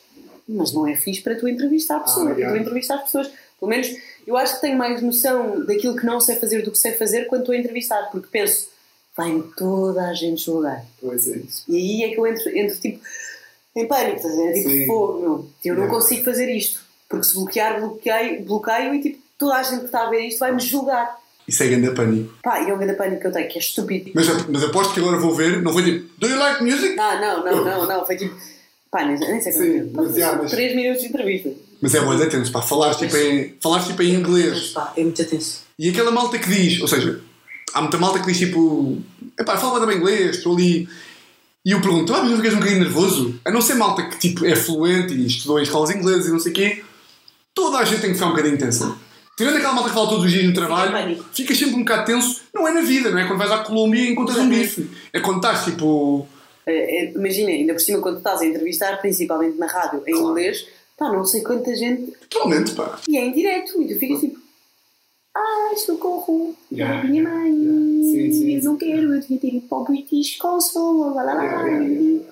mas 0.47 0.71
não 0.73 0.87
é 0.87 0.95
fixe 0.95 1.21
para 1.21 1.35
tu 1.35 1.47
entrevistar 1.47 1.99
pessoas. 1.99 2.27
para 2.29 2.37
yeah. 2.37 2.55
tu 2.55 2.61
entrevistar 2.61 2.99
pessoas. 2.99 3.31
Pelo 3.59 3.69
menos, 3.71 3.87
eu 4.27 4.37
acho 4.37 4.55
que 4.55 4.61
tenho 4.61 4.77
mais 4.77 5.01
noção 5.01 5.65
daquilo 5.65 5.95
que 5.95 6.05
não 6.05 6.19
sei 6.19 6.35
fazer 6.35 6.61
do 6.61 6.71
que 6.71 6.77
sei 6.77 6.91
fazer 6.91 7.25
quando 7.25 7.41
estou 7.41 7.55
a 7.55 7.57
entrevistar, 7.57 8.03
porque 8.11 8.27
penso, 8.31 8.69
vai-me 9.15 9.43
toda 9.57 10.07
a 10.07 10.13
gente 10.13 10.43
julgar. 10.43 10.85
Pois 11.01 11.27
é 11.27 11.37
isso. 11.37 11.63
E 11.67 11.75
aí 11.75 12.03
é 12.03 12.13
que 12.13 12.19
eu 12.19 12.27
entro, 12.27 12.55
entro 12.55 12.77
tipo 12.77 13.03
em 13.75 13.87
pânico, 13.87 14.17
estás 14.17 14.33
a 14.33 14.37
ver? 14.37 14.53
Tipo, 14.53 14.85
fogo, 14.85 15.19
meu. 15.19 15.49
Eu 15.65 15.73
não 15.73 15.83
Yeah. 15.83 15.93
consigo 15.93 16.23
fazer 16.23 16.49
isto. 16.55 16.86
Porque 17.09 17.25
se 17.25 17.33
bloquear, 17.35 17.79
bloqueio, 17.79 18.43
bloqueio 18.45 18.93
e 18.95 19.01
tipo, 19.01 19.19
toda 19.37 19.55
a 19.55 19.63
gente 19.63 19.79
que 19.79 19.85
está 19.85 20.05
a 20.07 20.09
ver 20.09 20.27
isto 20.27 20.39
vai-me 20.39 20.59
julgar. 20.59 21.15
Isso 21.47 21.63
é 21.63 21.67
grande 21.67 21.91
pânico. 21.91 22.33
Pá, 22.43 22.59
e 22.61 22.69
é 22.69 22.73
o 22.73 22.77
grande 22.77 22.95
pânico 22.95 23.21
que 23.21 23.27
eu 23.27 23.31
tenho, 23.31 23.47
que 23.47 23.57
é 23.57 23.61
estúpido. 23.61 24.11
Mas, 24.13 24.27
mas 24.47 24.63
aposto 24.63 24.93
que 24.93 24.99
agora 24.99 25.17
vou 25.17 25.33
ver, 25.33 25.61
não 25.61 25.71
foi 25.71 25.83
tipo, 25.83 26.09
do 26.19 26.27
you 26.27 26.37
like 26.37 26.61
music? 26.63 26.99
Ah, 26.99 27.19
não, 27.21 27.45
não, 27.45 27.63
não, 27.63 27.87
não. 27.87 28.05
Foi 28.05 28.17
tipo, 28.17 28.35
pá, 28.91 29.05
nem, 29.05 29.17
nem 29.17 29.39
sei 29.41 29.51
Sim, 29.53 29.89
como 29.93 30.07
mas, 30.07 30.17
yeah, 30.17 30.41
mas- 30.41 30.51
3 30.51 30.75
minutos 30.75 31.01
de 31.03 31.07
entrevista. 31.07 31.49
Mas 31.81 31.93
é 31.95 32.01
boa, 32.01 32.25
tenso, 32.27 32.51
pá, 32.51 32.61
falares 32.61 32.97
tipo, 32.97 33.15
em, 33.15 33.55
falares 33.61 33.85
tipo 33.87 34.01
em 34.01 34.09
Mas 34.13 34.19
inglês. 34.19 34.67
pá, 34.69 34.91
é 34.97 35.01
muito 35.03 35.23
tenso. 35.23 35.61
E 35.79 35.89
aquela 35.89 36.11
malta 36.11 36.37
que 36.39 36.49
diz, 36.49 36.81
ou 36.81 36.87
seja, 36.87 37.21
há 37.73 37.81
muita 37.81 37.97
malta 37.97 38.19
que 38.19 38.25
diz 38.25 38.39
tipo, 38.39 38.97
epá, 39.39 39.57
fala 39.57 39.85
bem 39.85 39.97
inglês, 39.97 40.37
estou 40.37 40.53
ali. 40.55 40.89
E 41.63 41.71
eu 41.71 41.79
pergunto, 41.81 42.13
ah, 42.13 42.21
mas 42.21 42.31
não 42.31 42.37
ficas 42.37 42.53
um 42.53 42.57
bocadinho 42.57 42.81
nervoso? 42.81 43.39
A 43.45 43.51
não 43.51 43.61
ser 43.61 43.75
malta 43.75 44.03
que 44.03 44.17
tipo, 44.17 44.45
é 44.45 44.55
fluente 44.55 45.13
e 45.13 45.27
estudou 45.27 45.59
em 45.59 45.63
escolas 45.63 45.91
inglesas 45.91 46.25
e 46.27 46.31
não 46.31 46.39
sei 46.39 46.51
o 46.51 46.55
quê, 46.55 46.83
toda 47.57 47.79
a 47.79 47.83
gente 47.83 48.01
tem 48.01 48.11
que 48.11 48.15
ficar 48.17 48.27
um 48.27 48.31
bocadinho 48.35 48.55
tensa. 48.55 48.95
Tirando 49.35 49.55
aquela 49.57 49.73
malta 49.73 49.89
que 49.89 49.95
fala 49.95 50.07
todos 50.09 50.25
os 50.25 50.31
dias 50.31 50.45
no 50.45 50.53
trabalho, 50.53 51.23
ficas 51.33 51.57
sempre 51.57 51.75
um 51.75 51.79
bocado 51.79 52.05
tenso. 52.05 52.41
Não 52.53 52.67
é 52.67 52.71
na 52.71 52.81
vida, 52.81 53.09
não 53.09 53.17
é 53.17 53.25
quando 53.27 53.39
vais 53.39 53.51
à 53.51 53.57
Colômbia 53.59 54.01
e 54.01 54.11
encontras 54.11 54.37
um 54.37 54.47
bife. 54.47 54.87
É 55.11 55.19
quando 55.19 55.37
estás 55.37 55.65
tipo. 55.65 56.27
É, 56.67 57.05
é, 57.05 57.11
imagina, 57.13 57.49
ainda 57.49 57.73
por 57.73 57.79
cima, 57.79 57.99
quando 57.99 58.17
estás 58.17 58.41
a 58.41 58.45
entrevistar, 58.45 58.97
principalmente 59.01 59.57
na 59.57 59.65
rádio, 59.67 60.03
em 60.05 60.11
Claro. 60.11 60.29
inglês, 60.29 60.67
pá, 60.97 61.11
não 61.11 61.25
sei 61.25 61.41
quanta 61.41 61.75
gente 61.75 62.11
Totalmente, 62.29 62.73
pá. 62.73 62.99
E 63.07 63.17
é 63.17 63.25
em 63.25 63.31
direto, 63.33 63.81
e 63.81 63.87
tu 63.87 63.99
ficas 63.99 64.19
tipo, 64.19 64.37
ai, 65.35 65.75
socorro, 65.77 66.55
Yeah, 66.71 67.03
minha 67.07 67.23
mãe, 67.23 67.51
yeah. 67.53 68.11
Sim, 68.11 68.31
sim, 68.33 68.55
eu 68.57 68.63
não 68.63 68.75
quero, 68.77 69.13
eu 69.13 69.19
devia 69.21 69.39
ter 69.39 69.47
ido 69.55 69.67
para 69.67 69.77
o 69.77 69.83
British 69.85 70.37
Consul, 70.37 71.13
lá, 71.15 71.23
lá, 71.23 71.33
lá, 71.33 71.43
lá. 71.43 71.43
Yeah, 71.43 71.85
yeah, 71.85 72.23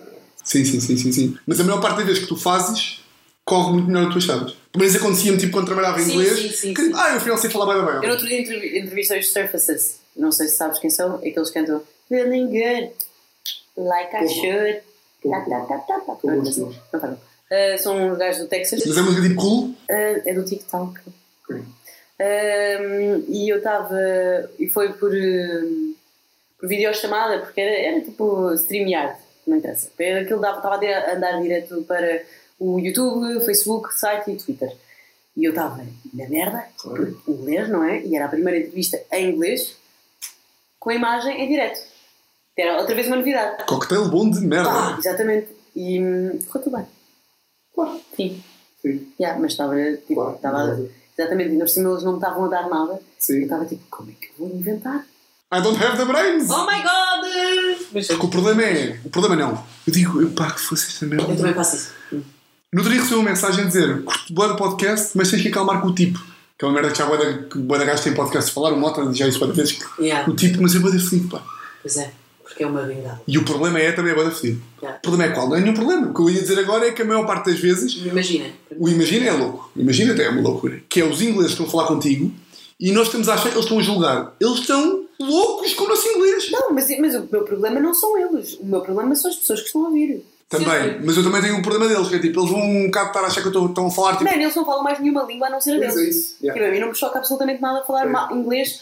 Sim, 0.43 0.65
sim, 0.65 0.79
sim, 0.79 0.97
sim, 0.97 1.11
sim. 1.11 1.37
Mas 1.47 1.59
a 1.59 1.63
maior 1.63 1.79
parte 1.81 1.97
das 1.97 2.05
vezes 2.05 2.21
que 2.23 2.27
tu 2.27 2.35
fazes 2.35 2.99
corre 3.45 3.73
muito 3.73 3.87
melhor 3.87 4.01
do 4.03 4.07
que 4.07 4.13
tu 4.13 4.17
achavas. 4.31 4.51
Pelo 4.53 4.83
menos 4.83 4.95
acontecia-me 4.95 5.37
tipo 5.37 5.53
quando 5.53 5.67
trabalhava 5.67 6.01
em 6.01 6.03
Sim, 6.05 6.11
inglês. 6.13 6.37
sim, 6.39 6.49
sim, 6.49 6.73
que, 6.73 6.81
sim. 6.83 6.91
Ah, 6.95 7.11
eu 7.11 7.17
afinal 7.17 7.37
sei 7.37 7.49
falar 7.49 7.73
bem 7.73 7.85
bem. 7.85 7.95
Eu 7.95 8.01
no 8.01 8.09
outro 8.11 8.27
dia 8.27 8.41
entrevi- 8.41 8.77
entrevistei 8.79 9.19
os 9.19 9.31
Surfaces. 9.31 9.99
Não 10.15 10.31
sei 10.31 10.47
se 10.47 10.55
sabes 10.57 10.79
quem 10.79 10.89
são. 10.89 11.15
Aqueles 11.15 11.49
que 11.49 11.59
cantam 11.59 11.81
Feeling 12.09 12.47
good, 12.47 12.91
like 13.77 14.15
I 14.15 14.27
should. 14.27 14.81
Tá, 15.29 15.41
tá, 15.41 15.59
tá, 15.61 15.77
tá, 15.79 15.99
tá. 15.99 15.99
Pouco, 15.99 16.27
Não. 16.27 16.73
Ah, 17.51 17.77
São 17.77 18.11
os 18.11 18.17
gajos 18.17 18.41
do 18.41 18.47
Texas. 18.47 18.83
Mas 18.85 18.97
é 18.97 19.01
música 19.01 19.27
tipo 19.29 19.41
cool. 19.41 19.75
Ah, 19.89 19.93
é 20.25 20.33
do 20.33 20.43
TikTok. 20.43 20.99
Ok. 21.49 21.61
Um, 22.19 23.25
e 23.27 23.49
eu 23.49 23.57
estava. 23.57 23.99
E 24.57 24.67
foi 24.69 24.93
por, 24.93 25.11
um, 25.11 25.93
por 26.59 26.69
videochamada, 26.69 27.39
porque 27.39 27.59
era, 27.59 27.75
era 27.95 28.01
tipo 28.01 28.53
StreamYard, 28.53 29.17
não 29.45 29.57
interessa. 29.57 29.89
Aquilo 30.21 30.39
estava 30.45 30.75
a 30.75 31.13
andar 31.15 31.41
direto 31.41 31.83
para 31.87 32.21
o 32.59 32.79
YouTube, 32.79 33.43
Facebook, 33.45 33.93
site 33.97 34.31
e 34.31 34.35
Twitter. 34.37 34.75
E 35.35 35.43
eu 35.45 35.51
estava 35.51 35.83
na 36.13 36.29
merda, 36.29 36.65
Claro. 36.77 37.21
inglês, 37.27 37.67
não 37.69 37.83
é? 37.83 38.01
E 38.05 38.15
era 38.15 38.25
a 38.25 38.29
primeira 38.29 38.57
entrevista 38.59 39.01
em 39.11 39.31
inglês, 39.33 39.75
com 40.79 40.89
a 40.89 40.95
imagem 40.95 41.41
em 41.41 41.47
direto. 41.49 41.79
Era 42.57 42.79
outra 42.79 42.95
vez 42.95 43.07
uma 43.07 43.17
novidade. 43.17 43.65
Cocktail 43.65 44.07
bom 44.09 44.29
de 44.29 44.39
merda. 44.39 44.69
Ah, 44.69 44.95
exatamente. 44.97 45.47
E 45.75 45.99
hum, 46.01 46.39
ficou 46.41 46.61
tudo 46.61 46.77
bem. 46.77 46.85
Claro. 47.73 47.99
Sim. 48.15 48.41
Sim. 48.81 49.11
Yeah, 49.19 49.37
mas 49.41 49.51
estava. 49.51 49.75
Tipo, 50.07 50.13
Claro. 50.15 50.35
estava 50.37 50.89
exatamente, 51.17 51.49
ainda 51.51 51.65
por 51.65 51.69
cima 51.69 51.89
eles 51.91 52.03
não 52.03 52.13
me 52.13 52.17
estavam 52.19 52.45
a 52.45 52.47
dar 52.47 52.69
nada. 52.69 52.93
Eu 52.93 53.03
Sim. 53.19 53.43
estava 53.43 53.65
tipo, 53.65 53.83
como 53.89 54.09
é 54.09 54.13
que 54.13 54.27
eu 54.27 54.47
vou 54.47 54.55
inventar? 54.57 55.05
I 55.53 55.61
don't 55.61 55.83
have 55.83 55.97
the 55.97 56.05
brains. 56.05 56.49
Oh 56.49 56.65
my 56.65 56.81
god! 56.81 57.87
Mas 57.93 58.07
Porque 58.07 58.25
o 58.25 58.29
problema 58.29 58.63
é. 58.63 58.99
O 59.03 59.09
problema 59.09 59.35
não. 59.35 59.63
Eu 59.85 59.91
digo, 59.93 60.21
eu, 60.21 60.31
pá, 60.31 60.51
que 60.51 60.61
fosse 60.61 60.87
esta 60.87 61.05
merda. 61.05 61.29
eu 61.29 61.35
também 61.35 61.53
faço 61.53 61.75
isso. 61.75 62.25
No 62.75 62.81
outro 62.81 62.91
dia 62.91 63.01
recebi 63.01 63.21
uma 63.21 63.29
mensagem 63.29 63.63
a 63.63 63.67
dizer: 63.67 64.03
curto 64.03 64.33
boa 64.33 64.49
do 64.49 64.57
podcast, 64.57 65.11
mas 65.15 65.31
tens 65.31 65.41
que 65.41 65.47
acalmar 65.47 65.79
com 65.79 65.87
o 65.87 65.95
tipo. 65.95 66.21
Que 66.57 66.65
é 66.65 66.67
uma 66.67 66.73
merda 66.73 66.91
que 66.91 66.97
já 66.97 67.05
boa 67.05 67.79
da, 67.79 67.85
gajo 67.85 68.03
tem 68.03 68.13
podcast 68.13 68.51
a 68.51 68.53
falar. 68.53 68.73
O 68.73 68.77
Mota 68.77 69.13
já 69.13 69.29
isso 69.29 69.39
várias 69.39 69.55
vezes. 69.55 69.71
que 69.71 70.03
Yeah. 70.03 70.29
O 70.29 70.35
tipo, 70.35 70.61
mas 70.61 70.75
eu 70.75 70.81
vou 70.81 70.91
da 70.91 70.99
fedido, 70.99 71.29
pá. 71.29 71.41
Pois 71.81 71.95
é, 71.95 72.11
porque 72.43 72.63
é 72.63 72.67
uma 72.67 72.81
bengala. 72.81 73.21
E 73.25 73.37
o 73.37 73.45
problema 73.45 73.79
é 73.79 73.93
também 73.93 74.11
a 74.11 74.15
boa 74.15 74.27
da 74.27 74.35
fedido. 74.35 74.61
Yeah. 74.81 74.97
O 74.97 75.01
problema 75.01 75.31
é 75.31 75.33
qual? 75.33 75.47
Não 75.47 75.55
é 75.55 75.61
nenhum 75.61 75.73
problema. 75.73 76.07
O 76.07 76.13
que 76.13 76.19
eu 76.19 76.29
ia 76.29 76.41
dizer 76.41 76.59
agora 76.59 76.85
é 76.85 76.91
que 76.91 77.01
a 77.01 77.05
maior 77.05 77.25
parte 77.25 77.49
das 77.49 77.61
vezes 77.61 77.93
Imagina. 77.95 78.47
o 78.77 78.89
imagina 78.89 79.25
é 79.25 79.31
louco. 79.31 79.71
Imagina 79.73 80.11
até 80.11 80.25
é 80.25 80.29
uma 80.29 80.41
loucura. 80.41 80.81
Que 80.89 80.99
é 80.99 81.05
os 81.05 81.21
ingleses 81.21 81.55
que 81.55 81.61
estão 81.63 81.67
a 81.67 81.69
falar 81.69 81.87
contigo 81.87 82.29
e 82.77 82.91
nós 82.91 83.07
estamos 83.07 83.29
a 83.29 83.35
achar 83.35 83.51
que 83.51 83.55
eles 83.55 83.63
estão 83.63 83.79
a 83.79 83.83
julgar. 83.83 84.35
Eles 84.37 84.59
estão 84.59 85.05
loucos 85.17 85.73
com 85.75 85.85
o 85.85 85.87
nosso 85.87 86.05
inglês. 86.09 86.51
Não, 86.51 86.73
mas, 86.73 86.89
mas 86.99 87.15
o 87.15 87.25
meu 87.31 87.45
problema 87.45 87.79
não 87.79 87.93
são 87.93 88.17
eles. 88.17 88.55
O 88.59 88.65
meu 88.65 88.81
problema 88.81 89.15
são 89.15 89.31
as 89.31 89.37
pessoas 89.37 89.61
que 89.61 89.67
estão 89.67 89.85
a 89.85 89.87
ouvir. 89.87 90.25
Também. 90.47 91.01
Mas 91.03 91.17
eu 91.17 91.23
também 91.23 91.41
tenho 91.41 91.57
um 91.57 91.61
problema 91.61 91.87
deles, 91.91 92.07
que 92.07 92.15
é 92.15 92.19
tipo, 92.19 92.39
eles 92.39 92.51
vão 92.51 92.61
um 92.61 92.85
bocado 92.85 93.07
estar 93.07 93.21
a 93.23 93.27
achar 93.27 93.41
que 93.41 93.47
eu 93.47 93.51
estou, 93.51 93.65
estão 93.67 93.87
a 93.87 93.91
falar 93.91 94.11
tipo. 94.13 94.25
Não, 94.25 94.31
eles 94.33 94.55
não 94.55 94.65
falam 94.65 94.83
mais 94.83 94.99
nenhuma 94.99 95.23
língua 95.23 95.47
a 95.47 95.49
não 95.49 95.59
ser 95.59 95.71
a 95.71 95.75
é 95.75 95.79
deles. 95.79 95.95
isso. 95.95 96.35
Yeah. 96.41 96.53
Tipo, 96.59 96.69
a 96.69 96.71
mim 96.73 96.79
não 96.81 96.89
me 96.89 96.95
choca 96.95 97.17
absolutamente 97.19 97.61
nada 97.61 97.83
falar 97.83 98.03
Sim. 98.05 98.11
ma- 98.11 98.29
inglês, 98.31 98.81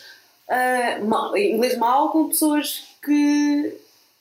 ah, 0.50 1.00
ma- 1.06 1.32
inglês 1.40 1.78
mau 1.78 2.10
com 2.12 2.28
pessoas 2.28 2.84
que 3.02 3.78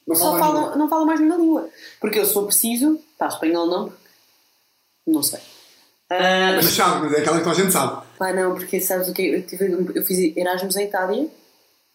Não 0.06 0.14
só 0.14 0.38
falam, 0.38 0.76
não 0.78 0.88
falam 0.88 1.04
mais 1.04 1.18
nenhuma 1.20 1.36
língua. 1.40 1.68
Porque 2.00 2.20
eu 2.20 2.26
sou 2.26 2.46
preciso, 2.46 3.00
pá, 3.18 3.26
espanhol 3.26 3.66
não, 3.66 3.84
porque 3.86 4.00
não 5.08 5.22
sei. 5.22 5.40
Ah, 6.10 6.52
Mas 6.56 6.66
sabe, 6.66 7.06
mas 7.06 7.14
é 7.14 7.20
aquela 7.22 7.40
que 7.40 7.48
a 7.48 7.54
gente 7.54 7.72
sabe. 7.72 8.02
pá, 8.18 8.32
não, 8.32 8.54
porque 8.54 8.80
sabes 8.80 9.08
o 9.08 9.12
que 9.14 9.22
eu, 9.22 9.42
tive, 9.46 9.64
eu 9.94 10.04
fiz 10.04 10.36
Erasmus 10.36 10.76
em 10.76 10.84
Itália 10.84 11.26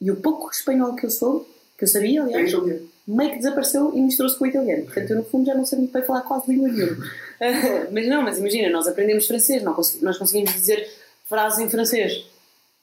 e 0.01 0.11
o 0.11 0.15
pouco 0.17 0.49
espanhol 0.51 0.95
que 0.95 1.05
eu 1.05 1.09
sou, 1.11 1.47
que 1.77 1.83
eu 1.83 1.87
sabia, 1.87 2.19
É 2.21 2.23
aliás, 2.23 2.51
italiano. 2.51 2.89
Meio 3.08 3.32
que 3.32 3.38
desapareceu 3.38 3.91
e 3.95 4.01
misturou-se 4.01 4.38
com 4.38 4.43
o 4.45 4.47
italiano. 4.47 4.84
Portanto, 4.86 5.10
eu 5.12 5.18
no 5.18 5.24
fundo 5.24 5.45
já 5.45 5.55
não 5.55 5.66
sei 5.66 5.80
muito 5.80 5.93
bem 5.93 6.03
falar 6.03 6.22
quase 6.22 6.51
língua 6.51 6.68
nenhuma. 6.68 6.97
mas 7.91 8.08
não, 8.08 8.22
mas 8.24 8.38
imagina, 8.38 8.70
nós 8.70 8.88
aprendemos 8.88 9.26
francês, 9.28 9.64
nós 9.64 9.76
consegui- 9.76 10.03
nós 10.03 10.18
conseguimos 10.18 10.53
dizer 10.53 10.88
frases 11.26 11.60
em 11.60 11.70
francês. 11.70 12.26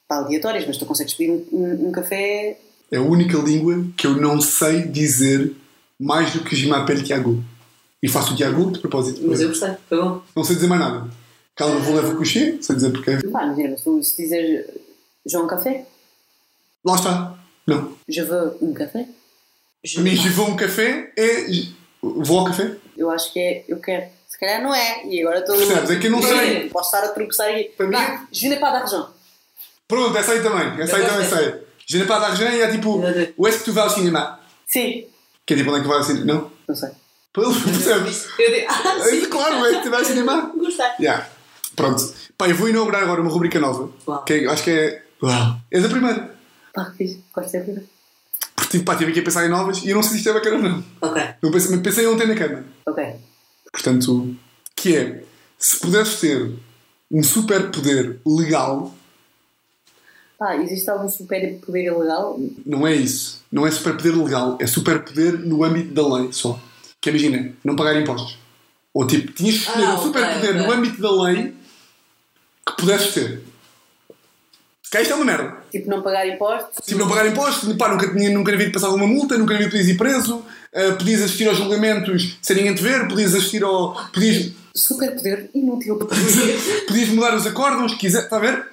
Pá, 0.07 0.17
aleatórias, 0.17 0.65
mas 0.67 0.77
tu 0.77 0.85
consegues 0.85 1.13
pedir 1.13 1.31
um, 1.31 1.45
um- 1.51 1.87
um 1.87 1.91
café. 1.91 2.57
É 2.91 2.97
a 2.97 3.01
única 3.01 3.37
língua 3.37 3.85
que 3.97 4.05
eu 4.07 4.15
não 4.15 4.39
sei 4.41 4.83
dizer 4.83 5.53
mais 5.99 6.31
do 6.33 6.43
que 6.43 6.55
je 6.55 6.67
m'appelle 6.67 7.03
Tiago. 7.03 7.43
E 8.03 8.07
faço 8.07 8.33
o 8.33 8.35
Tiago 8.35 8.71
de 8.71 8.79
propósito. 8.79 9.21
Mas 9.25 9.41
eu 9.41 9.47
gostei, 9.49 9.71
foi 9.89 9.97
bom. 9.99 10.21
Não 10.35 10.43
sei 10.43 10.55
dizer 10.55 10.67
mais 10.67 10.79
nada. 10.81 11.09
Calma, 11.55 11.79
vou 11.79 11.95
levar 11.95 12.13
o 12.13 12.17
coucher, 12.17 12.57
sei 12.61 12.75
dizer 12.75 12.91
porque. 12.91 13.17
Pá, 13.29 13.45
imagina, 13.45 13.69
mas 13.71 13.81
tu 13.81 14.03
se 14.03 14.21
dizeres 14.21 14.65
João 15.25 15.47
Café, 15.47 15.85
Lá 16.85 16.95
está. 16.95 17.39
Não. 17.65 17.93
je 18.07 18.21
veux 18.21 18.53
um 18.61 18.73
café, 18.73 19.07
Je 19.85 20.29
vou 20.29 20.49
um 20.49 20.55
café 20.55 21.11
é. 21.15 21.45
Vou 22.01 22.39
ao 22.39 22.45
café. 22.45 22.75
eu 22.97 23.09
acho 23.11 23.31
que 23.31 23.39
é 23.39 23.65
eu 23.67 23.79
quero. 23.79 24.05
Se 24.27 24.39
calhar 24.39 24.61
não 24.61 24.73
é, 24.73 25.05
e 25.05 25.21
agora 25.21 25.39
estou. 25.39 25.55
Percebes? 25.55 25.89
É 25.91 25.95
que 25.99 26.07
eu 26.07 26.11
não 26.11 26.21
sei. 26.21 26.69
Posso 26.69 26.93
estar 26.95 27.07
a 27.07 27.11
tropeçar 27.13 27.49
aqui. 27.49 27.63
Para 27.77 27.85
mim- 27.87 27.93
Pá, 27.93 28.27
je 28.31 28.49
n'ai 28.49 28.59
pas 28.59 28.71
d'argent. 28.73 29.07
Pronto, 29.87 30.17
essa 30.17 30.31
aí 30.33 30.41
também. 30.43 30.81
Essa 30.81 30.97
aí 30.97 31.05
também 31.05 31.27
sei. 31.29 32.05
Pas 32.05 32.19
d'argent 32.19 32.51
e 32.51 32.61
é 32.61 32.67
tipo. 32.71 33.01
Où 33.37 33.47
est-ce 33.47 33.59
que 33.59 33.65
tu 33.65 33.73
vas 33.73 33.83
ao 33.83 33.89
cinéma? 33.91 34.39
Sim, 34.67 35.05
Que 35.45 35.53
é 35.53 35.57
tipo, 35.57 35.69
onde 35.69 35.79
é 35.79 35.83
que 35.83 35.87
tu 35.87 35.93
vais 35.93 36.01
ao 36.09 36.15
cinema? 36.15 36.33
Não? 36.33 36.51
não 36.67 36.75
sei. 36.75 36.89
Percebes? 37.33 38.27
Eu 38.39 38.51
digo, 38.53 38.67
ah, 38.69 38.95
É 38.97 39.03
sim. 39.09 39.25
claro, 39.29 39.57
onde 39.57 39.75
é 39.75 39.77
que 39.77 39.83
tu 39.83 39.91
vais 39.91 40.03
ao 40.03 40.09
cinema? 40.09 40.51
Gostei. 40.57 40.85
Yeah. 40.99 41.27
Pronto. 41.75 42.13
Pá, 42.37 42.47
eu 42.49 42.55
vou 42.55 42.67
inaugurar 42.69 43.03
agora 43.03 43.21
uma 43.21 43.29
rubrica 43.31 43.59
nova. 43.59 43.91
Uau. 44.07 44.23
Que 44.23 44.33
é- 44.33 44.47
acho 44.47 44.63
que 44.63 44.71
é. 44.71 45.03
Uau. 45.21 45.57
És 45.71 45.85
a 45.85 45.89
primeira. 45.89 46.35
Pá, 46.73 46.91
fiz. 46.97 47.17
Gosto 47.33 47.45
de 47.47 47.51
ser 47.51 47.63
primeiro. 47.63 47.87
Porque 48.55 48.71
tipo, 48.77 48.85
pá, 48.85 48.95
tive 48.95 49.11
aqui 49.11 49.19
a 49.19 49.23
pensar 49.23 49.45
em 49.45 49.49
novas 49.49 49.83
e 49.83 49.89
eu 49.89 49.95
não 49.95 50.03
sei 50.03 50.11
se 50.13 50.17
isto 50.19 50.29
é 50.29 50.33
bacana 50.33 50.55
ou 50.55 50.61
não. 50.63 50.83
Ok. 51.01 51.21
Eu 51.41 51.51
pensei, 51.51 51.77
pensei 51.79 52.07
ontem 52.07 52.27
na 52.27 52.35
cama. 52.35 52.63
Ok. 52.85 53.15
Portanto, 53.71 54.35
que 54.75 54.95
é. 54.95 55.23
Se 55.57 55.79
pudesses 55.79 56.19
ter 56.19 56.53
um 57.11 57.23
superpoder 57.23 58.19
legal, 58.25 58.93
Pá, 60.37 60.57
existe 60.57 60.89
algum 60.89 61.07
super 61.07 61.59
poder 61.59 61.85
ilegal? 61.85 62.37
não 62.65 62.85
é 62.85 62.93
isso. 62.93 63.41
Não 63.51 63.65
é 63.65 63.71
superpoder 63.71 64.17
legal. 64.21 64.57
É 64.59 64.67
superpoder 64.67 65.39
no 65.39 65.63
âmbito 65.63 65.93
da 65.93 66.05
lei 66.17 66.31
só. 66.33 66.59
Que 66.99 67.09
imagina, 67.09 67.53
não 67.63 67.75
pagar 67.75 67.99
impostos. 67.99 68.37
Ou 68.93 69.05
tipo, 69.07 69.31
tinhas 69.31 69.55
que 69.59 69.61
escolher 69.61 69.85
Ah, 69.85 69.91
um 69.91 69.95
ok, 69.95 70.03
superpoder 70.07 70.49
ok. 70.55 70.61
no 70.67 70.71
âmbito 70.73 71.01
da 71.01 71.23
lei 71.23 71.53
que 72.67 72.75
pudesses 72.77 73.13
ter. 73.13 73.41
Se 74.85 74.91
calhar 74.91 75.01
isto 75.03 75.13
é 75.13 75.15
uma 75.15 75.25
merda. 75.25 75.57
Tipo, 75.71 75.89
não 75.89 76.01
pagar 76.03 76.27
impostos? 76.27 76.85
Tipo, 76.85 76.99
não 76.99 77.09
pagar 77.09 77.25
impostos, 77.27 77.73
pá, 77.75 77.89
nunca, 77.89 78.07
tinha, 78.13 78.29
nunca 78.29 78.53
havia 78.53 78.67
de 78.67 78.71
passar 78.71 78.89
uma 78.89 79.07
multa, 79.07 79.35
nunca 79.37 79.55
havia 79.55 79.67
de 79.67 79.77
ir 79.91 79.97
preso, 79.97 80.45
ah, 80.73 80.95
podias 80.97 81.21
assistir 81.23 81.47
aos 81.47 81.57
julgamentos 81.57 82.37
sem 82.41 82.55
ninguém 82.57 82.75
te 82.75 82.83
ver, 82.83 83.07
podias 83.07 83.33
assistir 83.33 83.63
ao. 83.63 83.93
podias, 84.13 84.51
Super 84.75 85.15
poder 85.15 85.49
inútil. 85.55 85.97
podias 86.87 87.09
mudar 87.09 87.35
os 87.35 87.47
acórdãos 87.47 87.93
que 87.93 87.99
quiser, 88.01 88.23
está 88.25 88.37
a 88.37 88.39
ver? 88.39 88.65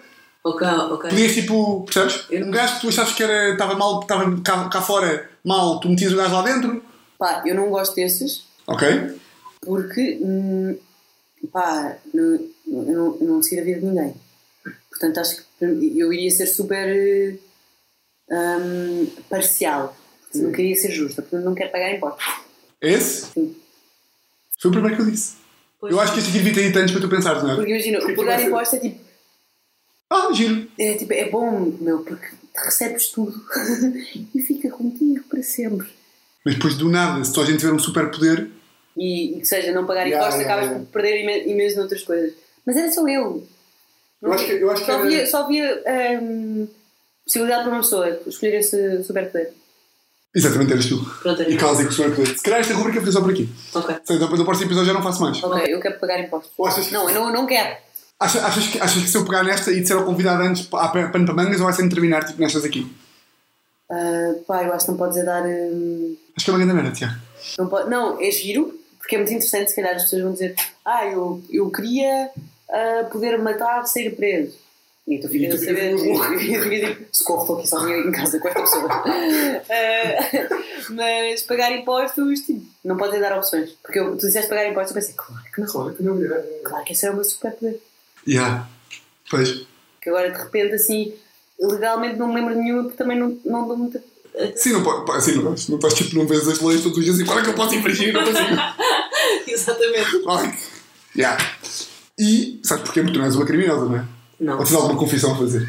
Ok, 0.44 0.66
ok. 0.66 1.10
Podias 1.10 1.32
tipo, 1.34 1.84
percebes? 1.84 2.26
Eu 2.30 2.40
não- 2.40 2.48
Um 2.48 2.50
gajo 2.50 2.74
que 2.74 2.80
tu 2.82 2.88
achavas 2.88 3.12
que 3.14 3.22
era, 3.22 3.52
estava 3.52 3.74
mal, 3.74 4.00
estava 4.02 4.40
cá, 4.42 4.68
cá 4.68 4.82
fora 4.82 5.30
mal, 5.44 5.80
tu 5.80 5.88
metias 5.88 6.12
o 6.12 6.16
gajo 6.16 6.34
lá 6.34 6.42
dentro, 6.42 6.84
Pá, 7.18 7.42
eu 7.46 7.54
não 7.54 7.70
gosto 7.70 7.94
desses 7.94 8.44
ok? 8.66 9.16
porque, 9.64 10.18
hum, 10.20 10.76
pá, 11.52 11.96
não, 12.12 12.24
eu 12.66 12.92
não, 12.96 13.16
eu 13.20 13.26
não 13.28 13.38
decido 13.40 13.62
a 13.62 13.64
vida 13.64 13.80
de 13.80 13.86
ninguém. 13.86 14.14
Portanto, 14.90 15.18
acho 15.20 15.36
que 15.36 15.42
eu 15.66 16.12
iria 16.12 16.30
ser 16.30 16.46
super 16.46 16.86
eh, 16.88 17.36
hum, 18.30 19.06
parcial. 19.28 19.96
Não 20.34 20.50
queria 20.52 20.74
ser 20.76 20.90
justa, 20.92 21.20
portanto 21.22 21.44
não 21.44 21.54
quero 21.54 21.70
pagar 21.70 21.94
impostos. 21.94 22.24
É 22.80 22.90
esse? 22.92 23.26
Sim. 23.32 23.54
Foi 24.60 24.70
o 24.70 24.72
primeiro 24.72 24.96
que 24.96 25.02
eu 25.02 25.06
disse. 25.10 25.34
Pois. 25.80 25.92
Eu 25.92 26.00
acho 26.00 26.12
que 26.12 26.18
este 26.20 26.30
aqui 26.30 26.38
devia 26.40 26.72
ter 26.72 26.78
antes 26.78 26.92
para 26.92 27.00
tu 27.00 27.08
pensares, 27.08 27.42
não 27.42 27.52
é? 27.52 27.54
Porque 27.56 27.70
imagina, 27.72 27.98
o 27.98 28.16
pagar 28.16 28.40
impostos 28.42 28.78
é 28.78 28.80
tipo, 28.80 29.00
Ah, 30.10 30.32
giro. 30.32 30.68
é, 30.78 30.94
tipo, 30.94 31.12
é 31.12 31.28
bom, 31.28 31.76
meu, 31.80 32.00
porque 32.04 32.26
recebes 32.56 33.08
tudo 33.08 33.34
e 34.34 34.40
fica 34.42 34.70
contigo 34.70 35.24
para 35.28 35.42
sempre. 35.42 35.88
Mas 36.44 36.54
depois 36.54 36.74
do 36.76 36.88
nada, 36.88 37.22
se 37.24 37.32
toda 37.32 37.46
a 37.46 37.50
gente 37.50 37.60
tiver 37.60 37.72
um 37.72 37.78
superpoder, 37.78 38.48
e, 38.96 39.36
e 39.36 39.40
que 39.40 39.46
seja 39.46 39.72
não 39.72 39.86
pagar 39.86 40.06
Yeah, 40.06 40.16
impostos, 40.26 40.40
yeah, 40.42 40.54
acabas 40.54 40.70
yeah. 40.70 40.84
por 40.86 40.92
perder 40.92 41.22
imen- 41.22 41.50
imenso 41.50 41.76
noutras 41.78 42.02
coisas. 42.02 42.34
Mas 42.64 42.76
era 42.76 42.90
só 42.92 43.06
eu. 43.08 43.46
Eu 44.22 44.32
acho 44.32 44.46
que- 44.46 44.52
eu 44.52 44.70
acho 44.70 44.80
que 44.80 44.86
só, 44.86 44.92
era- 44.92 45.02
havia, 45.04 45.26
só 45.30 45.42
havia 45.44 45.82
hum, 46.22 46.68
possibilidade 47.24 47.62
para 47.64 47.72
uma 47.72 47.80
pessoa 47.82 48.20
escolher 48.26 48.54
esse 48.58 49.02
superpoder. 49.04 49.52
exatamente 50.34 50.72
eras 50.72 50.86
tu. 50.86 51.04
Pronto, 51.20 51.42
E 51.42 51.56
causa 51.56 51.82
com 51.84 51.90
o 51.90 51.92
superpoder. 51.92 52.36
Se 52.38 52.42
calhar 52.42 52.60
esta 52.60 52.74
rubrica 52.74 53.00
fica 53.00 53.12
só 53.12 53.20
por 53.20 53.30
aqui. 53.32 53.48
Ok. 53.74 53.96
Sei, 54.04 54.18
depois 54.18 54.38
do 54.38 54.44
próximo 54.44 54.66
episódio 54.68 54.86
já 54.88 54.94
não 54.94 55.02
faço 55.02 55.20
mais. 55.20 55.42
Ok, 55.42 55.74
eu 55.74 55.80
quero 55.80 55.98
pagar 55.98 56.20
impostos. 56.20 56.52
Ou 56.56 56.66
achas 56.66 56.86
que- 56.86 56.92
Não, 56.94 57.08
eu 57.10 57.14
não, 57.14 57.32
não 57.32 57.46
quero. 57.46 57.76
Achas, 58.20 58.42
achas, 58.44 58.66
que, 58.68 58.78
achas 58.80 59.02
que 59.02 59.08
se 59.08 59.16
eu 59.16 59.24
pegar 59.24 59.42
nesta 59.42 59.72
e 59.72 59.80
disser 59.80 59.96
ao 59.96 60.04
convidado 60.04 60.42
antes 60.44 60.68
há 60.72 60.88
pano 60.88 61.10
para 61.26 61.34
mangas 61.34 61.58
ou 61.60 61.64
vai 61.66 61.74
sempre 61.74 61.90
terminar 61.94 62.24
tipo 62.24 62.40
nestas 62.40 62.64
aqui? 62.64 62.86
Ah, 63.90 64.34
pá, 64.46 64.62
eu 64.64 64.72
acho 64.72 64.86
que 64.86 64.90
não 64.92 64.98
podes 64.98 65.18
é 65.18 65.24
dar. 65.24 65.42
hum, 65.44 66.16
Acho 66.36 66.44
que 66.46 66.50
é 66.50 66.54
uma 66.54 66.64
grande 66.64 66.74
merda, 66.80 66.96
Tiago. 66.96 67.14
não, 67.58 67.66
pode, 67.68 67.90
não, 67.90 68.20
é 68.20 68.30
giro, 68.30 68.72
porque 68.98 69.16
é 69.16 69.18
muito 69.18 69.32
interessante. 69.34 69.70
Se 69.70 69.76
calhar 69.76 69.94
as 69.96 70.04
pessoas 70.04 70.22
vão 70.22 70.32
dizer: 70.32 70.54
Ah, 70.84 71.04
eu, 71.06 71.42
eu 71.50 71.68
queria 71.70 72.30
ah, 72.72 73.04
poder 73.10 73.38
matar, 73.38 73.84
ser 73.86 74.16
preso. 74.16 74.56
E 75.06 75.18
tu 75.18 75.28
ficas 75.28 75.60
a 75.60 75.64
saber, 75.64 75.96
tipo, 75.96 77.06
socorro, 77.10 77.40
estou 77.42 77.58
aqui 77.58 77.68
sozinha 77.68 77.96
em 77.96 78.12
casa 78.12 78.38
com 78.38 78.48
esta 78.48 78.60
pessoa. 78.60 79.04
Eh, 79.68 80.48
mas 80.90 81.42
pagar 81.42 81.72
impostos, 81.72 82.40
tipo, 82.40 82.62
não 82.84 82.96
podem 82.96 83.20
dar 83.20 83.36
opções. 83.36 83.70
Porque 83.82 83.98
eu, 83.98 84.16
tu 84.16 84.26
disseste 84.26 84.48
pagar 84.48 84.68
impostos, 84.68 84.94
eu 84.94 85.02
pensei, 85.02 85.14
claro 85.16 85.44
que 85.52 85.60
não. 85.60 85.66
Claro 85.66 85.94
que 85.94 86.02
não, 86.02 86.24
é. 86.24 86.40
Claro 86.64 86.84
que 86.84 86.92
esse 86.92 87.06
é 87.06 87.10
o 87.10 87.14
meu 87.14 87.24
super 87.24 87.52
poder. 87.52 87.80
Yeah. 88.26 88.68
Pois. 89.28 89.66
Que 90.00 90.08
agora 90.08 90.30
de 90.30 90.38
repente, 90.38 90.74
assim, 90.74 91.14
legalmente 91.60 92.16
não 92.16 92.28
me 92.28 92.34
lembro 92.36 92.54
de 92.54 92.60
nenhuma, 92.60 92.82
porque 92.84 92.96
também 92.96 93.18
não, 93.18 93.38
não 93.44 93.66
dou 93.66 93.76
muita. 93.76 94.02
Sim, 94.56 94.72
não 94.72 94.82
pode. 94.82 95.10
Assim, 95.10 95.36
não 95.36 95.42
não 95.42 95.52
estás 95.54 95.94
tipo, 95.94 96.16
não 96.16 96.26
vês 96.26 96.46
as 96.46 96.60
leis 96.60 96.82
todos 96.82 96.98
os 96.98 97.04
dias 97.04 97.18
e 97.18 97.24
claro 97.24 97.42
que 97.42 97.50
eu 97.50 97.54
posso 97.54 97.74
infringir, 97.74 98.12
não 98.12 98.24
consigo. 98.24 98.56
Exatamente. 99.46 100.22
Que. 101.12 101.20
Yeah. 101.20 101.38
E 102.22 102.60
sabes 102.62 102.84
porquê? 102.84 103.00
Porque 103.00 103.14
tu 103.14 103.18
não 103.18 103.26
és 103.26 103.34
uma 103.34 103.44
criminosa, 103.44 103.84
não 103.86 103.96
é? 103.96 104.04
Não. 104.38 104.58
Ou 104.58 104.64
tens 104.64 104.74
alguma 104.74 104.96
confissão 104.98 105.32
a 105.32 105.36
fazer? 105.36 105.68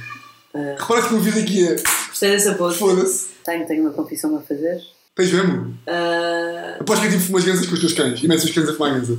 Ah. 0.54 0.76
Repara 0.80 1.02
que 1.02 1.08
o 1.08 1.12
meu 1.14 1.22
vídeo 1.22 1.42
aqui 1.42 1.68
é. 1.68 1.76
Gostei 2.10 2.32
dessa 2.32 2.54
pose. 2.54 2.78
Foda-se. 2.78 3.28
Tenho, 3.44 3.66
tenho 3.66 3.82
uma 3.82 3.92
confissão 3.92 4.36
a 4.38 4.42
fazer. 4.42 4.80
Tens 5.16 5.32
mesmo? 5.32 5.76
Ah, 5.88 6.78
Aposto 6.80 7.02
que 7.02 7.08
é 7.08 7.12
tipo 7.12 7.24
fumas 7.24 7.44
ganzas 7.44 7.66
com 7.66 7.74
os 7.74 7.80
teus 7.80 7.94
cães 7.94 8.22
e 8.24 8.28
metes 8.28 8.44
os 8.46 8.52
cães 8.52 8.70
a 8.70 8.74
fumar 8.74 8.94
ganza. 8.94 9.18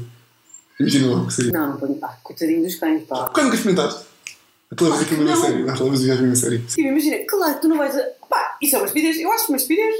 Imagina 0.79 1.07
lá 1.09 1.23
o 1.23 1.27
que 1.27 1.35
seria. 1.35 1.53
Não, 1.53 1.71
não 1.71 1.77
ponho. 1.77 1.99
Ah, 2.03 2.17
coitadinho 2.23 2.63
dos 2.63 2.75
cães, 2.77 3.03
pá. 3.05 3.25
Porquê 3.25 3.43
nunca 3.43 3.57
experimentaste? 3.57 4.05
A 4.71 4.75
tua 4.75 4.91
vez 4.91 5.03
aquilo 5.03 5.23
mesmo 5.23 5.33
a 5.33 5.37
não. 5.37 5.43
sério. 5.43 5.71
A 5.71 5.75
tua 5.75 5.91
vez 5.91 6.03
o 6.03 6.07
gajo 6.07 6.21
mesmo 6.23 6.33
a 6.33 6.37
sério. 6.37 6.65
Sim, 6.69 6.83
imagina, 6.89 7.17
claro 7.29 7.55
que 7.55 7.61
tu 7.61 7.69
não 7.69 7.79
vais. 7.79 7.97
A... 7.97 8.03
Pá, 8.29 8.57
isso 8.63 8.75
é 8.75 8.79
uma 8.79 8.87
estupidez. 8.87 9.17
Eu 9.19 9.33
acho 9.33 9.49
uma 9.49 9.57
estupidez. 9.57 9.95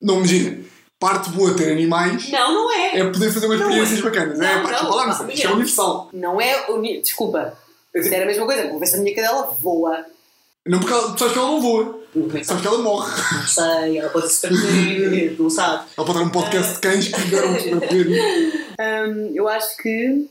Não, 0.00 0.16
imagina. 0.18 0.58
Parte 1.02 1.30
boa 1.30 1.52
ter 1.56 1.72
animais 1.72 2.30
não, 2.30 2.54
não 2.54 2.72
é. 2.72 3.00
é 3.00 3.04
poder 3.10 3.32
fazer 3.32 3.46
umas 3.46 3.58
Não 3.58 3.70
experiências 3.70 3.98
é. 3.98 4.02
bacanas. 4.02 4.38
Não, 4.38 4.46
é, 4.46 4.62
pá, 4.62 4.82
não, 4.84 4.90
lá, 4.94 5.06
mas 5.08 5.34
isto 5.34 5.48
é 5.48 5.50
universal. 5.50 6.10
Não 6.12 6.40
é. 6.40 6.70
Uni... 6.70 7.02
Desculpa. 7.02 7.58
Se 7.92 8.14
era 8.14 8.22
a 8.22 8.26
mesma 8.28 8.46
coisa, 8.46 8.68
vou 8.68 8.78
ver 8.78 8.86
se 8.86 8.94
a 8.94 9.00
minha 9.00 9.12
cadela 9.12 9.56
voa. 9.60 10.06
Não 10.64 10.78
porque 10.78 10.94
ela, 10.94 11.12
tu 11.12 11.18
sabes 11.18 11.32
que 11.32 11.38
ela 11.40 11.48
não 11.48 11.60
voa. 11.60 11.98
Que 12.12 12.44
Sabes 12.44 12.62
que 12.62 12.68
ela 12.68 12.78
morre. 12.78 13.10
Não 13.32 13.48
sei, 13.48 13.98
ela 13.98 14.10
pode 14.10 14.32
se 14.32 14.40
perder, 14.42 15.36
não 15.40 15.50
sabe. 15.50 15.90
Ela 15.96 16.06
pode 16.06 16.18
ter 16.20 16.24
um 16.24 16.30
podcast 16.30 16.74
de 16.74 16.78
cães 16.78 17.08
que 17.08 17.20
deram 17.22 17.50
um 17.50 17.58
superpoder. 17.58 18.76
Hum, 18.80 19.32
eu 19.34 19.48
acho 19.48 19.76
que. 19.78 20.30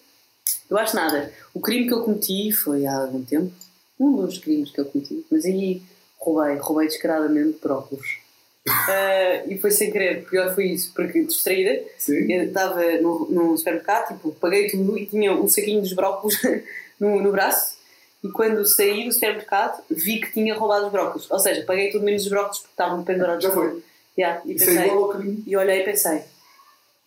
Eu 0.69 0.77
acho 0.77 0.95
nada. 0.95 1.33
O 1.53 1.59
crime 1.59 1.85
que 1.85 1.93
eu 1.93 2.01
cometi 2.01 2.49
foi 2.53 2.85
há 2.85 2.95
algum 2.95 3.21
tempo. 3.25 3.51
Um 3.99 4.25
dos 4.25 4.37
crimes 4.37 4.71
que 4.71 4.79
eu 4.79 4.85
cometi. 4.85 5.25
Mas 5.29 5.43
aí 5.43 5.81
roubei, 6.17 6.55
roubei 6.55 6.87
descaradamente 6.87 7.59
brócolos. 7.61 8.20
Ah, 8.67 9.43
e 9.47 9.57
foi 9.57 9.71
sem 9.71 9.91
querer. 9.91 10.25
Pior 10.25 10.53
foi 10.53 10.65
isso, 10.65 10.93
porque 10.93 11.23
distraída. 11.23 11.83
Sim. 11.97 12.31
Eu 12.31 12.43
estava 12.43 12.81
no, 13.01 13.27
no 13.29 13.57
supermercado, 13.57 14.09
tipo, 14.09 14.31
paguei 14.33 14.69
tudo 14.69 14.97
e 14.97 15.05
tinha 15.05 15.33
um 15.33 15.47
saquinho 15.47 15.81
dos 15.81 15.93
brócolos 15.93 16.35
no, 16.99 17.21
no 17.21 17.31
braço. 17.31 17.75
E 18.23 18.29
quando 18.29 18.63
saí 18.65 19.05
do 19.05 19.11
supermercado, 19.11 19.81
vi 19.89 20.19
que 20.19 20.31
tinha 20.31 20.53
roubado 20.53 20.85
os 20.85 20.91
brócolos. 20.91 21.31
Ou 21.31 21.39
seja, 21.39 21.63
paguei 21.63 21.89
tudo 21.91 22.05
menos 22.05 22.23
os 22.23 22.29
brócolos 22.29 22.59
porque 22.59 22.73
estavam 22.73 23.03
pendurados. 23.03 23.43
Já 23.43 23.51
foi. 23.51 23.83
Yeah, 24.17 24.41
e, 24.45 24.51
é 24.51 24.55
pensei, 24.55 24.89
crime. 25.13 25.43
e 25.47 25.57
olhei 25.57 25.81
e 25.81 25.85
pensei, 25.85 26.21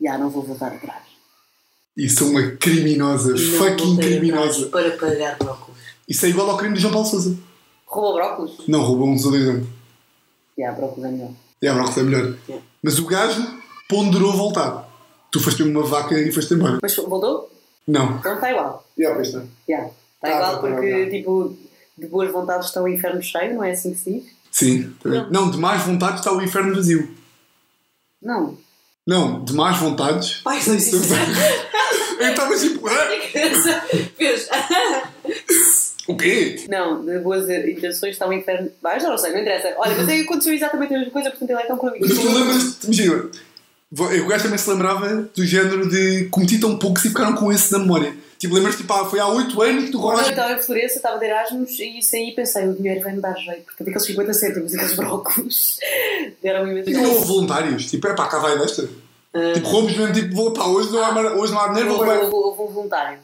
já 0.00 0.18
não 0.18 0.30
vou 0.30 0.42
voltar 0.42 0.72
atrás. 0.72 1.02
Isso 1.96 2.24
é 2.24 2.26
uma 2.26 2.50
criminosa. 2.56 3.30
Não 3.30 3.38
fucking 3.38 3.96
criminosa. 3.98 4.66
Para 4.66 4.90
pagar 4.96 5.38
brócolis. 5.38 5.80
Isso 6.08 6.26
é 6.26 6.30
igual 6.30 6.50
ao 6.50 6.56
crime 6.56 6.74
de 6.74 6.80
João 6.80 6.94
Paulo 6.94 7.06
Sousa. 7.06 7.38
Roubou 7.86 8.14
brócolos? 8.14 8.66
Não, 8.66 8.82
roubou 8.82 9.06
um 9.06 9.14
desodorizante. 9.14 9.68
Já, 10.58 10.72
brócolos 10.72 11.04
é 11.04 11.12
melhor. 11.12 11.30
É, 11.62 11.68
a 11.68 11.74
brócolis 11.74 11.98
é 11.98 12.02
melhor. 12.02 12.34
Yeah. 12.48 12.66
Mas 12.82 12.98
o 12.98 13.06
gajo 13.06 13.46
ponderou 13.88 14.32
voltar. 14.36 14.88
Tu 15.30 15.40
foste 15.40 15.62
uma 15.62 15.82
vaca 15.82 16.18
e 16.18 16.30
foste 16.32 16.54
embora. 16.54 16.78
Mas 16.82 16.94
voltou? 16.96 17.50
Não. 17.86 18.16
Então 18.18 18.34
está 18.34 18.50
igual. 18.50 18.86
Já, 18.98 19.14
pois 19.14 19.28
está. 19.28 19.42
Já. 19.68 19.84
Está 19.86 19.92
Ah, 20.22 20.30
igual 20.30 20.52
tá, 20.52 20.58
porque, 20.58 21.04
tá. 21.04 21.10
tipo, 21.10 21.56
de 21.98 22.06
boas 22.06 22.30
vontades 22.32 22.66
está 22.68 22.82
o 22.82 22.88
inferno 22.88 23.22
cheio, 23.22 23.54
não 23.54 23.64
é 23.64 23.72
assim 23.72 23.92
que 23.92 23.98
se 23.98 24.12
diz? 24.12 24.24
Sim. 24.50 24.94
tá 25.02 25.08
bem. 25.08 25.26
Não, 25.30 25.50
de 25.50 25.58
más 25.58 25.82
vontades 25.82 26.20
está 26.20 26.32
o 26.32 26.40
inferno 26.42 26.74
vazio. 26.74 27.08
Não. 28.22 28.56
Não, 29.06 29.44
de 29.44 29.52
más 29.52 29.76
vontades. 29.78 30.36
Pai, 30.42 30.62
não 30.66 30.74
existe. 30.74 31.12
Eu 32.20 32.30
estava 32.30 32.56
tipo, 32.56 32.88
"Hã? 32.88 32.94
Fez. 34.16 34.48
o 36.06 36.16
quê? 36.16 36.64
Não, 36.68 37.04
de 37.04 37.18
boas 37.18 37.48
intenções 37.48 38.12
está 38.12 38.28
o 38.28 38.32
inferno. 38.32 38.70
Vai, 38.82 39.00
já 39.00 39.08
não 39.08 39.18
sei, 39.18 39.32
não 39.32 39.40
interessa. 39.40 39.74
Olha, 39.78 39.94
mas 39.96 40.08
aí 40.08 40.20
aconteceu 40.20 40.52
exatamente 40.52 40.94
a 40.94 40.98
mesma 40.98 41.12
coisa, 41.12 41.30
portanto 41.30 41.50
ele 41.50 41.60
é 41.60 41.66
tão 41.66 41.80
Mas 41.82 42.18
tu 42.18 42.32
lembras-te, 42.32 42.84
imagina, 42.84 43.30
o 43.92 44.26
gajo 44.26 44.44
também 44.44 44.58
se 44.58 44.70
lembrava 44.70 45.30
do 45.34 45.46
género 45.46 45.88
de 45.88 46.24
cometi 46.26 46.58
tão 46.58 46.76
pouco 46.78 46.98
e 46.98 47.02
ficaram 47.02 47.34
com 47.34 47.52
esse 47.52 47.72
na 47.72 47.78
memória. 47.78 48.14
Tipo, 48.38 48.54
lembras-te, 48.54 48.82
tipo, 48.82 48.92
ah, 48.92 49.06
foi 49.06 49.20
há 49.20 49.28
8 49.28 49.62
anos 49.62 49.84
que 49.84 49.90
tu 49.92 50.00
Quando 50.00 50.20
eu 50.20 50.28
estava 50.28 50.52
em 50.52 50.58
Florença, 50.58 50.96
estava 50.96 51.18
de 51.18 51.24
Erasmus 51.24 51.78
e 51.78 52.02
saí 52.02 52.30
e 52.30 52.34
pensei, 52.34 52.68
o 52.68 52.74
dinheiro 52.74 53.00
vai-me 53.00 53.20
dar 53.20 53.34
jeito, 53.34 53.64
portanto 53.64 53.88
aqueles 53.88 54.06
50 54.06 54.34
cêntimos, 54.34 54.74
aqueles 54.74 54.96
brócolos, 54.96 55.78
deram-me 56.42 56.72
imenso 56.72 56.90
E 56.90 56.92
não 56.92 57.14
houve 57.14 57.26
voluntários. 57.26 57.86
Tipo, 57.86 58.08
é 58.08 58.14
pá, 58.14 58.28
cá 58.28 58.38
vai 58.40 58.58
desta. 58.58 58.88
Tipo, 59.54 59.68
roubos 59.68 59.96
mesmo, 59.96 60.12
tipo, 60.12 60.34
vou, 60.34 60.52
pá, 60.52 60.66
hoje 60.66 60.92
não 60.92 61.04
há, 61.04 61.34
hoje 61.34 61.52
não 61.52 61.60
há 61.60 61.68
dinheiro, 61.68 61.96
vou 61.96 62.44
houve 62.46 62.62
um 62.62 62.66
voluntário. 62.66 63.18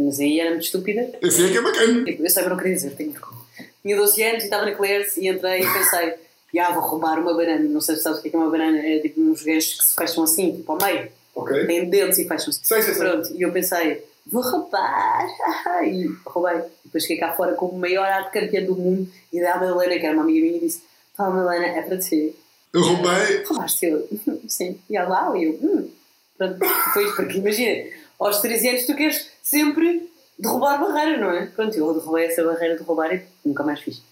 Mas 0.00 0.20
aí 0.20 0.40
era 0.40 0.50
muito 0.50 0.64
estúpida. 0.64 1.10
Esse 1.20 1.44
é 1.44 1.50
que 1.50 1.58
é 1.58 1.62
bacana. 1.62 2.04
Tipo, 2.04 2.22
eu 2.24 2.48
não 2.50 2.56
queria 2.56 2.74
dizer, 2.74 2.90
tenho 2.90 3.12
vergonha. 3.12 3.38
Tinha 3.82 3.96
12 3.96 4.22
anos 4.22 4.42
e 4.42 4.44
estava 4.46 4.64
na 4.64 4.74
Claire's 4.74 5.16
e 5.16 5.28
entrei 5.28 5.62
e 5.62 5.72
pensei, 5.72 6.14
já 6.54 6.70
vou 6.72 6.82
roubar 6.82 7.18
uma 7.18 7.34
banana. 7.34 7.64
Não 7.68 7.80
sei 7.80 7.96
se 7.96 8.02
sabes 8.02 8.18
o 8.18 8.22
que 8.22 8.28
é 8.28 8.30
que 8.30 8.36
é 8.36 8.40
uma 8.40 8.50
banana, 8.50 8.78
é 8.78 8.98
tipo 8.98 9.20
uns 9.20 9.42
ganchos 9.42 9.74
que 9.78 9.86
se 9.86 9.94
fecham 9.94 10.24
assim, 10.24 10.56
tipo 10.56 10.72
ao 10.72 10.78
meio. 10.78 11.08
Ok. 11.34 11.66
Têm 11.66 11.88
dentes 11.88 12.18
e 12.18 12.26
fecham-se. 12.26 12.60
Pronto, 12.96 13.32
e 13.34 13.42
eu 13.42 13.52
pensei, 13.52 14.02
vou 14.26 14.42
roubar. 14.42 15.26
E 15.84 16.08
roubei. 16.26 16.62
Depois 16.84 17.04
cheguei 17.04 17.18
cá 17.18 17.32
fora 17.34 17.54
como 17.54 17.72
o 17.72 17.78
maior 17.78 18.06
arte 18.06 18.32
campeã 18.32 18.64
do 18.64 18.74
mundo 18.74 19.08
e 19.32 19.40
da 19.40 19.56
Madalena, 19.56 19.98
que 19.98 20.06
era 20.06 20.14
uma 20.14 20.24
amiga 20.24 20.40
minha, 20.40 20.56
e 20.56 20.60
disse: 20.60 20.82
Fala, 21.16 21.36
Madalena, 21.36 21.66
é 21.66 21.82
para 21.82 21.98
ti. 21.98 22.34
Eu 22.72 22.82
roubei. 22.82 23.44
Roubaste 23.44 23.86
eu? 23.86 24.08
Sim. 24.48 24.78
E 24.90 24.96
ela 24.96 25.08
lá, 25.08 25.38
e 25.38 25.44
eu, 25.44 25.52
hum. 25.62 25.88
Pronto, 26.36 26.58
depois, 26.58 27.14
porque 27.16 27.38
imagina, 27.38 27.90
aos 28.18 28.40
13 28.40 28.68
anos 28.68 28.86
tu 28.86 28.94
queres 28.94 29.27
sempre 29.48 30.10
derrubar 30.38 30.78
barreira, 30.78 31.18
não 31.18 31.30
é? 31.30 31.46
Pronto, 31.46 31.74
eu 31.74 31.94
derrubei 31.94 32.26
essa 32.26 32.44
barreira 32.44 32.76
de 32.76 32.82
roubar 32.82 33.12
e 33.14 33.22
nunca 33.44 33.62
mais 33.62 33.80
fiz. 33.80 34.02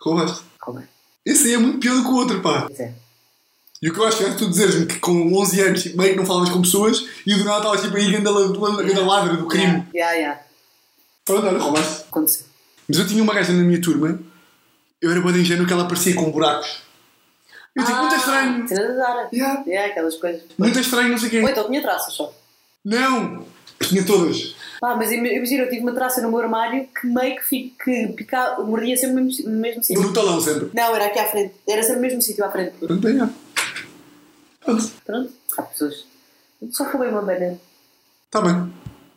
Roubaste. 0.00 0.44
Roubei. 0.60 0.84
Esse 1.26 1.48
aí 1.48 1.54
é 1.54 1.58
muito 1.58 1.80
pior 1.80 1.96
do 1.96 2.04
que 2.04 2.08
o 2.08 2.14
outro, 2.14 2.40
pá. 2.40 2.62
Pois 2.62 2.80
é. 2.80 2.94
E 3.82 3.90
o 3.90 3.92
que 3.92 4.00
eu 4.00 4.06
acho 4.06 4.18
que 4.18 4.24
é 4.24 4.34
tu 4.34 4.48
dizeres-me 4.48 4.86
que 4.86 4.98
com 4.98 5.32
11 5.34 5.60
anos 5.60 5.82
tipo, 5.82 5.98
meio 5.98 6.10
que 6.12 6.16
não 6.16 6.26
falas 6.26 6.48
com 6.48 6.62
pessoas 6.62 7.06
e 7.24 7.34
do 7.34 7.44
nada 7.44 7.58
estavas 7.58 7.82
tipo 7.82 7.96
aí 7.96 8.10
ganda 8.10 8.30
ganda 8.82 9.04
ladra 9.04 9.36
do 9.36 9.46
crime. 9.46 9.86
Já, 9.94 10.20
já. 10.20 10.40
Pronto, 11.24 11.46
olha, 11.46 11.58
roubaste. 11.58 12.04
Aconteceu. 12.08 12.46
Mas 12.88 12.98
eu 12.98 13.06
tinha 13.06 13.22
uma 13.22 13.34
gaja 13.34 13.52
na 13.52 13.62
minha 13.62 13.80
turma, 13.80 14.18
eu 15.00 15.10
era 15.10 15.20
bem 15.20 15.42
ingênuo 15.42 15.66
que 15.66 15.72
ela 15.72 15.86
parecia 15.86 16.14
com 16.14 16.30
buracos. 16.30 16.82
Eu 17.76 17.84
tipo, 17.84 17.98
muito 17.98 18.14
estranho. 18.16 18.66
Yeah. 19.32 19.62
É, 19.68 19.84
aquelas 19.86 20.16
coisas. 20.16 20.42
Muito 20.56 20.80
estranho, 20.80 21.10
não 21.10 21.18
sei 21.18 21.28
o 21.28 21.42
Ou 21.42 21.46
quê. 21.46 21.52
então 21.52 21.68
tinha 21.68 21.82
traças 21.82 22.14
só. 22.14 22.32
Não! 22.84 23.46
Tinha 23.80 24.04
todas. 24.04 24.56
Pá, 24.80 24.94
mas 24.96 25.10
im- 25.10 25.24
imagina, 25.26 25.64
eu 25.64 25.68
tive 25.70 25.82
uma 25.82 25.92
traça 25.92 26.20
no 26.22 26.28
meu 26.30 26.38
armário 26.40 26.86
que 26.88 27.06
meio 27.06 27.36
que, 27.36 27.44
fico, 27.44 27.76
que 27.84 28.08
pica, 28.16 28.56
mordia 28.60 28.96
sempre 28.96 29.16
no 29.16 29.24
mesmo, 29.26 29.50
no 29.50 29.58
mesmo 29.58 29.82
sítio. 29.82 30.02
No 30.02 30.12
talão 30.12 30.40
sempre. 30.40 30.70
Não, 30.72 30.94
era 30.94 31.06
aqui 31.06 31.18
à 31.18 31.26
frente. 31.26 31.54
Era 31.68 31.82
sempre 31.82 31.96
no 31.96 32.02
mesmo 32.02 32.22
sítio 32.22 32.44
à 32.44 32.50
frente. 32.50 32.72
Pronto, 32.78 33.00
bem, 33.00 33.16
já. 33.16 33.28
Pronto, 34.64 34.90
Pronto, 35.04 35.32
há 35.56 35.62
pessoas. 35.62 36.04
Só 36.72 36.84
roubei 36.84 37.08
uma 37.08 37.22
banana. 37.22 37.58
está 38.26 38.40
tá 38.42 38.48
bem. 38.52 38.72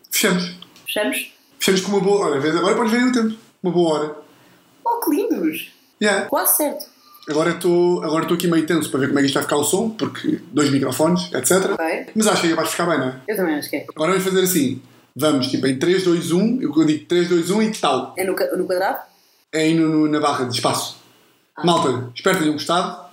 Fechamos. 0.10 0.56
Fechamos? 0.86 1.34
Fechamos 1.60 1.82
com 1.82 1.92
uma 1.92 2.00
boa 2.02 2.26
hora. 2.28 2.58
Agora 2.58 2.76
podes 2.76 2.92
ver 2.92 3.04
o 3.04 3.12
tempo. 3.12 3.36
Uma 3.62 3.72
boa 3.72 3.94
hora. 4.00 4.16
Oh, 4.84 5.00
que 5.00 5.12
lindos! 5.12 5.72
Yeah. 6.02 6.26
Quase 6.28 6.58
certo. 6.58 6.86
Agora 7.30 7.52
estou 7.52 8.04
agora 8.04 8.26
aqui 8.34 8.48
meio 8.48 8.66
tenso 8.66 8.90
para 8.90 9.02
ver 9.02 9.08
como 9.08 9.20
é 9.20 9.22
que 9.22 9.28
isto 9.28 9.36
vai 9.36 9.44
ficar 9.44 9.58
o 9.58 9.64
som, 9.64 9.92
porque 9.92 10.40
dois 10.52 10.72
microfones, 10.72 11.32
etc. 11.32 11.72
Ok. 11.74 12.08
Mas 12.16 12.28
acho 12.28 12.42
que 12.42 12.54
vai 12.56 12.66
ficar 12.66 12.88
bem, 12.88 12.98
não 12.98 13.10
é? 13.10 13.22
Eu 13.28 13.36
também 13.36 13.56
acho 13.56 13.70
que 13.70 13.76
é. 13.76 13.86
Agora 13.96 14.12
vamos 14.12 14.26
fazer 14.26 14.42
assim. 14.42 14.82
Vamos, 15.16 15.48
tipo, 15.48 15.68
em 15.68 15.78
3, 15.78 16.04
2, 16.04 16.32
1. 16.32 16.62
Eu 16.62 16.86
digo 16.86 17.06
3, 17.06 17.28
2, 17.30 17.50
1 17.52 17.62
e 17.64 17.72
tal? 17.72 18.14
É 18.18 18.24
no, 18.24 18.32
no 18.58 18.66
quadrado? 18.66 19.00
É 19.52 19.60
aí 19.64 19.74
no, 19.74 19.88
no- 19.90 20.08
na 20.08 20.20
barra 20.20 20.46
de 20.46 20.56
espaço. 20.56 20.98
Malta, 21.64 22.10
espero 22.16 22.38
que 22.38 22.44
tenham 22.44 22.54
gostado. 22.56 23.06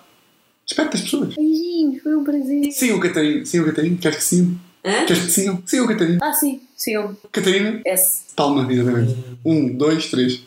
Espero 0.67 0.89
que 0.91 0.97
as 0.97 1.03
pessoas. 1.03 1.35
Beijinhos, 1.35 2.03
foi 2.03 2.15
um 2.17 2.23
prazer. 2.25 2.71
Sim, 2.73 2.93
o 2.93 3.01
Catarina. 3.01 3.45
Sim, 3.45 3.61
o 3.61 3.65
Catarina. 3.67 3.97
Queres 3.99 4.17
que 4.19 4.25
sim? 4.25 4.59
Hã? 4.85 5.05
Queres 5.07 5.25
que 5.25 5.31
sigam? 5.33 5.63
Sim, 5.67 5.81
o 5.81 5.89
Catarina. 5.89 6.19
Ah, 6.23 6.33
sim, 6.33 6.61
sigam. 6.77 7.17
Catarina. 7.33 7.81
S. 7.85 8.23
Palma, 8.37 8.71
exatamente. 8.73 9.17
Um, 9.45 9.77
dois, 9.77 10.07
três. 10.11 10.43